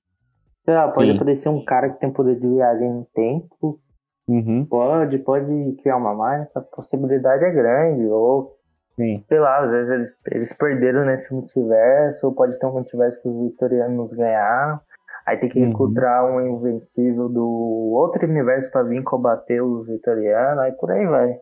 Sei 0.65 0.73
lá, 0.73 0.91
pode 0.91 1.09
Sim. 1.11 1.15
aparecer 1.15 1.49
um 1.49 1.63
cara 1.63 1.89
que 1.91 1.99
tem 1.99 2.11
poder 2.11 2.37
de 2.39 2.47
viagem 2.47 2.91
no 2.91 3.05
tempo. 3.13 3.79
Uhum, 4.27 4.65
Pode, 4.65 5.17
pode 5.19 5.77
criar 5.81 5.95
uma 5.95 6.13
máquina, 6.13 6.49
a 6.55 6.61
possibilidade 6.61 7.45
é 7.45 7.51
grande. 7.51 8.05
Ou, 8.07 8.57
sim. 8.97 9.23
sei 9.29 9.39
lá, 9.39 9.63
às 9.63 9.71
vezes 9.71 9.89
eles, 9.89 10.13
eles 10.33 10.53
perderam 10.57 11.05
nesse 11.05 11.33
multiverso, 11.33 12.25
ou 12.27 12.33
pode 12.35 12.59
ter 12.59 12.65
um 12.65 12.73
multiverso 12.73 13.21
que 13.21 13.29
os 13.29 13.51
vitorianos 13.51 14.11
ganharam. 14.11 14.81
Aí 15.25 15.37
tem 15.37 15.49
que 15.49 15.59
Uhum. 15.59 15.69
encontrar 15.69 16.25
um 16.25 16.41
invencível 16.41 17.29
do 17.29 17.45
outro 17.93 18.25
universo 18.27 18.69
pra 18.71 18.83
vir 18.83 19.03
combater 19.03 19.61
os 19.61 19.87
vitorianos, 19.87 20.59
aí 20.59 20.71
por 20.73 20.91
aí 20.91 21.05
vai. 21.05 21.37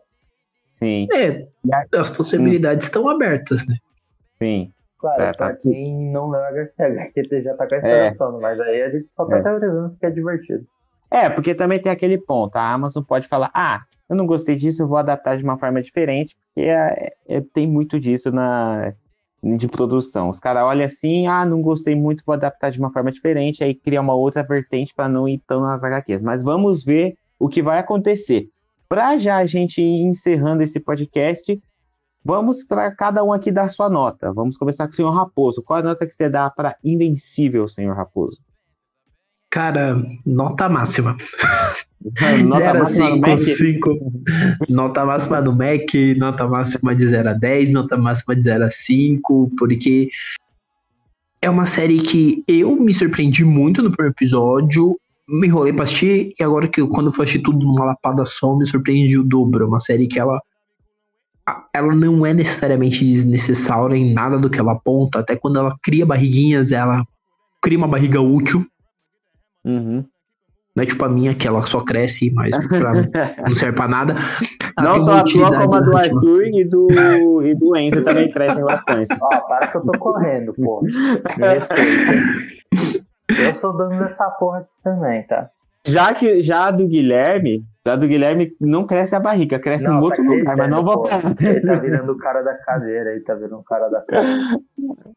Sim, 0.76 1.06
É, 1.12 1.46
as 1.98 2.10
possibilidades 2.10 2.86
estão 2.86 3.08
abertas, 3.08 3.66
né? 3.66 3.76
sim. 4.38 4.70
Claro, 4.98 5.22
É, 5.22 5.32
pra 5.34 5.50
tá. 5.50 5.56
quem 5.62 6.10
não 6.10 6.30
leu 6.30 6.40
HQ, 6.42 6.82
HQ 6.82 7.42
já 7.42 7.54
tá 7.54 7.66
com 7.68 7.74
a 7.74 7.78
história 7.78 8.36
É. 8.38 8.40
mas 8.40 8.60
aí 8.60 8.82
a 8.82 8.90
gente 8.90 9.06
só 9.14 9.26
tá 9.26 9.38
É. 9.38 9.42
teorizando 9.42 9.90
porque 9.90 10.06
é 10.06 10.10
divertido. 10.10 10.66
É, 11.10 11.28
porque 11.30 11.54
também 11.54 11.80
tem 11.80 11.92
aquele 11.92 12.18
ponto. 12.18 12.56
A 12.56 12.72
Amazon 12.72 13.02
pode 13.04 13.28
falar: 13.28 13.50
ah, 13.54 13.82
eu 14.08 14.16
não 14.16 14.26
gostei 14.26 14.56
disso, 14.56 14.82
eu 14.82 14.88
vou 14.88 14.96
adaptar 14.98 15.36
de 15.36 15.44
uma 15.44 15.58
forma 15.58 15.82
diferente, 15.82 16.34
porque 16.54 16.68
é- 16.68 17.12
é- 17.28 17.40
tem 17.52 17.66
muito 17.66 18.00
disso 18.00 18.32
na 18.32 18.92
de 19.42 19.68
produção. 19.68 20.28
Os 20.30 20.40
caras 20.40 20.64
olham 20.64 20.84
assim, 20.84 21.26
ah, 21.28 21.44
não 21.44 21.60
gostei 21.62 21.94
muito, 21.94 22.24
vou 22.26 22.32
adaptar 22.34 22.70
de 22.70 22.80
uma 22.80 22.90
forma 22.90 23.12
diferente, 23.12 23.62
aí 23.62 23.74
cria 23.74 24.00
uma 24.00 24.14
outra 24.14 24.42
vertente 24.42 24.92
para 24.94 25.08
não 25.08 25.28
ir 25.28 25.40
tão 25.46 25.60
nas 25.60 25.84
HQs. 25.84 26.20
Mas 26.22 26.42
vamos 26.42 26.82
ver 26.82 27.14
o 27.38 27.48
que 27.48 27.62
vai 27.62 27.78
acontecer. 27.78 28.48
Para 28.88 29.18
já 29.18 29.38
a 29.38 29.46
gente 29.46 29.80
ir 29.80 30.02
encerrando 30.02 30.62
esse 30.62 30.78
podcast, 30.78 31.60
vamos 32.24 32.62
para 32.62 32.90
cada 32.94 33.24
um 33.24 33.32
aqui 33.32 33.50
dar 33.50 33.68
sua 33.68 33.90
nota. 33.90 34.32
Vamos 34.32 34.56
começar 34.56 34.86
com 34.86 34.92
o 34.92 34.96
senhor 34.96 35.10
Raposo. 35.10 35.62
Qual 35.62 35.80
a 35.80 35.82
nota 35.82 36.06
que 36.06 36.14
você 36.14 36.28
dá 36.28 36.48
para 36.48 36.76
Invencível, 36.84 37.68
senhor 37.68 37.96
Raposo? 37.96 38.38
Cara, 39.50 39.96
nota 40.24 40.68
máxima. 40.68 41.16
Nota 42.46 42.60
0 42.60 42.70
a 42.70 42.74
máxima 42.74 43.08
no 43.08 43.16
5, 43.16 43.28
Mac? 43.28 43.38
5. 43.38 44.12
Nota 44.68 45.04
máxima 45.04 45.42
do 45.42 45.52
Mac, 45.52 45.94
nota 46.16 46.46
máxima 46.46 46.94
de 46.94 47.06
0 47.06 47.30
a 47.30 47.32
10, 47.32 47.72
nota 47.72 47.96
máxima 47.96 48.36
de 48.36 48.44
0 48.44 48.64
a 48.64 48.70
5, 48.70 49.50
porque 49.58 50.08
é 51.42 51.50
uma 51.50 51.66
série 51.66 52.00
que 52.00 52.44
eu 52.46 52.76
me 52.76 52.94
surpreendi 52.94 53.44
muito 53.44 53.82
no 53.82 53.90
primeiro 53.90 54.14
episódio, 54.14 54.96
me 55.28 55.46
enrolei 55.46 55.72
pra 55.72 55.84
assistir, 55.84 56.32
e 56.38 56.42
agora 56.42 56.68
que 56.68 56.80
eu- 56.80 56.88
quando 56.88 57.06
eu 57.06 57.12
fui 57.12 57.24
assistir 57.24 57.42
tudo 57.42 57.58
numa 57.64 57.84
lapada 57.84 58.24
só, 58.24 58.56
me 58.56 58.66
surpreendi 58.66 59.18
o 59.18 59.24
dobro. 59.24 59.64
É 59.64 59.68
uma 59.68 59.80
série 59.80 60.06
que 60.06 60.18
ela. 60.18 60.40
Ela 61.72 61.94
não 61.94 62.26
é 62.26 62.34
necessariamente 62.34 63.04
desnecessária 63.04 63.94
em 63.96 64.12
nada 64.12 64.36
do 64.38 64.50
que 64.50 64.58
ela 64.58 64.72
aponta, 64.72 65.20
até 65.20 65.36
quando 65.36 65.58
ela 65.58 65.76
cria 65.82 66.04
barriguinhas, 66.04 66.72
ela 66.72 67.04
cria 67.62 67.78
uma 67.78 67.86
barriga 67.86 68.20
útil. 68.20 68.64
Uhum. 69.64 70.04
Não 70.74 70.82
é 70.82 70.86
tipo 70.86 71.04
a 71.04 71.08
minha, 71.08 71.34
que 71.34 71.46
ela 71.46 71.62
só 71.62 71.80
cresce, 71.82 72.30
mas 72.34 72.50
pra 72.68 72.92
não 73.46 73.54
serve 73.54 73.76
pra 73.76 73.86
nada. 73.88 74.16
Ela 74.78 74.94
Não 74.94 75.00
só 75.00 75.12
a 75.18 75.24
tua, 75.24 75.56
como 75.56 75.74
a 75.74 75.80
do. 75.80 75.96
Arthur 75.96 76.44
e 76.48 76.64
do, 76.64 77.42
e 77.42 77.54
do 77.54 77.76
Enzo 77.76 78.02
também 78.02 78.30
crescem 78.30 78.62
bastante. 78.64 79.16
Ó, 79.20 79.40
para 79.48 79.68
que 79.68 79.76
eu 79.76 79.82
tô 79.82 79.98
correndo, 79.98 80.52
pô. 80.52 80.82
Eu 83.28 83.56
sou 83.56 83.76
dono 83.76 83.98
dessa 83.98 84.30
porra 84.30 84.58
aqui 84.58 84.70
também, 84.82 85.22
tá? 85.24 85.50
Já 85.84 86.12
que 86.14 86.42
já 86.42 86.66
a 86.66 86.70
do 86.70 86.86
Guilherme, 86.86 87.64
já 87.84 87.92
a 87.92 87.96
do 87.96 88.08
Guilherme 88.08 88.52
não 88.60 88.86
cresce 88.86 89.14
a 89.14 89.20
barriga, 89.20 89.58
cresce 89.58 89.84
em 89.84 89.88
tá 89.88 90.00
outro 90.00 90.22
lugar, 90.24 90.56
mas 90.56 90.70
não 90.70 90.84
vou 90.84 91.04
pô. 91.04 91.08
Ele 91.40 91.60
tá 91.60 91.74
virando 91.74 92.12
o 92.12 92.18
cara 92.18 92.42
da 92.42 92.54
cadeira, 92.54 93.10
ele 93.12 93.20
tá 93.20 93.34
virando 93.34 93.58
o 93.58 93.64
cara 93.64 93.88
da 93.88 94.00
cadeira. 94.02 94.60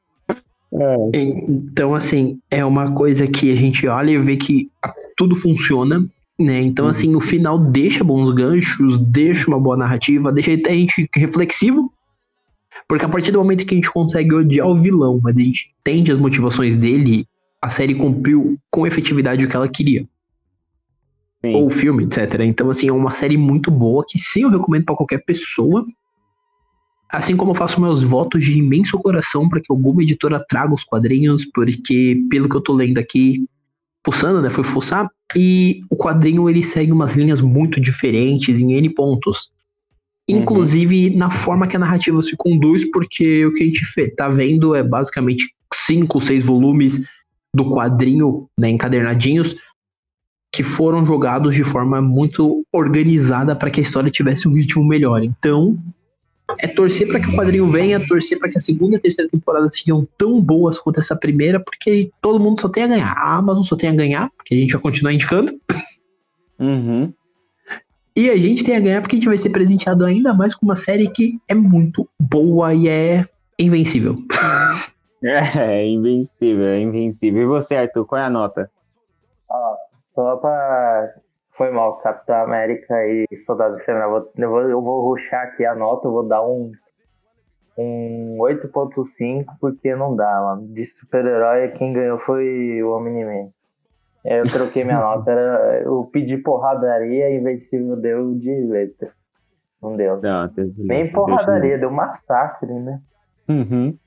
É. 0.71 0.95
Então, 1.13 1.95
assim, 1.95 2.39
é 2.51 2.63
uma 2.63 2.93
coisa 2.93 3.25
que 3.27 3.51
a 3.51 3.55
gente 3.55 3.87
olha 3.87 4.11
e 4.11 4.19
vê 4.19 4.37
que 4.37 4.69
tudo 5.17 5.35
funciona, 5.35 6.05
né? 6.39 6.61
Então, 6.61 6.85
Uhum. 6.85 6.91
assim, 6.91 7.09
no 7.09 7.19
final 7.19 7.57
deixa 7.57 8.03
bons 8.03 8.29
ganchos, 8.31 8.99
deixa 8.99 9.47
uma 9.47 9.59
boa 9.59 9.75
narrativa, 9.75 10.31
deixa 10.31 10.53
até 10.53 10.69
a 10.69 10.73
gente 10.75 11.09
reflexivo. 11.15 11.91
Porque 12.87 13.03
a 13.03 13.09
partir 13.09 13.31
do 13.31 13.39
momento 13.39 13.65
que 13.65 13.73
a 13.73 13.77
gente 13.77 13.91
consegue 13.91 14.33
odiar 14.33 14.67
o 14.67 14.75
vilão, 14.75 15.19
mas 15.21 15.35
a 15.35 15.39
gente 15.39 15.73
entende 15.81 16.11
as 16.11 16.19
motivações 16.19 16.75
dele, 16.75 17.25
a 17.61 17.69
série 17.69 17.95
cumpriu 17.95 18.57
com 18.71 18.87
efetividade 18.87 19.45
o 19.45 19.49
que 19.49 19.55
ela 19.55 19.67
queria. 19.67 20.07
Sim. 21.43 21.55
ou 21.55 21.69
filme, 21.69 22.03
etc. 22.03 22.41
Então, 22.41 22.69
assim, 22.69 22.89
é 22.89 22.91
uma 22.91 23.11
série 23.11 23.37
muito 23.37 23.71
boa 23.71 24.03
que 24.07 24.19
sim 24.19 24.41
eu 24.41 24.49
recomendo 24.49 24.85
pra 24.85 24.95
qualquer 24.95 25.19
pessoa. 25.19 25.85
Assim 27.09 27.35
como 27.35 27.51
eu 27.51 27.55
faço 27.55 27.81
meus 27.81 28.03
votos 28.03 28.43
de 28.43 28.59
imenso 28.59 28.97
coração 28.99 29.47
para 29.47 29.59
que 29.59 29.71
alguma 29.71 30.03
editora 30.03 30.43
traga 30.47 30.73
os 30.73 30.83
quadrinhos, 30.83 31.45
porque 31.45 32.21
pelo 32.29 32.49
que 32.49 32.55
eu 32.55 32.61
tô 32.61 32.73
lendo 32.73 32.99
aqui, 32.99 33.47
fuçando, 34.05 34.41
né, 34.41 34.49
fui 34.49 34.63
fuçar, 34.63 35.09
e 35.35 35.79
o 35.89 35.95
quadrinho 35.95 36.49
ele 36.49 36.63
segue 36.63 36.91
umas 36.91 37.15
linhas 37.15 37.41
muito 37.41 37.79
diferentes 37.79 38.59
em 38.59 38.73
N 38.73 38.89
pontos. 38.89 39.49
Uhum. 40.29 40.39
Inclusive 40.39 41.09
na 41.15 41.31
forma 41.31 41.67
que 41.67 41.77
a 41.77 41.79
narrativa 41.79 42.21
se 42.21 42.35
conduz, 42.35 42.89
porque 42.91 43.45
o 43.45 43.53
que 43.53 43.63
a 43.63 43.65
gente 43.65 44.15
tá 44.15 44.27
vendo 44.27 44.75
é 44.75 44.83
basicamente 44.83 45.51
cinco, 45.73 46.19
seis 46.19 46.45
volumes 46.45 47.01
do 47.53 47.71
quadrinho, 47.71 48.47
né, 48.59 48.69
encadernadinhos, 48.69 49.55
que 50.51 50.63
foram 50.63 51.05
jogados 51.05 51.53
de 51.53 51.63
forma 51.63 52.01
muito 52.01 52.65
organizada 52.73 53.55
para 53.55 53.69
que 53.69 53.79
a 53.79 53.83
história 53.83 54.11
tivesse 54.11 54.47
um 54.47 54.53
ritmo 54.53 54.83
melhor. 54.83 55.23
Então, 55.23 55.77
é 56.57 56.67
torcer 56.67 57.07
para 57.07 57.19
que 57.19 57.27
o 57.27 57.35
quadrinho 57.35 57.69
venha, 57.69 58.05
torcer 58.05 58.39
para 58.39 58.49
que 58.49 58.57
a 58.57 58.61
segunda 58.61 58.95
e 58.95 58.97
a 58.97 59.01
terceira 59.01 59.29
temporada 59.29 59.69
sejam 59.69 60.07
tão 60.17 60.41
boas 60.41 60.79
quanto 60.79 60.99
essa 60.99 61.15
primeira, 61.15 61.59
porque 61.59 62.09
todo 62.21 62.39
mundo 62.39 62.59
só 62.59 62.69
tem 62.69 62.83
a 62.83 62.87
ganhar. 62.87 63.11
A 63.11 63.35
Amazon 63.35 63.63
só 63.63 63.75
tem 63.75 63.89
a 63.89 63.93
ganhar, 63.93 64.31
porque 64.35 64.55
a 64.55 64.57
gente 64.57 64.73
vai 64.73 64.81
continuar 64.81 65.13
indicando. 65.13 65.53
Uhum. 66.57 67.13
E 68.17 68.29
a 68.29 68.37
gente 68.37 68.63
tem 68.63 68.75
a 68.75 68.79
ganhar 68.79 69.01
porque 69.01 69.15
a 69.15 69.19
gente 69.19 69.27
vai 69.27 69.37
ser 69.37 69.49
presenteado 69.49 70.03
ainda 70.03 70.33
mais 70.33 70.55
com 70.55 70.65
uma 70.65 70.75
série 70.75 71.07
que 71.09 71.39
é 71.47 71.53
muito 71.53 72.09
boa 72.19 72.73
e 72.73 72.87
é 72.87 73.25
invencível. 73.57 74.17
É, 75.21 75.85
invencível, 75.85 76.67
é 76.67 76.79
invencível. 76.79 77.41
E 77.41 77.45
você, 77.45 77.75
Arthur, 77.75 78.05
qual 78.05 78.21
é 78.21 78.25
a 78.25 78.29
nota? 78.29 78.71
Ó, 79.49 79.75
só 80.15 80.37
pra. 80.37 81.13
Foi 81.51 81.71
mal, 81.71 81.97
Capitão 81.97 82.37
América 82.37 82.95
e 83.05 83.27
Soldado 83.45 83.75
Invernal. 83.75 84.29
Eu 84.37 84.49
vou, 84.49 84.61
eu 84.61 84.81
vou, 84.81 85.01
ruxar 85.01 85.43
aqui 85.43 85.65
a 85.65 85.75
nota, 85.75 86.07
eu 86.07 86.11
vou 86.11 86.27
dar 86.27 86.41
um. 86.45 86.71
Um 87.77 88.37
8.5, 88.39 89.45
porque 89.59 89.95
não 89.95 90.15
dá, 90.15 90.41
mano. 90.41 90.67
De 90.73 90.85
super-herói, 90.85 91.69
quem 91.69 91.93
ganhou 91.93 92.19
foi 92.19 92.81
o 92.83 92.95
Omni-Man. 92.95 93.49
É, 94.25 94.41
Eu 94.41 94.51
troquei 94.51 94.83
minha 94.83 94.99
nota, 95.01 95.31
era, 95.31 95.81
eu 95.83 96.09
pedi 96.11 96.37
porradaria 96.37 97.29
e 97.29 97.37
Invencível 97.37 97.95
deu 97.95 98.35
de 98.35 98.51
letra. 98.65 99.11
Não 99.81 99.95
deu. 99.95 100.21
Não, 100.21 100.51
Nem 100.77 101.09
porradaria, 101.09 101.77
deu 101.77 101.89
massacre, 101.89 102.73
né? 102.73 102.99
Uhum. 103.47 103.97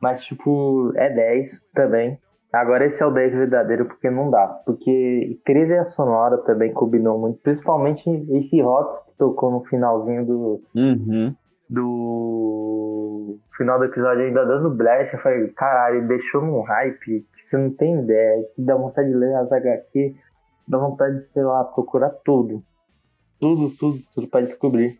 Mas, 0.00 0.24
tipo, 0.24 0.92
é 0.96 1.10
10 1.10 1.50
também. 1.74 2.18
Agora 2.52 2.86
esse 2.86 3.02
é 3.02 3.06
o 3.06 3.10
10 3.10 3.32
verdadeiro 3.34 3.86
porque 3.86 4.08
não 4.08 4.30
dá. 4.30 4.46
Porque 4.64 5.38
trilha 5.44 5.84
sonora 5.90 6.38
também 6.38 6.72
combinou 6.72 7.18
muito. 7.18 7.40
Principalmente 7.40 8.08
esse 8.08 8.60
rock 8.62 9.04
que 9.06 9.18
tocou 9.18 9.50
no 9.50 9.64
finalzinho 9.64 10.24
do. 10.24 10.62
Uhum. 10.74 11.34
do 11.68 13.38
final 13.56 13.78
do 13.78 13.86
episódio 13.86 14.24
ainda 14.24 14.44
dando 14.46 14.70
blast. 14.70 15.12
Eu 15.12 15.20
falei, 15.20 15.48
caralho, 15.48 16.06
deixou 16.06 16.40
num 16.42 16.62
hype 16.62 17.20
que 17.20 17.50
você 17.50 17.56
não 17.56 17.70
tem 17.70 18.00
ideia. 18.00 18.44
Que 18.54 18.62
dá 18.62 18.76
vontade 18.76 19.08
de 19.08 19.14
ler 19.14 19.34
as 19.34 19.50
HQ, 19.50 20.14
dá 20.68 20.78
vontade 20.78 21.20
de, 21.20 21.32
sei 21.32 21.42
lá, 21.42 21.64
procurar 21.64 22.10
tudo. 22.24 22.62
Tudo, 23.40 23.70
tudo, 23.76 23.98
tudo 24.14 24.28
pra 24.28 24.40
descobrir. 24.40 24.98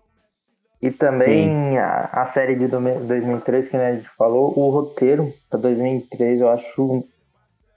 E 0.86 0.90
também 0.92 1.78
a, 1.78 2.22
a 2.22 2.26
série 2.26 2.54
de 2.54 2.68
dome- 2.68 3.00
2003 3.00 3.68
que 3.68 3.76
a 3.76 3.94
gente 3.94 4.08
falou, 4.16 4.56
o 4.56 4.70
roteiro 4.70 5.32
pra 5.50 5.58
2003 5.58 6.40
eu 6.40 6.48
acho 6.48 7.04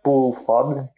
pô, 0.04 0.32
foda. 0.46 0.90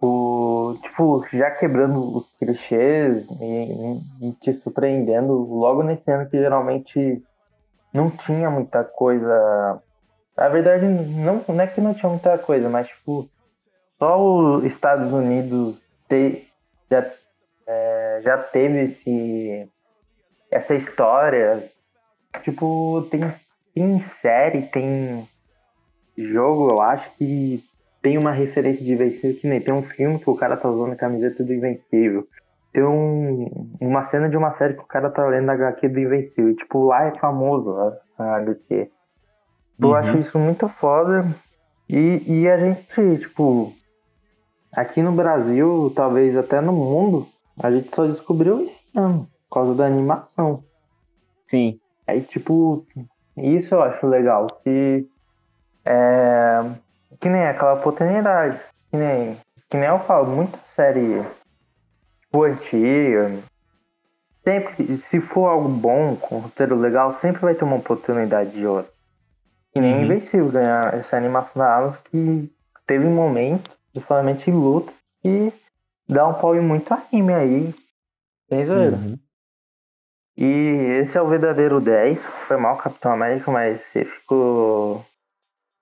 O, 0.00 0.76
tipo, 0.82 1.26
já 1.32 1.50
quebrando 1.50 2.16
os 2.16 2.26
clichês 2.38 3.26
e, 3.40 4.28
e 4.28 4.32
te 4.40 4.52
surpreendendo 4.54 5.32
logo 5.32 5.82
nesse 5.82 6.08
ano 6.10 6.30
que 6.30 6.38
geralmente 6.38 7.22
não 7.92 8.08
tinha 8.10 8.48
muita 8.48 8.84
coisa. 8.84 9.82
Na 10.36 10.48
verdade, 10.48 10.86
não, 10.86 11.44
não 11.48 11.60
é 11.60 11.66
que 11.66 11.80
não 11.80 11.94
tinha 11.94 12.08
muita 12.08 12.38
coisa, 12.38 12.68
mas 12.68 12.86
tipo, 12.86 13.28
só 13.98 14.18
os 14.22 14.64
Estados 14.64 15.12
Unidos 15.12 15.76
ter, 16.08 16.46
já, 16.88 17.04
é, 17.66 18.20
já 18.22 18.38
teve 18.38 18.84
esse, 18.84 19.68
essa 20.50 20.74
história. 20.74 21.70
Tipo, 22.42 23.06
tem, 23.10 23.20
tem 23.74 24.04
série, 24.22 24.62
tem 24.62 25.26
jogo, 26.16 26.70
eu 26.70 26.80
acho 26.80 27.10
que 27.16 27.62
tem 28.02 28.16
uma 28.18 28.32
referência 28.32 28.84
de 28.84 28.92
Invencível 28.92 29.40
que 29.40 29.48
nem 29.48 29.60
tem 29.60 29.74
um 29.74 29.82
filme 29.82 30.18
que 30.18 30.30
o 30.30 30.36
cara 30.36 30.56
tá 30.56 30.68
usando 30.68 30.92
a 30.92 30.96
camiseta 30.96 31.42
do 31.42 31.52
Invencível. 31.52 32.26
tem 32.72 32.84
um, 32.84 33.48
uma 33.80 34.08
cena 34.10 34.28
de 34.28 34.36
uma 34.36 34.56
série 34.58 34.74
que 34.74 34.82
o 34.82 34.86
cara 34.86 35.10
tá 35.10 35.26
lendo 35.26 35.48
a 35.50 35.54
HQ 35.54 35.88
do 35.88 35.98
Invencível. 36.00 36.50
E, 36.50 36.56
tipo, 36.56 36.84
lá 36.86 37.06
é 37.06 37.18
famoso 37.18 37.70
a, 37.70 37.98
a 38.18 38.36
HQ. 38.36 38.90
Eu 39.80 39.88
Uhum. 39.88 39.94
acho 39.94 40.18
isso 40.18 40.38
muito 40.38 40.68
foda. 40.68 41.24
E, 41.88 42.22
e 42.26 42.48
a 42.48 42.58
gente, 42.58 43.18
tipo, 43.18 43.72
aqui 44.72 45.00
no 45.02 45.12
Brasil, 45.12 45.92
talvez 45.94 46.36
até 46.36 46.60
no 46.60 46.72
mundo, 46.72 47.26
a 47.62 47.70
gente 47.70 47.88
só 47.94 48.06
descobriu 48.06 48.60
esse 48.62 48.78
ano, 48.96 49.26
por 49.48 49.54
causa 49.54 49.74
da 49.74 49.86
animação. 49.86 50.62
Sim. 51.46 51.80
Aí, 52.06 52.22
tipo, 52.22 52.86
isso 53.36 53.74
eu 53.74 53.82
acho 53.82 54.06
legal. 54.06 54.46
Que 54.62 55.06
é. 55.84 56.60
Que 57.20 57.28
nem 57.28 57.46
aquela 57.46 57.74
oportunidade. 57.74 58.60
Que 58.90 58.96
nem, 58.96 59.36
que 59.68 59.76
nem 59.76 59.88
eu 59.88 59.98
falo, 60.00 60.26
muita 60.34 60.58
série 60.76 61.22
tipo 62.22 62.44
antiga. 62.44 63.38
Sempre, 64.44 64.98
se 65.10 65.20
for 65.20 65.48
algo 65.48 65.68
bom, 65.68 66.16
com 66.16 66.38
roteiro 66.38 66.76
legal, 66.76 67.14
sempre 67.14 67.42
vai 67.42 67.54
ter 67.54 67.64
uma 67.64 67.76
oportunidade 67.76 68.52
de 68.52 68.66
ouro. 68.66 68.86
Que 69.72 69.80
nem 69.80 69.94
Uhum. 69.94 70.02
Invencível 70.04 70.50
ganhar 70.50 70.94
essa 70.94 71.16
animação 71.16 71.52
da 71.62 71.76
Amazon 71.76 71.98
que 72.10 72.50
teve 72.86 73.06
momentos, 73.06 73.76
principalmente 73.92 74.48
em 74.50 74.54
luta, 74.54 74.92
que 75.22 75.52
dá 76.08 76.26
um 76.26 76.34
pau 76.34 76.56
em 76.56 76.60
muito 76.60 76.92
anime 76.94 77.34
aí. 77.34 77.74
Sem 78.48 78.64
zoeira. 78.64 78.96
Uhum. 78.96 79.18
E 80.40 81.00
esse 81.02 81.18
é 81.18 81.20
o 81.22 81.26
verdadeiro 81.28 81.80
10. 81.80 82.22
Foi 82.46 82.56
mal, 82.56 82.76
Capitão 82.76 83.12
América, 83.12 83.50
mas 83.50 83.80
você 83.92 84.04
ficou 84.04 85.04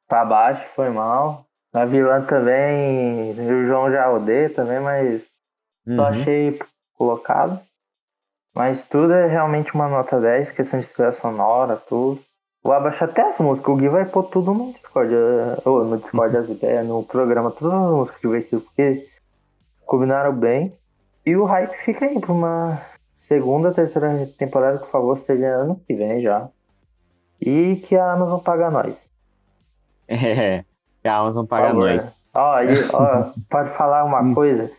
pra 0.08 0.24
baixo, 0.24 0.66
foi 0.74 0.88
mal. 0.88 1.44
A 1.74 1.84
vilã 1.84 2.22
também, 2.22 3.32
o 3.32 3.66
João 3.66 3.90
já 3.92 4.10
odeia 4.10 4.48
também, 4.48 4.80
mas 4.80 5.20
só 5.86 6.02
Uhum. 6.02 6.08
achei 6.08 6.58
colocado. 6.96 7.60
Mas 8.54 8.82
tudo 8.88 9.12
é 9.12 9.26
realmente 9.26 9.74
uma 9.74 9.86
nota 9.88 10.18
10, 10.18 10.50
questão 10.52 10.80
de 10.80 10.86
trilha 10.86 11.12
sonora, 11.12 11.76
tudo. 11.76 12.18
Vou 12.64 12.72
abaixar 12.72 13.10
até 13.10 13.20
as 13.28 13.38
músicas, 13.38 13.68
o 13.74 13.76
Gui 13.76 13.88
vai 13.90 14.06
pôr 14.06 14.24
tudo 14.24 14.54
no 14.54 14.72
Discord, 14.72 15.14
eh, 15.14 15.62
ou 15.66 15.84
no 15.84 15.98
Discord, 15.98 16.34
as 16.36 16.48
ideias, 16.48 16.86
no 16.86 17.04
programa, 17.04 17.50
todas 17.50 17.74
as 17.74 17.90
músicas 17.90 18.20
que 18.20 18.48
ser, 18.48 18.60
porque 18.60 19.08
combinaram 19.84 20.32
bem. 20.32 20.72
E 21.26 21.36
o 21.36 21.44
hype 21.44 21.76
fica 21.84 22.06
aí 22.06 22.18
pra 22.18 22.32
uma 22.32 22.80
segunda, 23.28 23.72
terceira 23.72 24.26
temporada, 24.38 24.78
por 24.78 24.88
favor, 24.90 25.18
seja 25.26 25.46
ano 25.46 25.80
que 25.86 25.94
vem 25.94 26.20
já. 26.22 26.48
E 27.40 27.76
que 27.76 27.96
a 27.96 28.12
Amazon 28.12 28.40
paga 28.40 28.70
nós. 28.70 28.96
É. 30.08 30.64
Que 31.02 31.08
a 31.08 31.18
Amazon 31.18 31.46
paga 31.46 31.72
nós. 31.72 32.08
Ó, 32.34 32.60
e, 32.60 32.72
ó, 32.92 33.32
pode 33.50 33.70
falar 33.76 34.04
uma 34.04 34.22
Hum. 34.22 34.34
coisa? 34.34 34.70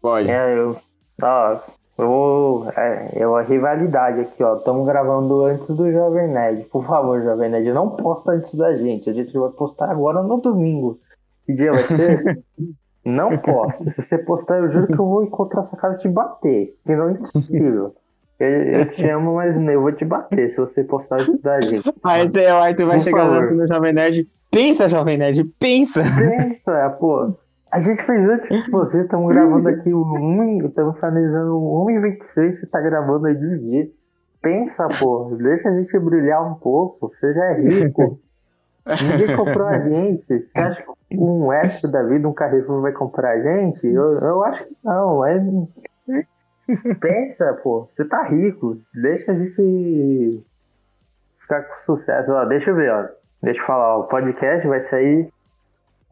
Pode. 0.00 0.30
É, 0.30 0.54
eu. 0.58 0.76
Ó, 1.22 1.56
eu. 1.98 2.66
É, 2.76 3.20
é 3.20 3.26
uma 3.26 3.42
rivalidade 3.42 4.20
aqui, 4.20 4.42
ó. 4.42 4.56
Estamos 4.56 4.86
gravando 4.86 5.44
antes 5.44 5.66
do 5.68 5.90
Jovem 5.92 6.28
Nerd. 6.28 6.64
Por 6.64 6.84
favor, 6.86 7.22
Jovem 7.22 7.50
Nerd, 7.50 7.72
não 7.72 7.90
posta 7.90 8.32
antes 8.32 8.54
da 8.54 8.74
gente. 8.76 9.10
A 9.10 9.12
gente 9.12 9.36
vai 9.36 9.50
postar 9.50 9.90
agora 9.90 10.22
no 10.22 10.40
domingo. 10.40 10.98
Que 11.46 11.52
dia 11.54 11.72
vai 11.72 11.82
ser? 11.84 12.42
não 13.04 13.36
posta. 13.38 13.84
Se 13.84 14.02
você 14.02 14.18
postar, 14.18 14.58
eu 14.58 14.72
juro 14.72 14.86
que 14.86 14.92
eu 14.92 15.06
vou 15.06 15.24
encontrar 15.24 15.62
essa 15.62 15.76
cara 15.76 15.94
e 15.94 15.98
te 15.98 16.08
bater. 16.08 16.74
Que 16.84 16.96
não 16.96 17.08
é 17.08 17.12
impossível. 17.12 17.94
Eu, 18.38 18.48
eu 18.48 18.90
te 18.92 19.08
amo, 19.08 19.34
mas 19.34 19.54
eu 19.56 19.80
vou 19.80 19.92
te 19.92 20.04
bater 20.04 20.50
se 20.50 20.56
você 20.56 20.82
postar 20.84 21.16
antes 21.16 21.40
da 21.42 21.60
gente. 21.60 21.92
Aí 22.02 22.28
você, 22.28 22.46
o 22.46 22.56
Arthur 22.56 22.86
vai 22.86 22.96
Por 22.96 23.04
chegar 23.04 23.28
lá 23.28 23.40
favor. 23.40 23.54
no 23.54 23.66
Jovem 23.66 23.92
Nerd. 23.92 24.28
Pensa, 24.50 24.88
Jovem 24.88 25.18
Nerd, 25.18 25.44
pensa! 25.58 26.02
Pensa, 26.02 26.72
é, 26.72 26.88
pô. 26.88 27.34
A 27.70 27.80
gente 27.80 28.02
fez 28.04 28.28
antes 28.28 28.64
de 28.64 28.70
você, 28.70 29.02
estamos 29.02 29.28
gravando 29.32 29.68
aqui 29.68 29.92
o 29.94 30.02
1, 30.02 30.66
estamos 30.66 30.96
finalizando 30.96 31.56
o 31.56 31.84
1 31.86 31.90
e 31.90 32.00
26, 32.00 32.60
você 32.60 32.66
tá 32.66 32.80
gravando 32.80 33.26
aí 33.26 33.34
de 33.36 33.58
dia. 33.58 33.88
Pensa, 34.42 34.88
pô, 34.98 35.36
deixa 35.40 35.68
a 35.68 35.78
gente 35.78 35.96
brilhar 36.00 36.42
um 36.50 36.54
pouco, 36.54 37.08
você 37.08 37.32
já 37.32 37.44
é 37.44 37.60
rico. 37.60 38.18
Ninguém 38.86 39.36
comprou 39.36 39.68
a 39.68 39.78
gente. 39.78 40.24
Você 40.26 40.50
acha 40.56 40.82
que 40.82 40.88
um 41.12 41.52
extra 41.52 41.90
da 41.90 42.02
vida, 42.02 42.28
um 42.28 42.32
Carrefour 42.32 42.82
vai 42.82 42.92
comprar 42.92 43.32
a 43.32 43.40
gente? 43.40 43.86
Eu, 43.86 44.18
eu 44.18 44.44
acho 44.44 44.64
que 44.64 44.76
não, 44.84 45.18
mas. 45.18 45.42
Pensa, 47.00 47.58
pô, 47.62 47.88
você 47.94 48.04
tá 48.04 48.22
rico. 48.24 48.78
Deixa 48.94 49.32
a 49.32 49.34
gente 49.34 50.44
ficar 51.40 51.62
com 51.62 51.96
sucesso. 51.96 52.30
Ó, 52.30 52.44
deixa 52.44 52.70
eu 52.70 52.76
ver, 52.76 52.92
ó. 52.92 53.08
Deixa 53.42 53.60
eu 53.60 53.66
falar, 53.66 53.96
ó, 53.96 54.00
o 54.00 54.04
podcast 54.04 54.68
vai 54.68 54.88
sair. 54.88 55.32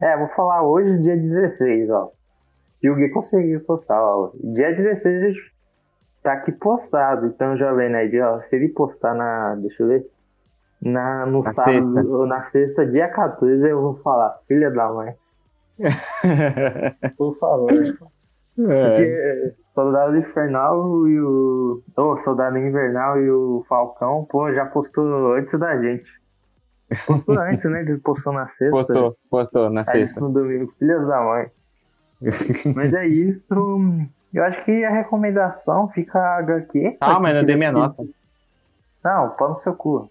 É, 0.01 0.17
vou 0.17 0.27
falar 0.29 0.63
hoje, 0.63 1.01
dia 1.01 1.15
16, 1.15 1.89
ó. 1.89 2.11
Se 2.79 2.89
o 2.89 2.95
Gui 2.95 3.09
conseguir 3.09 3.59
postar, 3.59 4.01
ó. 4.01 4.31
Dia 4.35 4.75
16 4.75 5.23
a 5.23 5.27
gente 5.27 5.53
tá 6.23 6.33
aqui 6.33 6.51
postado. 6.51 7.27
Então, 7.27 7.57
Jovem 7.57 7.89
Nerd, 7.89 8.19
ó, 8.21 8.41
se 8.41 8.55
ele 8.55 8.69
postar 8.69 9.13
na. 9.13 9.55
Deixa 9.55 9.83
eu 9.83 9.87
ver. 9.87 10.05
Na, 10.81 11.25
no 11.25 11.43
Na 11.43 11.53
sábado 11.53 11.81
sexta. 11.81 12.25
na 12.25 12.43
sexta, 12.49 12.85
dia 12.85 13.09
14, 13.09 13.67
eu 13.67 13.81
vou 13.81 13.95
falar, 13.97 14.39
filha 14.47 14.71
da 14.71 14.87
mãe, 14.91 15.13
por 17.17 17.37
favor. 17.37 17.71
É. 17.71 17.95
Porque 18.57 19.53
Soldado 19.73 20.17
Infernal 20.17 21.07
e 21.07 21.19
o. 21.21 21.81
Ô, 21.95 22.17
Soldado 22.23 22.57
Invernal 22.57 23.19
e 23.21 23.29
o 23.31 23.65
Falcão, 23.69 24.25
pô, 24.29 24.51
já 24.53 24.65
postou 24.65 25.33
antes 25.33 25.57
da 25.59 25.81
gente. 25.81 26.09
Postou 27.05 27.39
antes, 27.39 27.63
né? 27.71 27.81
Ele 27.81 27.97
postou 27.99 28.33
na 28.33 28.47
sexta. 28.49 28.71
Postou, 28.71 29.17
postou 29.29 29.69
na 29.69 29.83
sexta. 29.85 30.19
no 30.19 30.29
domingo, 30.29 30.73
filhas 30.77 31.07
da 31.07 31.21
mãe. 31.21 31.47
Mas 32.75 32.93
é 32.93 33.07
isso. 33.07 33.41
Eu 34.33 34.43
acho 34.43 34.63
que 34.65 34.83
a 34.83 34.89
recomendação 34.91 35.87
fica 35.89 36.19
a 36.19 36.37
HQ. 36.39 36.97
Calma, 36.99 37.29
eu 37.31 37.35
não 37.35 37.45
dei 37.45 37.55
minha 37.55 37.71
nota. 37.71 38.03
Não, 39.03 39.29
pau 39.31 39.49
no 39.51 39.61
seu 39.61 39.73
cu. 39.73 40.09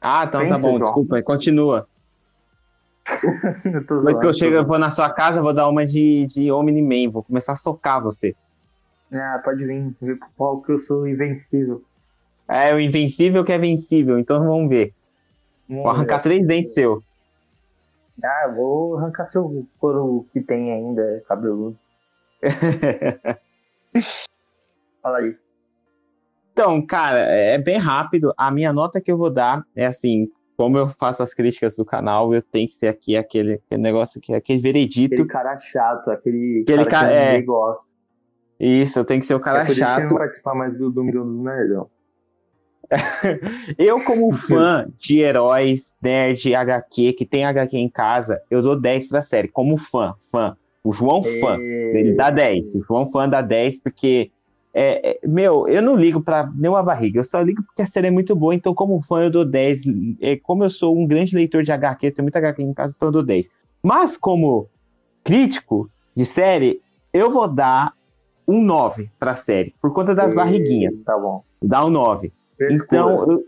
Ah, 0.00 0.24
então 0.26 0.48
tá 0.48 0.58
bom, 0.58 0.70
João. 0.70 0.82
desculpa, 0.82 1.22
continua. 1.22 1.88
Depois 3.64 4.20
que 4.20 4.26
eu 4.26 4.34
chego, 4.34 4.56
eu 4.56 4.66
vou 4.66 4.78
na 4.78 4.90
sua 4.90 5.10
casa, 5.12 5.42
vou 5.42 5.52
dar 5.52 5.68
uma 5.68 5.84
de, 5.84 6.26
de 6.26 6.52
Omni-Man, 6.52 7.10
vou 7.10 7.22
começar 7.22 7.52
a 7.52 7.56
socar 7.56 8.02
você. 8.02 8.34
Ah, 9.12 9.40
pode 9.42 9.64
vir, 9.64 9.96
vir 10.00 10.18
pro 10.18 10.28
pau 10.36 10.62
que 10.62 10.72
eu 10.72 10.80
sou 10.80 11.08
invencível. 11.08 11.82
É 12.48 12.74
o 12.74 12.80
invencível 12.80 13.44
que 13.44 13.52
é 13.52 13.58
vencível, 13.58 14.18
então 14.18 14.44
vamos 14.44 14.68
ver. 14.68 14.92
Vou 15.68 15.88
arrancar 15.88 16.20
três 16.20 16.46
dentes 16.46 16.72
seu. 16.72 17.02
Ah, 18.22 18.46
eu 18.46 18.54
vou 18.54 18.96
arrancar 18.96 19.30
seu 19.30 19.66
couro 19.78 20.26
que 20.32 20.40
tem 20.40 20.72
ainda, 20.72 21.22
cabeludo. 21.26 21.78
Fala 25.02 25.18
aí. 25.18 25.47
Então, 26.58 26.84
cara, 26.84 27.20
é 27.20 27.56
bem 27.56 27.76
rápido. 27.78 28.34
A 28.36 28.50
minha 28.50 28.72
nota 28.72 29.00
que 29.00 29.12
eu 29.12 29.16
vou 29.16 29.30
dar 29.30 29.62
é 29.76 29.86
assim, 29.86 30.26
como 30.56 30.76
eu 30.76 30.88
faço 30.98 31.22
as 31.22 31.32
críticas 31.32 31.76
do 31.76 31.84
canal, 31.84 32.34
eu 32.34 32.42
tenho 32.42 32.66
que 32.66 32.74
ser 32.74 32.88
aqui 32.88 33.16
aquele, 33.16 33.60
aquele 33.64 33.80
negócio 33.80 34.18
aqui, 34.18 34.34
aquele 34.34 34.60
veredito. 34.60 35.14
Aquele 35.14 35.28
cara 35.28 35.60
chato, 35.60 36.10
aquele, 36.10 36.62
Aquele 36.62 36.84
cara 36.84 36.90
cara- 36.90 37.08
que 37.10 37.14
é. 37.14 37.26
ninguém 37.30 37.46
gosta. 37.46 37.82
Isso, 38.58 38.98
eu 38.98 39.04
tenho 39.04 39.20
que 39.20 39.26
ser 39.28 39.34
o 39.34 39.36
é 39.36 39.40
cara 39.40 39.60
por 39.60 39.70
isso 39.70 39.74
que 39.76 39.84
eu 39.84 39.86
chato. 39.86 40.14
participar 40.16 40.54
mais 40.56 40.76
do 40.76 40.90
Domingo 40.90 41.22
do 41.22 41.44
Nerdão. 41.44 41.88
Eu, 43.78 44.02
como 44.02 44.32
fã 44.32 44.88
de 44.98 45.18
heróis, 45.20 45.94
nerd, 46.02 46.54
HQ, 46.54 47.12
que 47.12 47.24
tem 47.26 47.44
HQ 47.44 47.76
em 47.78 47.88
casa, 47.88 48.40
eu 48.50 48.62
dou 48.62 48.74
10 48.80 49.06
pra 49.08 49.20
série, 49.22 49.46
como 49.46 49.76
fã, 49.76 50.14
fã. 50.32 50.56
O 50.82 50.90
João 50.92 51.22
fã, 51.22 51.56
ele 51.60 52.14
dá 52.14 52.30
10. 52.30 52.74
O 52.76 52.82
João 52.82 53.06
fã 53.12 53.28
dá 53.28 53.42
10 53.42 53.80
porque, 53.82 54.30
é, 54.80 55.10
é, 55.10 55.18
meu, 55.26 55.66
eu 55.66 55.82
não 55.82 55.96
ligo 55.96 56.20
pra 56.20 56.48
nenhuma 56.54 56.84
barriga, 56.84 57.18
eu 57.18 57.24
só 57.24 57.40
ligo 57.40 57.64
porque 57.64 57.82
a 57.82 57.86
série 57.86 58.06
é 58.06 58.10
muito 58.12 58.36
boa, 58.36 58.54
então 58.54 58.72
como 58.72 59.02
fã 59.02 59.24
eu 59.24 59.30
dou 59.30 59.44
10. 59.44 59.82
É, 60.20 60.36
como 60.36 60.62
eu 60.62 60.70
sou 60.70 60.96
um 60.96 61.04
grande 61.04 61.34
leitor 61.34 61.64
de 61.64 61.72
HQ, 61.72 62.12
tenho 62.12 62.24
muita 62.24 62.38
HQ 62.38 62.62
em 62.62 62.72
casa, 62.72 62.94
então 62.96 63.08
eu 63.08 63.12
dou 63.12 63.22
10. 63.24 63.48
Mas 63.82 64.16
como 64.16 64.68
crítico 65.24 65.90
de 66.14 66.24
série, 66.24 66.80
eu 67.12 67.28
vou 67.28 67.48
dar 67.48 67.92
um 68.46 68.62
9 68.62 69.10
pra 69.18 69.34
série, 69.34 69.74
por 69.82 69.92
conta 69.92 70.14
das 70.14 70.32
barriguinhas. 70.32 71.02
Tá 71.02 71.18
bom. 71.18 71.42
Dá 71.60 71.84
um 71.84 71.90
9. 71.90 72.32
Então, 72.70 73.32
eu, 73.32 73.44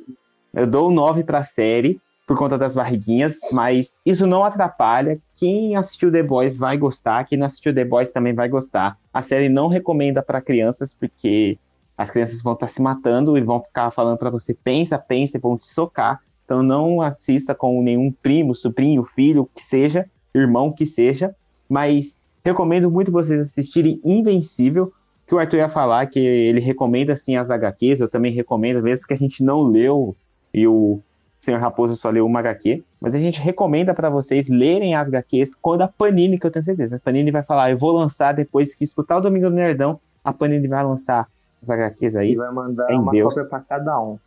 eu 0.52 0.66
dou 0.66 0.90
um 0.90 0.92
9 0.92 1.22
pra 1.22 1.44
série 1.44 2.00
por 2.26 2.36
conta 2.36 2.58
das 2.58 2.74
barriguinhas, 2.74 3.38
mas 3.52 3.96
isso 4.04 4.26
não 4.26 4.42
atrapalha. 4.42 5.20
Quem 5.40 5.74
assistiu 5.74 6.12
The 6.12 6.22
Boys 6.22 6.58
vai 6.58 6.76
gostar, 6.76 7.24
quem 7.24 7.38
não 7.38 7.46
assistiu 7.46 7.74
The 7.74 7.82
Boys 7.82 8.10
também 8.10 8.34
vai 8.34 8.46
gostar. 8.46 8.98
A 9.10 9.22
série 9.22 9.48
não 9.48 9.68
recomenda 9.68 10.22
pra 10.22 10.42
crianças, 10.42 10.92
porque 10.92 11.58
as 11.96 12.10
crianças 12.10 12.42
vão 12.42 12.52
estar 12.52 12.66
se 12.66 12.82
matando 12.82 13.38
e 13.38 13.40
vão 13.40 13.62
ficar 13.62 13.90
falando 13.90 14.18
pra 14.18 14.28
você: 14.28 14.52
pensa, 14.52 14.98
pensa, 14.98 15.38
e 15.38 15.40
vão 15.40 15.56
te 15.56 15.66
socar. 15.66 16.20
Então, 16.44 16.62
não 16.62 17.00
assista 17.00 17.54
com 17.54 17.82
nenhum 17.82 18.12
primo, 18.12 18.54
sobrinho, 18.54 19.02
filho, 19.02 19.48
que 19.54 19.62
seja, 19.62 20.04
irmão 20.34 20.70
que 20.70 20.84
seja, 20.84 21.34
mas 21.66 22.18
recomendo 22.44 22.90
muito 22.90 23.10
vocês 23.10 23.40
assistirem 23.40 23.98
Invencível 24.04 24.92
que 25.26 25.34
o 25.34 25.38
Arthur 25.38 25.56
ia 25.56 25.68
falar 25.70 26.06
que 26.06 26.18
ele 26.18 26.60
recomenda 26.60 27.16
sim 27.16 27.36
as 27.36 27.50
HQs, 27.50 28.00
eu 28.00 28.08
também 28.08 28.32
recomendo, 28.32 28.82
mesmo 28.82 29.00
porque 29.00 29.14
a 29.14 29.16
gente 29.16 29.42
não 29.42 29.62
leu 29.62 30.14
e 30.52 30.66
o 30.66 31.00
Senhor 31.40 31.58
Raposo 31.60 31.96
só 31.96 32.10
leu 32.10 32.26
uma 32.26 32.40
HQ, 32.40 32.82
mas 33.00 33.14
a 33.14 33.18
gente 33.18 33.40
recomenda 33.40 33.94
para 33.94 34.10
vocês 34.10 34.48
lerem 34.48 34.94
as 34.94 35.08
HQs 35.08 35.54
quando 35.54 35.82
a 35.82 35.88
Panini, 35.88 36.38
que 36.38 36.46
eu 36.46 36.50
tenho 36.50 36.64
certeza, 36.64 36.96
a 36.96 37.00
Panini 37.00 37.30
vai 37.30 37.42
falar, 37.42 37.70
eu 37.70 37.78
vou 37.78 37.92
lançar 37.92 38.34
depois 38.34 38.74
que 38.74 38.84
escutar 38.84 39.16
o 39.16 39.20
Domingo 39.20 39.48
do 39.48 39.56
Nerdão, 39.56 39.98
a 40.22 40.32
Panini 40.32 40.68
vai 40.68 40.84
lançar 40.84 41.26
as 41.62 41.70
HQs 41.70 42.16
aí. 42.16 42.32
E 42.32 42.36
vai 42.36 42.52
mandar 42.52 42.90
Em 42.90 42.98
uma 42.98 43.10
Deus. 43.12 43.34
cópia 43.34 43.48
pra 43.48 43.60
cada 43.60 44.00
um. 44.00 44.18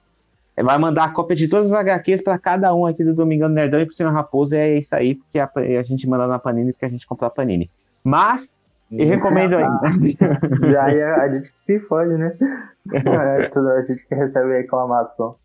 Vai 0.55 0.77
mandar 0.77 1.05
a 1.05 1.09
cópia 1.09 1.35
de 1.35 1.47
todas 1.47 1.73
as 1.73 1.79
HQs 1.79 2.21
pra 2.23 2.37
cada 2.37 2.73
um 2.75 2.85
aqui 2.85 3.03
do 3.03 3.13
Domingão 3.13 3.49
do 3.49 3.55
Nerdão 3.55 3.79
e 3.79 3.85
pro 3.85 3.93
Senhor 3.95 4.11
Raposo. 4.13 4.53
E 4.55 4.57
é 4.59 4.77
isso 4.77 4.95
aí, 4.95 5.15
porque 5.15 5.39
a, 5.39 5.49
a 5.79 5.83
gente 5.83 6.07
manda 6.07 6.27
na 6.27 6.37
Panini 6.37 6.73
porque 6.73 6.85
a 6.85 6.89
gente 6.89 7.07
comprou 7.07 7.27
a 7.27 7.31
Panini. 7.31 7.69
Mas, 8.03 8.55
eu 8.91 9.07
recomendo 9.07 9.55
ainda. 9.55 9.81
Já 10.71 10.83
aí 10.85 11.01
a 11.01 11.27
gente 11.29 11.51
que 11.65 11.79
se 11.79 11.79
fode, 11.87 12.13
né? 12.15 12.35
É, 12.93 13.47
toda 13.47 13.71
a 13.75 13.81
gente 13.83 14.05
que 14.07 14.13
recebe 14.13 14.57
reclamação. 14.57 15.35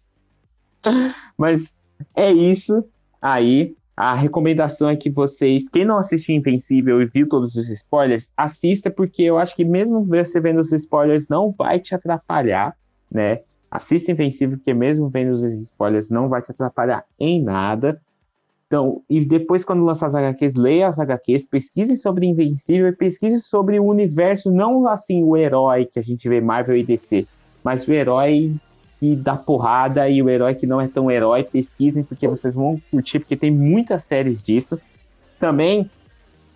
Mas 1.36 1.73
é 2.15 2.33
isso 2.33 2.84
aí. 3.20 3.75
A 3.97 4.15
recomendação 4.15 4.89
é 4.89 4.94
que 4.94 5.10
vocês, 5.10 5.68
quem 5.68 5.84
não 5.84 5.99
assistiu 5.99 6.33
Invencível 6.33 7.02
e 7.02 7.07
viu 7.07 7.28
todos 7.28 7.57
os 7.57 7.68
spoilers, 7.68 8.31
assista, 8.36 8.89
porque 8.91 9.25
eu 9.25 9.39
acho 9.39 9.57
que 9.57 9.65
mesmo 9.65 10.05
você 10.05 10.41
vendo 10.41 10.60
os 10.60 10.73
spoilers 10.73 11.28
não 11.28 11.50
vai 11.50 11.81
te 11.81 11.97
atrapalhar, 11.97 12.76
né? 13.10 13.41
Assista 13.68 14.12
Invencível, 14.12 14.57
porque 14.57 14.73
mesmo 14.73 15.08
vendo 15.08 15.33
os 15.33 15.42
spoilers 15.42 16.08
não 16.10 16.28
vai 16.28 16.41
te 16.41 16.52
atrapalhar 16.52 17.05
em 17.18 17.42
nada. 17.42 18.00
Então, 18.68 19.02
e 19.10 19.25
depois, 19.25 19.65
quando 19.65 19.83
lançar 19.83 20.07
as 20.07 20.15
HQs, 20.15 20.55
leia 20.55 20.86
as 20.86 20.99
HQs, 21.00 21.47
pesquise 21.47 21.97
sobre 21.97 22.26
Invencível 22.26 22.86
e 22.86 22.92
pesquise 22.92 23.41
sobre 23.41 23.81
o 23.81 23.84
universo, 23.84 24.49
não 24.49 24.86
assim 24.86 25.25
o 25.25 25.36
herói 25.36 25.86
que 25.86 25.99
a 25.99 26.02
gente 26.02 26.28
vê 26.28 26.41
Marvel 26.41 26.76
e 26.76 26.84
DC, 26.84 27.26
mas 27.65 27.89
o 27.89 27.92
herói 27.92 28.55
que 28.99 29.15
dá 29.15 29.36
porrada 29.36 30.09
e 30.09 30.23
o 30.23 30.28
herói 30.28 30.55
que 30.55 30.67
não 30.67 30.81
é 30.81 30.89
tão 30.89 31.10
herói, 31.10 31.44
pesquisem, 31.44 32.02
porque 32.02 32.27
vocês 32.27 32.55
vão 32.55 32.81
curtir, 32.91 33.20
porque 33.20 33.36
tem 33.36 33.51
muitas 33.51 34.05
séries 34.05 34.43
disso. 34.43 34.81
Também, 35.39 35.91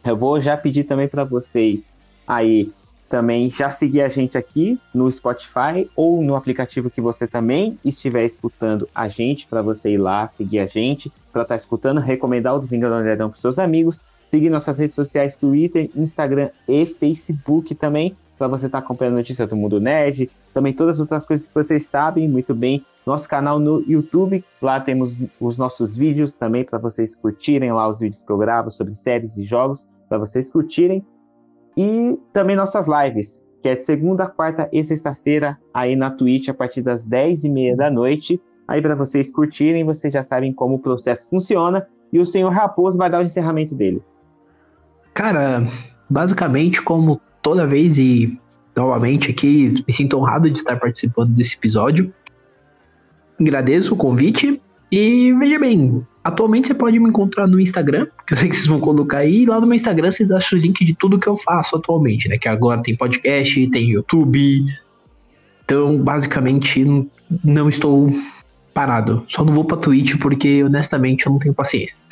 eu 0.05 0.17
vou 0.17 0.41
já 0.41 0.57
pedir 0.57 0.85
também 0.85 1.09
para 1.09 1.25
vocês 1.25 1.91
aí 2.27 2.73
também 3.13 3.51
já 3.51 3.69
seguir 3.69 4.01
a 4.01 4.09
gente 4.09 4.39
aqui 4.39 4.81
no 4.95 5.13
Spotify 5.13 5.87
ou 5.95 6.23
no 6.23 6.35
aplicativo 6.35 6.89
que 6.89 6.99
você 6.99 7.27
também 7.27 7.79
estiver 7.85 8.25
escutando 8.25 8.89
a 8.95 9.07
gente, 9.07 9.47
para 9.47 9.61
você 9.61 9.91
ir 9.91 9.99
lá 9.99 10.29
seguir 10.29 10.61
a 10.61 10.67
gente, 10.67 11.13
para 11.31 11.43
estar 11.43 11.57
escutando, 11.57 12.01
recomendar 12.01 12.57
o 12.57 12.59
do 12.59 12.67
Vingador 12.67 13.03
Nerdão 13.03 13.29
para 13.29 13.39
seus 13.39 13.59
amigos, 13.59 14.01
seguir 14.31 14.49
nossas 14.49 14.79
redes 14.79 14.97
sociais, 14.97 15.37
Twitter, 15.37 15.91
Instagram 15.95 16.49
e 16.67 16.87
Facebook 16.87 17.75
também, 17.75 18.17
para 18.43 18.49
você 18.49 18.67
estar 18.67 18.79
acompanhando 18.79 19.15
notícias 19.15 19.49
do 19.49 19.55
mundo 19.55 19.81
nerd, 19.81 20.29
também 20.53 20.73
todas 20.73 20.97
as 20.97 21.01
outras 21.01 21.25
coisas 21.25 21.47
que 21.47 21.55
vocês 21.55 21.87
sabem 21.87 22.29
muito 22.29 22.53
bem. 22.53 22.85
Nosso 23.07 23.29
canal 23.29 23.61
no 23.61 23.85
YouTube, 23.89 24.45
lá 24.61 24.81
temos 24.81 25.17
os 25.41 25.57
nossos 25.57 25.97
vídeos 25.97 26.35
também 26.35 26.65
para 26.65 26.77
vocês 26.77 27.15
curtirem 27.15 27.73
lá 27.73 27.87
os 27.87 28.01
vídeos 28.01 28.25
que 28.25 28.33
eu 28.33 28.37
gravo 28.37 28.69
sobre 28.69 28.97
séries 28.97 29.37
e 29.37 29.45
jogos, 29.45 29.87
para 30.09 30.19
vocês 30.19 30.51
curtirem. 30.51 31.07
E 31.77 32.19
também 32.33 32.57
nossas 32.57 32.89
lives, 32.89 33.41
que 33.63 33.69
é 33.69 33.77
de 33.77 33.85
segunda, 33.85 34.27
quarta 34.27 34.69
e 34.73 34.83
sexta-feira, 34.83 35.57
aí 35.73 35.95
na 35.95 36.11
Twitch, 36.11 36.49
a 36.49 36.55
partir 36.55 36.83
das 36.83 37.07
10h30 37.07 37.77
da 37.77 37.93
noite. 37.93 38.43
Aí 38.67 38.83
para 38.83 38.97
vocês 38.97 39.31
curtirem, 39.31 39.85
vocês 39.85 40.13
já 40.13 40.25
sabem 40.25 40.53
como 40.53 40.75
o 40.75 40.81
processo 40.81 41.29
funciona. 41.29 41.87
E 42.13 42.19
o 42.19 42.27
senhor 42.27 42.51
Raposo 42.51 42.99
vai 42.99 43.09
dar 43.09 43.21
o 43.21 43.25
encerramento 43.25 43.73
dele. 43.73 44.03
Cara, 45.15 45.63
basicamente, 46.11 46.83
como 46.83 47.21
toda 47.43 47.67
vez 47.67 47.99
e 47.99 48.39
novamente 48.75 49.31
aqui, 49.31 49.83
me 49.87 49.93
sinto 49.93 50.17
honrado 50.17 50.51
de 50.51 50.57
estar 50.57 50.79
participando 50.79 51.35
desse 51.35 51.57
episódio. 51.57 52.13
Agradeço 53.39 53.95
o 53.95 53.97
convite 53.97 54.61
e 54.91 55.33
veja 55.39 55.59
bem, 55.59 56.07
atualmente 56.23 56.69
você 56.69 56.75
pode 56.75 56.99
me 56.99 57.09
encontrar 57.09 57.47
no 57.47 57.59
Instagram, 57.59 58.07
que 58.27 58.35
eu 58.35 58.39
sei 58.39 58.49
que 58.49 58.55
vocês 58.55 58.67
vão 58.67 58.79
colocar 58.79 59.19
aí, 59.19 59.43
e 59.43 59.47
lá 59.47 59.61
no 59.61 59.67
meu 59.67 59.75
Instagram 59.75 60.11
vocês 60.11 60.31
acham 60.31 60.59
o 60.59 60.63
link 60.63 60.85
de 60.85 60.95
tudo 60.95 61.19
que 61.19 61.27
eu 61.27 61.37
faço 61.37 61.77
atualmente, 61.77 62.29
né? 62.29 62.39
Que 62.39 62.49
agora 62.49 62.83
tem 62.83 62.95
podcast, 62.95 63.71
tem 63.71 63.91
YouTube. 63.91 64.65
Então, 65.65 65.97
basicamente, 65.97 67.09
não 67.43 67.69
estou 67.69 68.11
parado. 68.75 69.25
Só 69.29 69.45
não 69.45 69.53
vou 69.53 69.65
pra 69.65 69.77
Twitch 69.77 70.19
porque, 70.19 70.63
honestamente, 70.63 71.27
eu 71.27 71.33
não 71.33 71.39
tenho 71.39 71.55
paciência. 71.55 72.03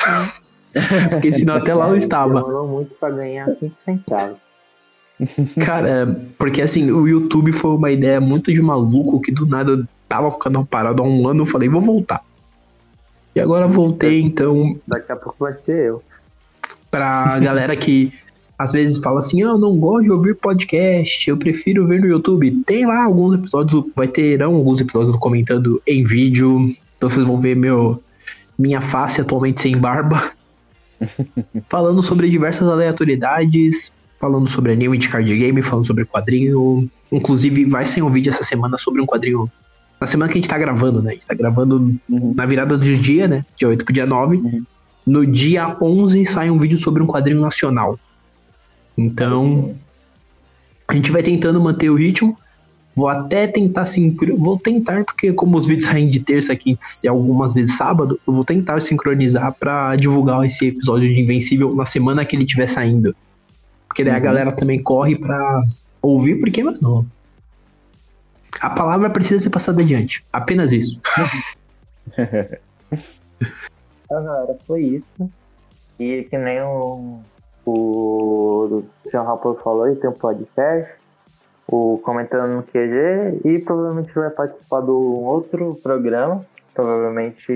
porque 1.10 1.33
senão 1.33 1.55
até 1.57 1.75
lá 1.75 1.89
eu 1.89 1.97
estava. 1.99 2.34
Demorou 2.34 2.68
muito 2.68 2.94
pra 2.94 3.10
ganhar 3.10 3.47
5 3.59 3.76
centavos. 3.84 4.50
Cara, 5.65 6.20
porque 6.39 6.62
assim, 6.62 6.90
o 6.90 7.07
YouTube 7.07 7.52
foi 7.52 7.73
uma 7.73 7.90
ideia 7.90 8.20
muito 8.20 8.52
de 8.52 8.62
maluco 8.62 9.20
que 9.20 9.32
do 9.32 9.47
nada 9.47 9.73
eu 9.73 9.84
tava 10.08 10.31
com 10.31 10.36
o 10.36 10.40
canal 10.40 10.65
parado 10.65 11.02
há 11.02 11.07
um 11.07 11.28
ano, 11.28 11.42
eu 11.42 11.47
falei, 11.47 11.68
vou 11.68 11.81
voltar. 11.81 12.23
E 13.34 13.40
agora 13.40 13.66
voltei, 13.66 14.20
então, 14.20 14.76
Daqui 14.86 15.12
a 15.12 15.16
pouco 15.16 15.36
vai 15.40 15.55
ser 15.55 15.89
eu. 15.89 16.02
pra 16.90 17.39
galera 17.40 17.76
que 17.76 18.12
às 18.58 18.73
vezes 18.73 18.99
fala 18.99 19.20
assim, 19.20 19.42
"Ah, 19.42 19.49
eu 19.49 19.58
não 19.58 19.76
gosto 19.78 20.05
de 20.05 20.12
ouvir 20.12 20.34
podcast, 20.34 21.31
eu 21.31 21.36
prefiro 21.36 21.86
ver 21.86 22.00
no 22.00 22.07
YouTube. 22.07 22.62
Tem 22.66 22.84
lá 22.86 23.05
alguns 23.05 23.36
episódios, 23.36 23.84
vai 23.97 24.08
terão 24.08 24.55
alguns 24.57 24.81
episódios 24.81 25.16
comentando 25.16 25.81
em 25.86 26.05
vídeo. 26.05 26.74
Então 26.97 27.08
vocês 27.08 27.24
vão 27.24 27.40
ver 27.40 27.57
meu 27.57 28.02
minha 28.58 28.82
face 28.82 29.20
atualmente 29.20 29.62
sem 29.62 29.76
barba. 29.78 30.32
falando 31.70 32.02
sobre 32.02 32.28
diversas 32.28 32.68
aleatoriedades, 32.68 33.92
falando 34.20 34.49
sobre 34.50 34.70
anime 34.70 34.99
de 34.99 35.08
card 35.08 35.34
game, 35.36 35.62
falando 35.62 35.86
sobre 35.86 36.05
quadrinho. 36.05 36.89
Inclusive, 37.10 37.65
vai 37.65 37.86
sair 37.86 38.02
um 38.02 38.10
vídeo 38.10 38.28
essa 38.28 38.44
semana 38.44 38.76
sobre 38.76 39.00
um 39.00 39.07
quadrinho. 39.07 39.50
Na 39.99 40.07
semana 40.07 40.31
que 40.31 40.39
a 40.39 40.40
gente 40.40 40.50
tá 40.50 40.58
gravando, 40.58 41.02
né? 41.02 41.10
A 41.10 41.12
gente 41.15 41.26
tá 41.26 41.34
gravando 41.34 41.99
na 42.08 42.44
virada 42.44 42.76
dos 42.76 42.99
dias, 42.99 43.28
né? 43.28 43.44
Dia 43.57 43.68
8 43.68 43.84
pro 43.84 43.94
dia 43.94 44.07
9. 44.07 44.36
Uhum. 44.36 44.65
No 45.07 45.26
dia 45.26 45.74
11 45.81 46.26
sai 46.26 46.50
um 46.50 46.58
vídeo 46.58 46.76
sobre 46.76 47.02
um 47.02 47.07
quadrinho 47.07 47.40
nacional. 47.40 47.99
Então, 48.97 49.74
a 50.86 50.94
gente 50.94 51.10
vai 51.10 51.23
tentando 51.23 51.60
manter 51.60 51.89
o 51.89 51.94
ritmo. 51.94 52.36
Vou 52.94 53.08
até 53.08 53.47
tentar 53.47 53.86
sincronizar. 53.86 54.39
Vou 54.39 54.58
tentar, 54.58 55.05
porque 55.05 55.32
como 55.32 55.57
os 55.57 55.66
vídeos 55.66 55.86
saem 55.86 56.10
de 56.10 56.20
terça, 56.20 56.55
quinta 56.55 56.84
e 57.02 57.08
algumas 57.08 57.55
vezes 57.55 57.76
sábado, 57.76 58.20
eu 58.26 58.34
vou 58.34 58.44
tentar 58.44 58.81
sincronizar 58.81 59.55
pra 59.58 59.97
divulgar 59.97 60.44
esse 60.44 60.66
episódio 60.66 61.12
de 61.12 61.20
Invencível 61.20 61.74
na 61.74 61.86
semana 61.86 62.24
que 62.24 62.36
ele 62.36 62.44
estiver 62.44 62.66
saindo. 62.66 63.15
Porque 63.91 64.05
daí 64.05 64.15
a 64.15 64.17
Uhum. 64.19 64.23
galera 64.23 64.52
também 64.52 64.81
corre 64.81 65.17
pra 65.17 65.65
ouvir, 66.01 66.36
porque, 66.39 66.62
mano. 66.62 67.05
A 68.60 68.70
palavra 68.70 69.10
precisa 69.10 69.43
ser 69.43 69.51
passada 69.51 69.83
adiante. 69.83 70.25
Apenas 70.33 70.70
isso. 70.73 71.01
Então, 74.05 74.25
galera, 74.25 74.57
foi 74.67 74.83
isso. 74.83 75.31
E 75.99 76.23
que 76.25 76.39
nem 76.39 76.60
o, 76.62 77.20
o 77.67 78.83
Sr. 79.10 79.25
Raposo 79.25 79.60
falou, 79.62 79.86
ele 79.86 79.97
tem 79.97 80.09
um 80.10 80.15
podcast, 80.15 80.93
o 81.69 81.99
Comentando 82.05 82.51
no 82.57 82.62
QG, 82.62 83.41
e 83.44 83.59
provavelmente 83.60 84.12
vai 84.15 84.31
participar 84.31 84.81
de 84.83 84.91
um 84.91 85.25
outro 85.25 85.78
programa. 85.83 86.44
Provavelmente 86.81 87.52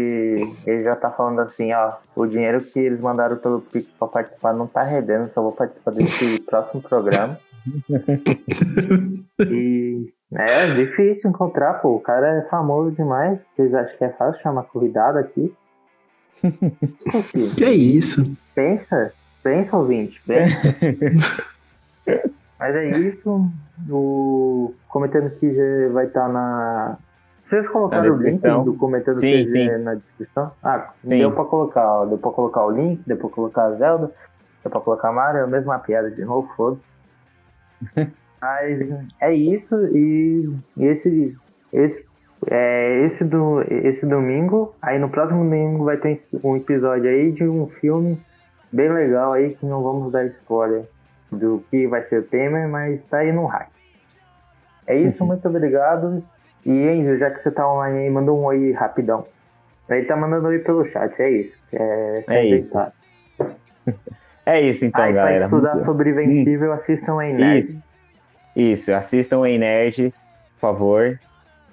ele 0.67 0.83
já 0.83 0.95
tá 0.97 1.11
falando 1.11 1.41
assim, 1.41 1.73
ó, 1.73 1.95
o 2.15 2.27
dinheiro 2.27 2.61
que 2.61 2.79
eles 2.79 3.01
mandaram 3.01 3.39
pelo 3.39 3.63
Pix 3.63 3.87
pra 3.99 4.07
participar 4.07 4.53
não 4.53 4.67
tá 4.67 4.83
rendendo, 4.83 5.31
só 5.33 5.41
vou 5.41 5.53
participar 5.53 5.93
desse 5.93 6.43
próximo 6.43 6.83
programa. 6.83 7.39
E 9.41 10.13
é 10.33 10.75
difícil 10.75 11.31
encontrar, 11.31 11.75
pô. 11.75 11.97
O 11.97 12.01
cara 12.01 12.39
é 12.39 12.43
famoso 12.43 12.93
demais. 12.93 13.39
Vocês 13.57 13.75
acham 13.75 13.97
que 13.97 14.05
é 14.05 14.11
fácil 14.11 14.43
chamar 14.43 14.65
convidado 14.65 15.19
aqui? 15.19 15.55
Que 17.57 17.65
é 17.65 17.73
isso? 17.73 18.37
pensa, 18.55 19.13
pensa, 19.43 19.77
ouvinte, 19.77 20.21
pensa. 20.27 20.55
Mas 22.59 22.75
é 22.77 22.89
isso. 22.91 23.51
O 23.89 24.75
Comentando 24.89 25.31
que 25.41 25.53
já 25.53 25.93
vai 25.93 26.07
estar 26.07 26.29
na. 26.29 26.99
Vocês 27.49 27.69
colocaram 27.69 28.15
o 28.15 28.23
link 28.23 28.41
do 28.65 28.75
Comentando 28.75 29.19
Sim, 29.19 29.47
sim. 29.47 29.69
na 29.79 29.95
descrição? 29.95 30.51
Ah, 30.63 30.91
Sim. 31.03 31.19
deu 31.19 31.33
pra 31.33 31.45
colocar, 31.45 32.01
ó. 32.01 32.07
Deu 32.07 32.19
pra 32.19 32.31
colocar 32.31 32.65
o 32.65 32.71
link, 32.71 33.03
deu 33.07 33.17
pra 33.17 33.29
colocar 33.29 33.65
a 33.65 33.73
Zelda, 33.73 34.11
deu 34.63 34.71
pra 34.71 34.81
colocar 34.81 35.09
a 35.11 35.13
Mario, 35.13 35.41
é 35.41 35.45
a 35.45 35.47
mesma 35.47 35.79
piada 35.79 36.11
de 36.11 36.25
novo, 36.25 36.49
foda 36.57 36.79
Mas 38.41 38.91
é 39.21 39.33
isso, 39.33 39.75
e, 39.97 40.55
e 40.77 40.85
esse, 40.85 41.37
esse, 41.73 42.05
é, 42.51 43.07
esse, 43.07 43.25
do, 43.25 43.63
esse 43.63 44.05
domingo, 44.05 44.75
aí 44.83 44.99
no 44.99 45.09
próximo 45.09 45.43
domingo 45.43 45.85
vai 45.85 45.97
ter 45.97 46.23
um 46.43 46.57
episódio 46.57 47.09
aí 47.09 47.33
de 47.33 47.45
um 47.45 47.69
filme 47.81 48.21
bem 48.71 48.93
legal 48.93 49.33
aí, 49.33 49.55
que 49.55 49.65
não 49.65 49.83
vamos 49.83 50.13
dar 50.13 50.27
spoiler 50.27 50.85
do 51.33 51.65
que 51.71 51.87
vai 51.87 52.03
ser 52.09 52.21
o 52.21 52.23
tema, 52.25 52.67
mas 52.69 53.03
tá 53.07 53.19
aí 53.19 53.33
no 53.33 53.47
hype. 53.47 53.71
É 54.87 54.97
isso, 54.97 55.25
muito 55.25 55.49
obrigado. 55.49 56.23
E 56.67 56.71
Enzo, 56.73 57.19
já 57.19 57.31
que 57.31 57.43
você 57.43 57.51
tá 57.51 57.69
online 57.71 57.99
aí, 58.01 58.11
manda 58.11 58.33
um 58.33 58.45
oi 58.45 58.73
rapidão. 58.73 59.27
Ele 59.89 60.07
tá 60.07 60.17
mandando 60.17 60.49
oi 60.49 60.59
pelo 60.61 60.87
chat, 60.89 61.15
é 61.21 61.31
isso. 61.31 61.53
É, 61.73 62.25
É 62.27 62.45
isso. 62.47 62.79
É 64.47 64.61
isso 64.61 64.85
então, 64.85 65.03
aí 65.03 65.13
galera. 65.13 65.49
pra 65.49 65.59
estudar 65.59 65.85
sobre 65.85 66.11
Invencível, 66.11 66.73
assistam 66.73 67.19
aí, 67.19 67.33
né? 67.33 67.59
Isso. 67.59 67.79
Isso, 68.57 68.95
assistam 68.95 69.39
o 69.39 69.45
Nerd, 69.45 70.11
por 70.55 70.61
favor. 70.61 71.19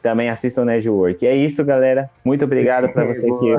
Também 0.02 0.30
assistam 0.30 0.64
o 0.64 0.66
Nerdwork. 0.66 1.26
É 1.28 1.36
isso, 1.36 1.64
galera. 1.64 2.10
Muito 2.26 2.44
obrigado 2.44 2.90
para 2.90 3.06
você 3.14 3.22
que 3.22 3.56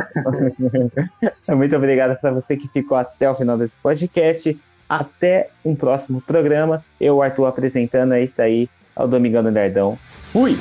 Muito 1.55 1.77
obrigado 1.77 2.19
para 2.21 2.33
você 2.33 2.57
que 2.57 2.69
ficou 2.69 2.97
até 2.99 3.31
o 3.31 3.35
final 3.35 3.57
desse 3.57 3.79
podcast. 3.81 4.59
Até 4.89 5.49
um 5.65 5.75
próximo 5.75 6.21
programa. 6.21 6.85
Eu, 7.01 7.23
Arthur, 7.23 7.47
apresentando. 7.47 8.13
É 8.15 8.23
isso 8.25 8.43
aí. 8.43 8.69
ao 8.97 9.07
Domingão 9.07 9.43
do 9.43 9.51
Nerdão. 9.53 9.97
Fui! 10.33 10.57